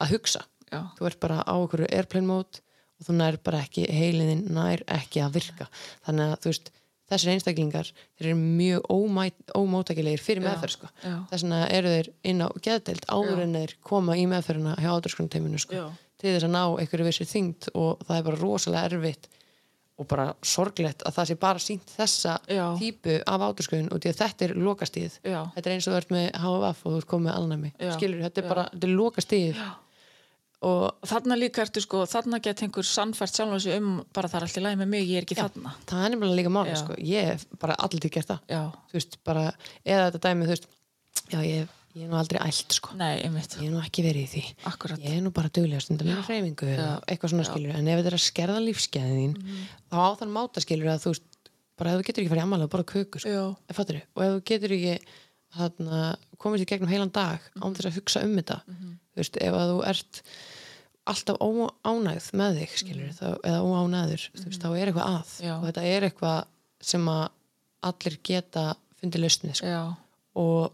að 0.02 0.14
hugsa 0.16 0.42
já, 0.72 0.80
þú 0.98 1.10
ert 1.10 1.20
bara 1.22 1.42
á 1.46 1.54
einhverju 1.54 1.90
airplane 1.92 2.30
mode 2.30 2.62
og 2.96 3.06
þú 3.06 3.18
nær 3.20 3.38
bara 3.44 3.62
ekki, 3.66 3.86
heiliðin 3.92 4.46
nær 4.56 4.82
ekki 4.88 5.22
að 5.24 5.38
virka 5.40 5.68
þannig 6.06 6.32
að 6.32 6.42
þú 6.42 6.52
veist 6.54 6.72
þessir 7.06 7.32
einstaklingar, 7.36 7.90
þeir 8.18 8.32
eru 8.32 8.38
mjög 8.40 8.88
ómæt, 8.90 9.36
ómótækilegir 9.54 10.22
fyrir 10.22 10.42
meðferð 10.42 10.74
sko. 10.74 10.88
þess 11.30 11.44
vegna 11.44 11.60
eru 11.70 11.92
þeir 11.92 12.08
inn 12.26 12.42
á 12.42 12.48
geðdeild 12.66 13.06
áður 13.06 13.42
en 13.44 13.54
þeir 13.60 13.74
koma 13.86 14.16
í 14.18 14.24
meðferðina 14.26 14.74
hjá 14.82 14.88
ádurskunarteiminu 14.96 15.60
sko. 15.62 15.78
Já. 15.78 15.84
til 16.18 16.32
þess 16.32 16.48
að 16.48 16.54
ná 16.56 16.62
einhverju 16.66 17.06
vissi 17.06 17.28
þyngd 17.30 17.68
og 17.78 18.02
það 18.08 18.18
er 18.18 18.26
bara 18.26 18.40
rosalega 18.42 18.90
erfitt 18.90 19.28
og 19.96 20.04
bara 20.10 20.26
sorglegt 20.44 21.02
að 21.08 21.14
það 21.16 21.28
sé 21.30 21.36
bara 21.40 21.62
sínt 21.62 21.92
þessa 21.96 22.34
Já. 22.52 22.64
típu 22.76 23.16
af 23.24 23.44
ádurskunn 23.46 23.88
og 23.88 24.02
því 24.02 24.12
að 24.12 24.18
þetta 24.20 24.44
er 24.44 24.54
lokastíð 24.60 25.14
Já. 25.24 25.40
þetta 25.54 25.70
er 25.70 25.74
eins 25.74 25.88
og 25.88 25.94
þú 25.94 26.00
ert 26.02 26.12
með 26.12 26.26
HVF 26.42 26.82
og 26.84 26.92
þú 26.92 27.00
ert 27.00 27.08
komið 27.12 27.26
með 27.30 27.36
alnæmi 27.40 27.70
skilur, 27.96 28.22
þetta 28.26 28.42
er 28.42 28.46
Já. 28.46 28.50
bara, 28.52 28.64
þetta 28.74 28.88
er 28.90 28.94
lokastíð 29.00 29.62
og 30.66 31.06
þarna 31.06 31.36
líka 31.38 31.62
ertu 31.64 31.82
sko, 31.84 32.02
þarna 32.08 32.40
get 32.44 32.62
einhver 32.64 32.86
sannfært 32.88 33.36
sjálf 33.36 33.56
þessu 33.56 33.74
um 33.76 33.88
bara 34.16 34.28
það 34.32 34.38
er 34.38 34.46
allt 34.46 34.60
í 34.60 34.64
lagi 34.64 34.80
með 34.80 34.92
mig, 34.92 35.08
ég 35.08 35.20
er 35.20 35.26
ekki 35.26 35.36
þarna. 35.38 35.72
það 35.88 36.04
er 36.04 36.14
nefnilega 36.14 36.38
líka 36.40 36.52
máli 36.56 36.72
Já. 36.72 36.78
sko. 36.82 36.96
ég 37.00 37.28
hef 37.32 37.46
bara 37.60 37.76
allir 37.86 38.04
til 38.04 38.12
gert 38.16 38.32
það 38.32 38.70
veist, 38.92 39.18
bara, 39.24 39.48
eða 39.84 40.06
þetta 40.10 40.22
dæmi 40.28 40.48
þú 40.48 40.54
veist, 40.54 40.68
já, 41.32 41.40
ég, 41.44 41.74
ég 41.96 42.04
er 42.04 42.10
nú 42.12 42.16
aldrei 42.20 42.40
ælt 42.44 42.74
sko. 42.76 42.94
nei, 42.98 43.22
einmitt, 43.24 43.54
ég 43.56 43.66
er 43.68 43.72
nú 43.72 43.80
ekki 43.82 44.02
verið 44.04 44.24
í 44.26 44.30
því. 44.34 44.42
Akkurat. 44.70 45.00
ég 45.00 45.16
er 45.16 45.22
nú 45.24 45.30
bara 45.32 45.48
duglega 45.48 45.80
stundum 45.80 46.10
með 46.12 46.26
hreyfingu 46.28 46.68
eða 46.74 46.88
eitthvað 47.08 47.32
svona 47.32 47.46
skilur, 47.48 47.74
en 47.78 47.88
ef 47.88 47.98
þetta 48.02 48.10
er 48.12 48.18
að 48.18 48.24
skerða 48.26 48.58
lífskeiðin 48.66 49.20
þín, 49.22 49.36
Mhm. 49.36 49.62
þá 49.90 49.96
á 49.96 50.08
þann 50.20 50.34
máta 50.36 50.60
skilur 50.64 50.90
að 50.92 51.00
þú 51.06 51.12
veist, 51.14 51.22
bara 51.78 51.90
ef 51.92 51.96
þú 52.00 52.04
getur 52.08 52.22
ekki 52.24 52.32
farið 52.34 52.44
ammælega 52.46 52.70
bara 52.70 52.84
köku, 52.84 53.18
sko, 53.20 53.28
Já, 53.28 53.74
fattur 53.74 54.02
og 54.16 54.22
ef 54.22 54.30
þú 54.36 54.44
getur 54.44 54.70
ekki 54.76 54.98
þarna, 55.56 56.16
komið 56.38 56.58
sér 56.60 56.66
gegnum 56.74 56.88
heilan 56.92 57.12
dag 57.12 57.40
án 57.62 57.74
þess 57.74 57.86
að 57.90 57.96
hugsa 58.00 58.22
um 58.24 58.36
þetta 58.36 58.60
Mhm. 58.66 58.98
þú 59.14 59.16
veist, 59.16 59.36
ef 59.40 59.52
að 59.54 59.68
þú 59.72 59.86
ert 59.88 60.22
alltaf 61.06 61.36
óánægð 61.38 62.26
með 62.34 62.58
þig 62.60 62.70
skilur, 62.82 63.12
þá, 63.14 63.26
eða 63.40 63.60
óánæður 63.62 64.22
þú 64.36 64.44
veist, 64.44 64.60
þá 64.60 64.68
er 64.76 64.86
eitthvað 64.92 65.10
að. 65.16 65.28
Mhm. 65.40 65.62
Já. 69.62 69.96
og 70.36 70.72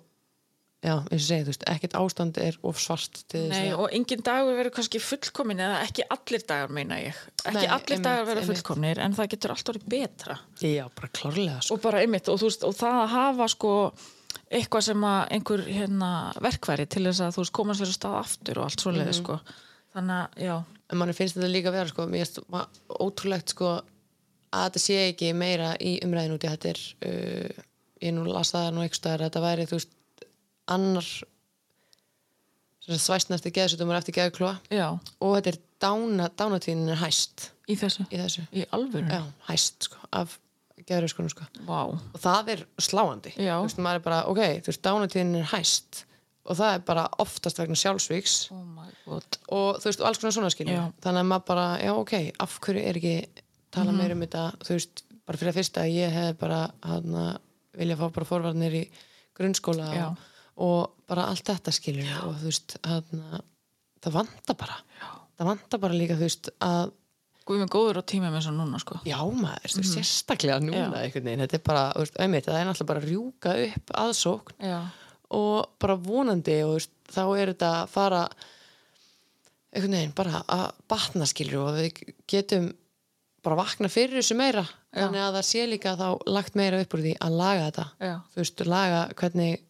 já. 0.83 0.95
eins 1.09 1.23
og 1.23 1.27
segi, 1.29 1.45
þú 1.47 1.53
veist, 1.53 1.67
ekkert 1.73 1.97
ástand 2.01 2.39
er 2.43 2.57
of 2.67 2.81
svart 2.83 3.21
til 3.31 3.45
þess 3.47 3.53
Nei, 3.55 3.69
að 3.73 3.83
og 3.85 3.95
engin 3.99 4.25
dagur 4.27 4.57
verður 4.59 4.75
kannski 4.79 5.01
fullkomin 5.03 5.63
eða 5.67 5.77
ekki 5.87 6.07
allir 6.17 6.47
dagar 6.49 6.75
meina 6.79 6.99
ég. 7.01 7.21
Ekki 7.45 7.55
Nei, 7.57 7.67
allir 7.67 7.95
einmitt, 7.97 8.07
dagar 8.09 8.27
verður 8.29 8.43
einmitt. 8.43 8.63
fullkomnir 8.63 9.03
en 9.05 9.15
það 9.19 9.31
getur 9.37 9.55
alltaf 9.55 9.77
verið 9.79 9.87
betra. 9.95 10.39
já, 10.63 10.85
bara 10.99 11.13
klárlega 11.21 11.61
sko. 11.63 11.75
og 11.79 11.85
bara 11.87 12.03
einmitt 12.03 12.29
og, 12.29 12.41
þú 12.43 12.51
veist, 12.51 12.65
og 12.69 12.75
það 12.83 13.01
að 13.05 13.15
hafa 13.17 13.49
sko 13.55 13.75
eitthvað 14.53 14.85
sem 14.91 15.05
að 15.09 15.21
einhver 15.37 15.63
hérna, 15.69 16.11
verkværi 16.45 16.87
til 16.93 17.07
þess 17.09 17.21
að 17.25 17.35
þú 17.37 17.43
veist 17.45 17.53
koma 17.57 17.75
sér 17.79 17.89
að 17.93 17.97
stað 17.97 18.19
aftur 18.21 18.59
og 18.61 18.67
allt 18.69 18.85
svoleiði 18.85 19.15
sko 19.17 19.39
þannig 19.93 20.19
að 20.19 20.45
já, 20.45 20.55
en 20.93 21.01
mann 21.01 21.13
finnst 21.17 21.37
þetta 21.39 21.49
líka 21.53 21.73
vera 21.73 21.89
sko, 21.89 22.07
mér 22.09 22.25
finnst 22.25 22.41
ma- 22.53 22.67
ótrúlegt 23.01 23.53
sko 23.55 23.71
að 24.53 24.67
þetta 24.67 24.83
sé 24.85 24.99
ekki 25.11 25.33
meira 25.37 25.73
í 25.81 25.95
umræðin 26.05 26.35
út 26.37 26.45
í 26.45 26.53
er 26.53 26.81
uh, 27.09 27.65
ég 28.05 28.13
nú 28.17 28.25
las 28.29 28.53
það 28.53 28.71
nú 28.77 28.87
staðar 28.93 29.25
að 29.25 29.31
þetta 29.31 29.45
væri 29.47 29.67
þú 29.71 29.79
veist 29.79 29.93
annar 30.68 31.06
svæstnæsti 32.82 33.52
geðsutumar 33.55 34.01
eftir 34.01 34.16
geðklóa 34.16 34.56
og 35.22 35.34
þetta 35.36 35.52
er 35.52 35.59
dána, 35.82 36.28
dánatíðin 36.39 36.89
er 36.94 36.98
hæst. 37.02 37.51
Í 37.70 37.76
þessu? 37.78 38.05
Í 38.10 38.18
þessu, 38.18 38.43
í 38.59 38.64
alvöru, 38.74 39.06
já, 39.06 39.22
hæst 39.48 39.86
sko 39.86 40.01
af 40.18 40.39
geðröskunum 40.82 41.30
sko. 41.30 41.47
Vá. 41.68 41.93
Og 41.94 42.18
það 42.18 42.48
er 42.56 42.64
sláandi. 42.82 43.32
Þú 43.36 43.68
veist, 43.68 43.78
maður 43.78 44.01
er 44.01 44.05
bara, 44.09 44.18
ok, 44.30 44.40
þú 44.66 44.72
veist, 44.72 44.82
dánatíðin 44.82 45.36
er 45.39 45.47
hæst. 45.52 46.02
Og 46.43 46.59
það 46.59 46.72
er 46.74 46.82
bara 46.89 47.05
oftast 47.22 47.60
vegna 47.62 47.76
sjálfsvíks 47.78 48.32
oh 48.51 48.64
my 48.66 48.89
god. 49.06 49.36
Og 49.55 49.76
þú 49.78 49.86
veist, 49.93 50.01
og 50.02 50.09
alls 50.09 50.18
konar 50.18 50.34
svona 50.34 50.51
skilja 50.51 50.74
Já. 50.74 50.82
þannig 51.05 51.22
að 51.22 51.28
maður 51.30 51.44
bara, 51.52 51.66
já 51.78 51.93
ok, 51.94 52.14
af 52.43 52.56
hverju 52.66 52.82
er 52.82 52.98
ekki 52.98 53.12
tala 53.70 53.93
Mhm. 53.93 54.01
meira 54.02 54.16
um 54.18 54.24
þetta, 54.26 54.43
þú 54.66 54.74
veist 54.74 55.05
bara 55.24 55.39
fyrir 55.39 55.52
að 55.52 55.59
fyrsta, 55.60 55.84
ég 55.86 56.10
hef 56.10 56.39
bara 56.43 56.59
hana, 56.82 57.39
vilja 57.78 57.97
fá 57.97 58.09
bara 58.12 58.26
forvarnir 58.26 58.74
í 58.74 58.82
grunnskóla 59.39 59.86
Já. 59.94 60.09
og, 60.10 60.18
og 60.57 60.93
bara 61.09 61.29
allt 61.31 61.47
þetta 61.49 61.73
skilja 61.74 62.23
og 62.29 62.35
þú 62.41 62.49
veist, 62.51 62.77
hana, 62.85 63.41
það 64.05 64.16
vantar 64.19 64.59
bara 64.61 64.77
Já. 65.01 65.07
það 65.39 65.49
vantar 65.53 65.83
bara 65.87 65.97
líka, 65.97 66.19
þú 66.19 66.29
veist, 66.29 66.53
að 66.61 66.93
Guð 67.43 67.59
með 67.59 67.70
góður 67.74 67.99
á 67.99 68.03
tíma 68.07 68.29
með 68.31 68.37
þess 68.39 68.51
að 68.53 68.59
núna 68.61 68.79
sko 68.79 68.97
já 69.03 69.16
maður, 69.19 69.62
veist, 69.66 69.89
sérstaklega 69.91 70.61
núna. 70.62 70.83
Já. 70.95 71.01
einhvern 71.09 71.24
veginn, 71.27 71.41
þetta 71.43 71.57
er 71.59 71.62
bara, 71.66 71.81
þú 71.97 72.05
veist, 72.05 72.19
auðvitað 72.23 72.53
það 72.53 72.61
er 72.61 72.69
náttúrulega 72.69 72.91
bara 72.93 73.01
að 73.03 73.09
rjúka 73.09 73.55
upp 73.66 73.95
aðsókn 74.03 74.66
já, 74.69 74.77
og 75.41 75.57
bara 75.83 75.97
vonandi 76.07 76.55
og 76.62 76.77
veist, 76.77 76.93
þá 77.11 77.23
er 77.41 77.51
þetta 77.55 77.70
að 77.81 77.91
fara 77.97 78.20
einhvern 79.73 79.97
veginn 79.99 80.15
bara 80.16 80.45
að 80.53 80.65
batna 80.93 81.27
skilur 81.29 81.65
og 81.66 81.81
við 81.81 82.15
getum 82.31 82.70
bara 83.43 83.59
vakna 83.59 83.91
fyrir 83.91 84.20
þessu 84.20 84.37
meira 84.39 84.62
Já. 84.62 85.01
þannig 85.03 85.23
að 85.24 85.37
það 85.41 85.47
sé 85.49 85.66
líka 85.66 85.97
þá 85.99 86.07
lagt 86.31 86.55
meira 86.59 86.79
upp 86.85 86.95
úr 86.95 87.03
því 87.09 87.15
að 87.27 87.37
laga 87.43 87.65
þetta 87.70 87.87
já, 88.07 88.15
þú 88.35 88.43
veist, 88.45 88.65
laga 88.70 89.01
hvernig 89.19 89.62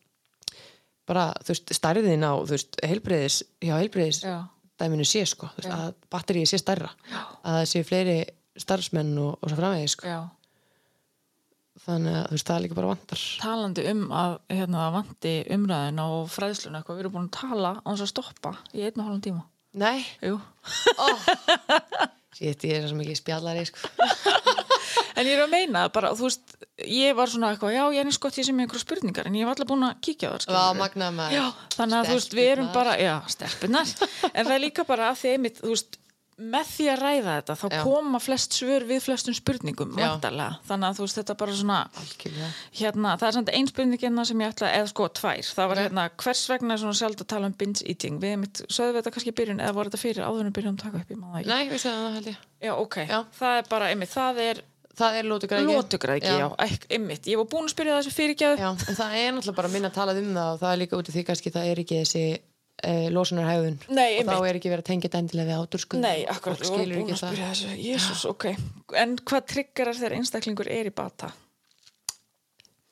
bara, 1.09 1.25
þú 1.43 1.55
veist, 1.55 1.73
stærðin 1.79 2.23
á 2.27 2.33
þú 2.43 2.53
veist, 2.55 2.79
heilbreyðis, 2.87 3.39
hjá 3.63 3.75
heilbreyðis 3.81 4.21
já, 4.25 4.37
dæminu 4.83 5.07
sé 5.09 5.25
sko, 5.29 5.49
þú 5.57 5.63
veist, 5.65 5.75
að 5.79 5.97
batterið 6.15 6.47
sé 6.53 6.61
stærra 6.63 6.93
Já. 7.11 7.19
að 7.43 7.59
það 7.59 7.67
sé 7.73 7.83
fleiri 7.89 8.17
starfsmenn 8.63 9.13
og, 9.23 9.35
og 9.41 9.51
svo 9.53 9.59
framvegis 9.59 9.97
sko. 9.99 10.07
já 10.13 10.21
þannig 11.83 12.15
að 12.15 12.27
þú 12.29 12.37
veist, 12.37 12.47
það 12.51 12.61
líka 12.63 12.77
bara 12.79 12.91
vantar 12.93 13.23
talandi 13.43 13.85
um 13.91 14.03
að 14.15 14.35
hérna 14.53 14.83
það 14.85 14.97
vanti 14.99 15.33
umræðin 15.57 16.03
og 16.05 16.19
fræðsluna 16.31 16.79
eitthvað, 16.83 16.99
við 16.99 17.03
erum 17.07 17.15
búin 17.17 17.31
að 17.31 17.39
tala 17.41 17.73
á 17.81 17.89
þess 17.91 18.05
að 18.05 18.11
stoppa 18.13 18.53
í 18.77 18.85
einn 18.87 19.01
og 19.01 19.07
hálfum 19.09 19.25
tíma 19.25 19.43
Nei, 19.73 20.05
Jú. 20.21 20.37
Shit, 22.37 22.65
ég 22.69 22.77
er 22.83 22.89
svo 22.91 22.99
mikið 22.99 23.17
spjallari 23.23 23.63
sko. 23.69 23.89
En 25.17 25.29
ég 25.29 25.37
er 25.37 25.45
að 25.45 25.53
meina 25.53 25.87
bara, 25.93 26.13
þú 26.19 26.29
veist, 26.29 26.55
ég 26.89 27.17
var 27.19 27.33
svona 27.33 27.53
eitthvað, 27.53 27.75
já, 27.77 27.83
ég 27.97 28.05
er 28.07 28.17
sko 28.17 28.33
ég 28.33 28.49
sem 28.49 28.57
með 28.57 28.67
einhverja 28.67 28.85
spurningar, 28.87 29.29
en 29.29 29.39
ég 29.39 29.45
hef 29.47 29.55
alltaf 29.55 29.71
búin 29.73 29.89
að 29.89 29.99
kíkja 30.07 30.35
það. 30.35 30.47
Já, 31.35 31.45
þannig 31.77 31.99
að 31.99 32.13
þú 32.13 32.19
veist, 32.21 32.39
við 32.39 32.53
erum 32.55 32.71
bara, 32.77 32.95
já, 33.01 33.15
stelpunar, 33.35 33.97
en 34.37 34.47
það 34.47 34.55
er 34.57 34.65
líka 34.67 34.87
bara 34.89 35.11
að 35.13 35.21
því 35.23 35.35
einmitt, 35.37 35.61
þú 35.63 35.75
veist, 35.75 35.99
með 36.43 36.69
því 36.73 36.87
að 36.89 37.01
ræða 37.03 37.35
þetta, 37.37 37.55
þá 37.61 37.65
Já. 37.69 37.81
koma 37.85 38.19
flest 38.23 38.57
svör 38.57 38.87
við 38.89 39.03
flestum 39.05 39.37
spurningum, 39.37 39.93
vantarlega, 39.95 40.57
þannig 40.69 40.89
að 40.89 40.99
þú 40.99 41.05
veist, 41.05 41.19
þetta 41.21 41.37
bara 41.43 41.57
svona, 41.59 41.77
Algjörlega. 42.03 42.49
hérna, 42.81 43.13
það 43.21 43.29
er 43.29 43.37
samt 43.37 43.53
ein 43.53 43.69
spurningina 43.71 44.25
sem 44.29 44.43
ég 44.43 44.55
ætla, 44.55 44.71
eða 44.79 44.91
sko 44.91 45.09
tvær, 45.21 45.53
það 45.59 45.71
var 45.73 45.83
hérna, 45.83 46.07
hvers 46.25 46.43
vegna 46.51 46.75
er 46.75 46.83
svona 46.83 46.99
sjálf 47.03 47.23
að 47.23 47.31
tala 47.35 47.51
um 47.53 47.57
binge 47.61 47.85
eating, 47.85 48.19
við 48.23 48.37
einmitt, 48.39 48.65
sögðum 48.69 48.97
við 48.97 49.01
þetta 49.03 49.15
kannski 49.17 49.33
í 49.35 49.39
byrjun, 49.43 49.63
eða 49.63 49.77
voru 49.77 49.93
þetta 49.93 50.03
fyrir 50.03 50.25
við 50.43 50.53
byrjum 50.59 50.79
að 50.79 50.85
taka 50.87 51.03
upp, 51.03 51.13
ég 51.13 51.21
maður. 51.23 51.53
Nei, 51.53 51.63
við 51.69 51.85
segðum 51.85 52.07
það 52.09 52.19
held 52.19 52.31
ég. 52.33 52.43
Já, 52.63 52.73
ok, 52.79 52.99
Já. 53.05 53.19
það 53.39 53.61
er 53.61 53.71
bara, 53.77 53.93
einmitt, 53.93 54.15
það 54.17 54.43
er 54.49 54.65
Það 54.99 55.19
er 55.19 55.29
lótugræki. 55.29 55.67
lótugræki, 55.73 56.29
já, 56.29 56.47
já 56.53 56.79
einmitt, 56.93 57.27
ég 57.31 57.39
var 57.41 57.47
búin 57.49 57.69
að 57.69 57.73
spyrja 57.73 57.99
þessu 58.03 58.33
en 58.53 58.97
það 58.99 59.15
er 59.17 59.31
náttúrulega 59.33 59.57
bara 59.57 59.71
minna 59.73 59.89
að 59.89 59.95
tala 59.97 60.17
um 60.21 60.33
það 60.37 60.49
og 60.53 60.59
það 60.61 60.73
er 60.73 60.81
líka 60.83 60.99
út 60.99 61.09
af 61.09 61.15
því 61.17 61.23
kannski 61.29 61.53
það 61.55 61.69
er 61.71 61.81
ekki 61.83 62.01
þessi 62.03 62.25
uh, 62.33 63.07
losunarhæðun 63.15 63.79
Nei, 63.89 64.19
og 64.19 64.27
þá 64.27 64.33
einmitt. 64.35 64.49
er 64.51 64.59
ekki 64.59 64.73
verið 64.73 64.85
að 64.85 64.91
tengja 64.91 65.09
þetta 65.09 65.23
endilega 65.23 65.49
við 65.49 65.63
áturskuð 65.63 66.03
Nei, 66.03 66.19
akkurat, 66.35 66.65
vorum 66.67 66.83
skilur 66.83 67.01
búin 67.01 67.15
að 67.15 67.23
það 67.23 67.33
spyrja 67.33 67.49
þessu, 67.53 67.77
jésús, 67.87 68.25
ok. 68.29 68.49
En 69.03 69.15
hvað 69.31 69.47
triggerar 69.55 69.99
þegar 69.99 70.17
einstaklingur 70.19 70.71
er 70.73 70.91
í 70.91 70.95
bata? 71.01 71.31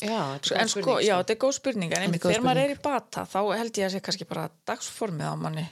Já, 0.01 0.17
þetta 0.41 0.55
er 0.57 0.65
góð 0.65 0.71
sko, 0.73 0.81
spurning, 0.81 1.03
já, 1.05 1.15
þetta 1.21 1.35
er 1.35 1.41
góð 1.43 1.53
spurning, 1.59 1.93
en 1.93 2.07
einmitt, 2.07 2.25
þegar 2.25 2.47
maður 2.47 2.63
er 2.63 2.73
í 2.73 2.79
bata, 2.81 3.27
þá 3.29 3.41
held 3.53 3.81
ég 3.83 3.91
að 3.91 3.93
sé 3.93 4.01
kannski 4.07 4.27
bara 4.31 4.47
dagsformið 4.71 5.29
á 5.29 5.35
manni. 5.37 5.67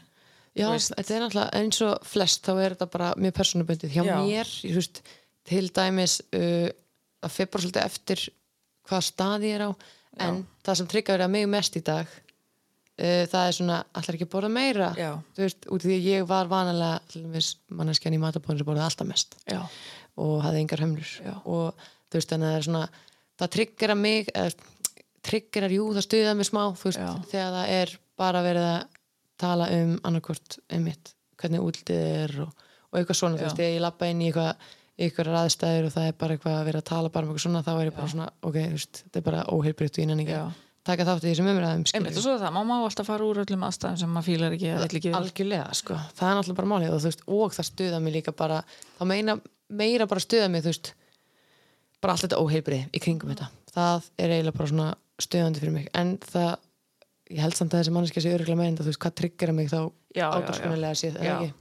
Já, 0.59 0.67
þetta 0.75 1.15
er 1.15 1.23
náttúrulega 1.23 1.63
eins 1.63 1.81
og 1.87 2.05
flest 2.09 2.45
þá 2.45 2.53
er 2.59 2.75
þetta 2.75 2.89
bara 2.93 3.09
mjög 3.17 3.35
persónubundið 3.39 3.95
hjá 3.95 4.03
Já. 4.03 4.15
mér, 4.19 4.53
ég 4.67 4.77
veist 4.77 5.01
til 5.49 5.67
dæmis 5.75 6.21
uh, 6.37 6.69
að 7.25 7.39
bara 7.51 7.65
svolítið 7.65 7.85
eftir 7.85 8.25
hvaða 8.89 9.07
stað 9.09 9.47
ég 9.49 9.59
er 9.59 9.69
á 9.69 9.71
en 10.25 10.41
það 10.67 10.81
sem 10.81 10.89
tryggar 10.91 11.19
verið 11.19 11.29
að 11.29 11.35
mig 11.35 11.47
mest 11.53 11.79
í 11.79 11.83
dag 11.85 12.09
uh, 12.09 13.25
það 13.31 13.43
er 13.43 13.57
svona 13.59 13.79
allar 13.93 14.19
ekki 14.19 14.29
að 14.29 14.33
borða 14.35 14.51
meira 14.53 14.89
Já. 14.99 15.11
þú 15.37 15.45
veist, 15.45 15.69
út 15.69 15.83
af 15.83 15.87
því 15.89 15.99
að 15.99 16.09
ég 16.09 16.27
var 16.31 16.51
vanalega 16.51 17.01
til 17.13 17.25
dæmis 17.27 17.53
manneskjan 17.81 18.17
í 18.17 18.23
matabóðin 18.23 18.63
sem 18.63 18.69
borðið 18.69 18.87
alltaf 18.89 19.11
mest 19.11 19.39
Já, 19.49 19.61
og 20.19 20.35
hafði 20.45 20.65
engar 20.65 20.85
hömlur 20.85 21.15
Já. 21.25 21.35
og 21.45 21.87
þú 22.09 22.21
veist 22.21 22.35
þannig 22.35 22.49
að 22.49 22.55
það 22.55 22.61
er 22.61 22.69
svona 22.69 22.85
það 23.39 23.53
tryggjara 23.57 23.99
mig 23.99 24.33
eða, 24.35 24.75
tryggjara, 25.29 25.73
jú 25.75 25.91
það 25.97 26.07
stuða 26.07 26.39
mig 26.39 26.49
smá 26.49 26.63
veist, 26.73 26.99
Já. 26.99 27.11
þegar 27.31 27.55
það 27.59 27.77
er 27.77 27.95
bara 28.19 28.43
verið 28.47 28.71
að 28.73 28.81
tala 29.39 29.69
um 29.71 29.93
annarkvort 30.09 30.59
einmitt, 30.75 31.13
hvernig 31.39 31.63
útlitið 31.63 32.01
er 32.25 32.35
og, 32.43 32.67
og 32.91 32.99
eitthvað 32.99 33.21
svona, 33.21 33.39
þú 33.39 33.45
Já. 33.45 33.49
veist, 33.51 33.63
ég 33.63 33.83
lappa 33.85 34.09
inn 34.11 34.25
í 34.25 34.31
eitthvað 34.33 34.67
ykkur 34.99 35.31
aðstæður 35.41 35.89
og 35.89 35.93
það 35.95 36.09
er 36.09 36.17
bara 36.19 36.35
eitthvað 36.35 36.57
að 36.59 36.65
vera 36.69 36.81
að 36.83 36.89
tala 36.89 37.11
bara 37.15 37.27
um 37.27 37.33
eitthvað 37.33 37.45
svona, 37.45 37.63
þá 37.67 37.71
er 37.75 37.89
ég 37.89 37.97
bara 37.99 38.13
svona 38.13 38.31
ok, 38.43 38.57
þú 38.59 38.79
veist, 38.79 39.03
þetta 39.05 39.21
er 39.21 39.27
bara 39.29 39.45
óheilbrytt 39.55 39.99
og 39.99 40.09
nenni 40.11 40.25
ekki 40.27 40.39
að 40.39 40.57
taka 40.89 41.05
þátt 41.05 41.27
í 41.27 41.33
þessum 41.33 41.51
umræðum 41.53 41.85
einmitt, 41.95 42.17
og 42.17 42.25
svo 42.25 42.35
er 42.35 42.41
það, 42.43 42.55
maður 42.57 42.69
má 42.69 42.87
alltaf 42.89 43.09
fara 43.11 43.27
úr 43.29 43.41
öllum 43.43 43.67
aðstæðum 43.69 43.99
sem 44.01 44.15
maður 44.15 44.29
fílar 44.29 44.57
ekki 44.57 44.71
ekki 44.89 45.13
algjörlega, 45.19 45.67
sko, 45.77 45.99
það 46.17 46.31
er 46.31 46.39
náttúrulega 46.39 46.61
bara 46.61 46.71
málið 46.73 46.95
og, 46.95 47.03
þú 47.03 47.11
veist, 47.11 47.25
og 47.37 47.57
það 47.59 47.69
stuða 47.69 48.01
mig 48.05 48.15
líka 48.17 48.35
bara 48.39 48.61
þá 48.97 49.03
meina, 49.11 49.37
meira 49.69 50.09
bara 50.09 50.25
stuða 50.25 50.49
mig 50.55 50.65
þú 50.65 50.73
veist, 50.73 50.91
bara 52.01 52.15
allt 52.15 52.25
þetta 52.25 52.41
óheilbrið 52.41 52.97
í 52.97 53.03
kringum 53.05 53.35
þetta, 53.35 53.51
það 53.75 54.09
er 54.17 54.35
eiginlega 54.39 54.59
bara 54.63 54.73
svona 54.73 54.89
stuðandi 55.21 55.63
fyrir 55.63 55.77
mig, 55.77 55.91
en 55.99 56.17
það 56.25 56.55
ég 57.29 57.45
held 57.45 57.59
samt 57.59 57.75
að 57.75 57.83
þessi 57.83 57.95
manneskja 57.99 58.25
sé 58.25 58.35
örgulega 58.39 58.63
meina 58.63 58.81
þú 58.81 58.89
veist, 58.89 59.03
hvað 59.03 59.17
tryggjara 59.21 59.57
mig 59.59 59.69
þá 59.69 59.81
séð, 60.97 61.19
Já. 61.21 61.21
eða 61.21 61.35
ekki? 61.37 61.53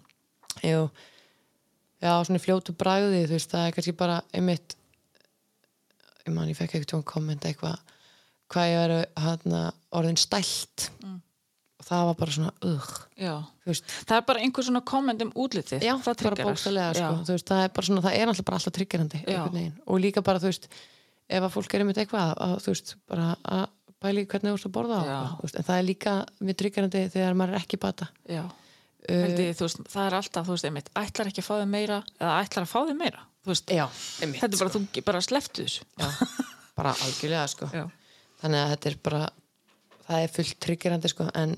Jú, 0.72 0.84
já, 2.02 2.12
svona 2.28 2.40
fljótu 2.44 2.74
bræði 2.78 3.24
þú 3.28 3.36
veist, 3.38 3.52
það 3.54 3.68
er 3.68 3.76
kannski 3.78 3.96
bara 3.98 4.18
einmitt 4.34 4.76
ég 6.28 6.34
man, 6.36 6.50
ég 6.52 6.58
fekk 6.60 6.76
eitthvað 6.80 7.06
komment 7.08 7.46
eitthvað 7.48 7.78
hvað 8.52 8.70
ég 8.72 8.82
veru 8.84 9.00
hana, 9.24 9.64
orðin 9.96 10.20
stælt 10.20 10.90
Mm. 11.04 11.22
og 11.80 11.86
það 11.86 12.06
var 12.08 12.16
bara 12.20 12.32
svona, 12.32 12.52
ugh 12.66 12.94
Það 14.08 14.18
er 14.18 14.22
bara 14.28 14.40
einhver 14.44 14.64
svona 14.64 14.82
komment 14.88 15.22
um 15.22 15.32
útlitið. 15.36 15.82
Já, 15.84 15.94
það 16.00 16.06
bara 16.06 16.16
triggerar. 16.22 16.48
bókstælega 16.48 16.94
sko. 16.96 17.34
Veist, 17.34 17.48
það 17.52 17.64
er 17.64 17.70
bara 17.76 17.86
svona, 17.88 18.02
það 18.06 18.16
er 18.18 18.28
alltaf 18.32 18.46
bara 18.48 18.58
alltaf 18.58 18.74
triggerandi 18.78 19.24
og 19.86 20.00
líka 20.00 20.24
bara, 20.24 20.40
þú 20.40 20.50
veist 20.52 20.68
ef 21.30 21.44
að 21.44 21.52
fólk 21.52 21.74
er 21.76 21.84
einmitt 21.84 21.98
eitthvað 22.02 22.34
að, 22.38 22.56
þú 22.64 22.72
veist, 22.74 22.96
bara 23.08 23.28
að 23.44 23.66
bæli 24.02 24.26
hvernig 24.26 24.52
þú 24.52 24.56
veist 24.56 24.68
að 24.70 24.76
borða 24.78 25.00
á 25.04 25.24
en 25.44 25.64
það 25.68 25.78
er 25.78 25.84
líka 25.88 26.14
mjög 26.40 26.58
triggerandi 26.62 27.02
þegar 27.12 27.34
maður 27.36 27.54
er 27.58 27.62
ekki 27.66 27.80
bata 27.82 28.08
Já. 28.30 28.44
Held 29.08 29.40
ég, 29.40 29.56
þú 29.56 29.68
veist, 29.68 29.82
það 29.94 30.06
er 30.10 30.18
alltaf, 30.18 30.48
þú 30.48 30.56
veist, 30.58 30.68
einmitt, 30.68 30.92
ætlar 31.00 31.30
ekki 31.32 31.44
að 31.44 31.48
fá 31.48 31.56
þig 31.62 31.72
meira 31.72 32.02
eða 32.20 32.36
ætlar 32.44 32.66
að 32.68 32.72
fá 32.74 32.80
þig 32.90 32.98
meira. 33.00 33.24
Veist, 33.48 33.72
Já, 33.72 33.86
einmitt 34.22 34.42
þetta 34.44 34.58
er 34.58 34.64
bara, 34.64 34.74
þú 34.76 35.04
bara 35.08 35.24
sleftu 35.24 35.64
þessu. 35.64 35.86
Já, 36.02 36.10
bara 36.78 36.94
algjörlega 36.94 37.48
sko 37.52 37.70
þannig 38.42 38.62
að 38.62 38.72
þetta 38.74 38.90
er 38.92 38.98
bara 39.08 39.22
það 40.08 40.24
er 40.24 40.34
fullt 40.36 40.58
triggerandi 40.64 41.12
sko 41.12 41.28
en 41.36 41.56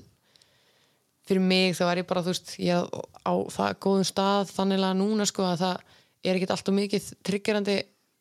fyrir 1.28 1.44
mig 1.44 1.76
þá 1.78 1.84
er 1.90 2.02
ég 2.02 2.08
bara 2.10 2.24
þú 2.24 2.32
veist 2.34 2.52
ég 2.62 2.98
á 3.28 3.32
það 3.54 3.78
góðum 3.84 4.08
stað 4.08 4.52
þannig 4.54 4.84
að 4.88 5.00
núna 5.02 5.26
sko 5.28 5.46
að 5.46 5.64
það 5.64 5.96
er 6.24 6.36
ekkert 6.38 6.54
alltaf 6.56 6.76
mikið 6.76 7.08
triggerandi 7.26 7.76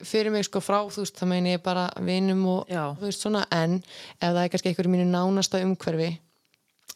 fyrir 0.10 0.32
mig 0.34 0.48
sko 0.48 0.62
frá 0.64 0.80
þú 0.88 1.04
veist 1.04 1.20
það 1.20 1.32
meina 1.34 1.56
ég 1.56 1.64
bara 1.64 1.88
vinum 2.06 2.46
og 2.52 2.72
Já. 2.72 2.84
þú 3.00 3.08
veist 3.08 3.24
svona 3.24 3.46
en 3.56 3.80
ef 3.80 4.28
það 4.28 4.44
er 4.44 4.52
kannski 4.54 4.72
einhverju 4.72 4.94
mínu 4.94 5.08
nánasta 5.10 5.64
umhverfi 5.64 6.12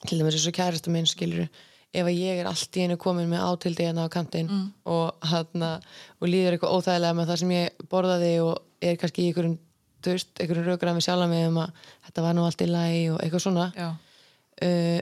til 0.04 0.20
dæmis 0.20 0.38
eins 0.38 0.50
og 0.52 0.58
kærasta 0.60 0.92
minn 0.94 1.08
skilur 1.08 1.48
ef 1.94 2.06
að 2.10 2.18
ég 2.18 2.40
er 2.42 2.48
allt 2.50 2.78
í 2.80 2.84
einu 2.88 2.98
komin 2.98 3.30
með 3.30 3.44
átildi 3.46 3.86
hérna 3.88 4.08
á 4.08 4.14
kantinn 4.14 4.50
Mm. 4.50 4.72
og, 4.90 5.14
hana, 5.30 5.80
og 6.22 6.28
líður 6.28 6.56
eitthvað 6.58 6.74
óþægilega 6.80 7.18
með 7.20 7.28
það 7.32 7.40
sem 7.44 7.52
ég 7.54 7.86
borðaði 7.92 8.32
og 8.44 8.62
er 8.82 8.98
kannski 8.98 9.24
í 9.24 9.28
einhverjum 9.32 9.58
veist, 10.04 10.34
einhverjum 10.42 10.66
raukraði 10.68 10.98
með 10.98 11.06
sjálfa 11.08 11.28
mig 11.32 11.48
um 11.48 11.58
að 11.64 11.72
þetta 12.08 12.22
var 12.26 12.34
nú 12.36 12.46
allt 12.48 12.62
í 12.66 12.68
lagi 12.68 13.04
og 13.14 13.20
eitthvað 13.24 13.46
svona 13.46 13.68
uh, 13.78 15.00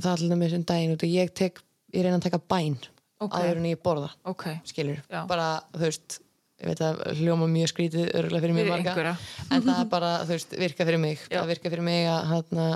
það 0.00 0.10
er 0.10 0.14
alltaf 0.14 0.38
með 0.38 0.46
þessum 0.48 0.66
daginn 0.70 0.94
og 0.96 1.04
ég 1.10 1.32
tek, 1.34 1.60
ég 1.94 2.04
reyna 2.06 2.20
að 2.20 2.26
taka 2.28 2.42
bæn 2.52 2.76
Ok. 3.20 3.34
áður 3.36 3.58
en 3.60 3.66
ég 3.68 3.80
borða, 3.84 4.10
Ok. 4.24 4.44
skilur 4.64 5.02
Já. 5.10 5.26
bara, 5.28 5.60
þú 5.74 5.80
veist, 5.84 6.20
ég 6.62 6.68
veit 6.70 6.80
að 6.80 7.02
hljóma 7.18 7.48
mjög 7.52 7.68
skrítið 7.72 8.06
örgulega 8.16 8.40
fyrir 8.46 8.54
mig 8.56 8.68
marga 8.70 8.94
einhverja. 8.94 9.16
en 9.50 9.62
það 9.66 9.80
er 9.80 9.88
bara, 9.96 10.12
þú 10.24 10.32
veist, 10.36 10.54
virka 10.56 10.86
fyrir 10.88 11.00
mig 11.02 11.18
það 11.28 11.46
virka 11.52 11.70
fyrir 11.74 11.82
mig 11.84 12.06
að, 12.08 12.24
hana, 12.30 12.68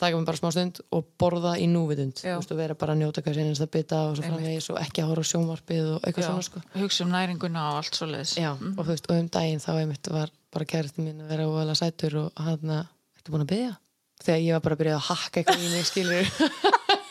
taka 0.00 0.16
mig 0.16 0.26
bara 0.28 0.40
smá 0.40 0.50
stund 0.54 0.80
og 0.96 1.06
borða 1.20 1.52
í 1.60 1.66
núvitund 1.70 2.16
þú 2.20 2.34
veist, 2.38 2.54
og 2.54 2.60
vera 2.60 2.76
bara 2.78 2.94
að 2.96 3.02
njóta 3.02 3.22
hvað 3.24 3.36
sinni 3.38 3.58
það 3.58 3.70
bita 3.76 4.00
og 4.08 4.16
svo 4.18 4.26
framvegis 4.26 4.68
og 4.72 4.80
ekki 4.80 5.02
að 5.04 5.10
horfa 5.12 5.26
sjónvarpið 5.30 5.90
og 5.94 6.06
eitthvað 6.08 6.24
Já. 6.24 6.28
svona 6.30 6.46
sko 6.48 6.62
Hugsa 6.74 7.04
um 7.06 7.12
næringuna 7.14 7.66
og 7.70 7.78
allt 7.80 7.98
svo 8.00 8.08
leiðis. 8.10 8.34
Já, 8.40 8.50
og 8.56 8.80
þú 8.80 8.88
veist, 8.90 9.10
og 9.10 9.20
um 9.20 9.30
daginn 9.36 9.62
þá 9.62 9.70
einmitt 9.76 10.10
var 10.14 10.32
bara 10.50 10.68
kærasti 10.72 11.04
mín 11.04 11.22
að 11.24 11.32
vera 11.34 11.46
óvala 11.50 11.76
sætur 11.78 12.18
og 12.24 12.42
hann 12.46 12.74
að, 12.80 12.90
ertu 13.20 13.34
búin 13.34 13.44
að 13.46 13.52
byggja? 13.54 13.76
Þegar 14.20 14.40
ég 14.44 14.56
var 14.56 14.64
bara 14.66 14.76
að 14.76 14.82
byrja 14.82 14.96
að 14.98 15.06
hakka 15.10 15.40
eitthvað 15.40 15.64
í 15.64 15.70
mig, 15.74 15.86
skilur 15.88 16.26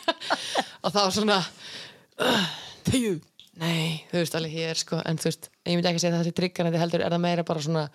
og 0.84 0.94
var 0.94 1.14
svona 1.14 1.38
Tegju. 2.86 3.14
nei, 3.60 4.02
þú 4.10 4.20
veist, 4.20 4.36
alveg 4.36 4.56
hér, 4.56 4.78
sko 4.80 5.00
en 5.04 5.20
þú 5.20 5.30
veist, 5.30 5.48
ég 5.68 5.76
myndi 5.78 5.90
ekki 5.90 6.02
segja 6.02 6.14
að 6.14 6.20
það 6.20 6.28
sé 6.28 6.36
tryggarandi 6.40 6.80
heldur 6.80 7.04
er 7.04 7.14
það 7.14 7.24
meira 7.24 7.46
bara 7.48 7.64
svona, 7.64 7.86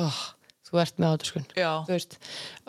oh, 0.00 0.20
þú 0.68 0.82
ert 0.84 1.00
með 1.00 1.16
áturskun, 1.16 1.48
Já. 1.58 1.70
þú 1.88 1.96
veist 1.96 2.16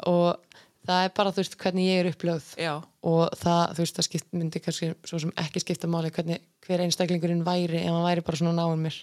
og 0.10 0.51
það 0.88 1.04
er 1.06 1.12
bara, 1.18 1.32
þú 1.36 1.44
veist, 1.44 1.56
hvernig 1.62 1.86
ég 1.88 2.00
er 2.02 2.10
upplögð 2.12 2.48
Já. 2.58 2.74
og 3.06 3.36
það, 3.38 3.62
þú 3.76 3.84
veist, 3.84 3.96
það 4.00 4.08
skipt, 4.08 4.28
myndi 4.34 4.62
kannski 4.64 4.90
svo 5.06 5.20
sem 5.22 5.34
ekki 5.44 5.62
skipta 5.64 5.90
máli 5.92 6.10
hvernig 6.16 6.42
hver 6.66 6.84
einstaklingurinn 6.86 7.44
væri 7.46 7.82
ef 7.84 7.90
hann 7.92 8.06
væri 8.08 8.24
bara 8.26 8.40
svona 8.42 8.56
náinn 8.58 8.82
mér 8.86 8.98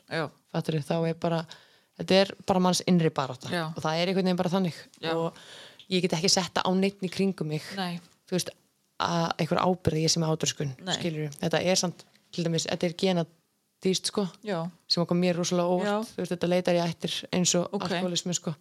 fattur 0.53 0.79
þá 0.83 0.95
er 1.13 1.19
bara 1.23 1.41
þetta 1.99 2.21
er 2.23 2.33
bara 2.47 2.63
manns 2.63 2.83
innri 2.87 3.11
barátta 3.15 3.51
Já. 3.53 3.65
og 3.75 3.83
það 3.85 3.99
er 4.01 4.11
einhvern 4.13 4.25
veginn 4.31 4.41
bara 4.41 4.53
þannig 4.55 4.79
Já. 5.03 5.13
og 5.15 5.39
ég 5.91 6.03
get 6.05 6.17
ekki 6.19 6.31
setta 6.33 6.63
á 6.67 6.71
neitt 6.75 7.03
í 7.03 7.11
kringum 7.13 7.49
mig 7.53 7.63
Nei. 7.79 8.01
þú 8.29 8.37
veist, 8.39 8.51
að 8.99 9.27
einhver 9.39 9.63
ábyrði 9.63 10.05
ég 10.07 10.11
sem 10.15 10.23
er 10.27 10.95
skilur 10.99 11.35
þetta 11.39 11.63
er 11.63 11.79
samt, 11.79 12.05
til 12.35 12.45
dæmis, 12.45 12.67
þetta 12.67 12.87
er 12.91 12.97
genadýst 13.03 14.11
sko, 14.11 14.27
Já. 14.43 14.67
sem 14.91 15.03
okkur 15.05 15.17
mér 15.17 15.39
rosalega 15.39 15.69
óvart, 15.79 16.11
þú 16.11 16.23
veist, 16.25 16.35
þetta 16.35 16.51
leitar 16.51 16.75
í 16.75 16.83
ættir 16.83 17.15
eins 17.33 17.55
og 17.55 17.71
Ok. 17.73 17.87
alkoholismi 17.87 18.35
sko 18.35 18.55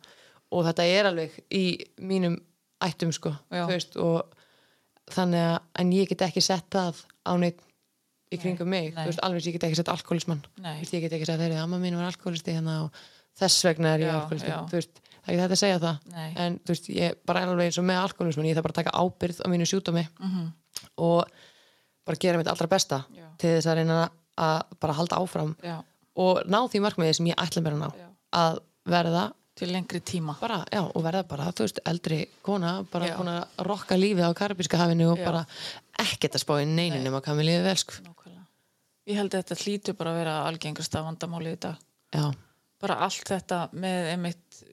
og 0.51 0.63
þetta 0.69 0.85
er 0.87 1.09
alveg 1.09 1.33
í 1.51 1.63
mínum 1.99 2.37
ættum 2.83 3.11
sko, 3.15 3.31
veist 3.69 3.95
og 3.97 4.27
þannig 5.13 5.39
að, 5.39 5.57
en 5.81 5.91
ég 5.95 6.09
get 6.11 6.21
ekki 6.27 6.41
sett 6.43 6.67
það 6.73 6.99
á 7.25 7.33
neitt 7.39 7.61
í 8.31 8.37
kringum 8.41 8.67
mig, 8.67 8.89
nei. 8.93 9.03
þú 9.05 9.11
veist, 9.13 9.21
alveg 9.23 9.45
ég 9.47 9.53
get 9.55 9.63
ekki 9.69 9.77
sett 9.79 9.89
alkoholismann 9.93 10.41
ég 10.91 11.01
get 11.05 11.13
ekki 11.15 11.25
sagt, 11.29 11.39
þeirri, 11.39 11.57
amma 11.61 11.79
mín 11.79 11.95
var 11.95 12.09
alkoholisti 12.09 12.51
hérna 12.57 12.81
og 12.83 12.91
þess 13.39 13.63
vegna 13.69 13.93
er 13.95 14.03
ég 14.03 14.11
alkoholisti 14.13 14.51
þú 14.51 14.75
veist, 14.81 14.99
það 14.99 15.27
er 15.27 15.33
ekki 15.33 15.41
þetta 15.43 15.55
að 15.57 15.61
segja 15.61 15.79
það 15.79 15.97
Nei. 16.11 16.27
en 16.43 16.57
þú 16.59 16.73
veist, 16.75 16.89
ég 16.97 17.15
bara 17.25 17.41
er 17.45 17.51
alveg 17.53 17.69
eins 17.71 17.79
og 17.79 17.87
með 17.87 18.01
alkoholisman 18.03 18.49
ég 18.49 18.57
þarf 18.57 18.67
bara 18.67 18.75
að 18.75 18.81
taka 18.81 18.97
ábyrð 18.99 19.39
á 19.41 19.47
mínu 19.53 19.69
sjúdómi 19.71 20.05
Mhm. 20.19 20.47
og 20.97 21.31
bara 22.05 22.17
gera 22.19 22.37
mitt 22.37 22.47
allra 22.51 22.67
besta 22.67 23.05
Já. 23.15 23.25
til 23.37 23.49
þess 23.57 23.67
að 23.71 23.75
reyna 23.79 24.09
að 24.37 24.61
bara 24.79 24.93
halda 24.93 25.15
áfram 25.23 25.55
Já. 25.63 25.79
og 26.15 26.43
ná 26.51 26.59
því 26.67 26.81
markmiði 26.83 27.15
sem 27.15 27.25
ég 27.31 27.35
ætla 27.39 27.63
mér 27.63 27.73
að 27.77 27.81
ná 27.85 27.89
Já. 27.95 28.07
að 28.43 28.59
verða 28.87 29.23
Til 29.57 29.71
lengri 29.73 29.99
tíma. 30.05 30.35
bara, 30.39 30.59
já, 30.71 30.83
og 30.85 31.03
verða 31.03 31.23
bara, 31.27 31.49
þú 31.51 31.65
veist, 31.65 31.79
eldri 31.89 32.19
kona, 32.45 32.83
bara 32.91 33.07
búin 33.17 33.31
að 33.33 33.63
rokka 33.65 33.97
lífið 33.97 34.27
á 34.29 34.37
Karabíska 34.37 34.77
hafinu 34.77 35.11
og 35.11 35.17
Já. 35.17 35.25
bara 35.25 35.45
ekkert 36.03 36.37
að 36.37 36.43
spá 36.45 36.53
í 36.61 36.67
neinu 36.69 36.99
nema 37.01 37.21
hvað 37.25 37.39
mér 37.39 37.49
lífið 37.49 37.65
vel, 37.65 37.75
sko. 37.81 37.93
Nákvæmlega. 38.05 38.45
Ég 39.07 39.15
held 39.17 39.33
að 39.33 39.41
þetta 39.43 39.59
hlýtur 39.63 39.97
bara 39.97 40.13
að 40.13 40.19
vera 40.21 40.35
algengasta 40.45 41.01
vandamáli 41.07 41.55
í 41.55 41.59
dag. 41.65 41.75
Já, 42.13 42.27
bara 42.81 42.99
allt 43.07 43.25
þetta 43.33 43.63
með 43.73 44.11
einmitt 44.13 44.63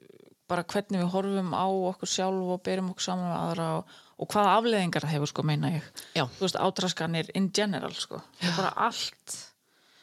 bara 0.47 0.63
hvernig 0.63 1.01
við 1.01 1.09
horfum 1.09 1.53
á 1.57 1.65
okkur 1.65 2.11
sjálf 2.11 2.49
og 2.53 2.61
berum 2.61 2.91
okkur 2.93 3.01
saman 3.07 3.31
með 3.31 3.39
aðra 3.41 3.67
og, 3.79 3.93
og 4.21 4.27
hvaða 4.29 4.51
afleðingar 4.59 5.01
það 5.07 5.13
hefur 5.15 5.31
sko 5.31 5.45
meina 5.49 5.71
ég 5.73 5.87
Já. 6.13 6.25
þú 6.37 6.43
veist 6.45 6.59
átraskanir 6.61 7.31
in 7.33 7.47
general 7.49 7.93
sko 7.97 8.21
bara 8.55 8.69
allt 8.85 9.37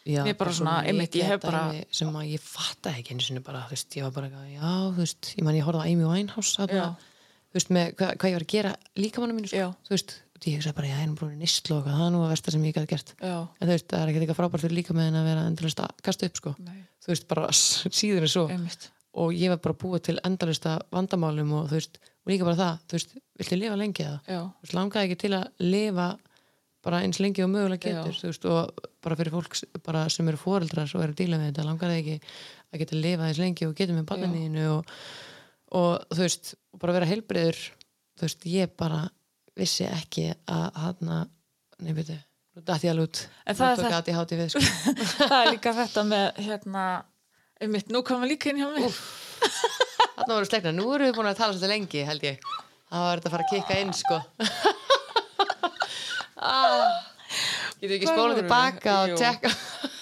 Já, 0.02 0.24
Mér 0.26 0.34
bara 0.34 0.50
svo 0.50 0.64
svona, 0.64 0.82
einmitt, 0.82 1.14
ég 1.14 1.28
hef 1.30 1.40
bara- 1.40 1.84
sem 1.94 2.08
að 2.10 2.32
ég 2.32 2.40
fatta 2.42 2.90
ekki 2.90 3.12
einu 3.14 3.22
sinni 3.22 3.40
bara, 3.44 3.60
þú 3.68 3.76
veist, 3.76 3.94
ég 3.94 4.02
var 4.02 4.10
bara 4.10 4.28
já, 4.50 4.60
þú 4.90 4.96
veist, 4.98 5.34
ég 5.38 5.44
man 5.44 5.54
ég 5.54 5.62
horfði 5.62 5.78
á 5.78 5.86
Amy 5.86 6.04
Winehouse 6.04 6.66
Já. 6.66 6.96
þú 7.52 7.54
veist, 7.54 7.70
með 7.70 7.94
hvað, 7.94 8.16
hvað 8.18 8.30
ég 8.30 8.34
var 8.34 8.42
að 8.42 8.52
gera 8.54 8.76
líkamannu 8.96 9.34
mínu, 9.36 9.48
sko, 9.52 9.68
þú 9.86 9.90
veist 9.94 10.16
ég 10.42 10.56
hugsaði 10.58 10.74
bara, 10.74 10.86
já, 10.88 10.96
ég 10.98 11.06
er 11.06 11.22
að 11.22 11.36
nýstlu 11.38 11.76
og 11.76 11.84
það 11.86 12.00
er 12.02 12.10
nú 12.10 12.22
að 12.26 12.30
versta 12.34 12.50
sem 12.50 12.62
ég 12.66 12.74
gæti 12.74 12.88
gert. 12.90 13.14
Já. 13.22 13.36
en 13.60 13.68
þú 13.68 13.72
veist, 13.72 13.86
það 13.86 14.00
er 14.02 14.08
ekkert 14.10 14.22
eitthvað 14.26 14.40
frábært 14.40 14.60
fyrir 14.64 14.76
líkamæðin 14.82 15.18
að 15.20 15.28
vera 15.30 15.46
endalist 15.46 15.78
að 15.78 15.90
kasta 16.02 16.26
upp, 16.26 16.36
sko. 16.36 16.54
Nei. 16.58 16.80
þú 16.98 17.06
veist, 17.06 17.28
bara 17.28 17.46
síður 17.52 18.22
en 18.26 18.32
svo. 18.34 18.48
Einmitt. 18.50 18.90
Og 19.14 19.30
ég 19.36 19.48
var 19.52 19.58
bara 19.58 19.74
búið 19.78 20.02
til 20.02 20.18
endalista 20.24 20.80
vandamálum 20.90 21.52
og 21.52 21.68
þú 21.70 21.78
veist, 21.78 21.98
og 22.26 22.32
líka 22.32 22.42
bara 22.44 22.56
það 22.58 22.78
þú 22.88 22.92
veist, 22.98 23.14
bara 26.82 27.00
eins 27.04 27.20
lengi 27.22 27.44
og 27.44 27.50
mögulega 27.52 27.82
getur 27.92 28.16
veist, 28.30 28.46
og 28.50 28.88
bara 29.04 29.16
fyrir 29.18 29.32
fólk 29.34 29.58
bara 29.86 30.06
sem 30.10 30.28
eru 30.28 30.40
foreldrar 30.40 30.90
og 30.96 31.04
eru 31.04 31.14
að 31.14 31.20
díla 31.22 31.38
með 31.38 31.52
þetta, 31.52 31.66
langaði 31.68 31.98
ekki 32.00 32.16
að 32.72 32.82
geta 32.82 32.96
að 32.96 33.04
lifa 33.06 33.28
eins 33.28 33.38
lengi 33.42 33.68
og 33.68 33.76
geta 33.78 33.94
með 33.96 34.08
barnininu 34.10 34.64
og, 34.78 34.92
og 35.78 36.06
þú 36.10 36.20
veist 36.24 36.52
og 36.72 36.82
bara 36.82 36.96
vera 36.98 37.10
heilbriður 37.12 37.60
þú 38.18 38.26
veist, 38.26 38.46
ég 38.50 38.74
bara 38.82 39.04
vissi 39.58 39.84
ekki 39.86 40.26
að 40.48 40.66
veitu, 42.00 42.18
nú 42.56 42.62
dætti 42.68 42.90
alveg 42.92 43.08
út 43.08 43.22
það 43.58 43.76
það- 43.82 43.94
við, 44.40 44.52
sko. 44.52 44.60
það 45.30 45.38
er 45.38 45.50
líka 45.54 45.74
þetta 45.78 46.04
með 46.08 46.42
hérna 46.48 46.84
einmitt, 47.62 47.92
nú 47.94 48.02
koma 48.06 48.26
líka 48.30 48.50
inn 48.50 48.62
hjá 48.62 48.70
mig 48.74 49.02
Þarna 50.12 50.34
voru 50.36 50.46
slegna, 50.46 50.70
nú 50.76 50.84
erum 50.94 51.08
við 51.08 51.16
búin 51.16 51.26
að 51.30 51.38
tala 51.40 51.54
svolítið 51.54 51.70
lengi 51.72 52.02
held 52.06 52.24
ég. 52.26 52.42
Það 52.92 53.00
var 53.02 53.18
þetta 53.22 53.28
að 53.30 53.32
fara 53.34 53.44
að 53.46 53.52
kikka 53.56 53.78
inn 53.82 53.94
sko. 53.96 54.18
Ah, 56.42 56.90
Getur 57.80 57.94
ekki 57.96 58.08
spólað 58.10 58.40
tilbaka 58.42 58.96
og 59.06 59.14
tjekka. 59.18 59.50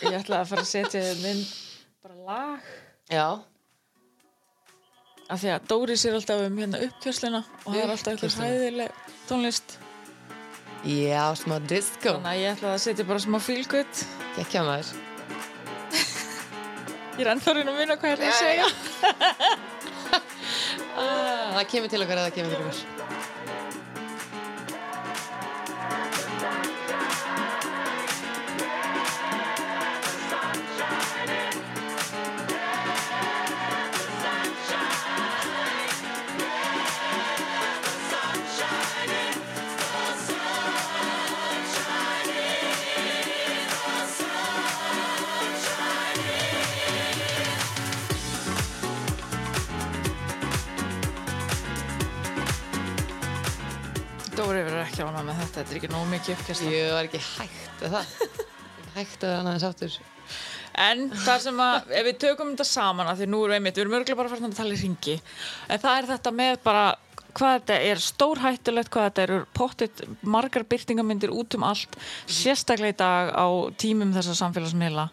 ég 0.08 0.16
ætla 0.18 0.40
að 0.42 0.48
fara 0.50 0.64
að 0.64 0.70
setja 0.72 1.02
minn 1.22 1.42
bara 2.02 2.16
lag 2.26 2.60
Já. 3.10 3.26
af 5.30 5.38
því 5.42 5.52
að 5.54 5.68
Dóri 5.70 5.96
sér 6.00 6.16
alltaf 6.18 6.42
um 6.48 6.58
hérna 6.58 6.80
uppkjörsluna 6.86 7.40
og 7.44 7.68
það 7.70 7.80
er 7.84 7.92
alltaf 7.94 8.12
eitthvað 8.16 8.40
hæðileg 8.48 8.90
tónlist 9.30 9.76
Já, 10.80 11.24
smá 11.36 11.58
disco. 11.68 12.14
þannig 12.16 12.30
að 12.32 12.40
ég 12.40 12.54
ætla 12.56 12.70
að 12.74 12.82
setja 12.86 13.04
bara 13.10 13.20
smá 13.20 13.36
fílgutt 13.44 14.04
Gekkja 14.38 14.62
maður. 14.64 14.92
ég 17.18 17.24
er 17.26 17.32
ennþá 17.34 17.56
reyna 17.58 17.74
að 17.74 17.80
minna 17.82 17.96
hvað 18.00 18.10
ég 18.10 18.16
er 18.16 18.20
að 18.30 18.40
segja 18.40 18.66
Ah, 21.00 21.54
það 21.54 21.66
kemur 21.70 21.88
til 21.92 22.00
okkar 22.04 22.18
eða 22.18 22.26
það 22.28 22.34
kemur 22.36 22.50
til 22.50 22.60
okkar. 22.60 22.80
Ekki 55.00 55.08
ána 55.08 55.24
með 55.24 55.38
þetta 55.40 55.56
þetta 55.56 55.72
er 55.72 55.78
ekki 55.78 55.90
nóg 55.90 56.08
mikið 56.10 56.34
uppkjörsluna 56.36 56.72
Ég 56.74 56.88
var 56.92 57.06
ekki 57.08 57.20
hægt 57.24 57.84
að 57.86 57.94
það. 57.94 58.14
Hægt 58.96 59.22
að 59.22 59.30
vera 59.30 59.38
annað 59.40 59.54
en 59.54 59.62
sáttur. 59.62 59.94
En 60.80 61.04
það 61.24 61.44
sem 61.44 61.62
að, 61.64 61.92
ef 61.98 62.06
við 62.06 62.18
tökum 62.24 62.50
þetta 62.52 62.66
saman 62.68 63.10
að 63.10 63.22
því 63.22 63.28
nú 63.30 63.40
erum 63.40 63.52
við 63.52 63.58
einmitt, 63.58 63.78
við 63.78 63.84
erum 63.84 63.96
örgulega 63.98 64.18
bara 64.20 64.32
farin 64.32 64.50
að 64.50 64.58
tala 64.60 64.76
í 64.76 64.80
ringi 64.80 65.16
en 65.68 65.80
það 65.82 65.96
er 65.96 66.08
þetta 66.10 66.32
með 66.40 66.60
bara 66.66 66.84
hvað 67.30 67.56
þetta 67.56 67.78
er 67.88 68.02
stórhættulegt, 68.04 68.90
hvað 68.90 69.08
þetta 69.08 69.24
eru 69.24 69.40
pottitt 69.56 70.04
margar 70.22 70.66
byrtingamindir 70.70 71.32
út 71.34 71.56
um 71.58 71.66
allt, 71.66 71.98
sérstaklega 72.26 72.94
í 72.94 72.98
dag 73.00 73.32
á 73.34 73.46
tímum 73.80 74.14
þessa 74.14 74.36
samfélagsmiðla 74.44 75.08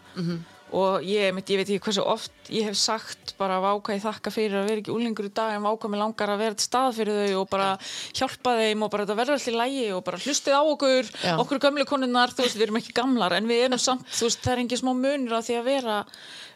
og 0.72 1.02
ég, 1.06 1.28
einmitt, 1.30 1.48
ég 1.48 1.60
veit 1.62 1.68
ekki 1.70 1.84
hversu 1.88 2.02
oft 2.04 2.32
ég 2.52 2.64
hef 2.68 2.76
sagt 2.76 3.34
bara 3.38 3.58
váka 3.60 3.94
ég 3.96 4.02
þakka 4.04 4.32
fyrir 4.32 4.56
að 4.60 4.66
vera 4.68 4.80
ekki 4.82 4.92
úlingur 4.94 5.28
í 5.28 5.32
dag 5.34 5.54
en 5.56 5.62
váka 5.64 5.88
mig 5.88 6.00
langar 6.00 6.28
að 6.34 6.38
vera 6.42 6.54
til 6.58 6.66
stað 6.68 6.96
fyrir 6.98 7.20
þau 7.28 7.40
og 7.42 7.48
bara 7.52 7.68
hjálpa 8.16 8.54
þeim 8.58 8.82
og 8.84 8.90
bara 8.92 9.04
þetta 9.06 9.18
verður 9.20 9.38
allir 9.38 9.58
lægi 9.62 9.86
og 9.96 10.02
bara 10.04 10.18
hlustið 10.24 10.56
á 10.58 10.62
okkur 10.64 11.10
Já. 11.24 11.34
okkur 11.40 11.62
gömlu 11.64 11.84
konunnar, 11.88 12.28
þú 12.34 12.44
veist, 12.44 12.56
við 12.58 12.66
erum 12.68 12.80
ekki 12.82 12.92
gamlar 12.96 13.32
en 13.38 13.48
við 13.48 13.64
erum 13.68 13.78
samt, 13.80 14.04
þú 14.08 14.28
veist, 14.28 14.42
það 14.44 14.52
er 14.56 14.62
engin 14.64 14.82
smá 14.82 14.92
munur 14.96 15.38
á 15.38 15.40
því 15.44 15.58
að 15.60 15.64
vera 15.68 15.98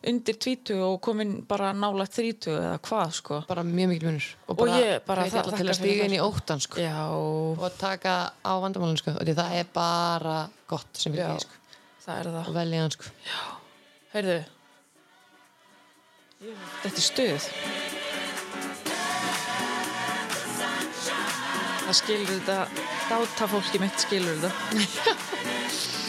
undir 0.02 0.34
20 0.42 0.80
og 0.82 0.96
komin 1.04 1.34
bara 1.46 1.70
nálægt 1.72 2.16
30 2.18 2.50
eða 2.58 2.78
hvað, 2.82 3.12
sko 3.14 3.40
Bara 3.46 3.62
mjög 3.62 3.92
mikil 3.92 4.08
munur. 4.08 4.24
Og, 4.48 4.58
Og 4.58 4.68
ég 4.74 5.04
bara 5.06 5.22
hvet 5.22 5.32
þa- 5.36 5.42
alla 5.46 5.56
til 5.60 5.68
að 5.70 5.78
stíga 5.78 6.02
það, 6.02 6.04
inn 6.08 6.16
í 6.16 6.18
sko. 6.18 6.30
óttan 6.32 6.60
sko. 6.64 6.80
Já, 6.82 7.06
Og 7.12 7.78
taka 7.78 8.14
á 8.42 8.52
vandamálun 8.58 8.98
sko. 8.98 9.10
Og 9.14 9.22
því 9.22 9.34
það 9.38 9.52
er 9.60 9.66
bara 9.72 10.48
gott 10.66 10.90
sem 10.98 11.12
við 11.12 11.46
er. 14.12 14.16
Heyrðu 14.16 14.40
Þetta 16.82 16.98
er 16.98 17.04
stuð 17.06 17.46
Það 21.82 21.96
skilur 21.98 22.30
þetta 22.32 22.58
Dáta 23.08 23.48
fólki 23.50 23.82
mitt 23.82 23.98
skilur 24.04 24.40
þetta 24.42 25.16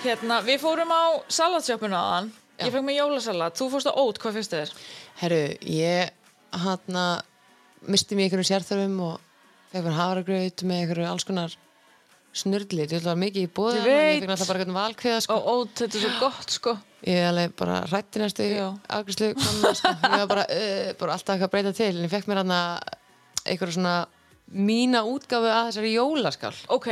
Hérna, 0.00 0.38
við 0.40 0.62
fórum 0.62 0.88
á 0.88 1.20
salatsjöppuna 1.28 1.98
aðan. 2.00 2.28
Ég 2.56 2.70
fekk 2.72 2.84
mig 2.86 2.96
jólasalat, 2.96 3.52
þú 3.58 3.66
fórst 3.74 3.88
á 3.88 3.92
ót, 3.92 4.16
hvað 4.16 4.38
finnst 4.38 4.54
þér? 4.54 4.70
Herru, 5.20 5.40
ég 5.68 6.08
hann 6.64 6.96
misti 7.84 8.16
mig 8.16 8.24
í 8.24 8.30
einhverjum 8.30 8.48
sérþörfum 8.48 8.94
og 9.04 9.18
fekk 9.74 9.84
mér 9.84 9.98
havragraut 9.98 10.64
með 10.64 10.80
einhverju 10.86 11.10
alls 11.10 11.28
konar 11.28 11.56
snurli, 12.32 12.86
þetta 12.86 13.08
var 13.10 13.18
mikið 13.18 13.42
í 13.46 13.50
bóða 13.50 13.74
Ég 13.80 13.86
ég 13.86 14.20
fekk 14.20 14.28
náttúrulega 14.30 14.48
bara 14.50 14.60
einhvern 14.60 14.76
valkviða 14.78 15.18
Á 15.18 15.24
sko. 15.24 15.38
ót, 15.50 15.72
þetta 15.80 15.98
er 15.98 16.04
svo 16.04 16.12
gott 16.20 16.54
sko 16.54 16.76
ég 17.00 17.24
alveg 17.30 17.54
bara 17.56 17.78
rætti 17.88 18.20
næstu 18.20 18.46
afgriðslu 18.92 19.30
sko. 19.74 19.88
ég 19.88 20.20
var 20.20 20.28
bara, 20.30 20.44
uh, 20.52 20.92
bara 21.00 21.16
alltaf 21.16 21.34
eitthvað 21.34 21.48
að 21.48 21.54
breyta 21.54 21.72
til 21.80 21.90
en 21.96 22.04
ég 22.04 22.12
fekk 22.12 22.28
mér 22.30 22.42
hann 22.42 22.54
einhverju 23.48 23.76
svona 23.78 23.94
mína 24.50 25.02
útgáfu 25.08 25.48
að 25.48 25.70
þessari 25.70 25.94
jólaskál 25.94 26.54
Ok, 26.76 26.88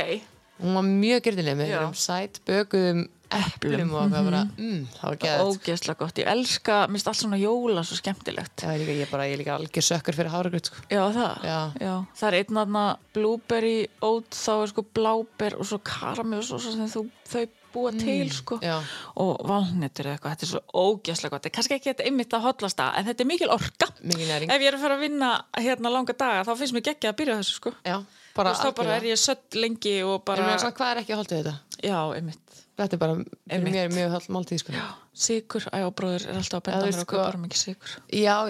hún 0.62 0.74
var 0.78 0.86
mjög 0.88 1.22
gyrdileg 1.28 1.58
með 1.58 1.68
Já. 1.68 1.76
einhverjum 1.76 1.98
sæt 2.02 2.40
bökuðum 2.48 3.04
eplum 3.34 3.92
og 3.92 4.00
eitthvað 4.02 4.28
bara, 4.30 4.42
mm, 4.56 4.80
það 4.94 5.08
var 5.08 5.18
geðað 5.24 5.50
ógeðslega 5.52 6.00
gott 6.02 6.20
Ég 6.22 6.30
elska, 6.32 6.78
minnst 6.92 7.10
allt 7.10 7.20
svona 7.20 7.40
jóla 7.40 7.84
svo 7.86 7.98
skemmtilegt 7.98 8.64
Já, 8.64 8.70
ég, 8.72 8.82
líka, 8.82 8.96
ég, 9.02 9.12
bara, 9.12 9.28
ég 9.28 9.36
er 9.36 9.42
líka 9.42 9.56
algjör 9.58 9.86
sökkur 9.88 10.16
fyrir 10.16 10.32
havragraut 10.32 10.70
sko. 10.70 10.82
Já, 10.88 11.02
það? 11.14 11.46
Já. 11.48 11.92
Það 12.20 12.28
er 12.28 12.38
einn 12.40 12.62
aðna 12.64 12.84
blueberry 13.16 13.78
oat, 14.04 14.32
þá 14.34 14.52
er 14.56 14.72
sko 14.72 14.84
bláber 14.98 15.58
og 15.58 15.68
svo 15.68 15.80
karamell 15.84 16.42
og 16.42 16.48
svo 16.48 16.60
sem 16.64 16.90
þú, 16.92 17.04
þau 17.28 17.46
búa 17.72 17.92
til 17.92 18.30
sko. 18.32 18.58
Mm, 18.58 18.64
já. 18.64 18.76
Og 19.22 19.42
valnettur 19.48 20.08
eða 20.08 20.16
eitthvað, 20.16 20.34
þetta 20.34 20.46
er 20.46 20.52
svo 20.52 20.84
ógeðslega 20.88 21.34
gott. 21.34 21.48
Er 21.48 21.54
kannski 21.54 21.76
ekki 21.76 21.92
þetta 21.92 22.06
einmitt 22.08 22.36
að 22.36 22.46
hotlasta, 22.46 22.88
en 22.96 23.08
þetta 23.08 23.24
er 23.24 23.28
mikil 23.28 23.50
orka. 23.52 23.90
Mikil 24.00 24.30
næring. 24.30 24.52
Ef 24.54 24.64
ég 24.64 24.70
er 24.70 24.78
að 24.78 24.84
fara 24.86 24.96
að 24.98 25.04
vinna 25.04 25.30
hérna 25.58 25.92
langa 25.92 26.16
daga, 26.16 26.46
þá 26.48 26.52
finnst 26.62 26.76
mér 26.76 26.86
geggja 26.88 27.12
að 27.12 27.18
byrja 27.20 27.38
þessu 27.42 27.58
sko. 27.58 27.74
Já, 27.84 27.98
bara 28.38 28.54
þá 28.56 28.68
bara 28.80 28.96
er 28.96 29.08
ég 29.10 29.20
sött 29.20 29.58
lengi 29.58 29.98
og 30.06 30.22
bara... 30.28 30.48
En 30.54 30.62
svona, 30.64 30.76
hvað 30.80 30.94
er 30.94 31.02
ekki 31.02 31.14
að 31.16 31.22
holda 31.22 31.40
þetta? 31.42 31.56
já, 31.84 31.98
einmitt. 32.16 32.47
Þetta 32.78 32.94
er 32.94 33.00
bara, 33.02 33.14
fyrir 33.50 33.64
mér, 33.74 33.88
mjög 33.90 34.12
höll 34.14 34.26
máltíð, 34.36 34.60
sko. 34.62 34.72
Já, 34.76 34.84
Sigur, 35.18 35.64
ægabróður 35.74 36.26
er 36.30 36.36
alltaf 36.38 36.60
að 36.60 36.66
benda 36.68 36.84
mér 36.86 36.98
sko- 37.02 37.22
bara 37.24 37.40
mikið 37.42 37.58
sigur. 37.64 37.94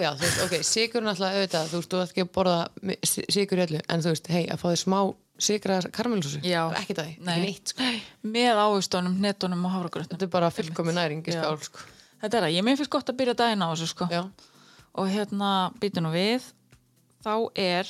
já, 0.03 0.09
þú 0.13 0.21
veist, 0.27 0.43
ok, 0.45 0.53
sigur 0.69 1.01
náttúrulega 1.07 1.39
auðvitað, 1.39 1.71
þú 1.71 1.79
veist, 1.79 1.89
þú 1.89 2.01
ert 2.03 2.11
ekki 2.13 2.25
að 2.25 2.29
borða 2.37 2.57
sigur 3.33 3.57
í 3.57 3.63
öllu, 3.65 3.81
en 3.89 4.03
þú 4.05 4.13
veist, 4.13 4.27
hei, 4.29 4.43
að 4.53 4.61
fá 4.61 4.67
þér 4.69 4.81
smá 4.83 4.99
Já. 6.45 6.61
það 6.69 6.75
er 6.75 6.81
ekki 6.83 6.95
það, 6.99 7.09
Nei. 7.25 7.33
ekki 7.33 7.45
neitt, 7.47 7.73
sko. 7.73 7.89
Með 8.35 8.61
ávistunum, 8.65 9.17
netunum 9.23 9.65
og 9.65 9.71
hafragrötnum. 9.71 10.13
Þetta 10.19 10.27
er 10.27 10.33
bara 10.37 10.49
fullkomi 10.51 10.93
næring 10.93 11.23
í 11.25 11.33
Já. 11.33 11.41
skál, 11.41 11.57
sko. 11.63 11.79
Þetta 12.21 12.33
er 12.37 12.43
það, 12.45 12.53
ég 12.59 12.63
mér 12.67 12.77
finnst 12.77 12.91
gott 12.91 13.09
að 13.09 13.17
byrja 13.23 13.35
daginn 13.39 13.63
á 13.65 13.67
þessu 13.73 13.87
sko. 13.87 14.07
Já, 14.11 14.21
og 14.99 15.07
hérna 15.09 15.51
býtu 15.79 16.03
nú 16.03 16.11
við 16.13 16.43
þá 17.23 17.33
er 17.55 17.87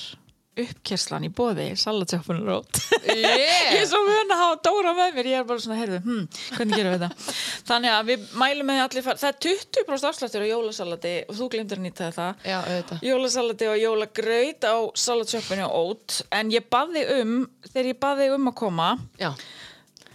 uppkerslan 0.64 1.28
í 1.28 1.32
bóði 1.34 1.68
salatsjáfunarót 1.80 2.80
ég 3.10 3.76
er 3.80 3.88
svo 3.90 4.02
vön 4.08 4.34
að 4.34 4.44
hafa 4.44 4.60
Dóra 4.70 4.94
með 4.98 5.18
mér 5.18 5.30
ég 5.32 5.42
er 5.42 5.48
bara 5.50 5.64
svona, 5.64 5.80
heyrðu, 5.80 6.00
hm, 6.06 6.28
hvernig 6.58 6.80
gerum 6.80 6.96
við 6.96 7.06
þetta 7.06 7.36
þannig 7.70 7.96
að 7.96 8.12
við 8.12 8.28
mælum 8.44 8.70
með 8.70 8.84
allir 8.86 9.06
fara 9.08 9.22
það 9.24 9.32
er 9.32 9.40
20% 9.48 10.10
afslættur 10.12 10.46
á 10.46 10.52
jólasalati 10.52 11.16
og 11.26 11.40
þú 11.40 11.50
glemdur 11.54 11.80
að 11.80 11.86
nýta 11.86 12.12
það. 12.16 12.46
Já, 12.50 12.60
jólasalati 13.06 13.70
og 13.70 13.82
jólagraut 13.84 14.70
á 14.70 14.76
salatsjáfunni 15.06 15.66
og 15.68 15.94
ót 15.94 16.22
en 16.36 16.54
ég 16.54 16.70
baði 16.72 17.06
um 17.20 17.36
þegar 17.70 17.92
ég 17.94 18.00
baði 18.02 18.30
um 18.36 18.52
að 18.52 18.58
koma 18.64 18.94
Já, 19.20 19.34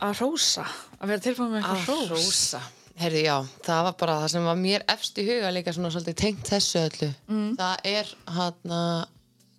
að 0.05 0.23
rósa 0.23 0.67
að 1.01 1.13
vera 1.13 1.25
tilfæðum 1.25 1.55
með 1.55 1.69
að 1.69 1.77
eitthvað 1.77 2.03
rós 2.11 2.11
rósa. 2.15 2.63
Heyrðu, 2.95 3.25
já, 3.27 3.35
það 3.67 3.81
var 3.89 3.95
bara 3.99 4.15
það 4.23 4.29
sem 4.31 4.45
var 4.47 4.59
mér 4.61 4.85
efst 4.93 5.17
í 5.19 5.25
huga 5.27 5.51
líka 5.51 5.73
svona 5.75 5.91
svolítið 5.91 6.17
tengt 6.21 6.51
þessu 6.53 6.83
öllu. 6.85 7.09
Mm. 7.27 7.49
Það 7.59 7.89
er 7.91 8.13
hann 8.37 8.77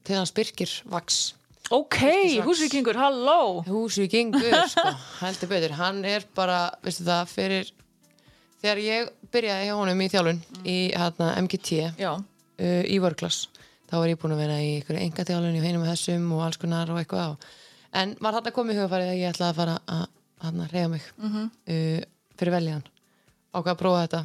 til 0.06 0.20
hans 0.20 0.34
Birkir 0.36 0.72
Vaks. 0.92 1.34
Ok, 1.74 1.98
húsvíkingur, 2.46 2.98
halló. 3.00 3.64
Húsvíkingur, 3.66 4.54
sko, 4.70 4.92
heldur 5.24 5.50
betur. 5.50 5.74
Hann 5.80 6.04
er 6.06 6.28
bara, 6.38 6.60
veistu 6.86 7.08
það, 7.08 7.32
fyrir 7.32 7.72
þegar 8.62 8.82
ég 8.82 9.10
byrjaði 9.34 9.68
hjá 9.68 9.76
honum 9.78 10.02
í 10.02 10.10
þjálfun 10.14 10.42
í 10.66 10.78
hann 10.98 11.32
MGT 11.46 11.80
uh, 12.00 12.84
í 12.86 12.98
vörklass 13.04 13.50
þá 13.90 13.98
var 14.00 14.10
ég 14.10 14.20
búin 14.22 14.34
að 14.34 14.42
vera 14.42 14.58
í 14.62 14.72
einhverju 14.80 15.02
enga 15.04 15.26
þjálfun 15.28 15.58
í 15.58 15.64
heinum 15.64 15.84
með 15.84 15.92
þessum 15.94 16.32
og 16.36 16.44
alls 16.46 16.60
konar 16.62 16.92
og 16.94 17.02
eitthvað 17.02 17.30
á. 17.30 17.32
En 18.02 18.16
var 18.20 18.36
koma 18.56 18.74
í 18.74 18.78
hugafarið 18.80 19.12
að 19.12 19.20
ég 19.22 19.34
ætlaði 19.34 19.52
að 19.52 19.60
fara 19.60 19.76
að 19.96 20.06
hann 20.46 20.64
að 20.64 20.74
reyja 20.76 20.92
mig 20.92 21.06
uh, 21.26 22.02
fyrir 22.36 22.56
veljan 22.56 22.88
ákvað 23.56 23.74
að 23.74 23.82
prófa 23.82 24.02
þetta. 24.06 24.24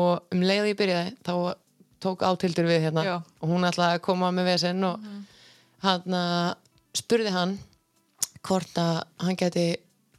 Og 0.00 0.34
um 0.34 0.44
leið 0.46 0.62
og 0.62 0.70
ég 0.70 0.78
byrjaði 0.78 1.14
þá 1.26 1.32
tók 2.00 2.24
átildur 2.26 2.68
við 2.68 2.86
hérna 2.86 3.04
Já. 3.06 3.16
og 3.20 3.52
hún 3.52 3.66
ætlaði 3.68 3.98
að 3.98 4.04
koma 4.06 4.30
með 4.34 4.52
vesen 4.54 4.84
og 4.88 5.04
hann 5.84 6.16
að 6.16 6.54
spurði 7.00 7.34
hann 7.34 7.58
hvort 8.46 8.80
að 8.80 9.02
hann 9.20 9.38
geti 9.38 9.66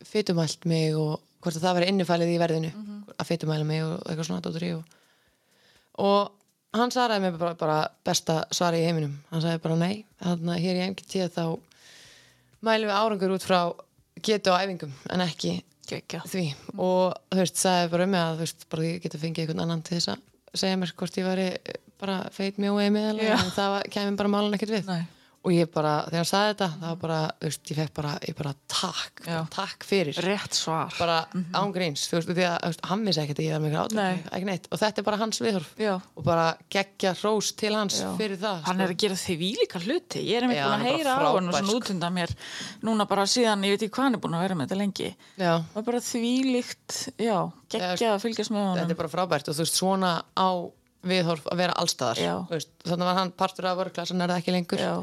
fytumælt 0.05 0.67
mig 0.69 0.95
og 0.97 1.19
hvort 1.41 1.57
að 1.57 1.65
það 1.65 1.79
veri 1.79 1.89
innifælið 1.91 2.33
í 2.35 2.39
verðinu 2.41 2.71
að 3.17 3.27
fytumæla 3.31 3.65
mig 3.67 3.83
og 3.85 3.97
eitthvað 4.05 4.27
svona 4.29 4.45
dóttur 4.45 4.67
í 4.67 4.71
og, 4.77 4.83
og 6.05 6.77
hann 6.77 6.93
svaraði 6.93 7.25
mér 7.25 7.39
bara, 7.39 7.55
bara 7.59 7.79
besta 8.05 8.41
svari 8.53 8.81
í 8.81 8.85
heiminum. 8.87 9.17
Hann 9.31 9.43
sagði 9.43 9.63
bara 9.65 9.79
nei, 9.79 10.05
þannig 10.21 10.53
að 10.55 10.63
hér 10.65 10.79
í 10.79 10.85
MGT 10.93 11.25
þá 11.35 11.43
mælum 12.61 12.91
við 12.91 12.97
árangur 12.97 13.35
út 13.35 13.45
frá 13.47 13.59
getu 14.21 14.53
á 14.53 14.61
æfingum 14.61 14.93
en 15.11 15.25
ekki 15.25 15.57
gekkja 15.89 16.21
því. 16.29 16.45
Og 16.77 17.17
þú 17.33 17.41
veist, 17.41 17.59
sagði 17.59 17.91
bara 17.95 18.07
um 18.07 18.13
mig 18.13 18.23
að 18.23 18.35
þú 18.35 18.45
veist, 18.45 18.67
bara 18.71 18.87
ég 18.87 19.01
geti 19.03 19.21
fengið 19.21 19.43
einhvern 19.43 19.63
annan 19.65 19.83
til 19.85 19.97
þess 19.97 20.13
að 20.13 20.27
segja 20.57 20.77
mér 20.77 20.91
hvort 20.97 21.17
ég 21.17 21.25
væri 21.25 21.47
bara 22.01 22.17
feit 22.33 22.57
mjóið 22.57 22.89
með 22.91 23.21
Já. 23.21 23.33
en 23.37 23.51
það 23.55 23.69
var- 23.75 23.89
kæmi 23.93 24.17
bara 24.17 24.29
málun 24.29 24.53
ekkert 24.57 24.73
við 24.75 24.85
Nei. 24.89 25.03
Og 25.41 25.51
ég 25.55 25.69
bara, 25.73 25.91
þegar 26.05 26.19
hann 26.21 26.27
sagði 26.29 26.49
þetta 26.51 26.65
það 26.81 26.89
var 26.91 26.97
bara, 27.01 27.19
þú 27.41 27.47
veist, 27.49 27.61
ég 27.71 27.77
fekk 27.79 27.93
bara, 27.97 28.09
ég 28.29 28.35
bara 28.37 28.51
takk, 28.69 29.21
Já. 29.25 29.37
takk 29.55 29.85
fyrir. 29.89 30.19
Rétt 30.21 30.53
svar. 30.53 30.91
Bara 30.99 31.15
ángríns, 31.57 32.03
þú 32.11 32.17
veist, 32.19 32.29
og 32.29 32.35
því 32.37 32.45
þú 32.45 32.67
veist, 32.67 32.83
hann 32.91 33.05
vissi 33.07 33.21
ekkert 33.23 33.41
að 33.41 33.47
ég 33.47 33.65
var 33.65 34.19
ekki 34.37 34.45
neitt. 34.51 34.67
Og 34.71 34.81
þetta 34.83 35.01
er 35.01 35.07
bara 35.07 35.19
hans 35.23 35.39
viðhorf. 35.41 35.71
Já. 35.81 35.93
og 36.15 36.23
bara 36.27 36.45
geggja 36.69 37.13
hrós 37.17 37.49
til 37.57 37.73
hans 37.73 37.97
Já. 38.03 38.11
fyrir 38.19 38.37
það 38.37 38.61
Hann 38.67 38.77
sko. 38.77 38.85
er 38.85 38.93
að 38.93 38.97
gera 39.05 39.17
því 39.23 39.37
vílíka 39.41 39.81
hluti. 39.81 40.21
Ég 40.29 40.37
er 40.37 40.45
einmitt 40.45 40.61
búin 40.61 40.75
hann 40.75 40.85
að 40.85 40.91
heyra 40.91 41.15
bara 41.17 41.25
á 41.25 41.33
hann 41.33 41.47
og 41.49 41.55
svona 41.55 41.71
sko. 41.71 41.79
útunda 41.81 42.09
mér 42.13 42.35
Núna 42.83 43.07
bara 43.09 43.23
síðan, 43.25 43.63
ég 43.65 43.73
veit 43.73 43.81
ekki 43.87 43.95
hvað 43.97 44.03
hann 44.05 44.15
er 44.19 44.21
búin 44.21 44.35
að 44.37 44.45
vera 44.45 44.55
með 44.61 44.67
þetta 44.69 44.77
lengi. 44.81 45.09
Já, 45.41 45.53
var 45.73 45.83
bara 45.89 45.99
þvílíkt, 46.05 46.99
já, 47.17 47.37
geggjað 47.71 48.13
að 48.13 48.21
fylgjast 48.25 48.51
með 48.53 48.61
þetta 48.61 48.81
honum 48.85 48.93
er 48.93 48.99
bara 49.01 49.11
frábært 49.11 49.49
og 49.49 49.55
þú 49.57 49.65
veist, 49.65 49.77
svona 49.81 50.11
á 50.37 50.49
viðhorf 51.01 51.47
að 51.49 51.57
vera 51.63 51.73
allstaðar 51.81 52.19
þannig 52.85 53.07
var 53.09 53.17
hann 53.17 53.31
partur 53.33 53.65
af 53.71 53.77
vörklassan 53.79 54.21
er 54.21 54.29
það 54.29 54.41
ekki 54.43 54.53
lengur? 54.53 54.77
Já. 54.83 54.93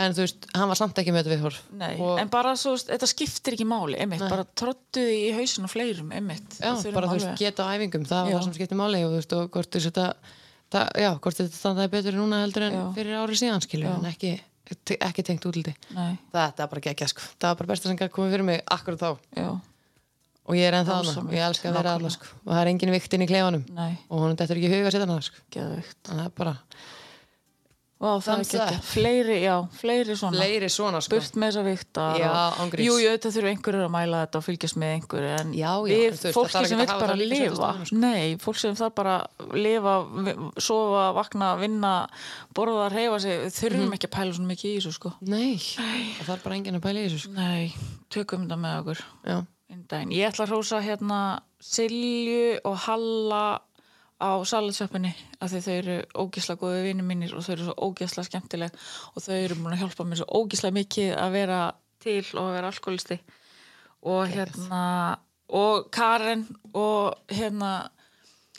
En 0.00 0.14
þú 0.14 0.24
veist, 0.24 0.46
hann 0.54 0.70
var 0.70 0.78
samt 0.78 0.98
ekki 1.00 1.12
með 1.14 1.22
þetta 1.22 1.34
viðhorf. 1.34 1.58
Nei, 1.78 1.92
og, 2.02 2.14
en 2.22 2.30
bara 2.32 2.54
svo, 2.58 2.74
þetta 2.80 3.08
skiptir 3.10 3.56
ekki 3.56 3.66
máli 3.68 3.98
einmitt, 4.02 4.24
bara 4.30 4.46
trottuði 4.58 5.18
í 5.28 5.34
hausin 5.36 5.68
og 5.68 5.72
fleirum 5.72 6.14
einmitt, 6.14 6.56
já, 6.58 6.72
bara 6.94 7.10
þú 7.12 7.18
veist, 7.18 7.34
geta 7.40 7.68
á 7.68 7.72
æfingum 7.76 8.06
það 8.08 8.24
var 8.24 8.32
Já. 8.32 8.36
það 8.38 8.46
sem 8.48 8.56
skiptir 8.58 8.80
máli 8.80 9.02
og 9.04 9.12
þú 9.12 9.20
veist, 9.20 9.36
og 9.38 9.52
hvort 9.54 9.78
þetta 9.78 10.06
það, 10.74 10.88
já, 11.04 11.10
hvort 11.26 11.38
þetta 11.38 11.60
standaði 11.60 11.92
betur 11.94 12.18
núna 12.18 12.40
heldur 12.42 12.66
en 12.66 12.74
Já. 12.74 12.82
fyrir 12.96 13.20
ári 13.20 13.38
síðan 13.38 13.62
skilju, 13.62 13.92
en 13.92 14.10
ekki, 14.10 14.32
ekki 14.98 15.26
tengt 15.30 15.46
útliti. 15.46 15.76
Nei, 15.94 16.18
þetta 16.34 16.66
er 16.66 16.74
bara 16.74 16.84
geggja 16.88 17.10
sko, 17.14 17.28
það 17.38 17.52
var 17.52 17.62
bara 17.62 17.72
besta 17.74 17.92
sem 17.92 18.02
komið 18.02 18.34
fyrir 18.34 18.48
mig 18.50 18.66
akkurat 18.74 19.04
þá. 19.04 19.10
Já, 19.38 19.52
og 20.44 20.58
ég 20.58 20.66
er 20.68 20.74
Dásamlegt, 20.76 21.22
annað, 21.22 21.38
ég 21.38 21.46
elska 21.46 21.70
að 21.70 21.78
vera 21.78 21.94
annað 21.96 22.16
sko. 22.18 22.34
og 22.42 22.50
það 22.50 22.60
er 22.64 22.72
engin 22.74 22.92
viktinn 22.92 23.24
í 23.24 23.30
klefanum. 23.30 23.64
Nei, 23.78 23.94
og 24.10 24.24
hún 24.24 24.36
dettur 24.36 24.58
ekki 24.60 24.74
huga 24.74 24.90
að 24.90 24.96
setja 24.98 25.06
hana 25.06 25.24
sko. 25.24 25.38
Að 28.04 28.76
up. 28.76 28.84
fleiri, 28.84 29.36
já, 29.42 29.54
fleiri 29.80 30.14
svona 30.20 30.36
fleiri 30.38 30.68
svona 30.72 31.00
sko. 31.04 31.14
burt 31.16 31.36
með 31.40 31.52
og- 32.34 32.58
án 32.60 32.70
gríns. 32.72 32.86
Jú, 32.86 32.94
jú, 33.00 33.08
þetta 33.14 33.32
þurfa 33.34 33.50
einhverjur 33.54 33.84
að 33.86 33.92
mæla 33.94 34.20
þetta 34.26 34.36
og 34.40 34.44
fylgjast 34.44 34.76
með 34.82 34.90
einhverju 34.98 35.30
en 35.40 35.52
Já, 35.54 35.72
já, 35.74 35.94
við, 35.94 36.18
það 36.20 36.32
fólki 36.36 36.52
sem 36.52 36.78
að 36.78 36.84
vil 36.84 36.86
bara 37.00 37.14
lifa 37.14 37.70
sko. 37.84 37.96
Nei, 38.04 38.36
fólk 38.36 38.56
sem 38.58 38.74
þarf 38.74 38.94
bara 38.94 39.16
lifa, 39.54 39.94
sofa, 40.58 41.04
vakna, 41.14 41.56
vinna 41.60 41.94
borða, 42.54 42.90
reyfa 42.92 43.20
sig, 43.20 43.40
þurfum 43.50 43.88
Mhm. 43.88 43.92
ekki 43.98 44.08
að 44.10 44.14
pæla 44.18 44.34
svona 44.34 44.52
mikið 44.52 44.70
í 44.70 44.76
þessu 44.80 44.92
sko 44.92 45.12
nei, 45.20 45.56
það 45.56 46.26
þarf 46.28 46.42
bara 46.44 46.54
enginn 46.56 46.76
að 46.76 46.84
pæla 46.84 46.98
í 47.00 47.08
þessu 47.08 47.18
sko. 47.24 47.32
Nei, 47.32 47.72
tökum 48.10 48.46
þetta 48.48 48.58
með 48.58 48.78
okkur. 48.84 49.04
Ég 50.14 50.28
ætla 50.30 50.44
að 50.46 50.50
rósa 50.52 50.80
hérna 50.82 51.40
Silju 51.60 52.60
og 52.64 52.76
Halla 52.84 53.58
á 54.24 54.30
salatsjöppinni 54.48 55.12
af 55.40 55.52
því 55.52 55.62
þau 55.66 55.74
eru 55.74 55.98
ógísla 56.24 56.56
góði 56.60 56.82
vinni 56.88 57.06
mínir 57.06 57.34
og 57.36 57.44
þau 57.44 57.54
eru 57.54 57.68
svo 57.68 57.76
ógísla 57.88 58.24
skemmtileg 58.24 58.78
og 59.12 59.24
þau 59.24 59.36
eru 59.36 59.58
búin 59.60 59.76
að 59.76 59.84
hjálpa 59.84 60.08
mér 60.08 60.22
svo 60.22 60.40
ógísla 60.40 60.72
mikið 60.74 61.12
að 61.20 61.36
vera 61.36 61.60
til 62.04 62.24
og 62.34 62.46
að 62.46 62.56
vera 62.56 62.72
alkoholisti 62.72 63.20
og 64.14 64.32
hérna 64.32 64.82
og 65.54 65.90
Karen 65.92 66.46
og 66.72 67.20
hérna 67.30 67.74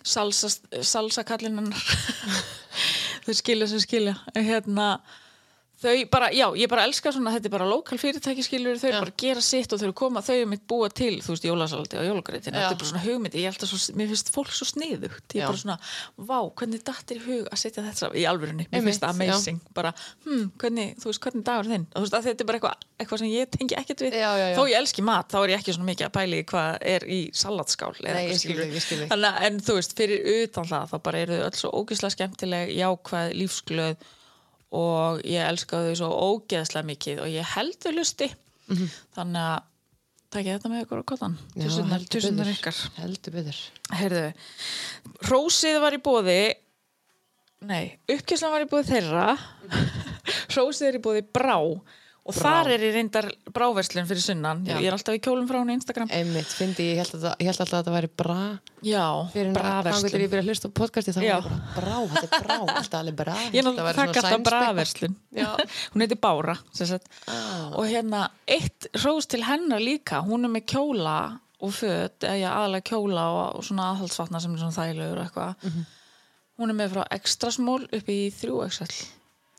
salsa, 0.06 0.50
salsa 0.82 1.26
þau 3.26 3.34
skilja 3.34 3.68
sem 3.70 3.82
skilja. 3.82 4.16
Hérna 4.36 5.00
þau 5.86 5.94
bara, 6.12 6.28
já, 6.36 6.46
ég 6.60 6.70
bara 6.72 6.84
elska 6.90 7.12
svona 7.16 7.32
þetta 7.36 7.50
er 7.50 7.54
bara 7.56 7.68
lokal 7.70 7.98
fyrirtæki 8.02 8.44
skilur, 8.46 8.80
þau 8.82 8.90
Já. 8.92 8.98
bara 9.04 9.14
gera 9.22 9.44
sitt 9.46 9.76
og 9.76 9.82
þau 9.82 9.92
koma, 10.02 10.24
þau 10.26 10.34
eru 10.36 10.50
mitt 10.52 10.66
búa 10.70 10.90
til 10.90 11.20
þú 11.24 11.36
veist, 11.36 11.48
jólasaldi 11.48 12.00
og 12.02 12.08
jólagreitin, 12.10 12.54
Já. 12.56 12.66
þetta 12.66 12.76
er 12.76 12.80
bara 12.82 12.90
svona 12.92 13.04
hugmyndi 13.06 13.44
ég 13.44 13.54
held 13.54 13.66
að 13.66 13.72
svo, 13.72 13.96
mér 14.00 14.12
finnst 14.12 14.32
fólk 14.36 14.52
svo 14.56 14.68
sniðugt 14.70 15.36
ég 15.38 15.42
Já. 15.42 15.46
er 15.46 15.52
bara 15.54 15.62
svona, 15.62 15.78
vá, 16.18 16.38
hvernig 16.60 16.84
dattir 16.90 17.22
í 17.22 17.24
hug 17.26 17.50
að 17.52 17.62
setja 17.64 17.86
þetta 17.86 18.12
í 18.16 18.26
alvörunni, 18.30 18.68
mér 18.72 18.86
finnst 18.90 19.06
það 19.06 19.14
amazing 19.16 19.62
bara, 19.78 19.94
hm, 20.26 20.50
hvernig, 20.62 20.96
þú 21.02 21.12
veist, 21.12 21.24
hvernig 21.26 21.46
dagur 21.48 21.70
er 21.70 21.74
þinn 21.76 21.88
og 21.94 22.02
þú 22.02 22.06
veist, 22.06 22.18
þetta 22.30 22.46
er 22.46 22.50
bara 22.52 22.60
eitthvað, 22.62 22.90
eitthvað 23.00 23.24
sem 23.24 23.32
ég 23.34 23.54
tengi 23.56 23.80
ekkert 23.80 24.06
við 24.06 24.20
Já, 24.20 24.30
já, 24.40 24.46
já. 24.52 24.58
þó 24.58 24.64
ég 24.72 24.78
elski 24.82 25.06
mat, 25.06 25.30
þá 25.32 25.40
er 25.44 25.54
ég 25.56 25.62
ekki 25.64 25.76
svona 25.76 25.90
mikið 25.92 26.08
að 26.10 26.16
pæli 26.16 26.42
hvað 26.50 26.78
er 26.96 27.08
í 27.12 27.22
salatskál 27.36 27.94
Nei, 28.06 28.28
ég 28.30 28.40
skil 28.40 28.56
skilurðu. 28.56 28.66
þig, 28.66 28.76
ég 28.76 28.86
skil 28.86 29.00
þig. 29.02 29.10
Þannig, 29.12 29.40
en 29.48 29.60
þú 29.68 29.76
veist, 29.80 29.96
fyrir 29.98 30.30
utan 30.46 30.70
það 30.70 30.92
þá 30.92 30.96
bara 31.08 31.22
eru 31.26 31.40
þau 31.40 31.46
öll 31.50 31.60
svo 31.60 31.72
ógeðslega 31.82 32.16
skemmtileg 32.16 32.72
jákvæð, 32.76 33.34
lífsglöð 33.42 34.06
og 34.72 35.22
ég 35.24 35.46
elska 35.46 35.78
þau 35.86 35.96
svo 36.00 36.10
ógeðslega 36.30 36.86
mikið 36.90 37.22
og 37.22 37.28
ég 37.30 37.44
held 37.56 37.78
þau 37.84 37.92
lusti 37.96 38.28
þannig 39.16 39.42
að 39.42 39.64
takk 40.36 40.46
þetta 40.50 40.70
með 40.74 40.82
ykkur 40.86 41.02
á 41.02 41.10
kottan 41.12 41.36
Mhm. 41.38 41.90
Betur. 42.44 42.54
ykkar. 42.58 42.80
Heldur 42.98 43.32
betur. 43.32 43.60
Heyrðu, 43.94 44.34
Rósið 45.30 45.80
var 45.82 45.94
í 45.94 46.02
bóði 46.02 46.40
nei, 47.62 47.98
uppkjörslan 48.10 48.52
var 48.52 48.66
í 48.66 48.70
bóði 48.70 48.90
þeirra. 48.90 49.38
Rósið 50.58 50.88
er 50.90 50.98
í 51.00 51.04
bóði 51.06 51.22
Brá 51.34 51.56
og 52.26 52.34
þar 52.34 52.70
er 52.74 52.82
ég 52.88 52.96
reyndar 52.96 53.28
bráverslun 53.54 54.08
fyrir 54.10 54.24
sunnan, 54.24 54.64
Já. 54.66 54.80
ég 54.82 54.88
er 54.90 54.96
alltaf 54.98 55.14
í 55.14 55.22
kjólum 55.22 55.46
frá 55.50 55.60
hún 55.62 55.70
í 55.70 55.76
Instagram. 55.78 56.10
Einmitt, 56.10 56.50
fyndi, 56.58 56.88
ég 56.96 57.02
held, 57.04 57.14
að, 57.14 57.22
það- 57.28 57.38
ég 57.44 57.50
held 57.52 57.62
alltaf 57.62 57.76
að 57.78 57.84
þetta 57.84 57.94
væri 57.96 58.10
bra 58.18 58.38
já, 58.82 59.06
fyrir 59.34 59.52
þannig 59.54 59.62
að 59.62 59.76
ég 59.76 59.84
bráverslun 59.86 60.30
byrja 60.34 60.42
að 60.42 60.50
hlusta 60.50 60.66
á 60.66 60.78
podcasti 60.80 61.14
þá 61.14 61.22
ég 61.22 61.46
bara 61.46 61.60
brá, 61.76 61.96
þetta 62.16 62.26
er 62.26 62.46
brá, 62.48 62.58
alltaf 62.76 63.00
alveg 63.00 63.16
brá. 63.22 63.34
Ég 63.54 63.62
er 63.62 63.70
alltaf 63.70 64.44
braverslun 64.50 65.16
Já. 65.36 65.50
Hún 65.94 66.02
heitir 66.06 66.20
Bára. 66.22 66.56
Ah. 67.28 67.72
Og 67.78 67.86
hérna 67.90 68.30
Eitt 68.48 68.88
hrós 68.98 69.28
til 69.30 69.44
hennar 69.46 69.80
líka. 69.84 70.22
Hún 70.26 70.46
er 70.48 70.54
með 70.54 70.66
kjóla 70.74 71.18
og 71.62 71.72
föt 71.72 72.26
eða 72.26 72.40
já, 72.42 72.50
aðalega 72.52 72.90
kjóla 72.90 73.28
og, 73.32 73.60
og 73.60 73.64
svona 73.68 73.92
aðhaldsvatna 73.94 74.42
sem 74.42 74.54
er 74.56 74.64
svona 74.64 74.76
þægilegur 74.76 75.22
eitthvað. 75.24 75.56
Mhm. 75.70 75.86
Hún 76.56 76.72
er 76.72 76.78
með 76.80 76.94
frá 76.96 77.04
extra 77.12 77.52
smól 77.52 77.84
upp 77.92 78.10
í 78.10 78.20
3XL 78.32 78.94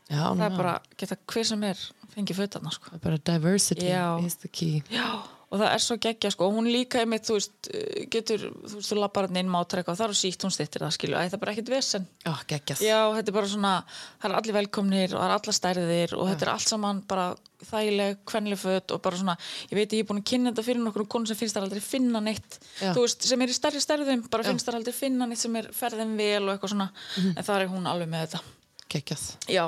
Já, 0.07 0.23
Það 0.35 0.45
er 0.51 0.57
bara, 0.57 0.75
geta 0.97 1.17
hver 1.27 1.43
sem 1.49 1.63
er 1.67 1.79
fengið 2.15 2.37
fötarna 2.39 2.71
sko. 2.71 2.89
það 2.91 2.99
er 2.99 3.05
bara 3.09 3.17
diversity 3.31 3.89
Já. 3.89 4.05
is 4.25 4.35
the 4.39 4.47
key 4.47 4.81
Já, 4.89 5.07
og 5.51 5.59
það 5.59 5.73
er 5.73 5.79
svo 5.83 5.97
geggja 5.99 6.31
sko 6.31 6.47
og 6.47 6.53
hún 6.55 6.69
líka 6.71 7.01
einmitt, 7.03 7.25
þú 7.27 7.35
veist, 7.37 7.67
uh, 7.73 8.05
getur 8.11 8.45
þú 8.47 8.77
veist, 8.77 8.87
þú 8.91 8.97
lappar 9.01 9.27
hann 9.27 9.37
inn 9.41 9.51
mátur 9.51 9.81
eitthvað, 9.81 9.99
það 9.99 10.09
er 10.13 10.19
sítt 10.21 10.45
hún 10.47 10.51
stittir 10.55 10.81
það 10.85 10.95
skilu, 10.95 11.17
Æ, 11.19 11.27
það 11.27 11.33
er 11.37 11.41
bara 11.43 11.51
ekkert 11.57 11.71
vesen 11.75 12.07
Já, 12.25 12.33
geggjað 12.47 12.81
Já, 12.87 12.99
þetta 13.17 13.33
er 13.33 13.37
bara 13.37 13.51
svona, 13.51 13.73
það 14.21 14.29
er 14.31 14.37
allir 14.39 14.57
velkomnir 14.61 15.13
og 15.13 15.19
það 15.21 15.27
er 15.27 15.35
allar 15.37 15.57
stærðir 15.59 16.15
og 16.17 16.31
þetta 16.31 16.47
er 16.47 16.53
allt 16.55 16.67
saman 16.71 17.01
bara 17.07 17.27
þægileg, 17.67 18.17
kvenleg 18.31 18.59
föt 18.63 18.91
og 18.95 19.01
bara 19.01 19.17
svona, 19.19 19.35
ég 19.71 19.75
veit 19.81 19.91
ég 19.97 20.03
er 20.03 20.07
búin 20.07 20.21
að 20.23 20.27
kynna 20.31 20.51
þetta 20.53 20.65
fyrir 20.67 20.83
nokkur 20.87 21.07
konu 21.09 21.25
sem 21.27 21.35
finnst 21.39 21.55
það 21.57 21.67
aldrei 21.67 21.81
finna 21.83 22.19
neitt 22.21 22.59
Já. 22.79 22.91
þú 22.95 23.03
veist, 23.03 23.23
sem 23.27 23.41
er 23.41 23.49
í 23.51 23.55
stærri 23.59 23.81
stærðum 23.83 24.23
bara 24.29 24.43
Já. 24.45 24.51
finnst 24.53 24.67
það 24.69 24.77
aldrei 24.79 24.93
finna 24.93 25.25
neitt 25.27 25.41
sem 25.41 25.55
er 25.59 25.67
ferðin 25.75 26.15
vel 26.19 26.43
og 26.47 26.53
eitthvað 26.55 26.73
svona, 26.75 26.89
Mhm. 27.17 27.33
en 27.37 27.43
það 27.43 27.61
er 27.63 27.67
hún 27.73 27.87
alveg 27.91 28.09
með 28.13 28.27
þetta 28.27 28.41
Geggjað 28.87 29.23
Já, 29.51 29.65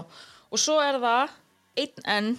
og 0.52 0.62
svo 0.62 0.78
er 0.84 1.00
það 1.04 1.36
einn 1.80 2.08
enn 2.16 2.30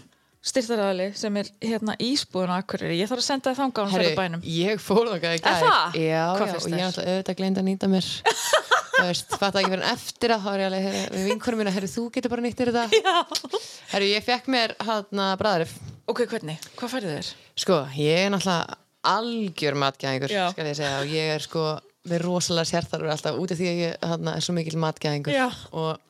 styrtaræðali 0.40 1.10
sem 1.20 1.36
er 1.36 1.48
hérna 1.60 1.94
ísbúðun 2.00 2.52
á 2.52 2.56
Akureyri, 2.62 2.96
ég 2.96 3.10
þarf 3.10 3.20
að 3.20 3.26
senda 3.26 3.50
það 3.52 3.58
þangað 3.60 3.86
hún 3.90 3.94
fyrir 3.98 4.14
bænum. 4.16 4.44
ég 4.48 4.80
fór 4.80 5.10
þangað 5.10 5.36
í 5.36 5.42
gær. 5.44 5.58
það? 5.60 5.98
Já, 6.00 6.24
Hvað 6.40 6.48
já, 6.48 6.56
og 6.56 6.70
ég 6.70 6.80
er 6.80 6.86
alltaf 6.86 7.08
auðvitað 7.10 7.38
gleynd 7.40 7.60
að 7.60 7.66
nýta 7.68 7.90
mér. 7.92 8.08
Þú 9.00 9.04
veist, 9.06 9.34
fatt 9.40 9.56
ekki 9.56 9.70
verið 9.72 9.84
en 9.84 9.92
eftir 9.94 10.32
að 10.34 10.42
þá 10.44 10.48
er 10.50 10.60
ég 10.60 10.66
alveg, 10.70 10.96
við 11.14 11.28
vinkurum 11.30 11.60
mína, 11.62 11.72
herri, 11.72 11.88
þú 11.88 12.02
getur 12.12 12.32
bara 12.34 12.42
nýttir 12.44 12.70
þetta. 12.72 13.00
Já. 13.00 13.60
Herri, 13.94 14.08
ég 14.12 14.26
fekk 14.26 14.50
mér 14.52 14.74
hann 14.84 15.22
að 15.24 15.36
bræðarif 15.40 15.76
Ok, 16.10 16.24
hvernig? 16.28 16.58
Hvað 16.76 16.92
færðu 16.96 17.14
þér? 17.14 17.30
Sko, 17.62 17.78
ég 17.96 18.24
er 18.26 18.32
náttúrulega 18.34 18.76
algjör 19.14 19.78
matgæðingur, 19.80 20.34
skal 20.52 20.66
ég 20.68 20.76
segja 20.76 20.98
og 21.00 21.12
ég 21.14 21.32
er 21.36 21.44
sko 21.44 21.64
með 22.10 22.24
rosalega 22.26 22.68
sérþarfur 22.72 23.12
alltaf 23.14 23.38
út 23.40 23.54
af 23.54 23.60
því 23.60 23.68
að 23.70 23.80
ég 23.86 24.04
hana, 24.10 24.34
er 24.36 24.44
svo 24.44 24.56
mikil 24.56 24.76
matgæðingur. 24.82 25.56
Og 25.72 26.09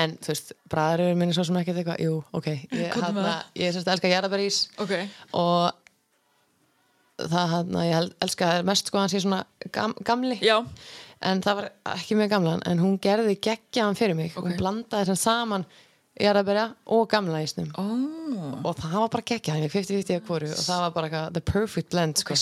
en 0.00 0.16
þú 0.22 0.32
veist, 0.32 0.52
bræður 0.72 1.14
minni 1.18 1.34
svo 1.36 1.44
sem 1.44 1.56
ekkert 1.60 1.82
eitthvað, 1.82 2.00
jú, 2.04 2.18
ok 2.32 2.48
ég, 2.52 2.96
hana, 3.04 3.34
ég 3.58 3.68
er 3.68 3.76
sérst 3.76 3.90
elska 3.92 4.08
jarðabærís 4.12 4.60
ok, 4.82 4.92
og 5.36 5.72
það 7.22 7.52
hana, 7.54 7.84
ég 7.86 7.94
held- 7.98 8.14
elska 8.24 8.50
mest 8.66 8.88
sko 8.90 8.98
að 8.98 9.04
hann 9.04 9.12
sé 9.12 9.20
svona 9.22 9.42
gam, 9.74 9.92
gamli. 10.06 10.38
Já, 10.42 10.56
en 11.22 11.42
það 11.44 11.58
var 11.60 11.68
ekki 11.94 12.16
með 12.18 12.30
gamlan 12.32 12.64
en 12.66 12.80
hún 12.82 12.96
gerði 13.04 13.36
geggjaðan 13.44 13.98
fyrir 13.98 14.16
mig. 14.18 14.32
Ok. 14.34 14.46
hún 14.48 14.56
blandaði 14.58 15.10
sem 15.12 15.20
saman 15.22 15.66
jarðabæra 16.20 16.64
og 16.92 17.06
gamla 17.10 17.40
ísnum 17.44 17.70
ó, 17.72 17.84
og 18.62 18.74
það 18.78 18.96
var 18.98 19.12
bara 19.14 19.26
geggjaðan, 19.30 19.64
ég 19.64 19.72
50-50 19.72 20.18
að 20.18 20.26
hvoru. 20.28 20.50
Og 20.52 20.64
það 20.66 20.82
var 20.84 20.94
bara 20.96 21.22
the 21.32 21.42
perfect 21.44 21.92
blend 21.94 22.20
sko. 22.20 22.36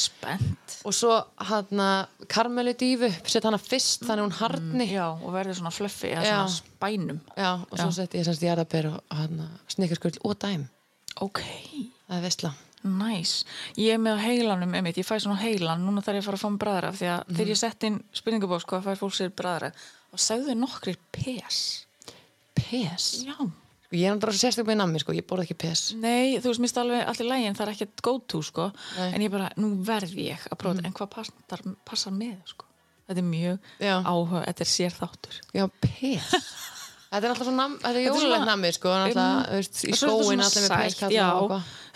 og 0.85 0.97
svo 0.97 1.19
hann 1.51 1.85
karmelu 2.31 2.75
dífu, 2.79 3.11
sett 3.31 3.47
hana 3.47 3.61
fyrst 3.63 4.07
þannig 4.09 4.27
hún 4.27 4.39
harni 4.41 4.89
já, 4.91 5.07
og 5.13 5.31
verður 5.35 5.61
svona 5.61 5.75
fluffi 5.75 6.11
eða 6.15 6.25
svona 6.27 6.57
spænum. 6.57 7.21
Já, 7.37 7.53
og 7.63 7.77
svo 7.79 7.93
sett 8.01 8.19
ég 8.19 8.27
semst 8.27 8.45
jarðabæra 8.47 8.97
og 8.99 9.23
hann 9.23 9.47
snikkarskull 9.71 10.19
og 10.25 10.37
dæm. 10.43 10.67
Ok, 11.21 11.45
það 12.09 12.19
er 12.19 12.27
veistla 12.27 12.53
Næs, 12.81 13.43
ég 13.77 13.93
er 13.93 13.99
með 14.01 14.23
heilanum 14.25 14.71
einmitt, 14.73 14.97
ég 14.97 15.05
fæ 15.05 15.19
svona 15.21 15.37
heilan, 15.43 15.83
núna 15.85 16.01
þarf 16.01 16.17
ég 16.17 16.23
að 16.23 16.29
fara 16.31 16.39
að 16.39 16.45
fá 16.47 16.49
mig 16.49 16.61
bræðra 16.63 16.93
því 16.97 17.09
að 17.13 17.33
þegar 17.35 17.51
ég 17.53 17.59
sett 17.61 17.85
inn 17.85 17.99
spurningabóks 18.17 18.65
hvað 18.71 18.87
fær 18.87 19.01
fólk 19.03 19.17
sér 19.19 19.35
bræðra 19.37 19.69
og 20.09 20.23
sagðu 20.25 20.55
nokkrir 20.57 20.97
pes. 21.13 21.59
Pes? 22.57 23.11
Já, 23.29 23.37
ég 23.93 24.07
er 24.07 24.15
náttúrulega 24.15 24.39
sérstaklega 24.41 24.71
með 24.73 24.79
nammi, 24.83 25.01
sko, 25.03 25.15
ég 25.17 25.27
borða 25.27 25.45
ekki 25.49 25.57
pes. 25.59 25.85
Nei, 25.99 26.39
þú 26.39 26.53
veist, 26.53 26.63
mist 26.63 26.79
alveg 26.79 27.05
allir 27.11 27.29
lægin, 27.31 27.57
það 27.59 27.67
er 27.67 27.73
ekkert 27.75 28.03
go 28.07 28.17
to, 28.31 28.41
sko. 28.47 28.69
Nei. 28.99 29.09
en 29.17 29.25
ég 29.27 29.31
bara, 29.35 29.49
nú 29.59 29.71
verð 29.87 30.15
ég 30.21 30.45
að 30.51 30.59
prófa 30.63 30.85
en 30.85 30.93
hvað 30.95 31.11
passar, 31.17 31.65
passar 31.89 32.15
með, 32.15 32.37
sko? 32.53 32.69
Þetta 33.11 33.19
er 33.25 33.27
mjög 33.27 33.73
Já. 33.83 33.95
áhuga, 34.07 34.45
þetta 34.47 34.63
er 34.67 34.71
sér 34.71 34.95
þáttur. 34.95 35.41
Já, 35.59 35.65
pes. 35.83 36.31
Þetta 37.11 37.27
er 37.27 37.33
alltaf 37.33 37.49
svo 37.49 37.53
nam, 37.57 37.73
þetta 37.83 37.91
er 37.99 38.05
Þetta 38.07 38.21
svona- 38.23 38.45
nammi, 38.47 38.69
sko 38.77 38.91
alltaf, 38.95 39.49
þú 39.49 39.57
veist, 39.59 39.79
í 39.83 39.89
þetta 39.91 39.99
skóin 39.99 40.21
svona 40.29 40.45
allir 40.47 40.63
með 40.63 40.83
peskall 40.85 41.11
já, 41.17 41.25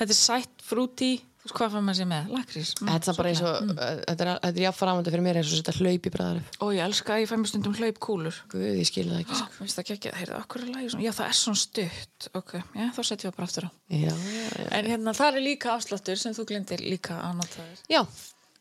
þetta 0.01 0.11
er 0.11 0.19
sætt, 0.19 0.65
frúti 0.66 1.11
hvað 1.53 1.75
fann 1.75 1.85
maður 1.85 1.99
sér 2.01 2.09
með, 2.09 2.29
lakrís? 2.33 2.71
Mm, 2.81 2.89
Þetta 2.95 3.11
er 3.12 3.16
bara 3.19 3.31
eins 3.35 3.43
og, 3.45 3.73
þetta 3.75 4.25
er, 4.25 4.31
þetta 4.45 4.51
er 4.55 4.62
jáfnframandi 4.65 5.12
fyrir 5.12 5.25
mér 5.27 5.39
eins 5.43 5.51
og 5.53 5.59
þetta 5.61 5.75
hlaup 5.81 6.09
í 6.09 6.12
bræðar 6.15 6.41
og 6.65 6.71
ég 6.73 6.85
elska 6.87 7.19
ég 7.21 7.29
fæ 7.29 7.35
mér 7.43 7.51
stundum 7.53 7.75
hlaup 7.77 7.99
kúlur 8.07 8.39
Guð, 8.55 8.65
ég 8.81 8.89
skil 8.89 9.07
það 9.11 9.21
ekki, 9.25 9.39
sko. 9.41 9.51
Mér 9.53 9.61
finnst 9.61 9.81
það 9.81 9.93
ekki 9.99 10.15
heyrðu, 10.21 10.39
okkur 10.41 10.65
er 10.65 10.71
lægi 10.73 10.93
svona, 10.95 11.05
já 11.05 11.12
það 11.19 11.29
er 11.29 11.39
svona 11.43 11.61
stutt, 11.65 12.29
ok, 12.41 12.55
já 12.81 12.87
þá 12.97 13.01
setjum 13.11 13.29
við 13.31 13.37
bara 13.37 13.49
aftur 13.51 13.69
á. 13.69 13.71
Já, 13.93 14.15
já, 14.15 14.47
já. 14.65 14.69
En 14.79 14.89
hérna 14.95 15.15
það 15.21 15.39
er 15.41 15.45
líka 15.51 15.75
afsláttur 15.77 16.21
sem 16.25 16.35
þú 16.37 16.47
glindir 16.49 16.81
líka 16.85 17.19
að 17.29 17.37
nota 17.43 17.61
þér. 17.61 17.85
Já, 17.93 18.01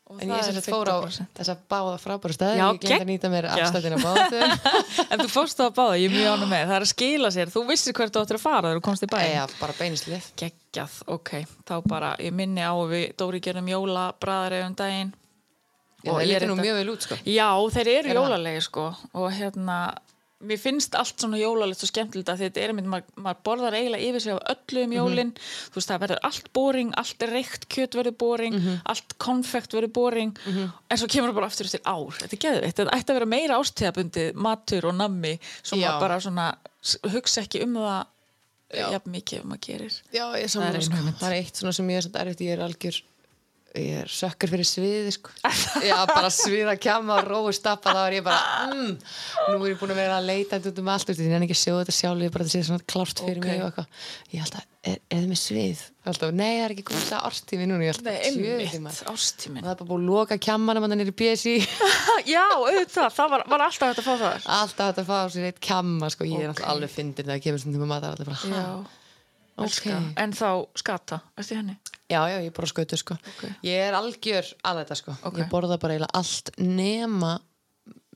Og 0.04 0.18
en 0.20 0.32
ég 0.34 0.42
sem 0.44 0.52
sagt 0.58 0.66
fór 0.68 0.88
á 0.92 1.00
50%. 1.00 1.30
þessa 1.38 1.54
báða 1.72 1.94
frábæru 2.02 2.34
Já, 2.36 2.66
ég 2.68 2.80
glemt 2.82 3.04
að 3.04 3.08
nýta 3.08 3.28
mér 3.32 3.46
geggjað. 3.48 3.62
afstættina 3.64 4.00
báða 4.02 4.26
þau 4.28 4.42
En 5.14 5.22
þú 5.22 5.28
fórst 5.32 5.56
það 5.56 5.70
að 5.70 5.78
báða, 5.78 5.94
ég 6.02 6.10
er 6.10 6.14
mjög 6.18 6.34
ánum 6.34 6.52
með, 6.52 6.64
það 6.68 6.76
er 6.76 6.84
að 6.84 6.90
skila 6.92 7.30
sér, 7.32 7.52
þú 7.54 7.62
vissir 7.70 7.96
hvert 7.96 8.12
þú 8.12 8.24
áttir 8.24 8.38
að 8.38 8.44
fara 8.44 8.66
þegar 8.68 8.80
þú 8.80 8.84
komst 8.84 9.06
í 9.06 9.10
bæinn. 9.14 9.32
Já, 9.32 9.44
bara 9.62 9.76
beinistlið 9.80 10.28
Geggjað, 10.42 10.98
ok, 11.16 11.32
þá 11.64 11.74
bara, 11.88 12.12
ég 12.20 12.36
minni 12.36 12.60
á 12.60 12.72
að 12.76 12.92
við 12.92 13.06
Dóri 13.16 13.40
gerum 13.48 13.70
jólabræðari 13.72 14.60
um 14.68 14.76
daginn. 14.76 15.14
Já, 16.04 16.12
það 16.12 16.20
ég 16.20 16.28
lítur 16.34 16.50
nú 16.52 16.56
mjög 16.60 16.76
vel 16.82 16.88
út, 16.92 17.04
sko 17.06 17.16
Já, 17.24 17.48
þeir 17.72 17.90
eru 17.94 18.10
Er 18.12 18.18
jólalegi 18.20 18.64
sko 18.66 18.82
og 19.16 19.30
hérna, 19.32 19.78
mér 20.48 20.60
finnst 20.60 20.94
allt 20.98 21.20
svona 21.20 21.38
jólalegt 21.40 21.82
og 21.84 21.90
skemmtilegt 21.90 22.30
að 22.32 22.42
þetta 22.44 22.62
er 22.62 22.72
einmitt, 22.72 22.88
maður, 22.90 23.08
maður 23.26 23.40
borðar 23.48 23.76
eiginlega 23.78 24.08
yfir 24.10 24.24
sig 24.24 24.34
af 24.34 24.54
öllu 24.54 24.84
um 24.86 24.94
jólin. 24.96 25.32
Þú 25.72 25.78
veist, 25.80 25.90
það 25.90 26.02
verður 26.04 26.22
allt 26.30 26.48
boring, 26.58 26.92
allt 27.00 27.26
reykt 27.30 27.68
kjöt 27.74 27.98
verður 27.98 28.16
boring, 28.24 28.58
allt 28.92 29.16
konfekt 29.22 29.76
verður 29.76 29.92
boring, 29.98 30.32
en 30.46 31.00
svo 31.00 31.08
kemur 31.10 31.32
það 31.32 31.38
bara 31.40 31.50
aftur 31.52 31.70
eftir 31.70 31.84
ár, 31.84 32.18
þetta 32.20 32.36
er 32.38 32.42
geðvitt, 32.46 32.78
þetta 32.80 32.96
ætti 32.98 33.14
að 33.14 33.20
vera 33.20 33.30
meira 33.34 33.60
ástíðabundi, 33.62 34.26
matur 34.48 34.90
og 34.90 34.98
nammi 34.98 35.36
svo 35.62 35.78
Já. 35.80 35.86
maður 35.88 36.04
bara 36.06 36.20
svona 36.24 36.48
hugsa 37.14 37.44
ekki 37.44 37.64
um 37.64 37.78
það 37.80 38.02
Já. 38.74 38.86
jafn 38.96 39.12
mikið 39.14 39.42
um 39.44 39.50
maður 39.52 39.64
gerir. 39.68 39.98
Já, 40.12 40.24
ég 40.40 40.50
Það 40.50 40.68
er 40.74 40.86
sko. 40.88 41.02
það 41.20 41.28
er 41.28 41.36
eitt 41.38 41.60
svona 41.60 41.72
sem 41.76 41.90
ég 41.92 42.00
er 42.00 42.06
svona 42.08 42.24
erfitt, 42.24 42.40
ég 42.44 42.56
er 42.56 42.64
algjör 42.64 43.02
ég 43.74 44.04
er 44.04 44.10
sökkur 44.10 44.50
fyrir 44.52 44.66
sviði 44.68 45.10
sko. 45.16 45.32
já, 45.88 45.96
bara 46.06 46.28
sviða 46.30 46.76
kjama 46.78 47.16
og 47.18 47.26
rói 47.26 47.54
stappa 47.56 47.90
þá 47.94 48.02
er 48.04 48.14
ég 48.20 48.24
bara 48.26 48.68
mm, 48.70 48.92
nú 49.50 49.56
er 49.58 49.72
ég 49.72 49.80
búin 49.80 49.90
að 49.94 49.98
vera 49.98 50.18
að 50.20 50.28
leita 50.28 50.60
út 50.62 50.78
um 50.78 50.90
allt, 50.94 51.08
veist, 51.10 51.22
ég 51.24 51.34
er 51.34 51.42
ekki 51.46 51.56
að 51.56 51.62
sjóða 51.62 51.80
þetta 51.82 51.96
sjálf 51.96 52.20
ég 52.22 52.28
er 52.30 52.34
bara 52.36 52.44
að 52.46 52.52
sé 52.54 52.60
svona 52.68 52.86
klárt 52.92 53.18
fyrir 53.24 53.40
Ok. 53.42 53.46
mig 53.48 53.58
og 53.58 53.66
eitthvað 53.70 53.88
ég 54.30 54.38
held 54.44 54.54
að, 54.60 54.64
er, 54.84 54.98
er 55.10 55.18
það 55.18 55.28
með 55.32 55.40
svið 55.42 55.78
alltaf, 56.04 56.30
nei, 56.36 56.52
það 56.54 56.64
er 56.64 56.74
ekki 56.74 56.86
komið 56.90 57.06
það 57.08 57.26
árstími 57.30 57.64
núna 57.70 57.82
ég 57.82 57.90
held 57.94 58.06
að 58.12 58.18
sviði 58.30 58.68
einmitt, 58.70 59.00
ástíminn 59.10 59.64
það 59.64 59.72
er 59.74 59.78
bara 59.80 59.90
búin 59.90 60.04
að 60.04 60.10
loka 60.12 60.34
kjamanum 60.46 60.84
að 60.84 60.90
hann 60.94 61.02
er 61.04 61.10
í 61.10 61.18
BSI 61.18 61.56
Já, 62.34 62.44
auðvitað, 62.54 63.10
það 63.16 63.28
var, 63.34 63.40
var 63.50 63.60
alltaf 63.66 63.86
þetta 63.90 64.02
að 64.02 64.06
fá 64.06 64.14
það 64.20 64.34
alltaf 64.60 64.86
þetta 64.92 65.02
að 65.02 65.10
fá 65.10 65.18
sér 65.34 65.48
eitt 65.48 65.60
kjama 65.64 66.06
sko. 66.14 66.22
ég 66.28 66.44
er 66.44 66.50
Ok. 66.52 66.60
okay. 66.60 66.68
alveg 66.70 66.90
fyndin 66.94 67.32
Já? 72.12 72.20
Já, 72.28 72.36
ég 72.44 72.52
borða 72.52 72.68
skautu 72.68 72.96
sko. 73.00 73.16
Ok. 73.32 73.42
Ég 73.64 73.80
er 73.88 73.96
algjör 73.96 74.48
að 74.68 74.80
þetta 74.82 74.96
sko. 75.00 75.16
Ok. 75.24 75.38
Ég 75.40 75.50
borða 75.52 75.78
bara 75.80 75.94
eiginlega 75.96 76.18
allt 76.20 76.50
nema 76.60 77.34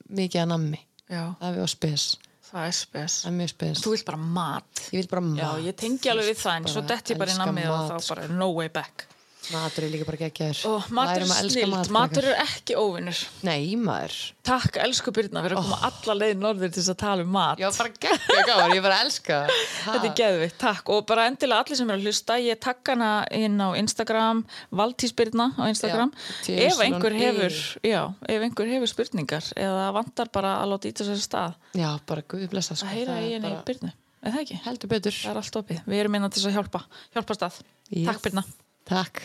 mikið 0.08 0.42
að 0.44 0.50
nammi. 0.52 0.80
Já, 1.08 1.22
Það 1.40 1.60
er 1.62 1.70
spes. 1.72 2.04
það 2.50 2.66
er 2.66 2.74
spes. 2.76 3.14
Það 3.24 3.30
er 3.30 3.36
mjög 3.38 3.52
spes. 3.54 3.82
Þú 3.84 3.92
vilt 3.94 4.04
bara 4.08 4.18
mat. 4.38 4.82
Ég 4.92 4.98
vil 5.00 5.08
bara 5.08 5.24
mat. 5.24 5.40
Já, 5.40 5.50
ég 5.68 5.76
tengi 5.80 6.12
alveg 6.12 6.28
við 6.30 6.42
það, 6.42 6.56
en 6.60 6.68
svo 6.74 6.82
detti 6.88 7.14
ég 7.14 7.20
bara 7.22 7.32
í 7.32 7.38
nammið 7.40 7.70
og 7.72 7.86
þá 7.90 7.96
sko. 8.00 8.14
bara 8.14 8.28
no 8.28 8.50
way 8.56 8.68
back. 8.68 9.06
Matur 9.48 9.84
er 9.86 9.90
líka 9.92 10.04
bara 10.04 10.18
geggjaður. 10.20 10.58
Og 10.68 10.88
matur 10.92 11.22
er 11.24 11.68
mat, 11.70 11.88
matur 11.88 12.20
krakkar. 12.20 12.26
er 12.34 12.42
ekki 12.44 12.74
óvinnur. 12.76 13.20
Nei, 13.46 13.76
maður. 13.80 14.16
Takk, 14.44 14.76
elsku 14.84 15.12
Byrna, 15.16 15.40
fyrir 15.44 15.56
að 15.56 15.62
koma 15.64 15.78
alla 15.88 16.16
leið 16.20 16.34
norður 16.42 16.72
til 16.74 16.82
þess 16.82 16.92
að 16.92 16.98
tala 17.00 17.24
um 17.24 17.30
mat. 17.32 17.62
Já, 17.62 17.68
bara 17.78 17.92
geggja 18.04 18.42
gáður. 18.48 18.74
Ég 18.76 18.84
bara 18.84 18.98
elska. 19.06 19.38
Þetta 19.86 20.10
er 20.10 20.14
geðvitt, 20.20 20.56
takk. 20.60 20.92
Og 20.92 21.06
bara 21.08 21.24
endilega 21.30 21.64
allir 21.64 21.80
sem 21.80 21.92
eru 21.94 22.02
að 22.02 22.08
hlusta, 22.10 22.36
ég 22.44 22.60
takk 22.60 22.92
hana 22.92 23.10
inn 23.40 23.56
á 23.56 23.68
Instagram, 23.80 24.44
Valtísbyrna 24.82 25.48
á 25.56 25.64
Instagram. 25.72 26.12
Já, 26.44 26.58
ef 26.68 26.82
einhver 26.84 27.16
hefur, 27.22 27.58
já, 27.88 28.02
ef 28.28 28.44
einhver 28.48 28.72
hefur 28.74 28.92
spurningar 28.92 29.48
eða 29.56 29.88
vantar 29.96 30.28
bara 30.34 30.58
að 30.60 30.74
láta 30.74 30.92
íta 30.92 31.08
sér 31.08 31.20
stað, 31.24 31.56
Já, 31.78 31.88
bara 32.06 32.22
guði 32.28 32.48
blessa 32.52 32.76
sko. 32.76 32.86
að 32.86 32.94
heyra 33.00 33.16
er 33.16 33.24
í 33.24 33.32
henni 33.38 33.48
bara- 33.48 33.64
Byrnu. 33.68 33.92
Er 34.18 34.32
það 34.34 34.40
ekki? 34.44 34.60
Heldur 34.64 34.88
betur. 34.90 35.12
Það 35.14 35.30
er 35.30 35.36
allt 35.40 35.56
opið. 35.62 35.84
Við 35.86 36.00
erum 36.02 36.14
innan 36.18 36.30
til 36.34 36.42
þess 36.42 36.50
að 36.50 36.56
hjálpa. 36.58 36.80
Hjálpa 37.14 37.34
stað. 37.38 37.60
Yes. 37.88 38.06
Takk 38.08 38.22
Byrna. 38.26 38.44
Takk. 38.88 39.20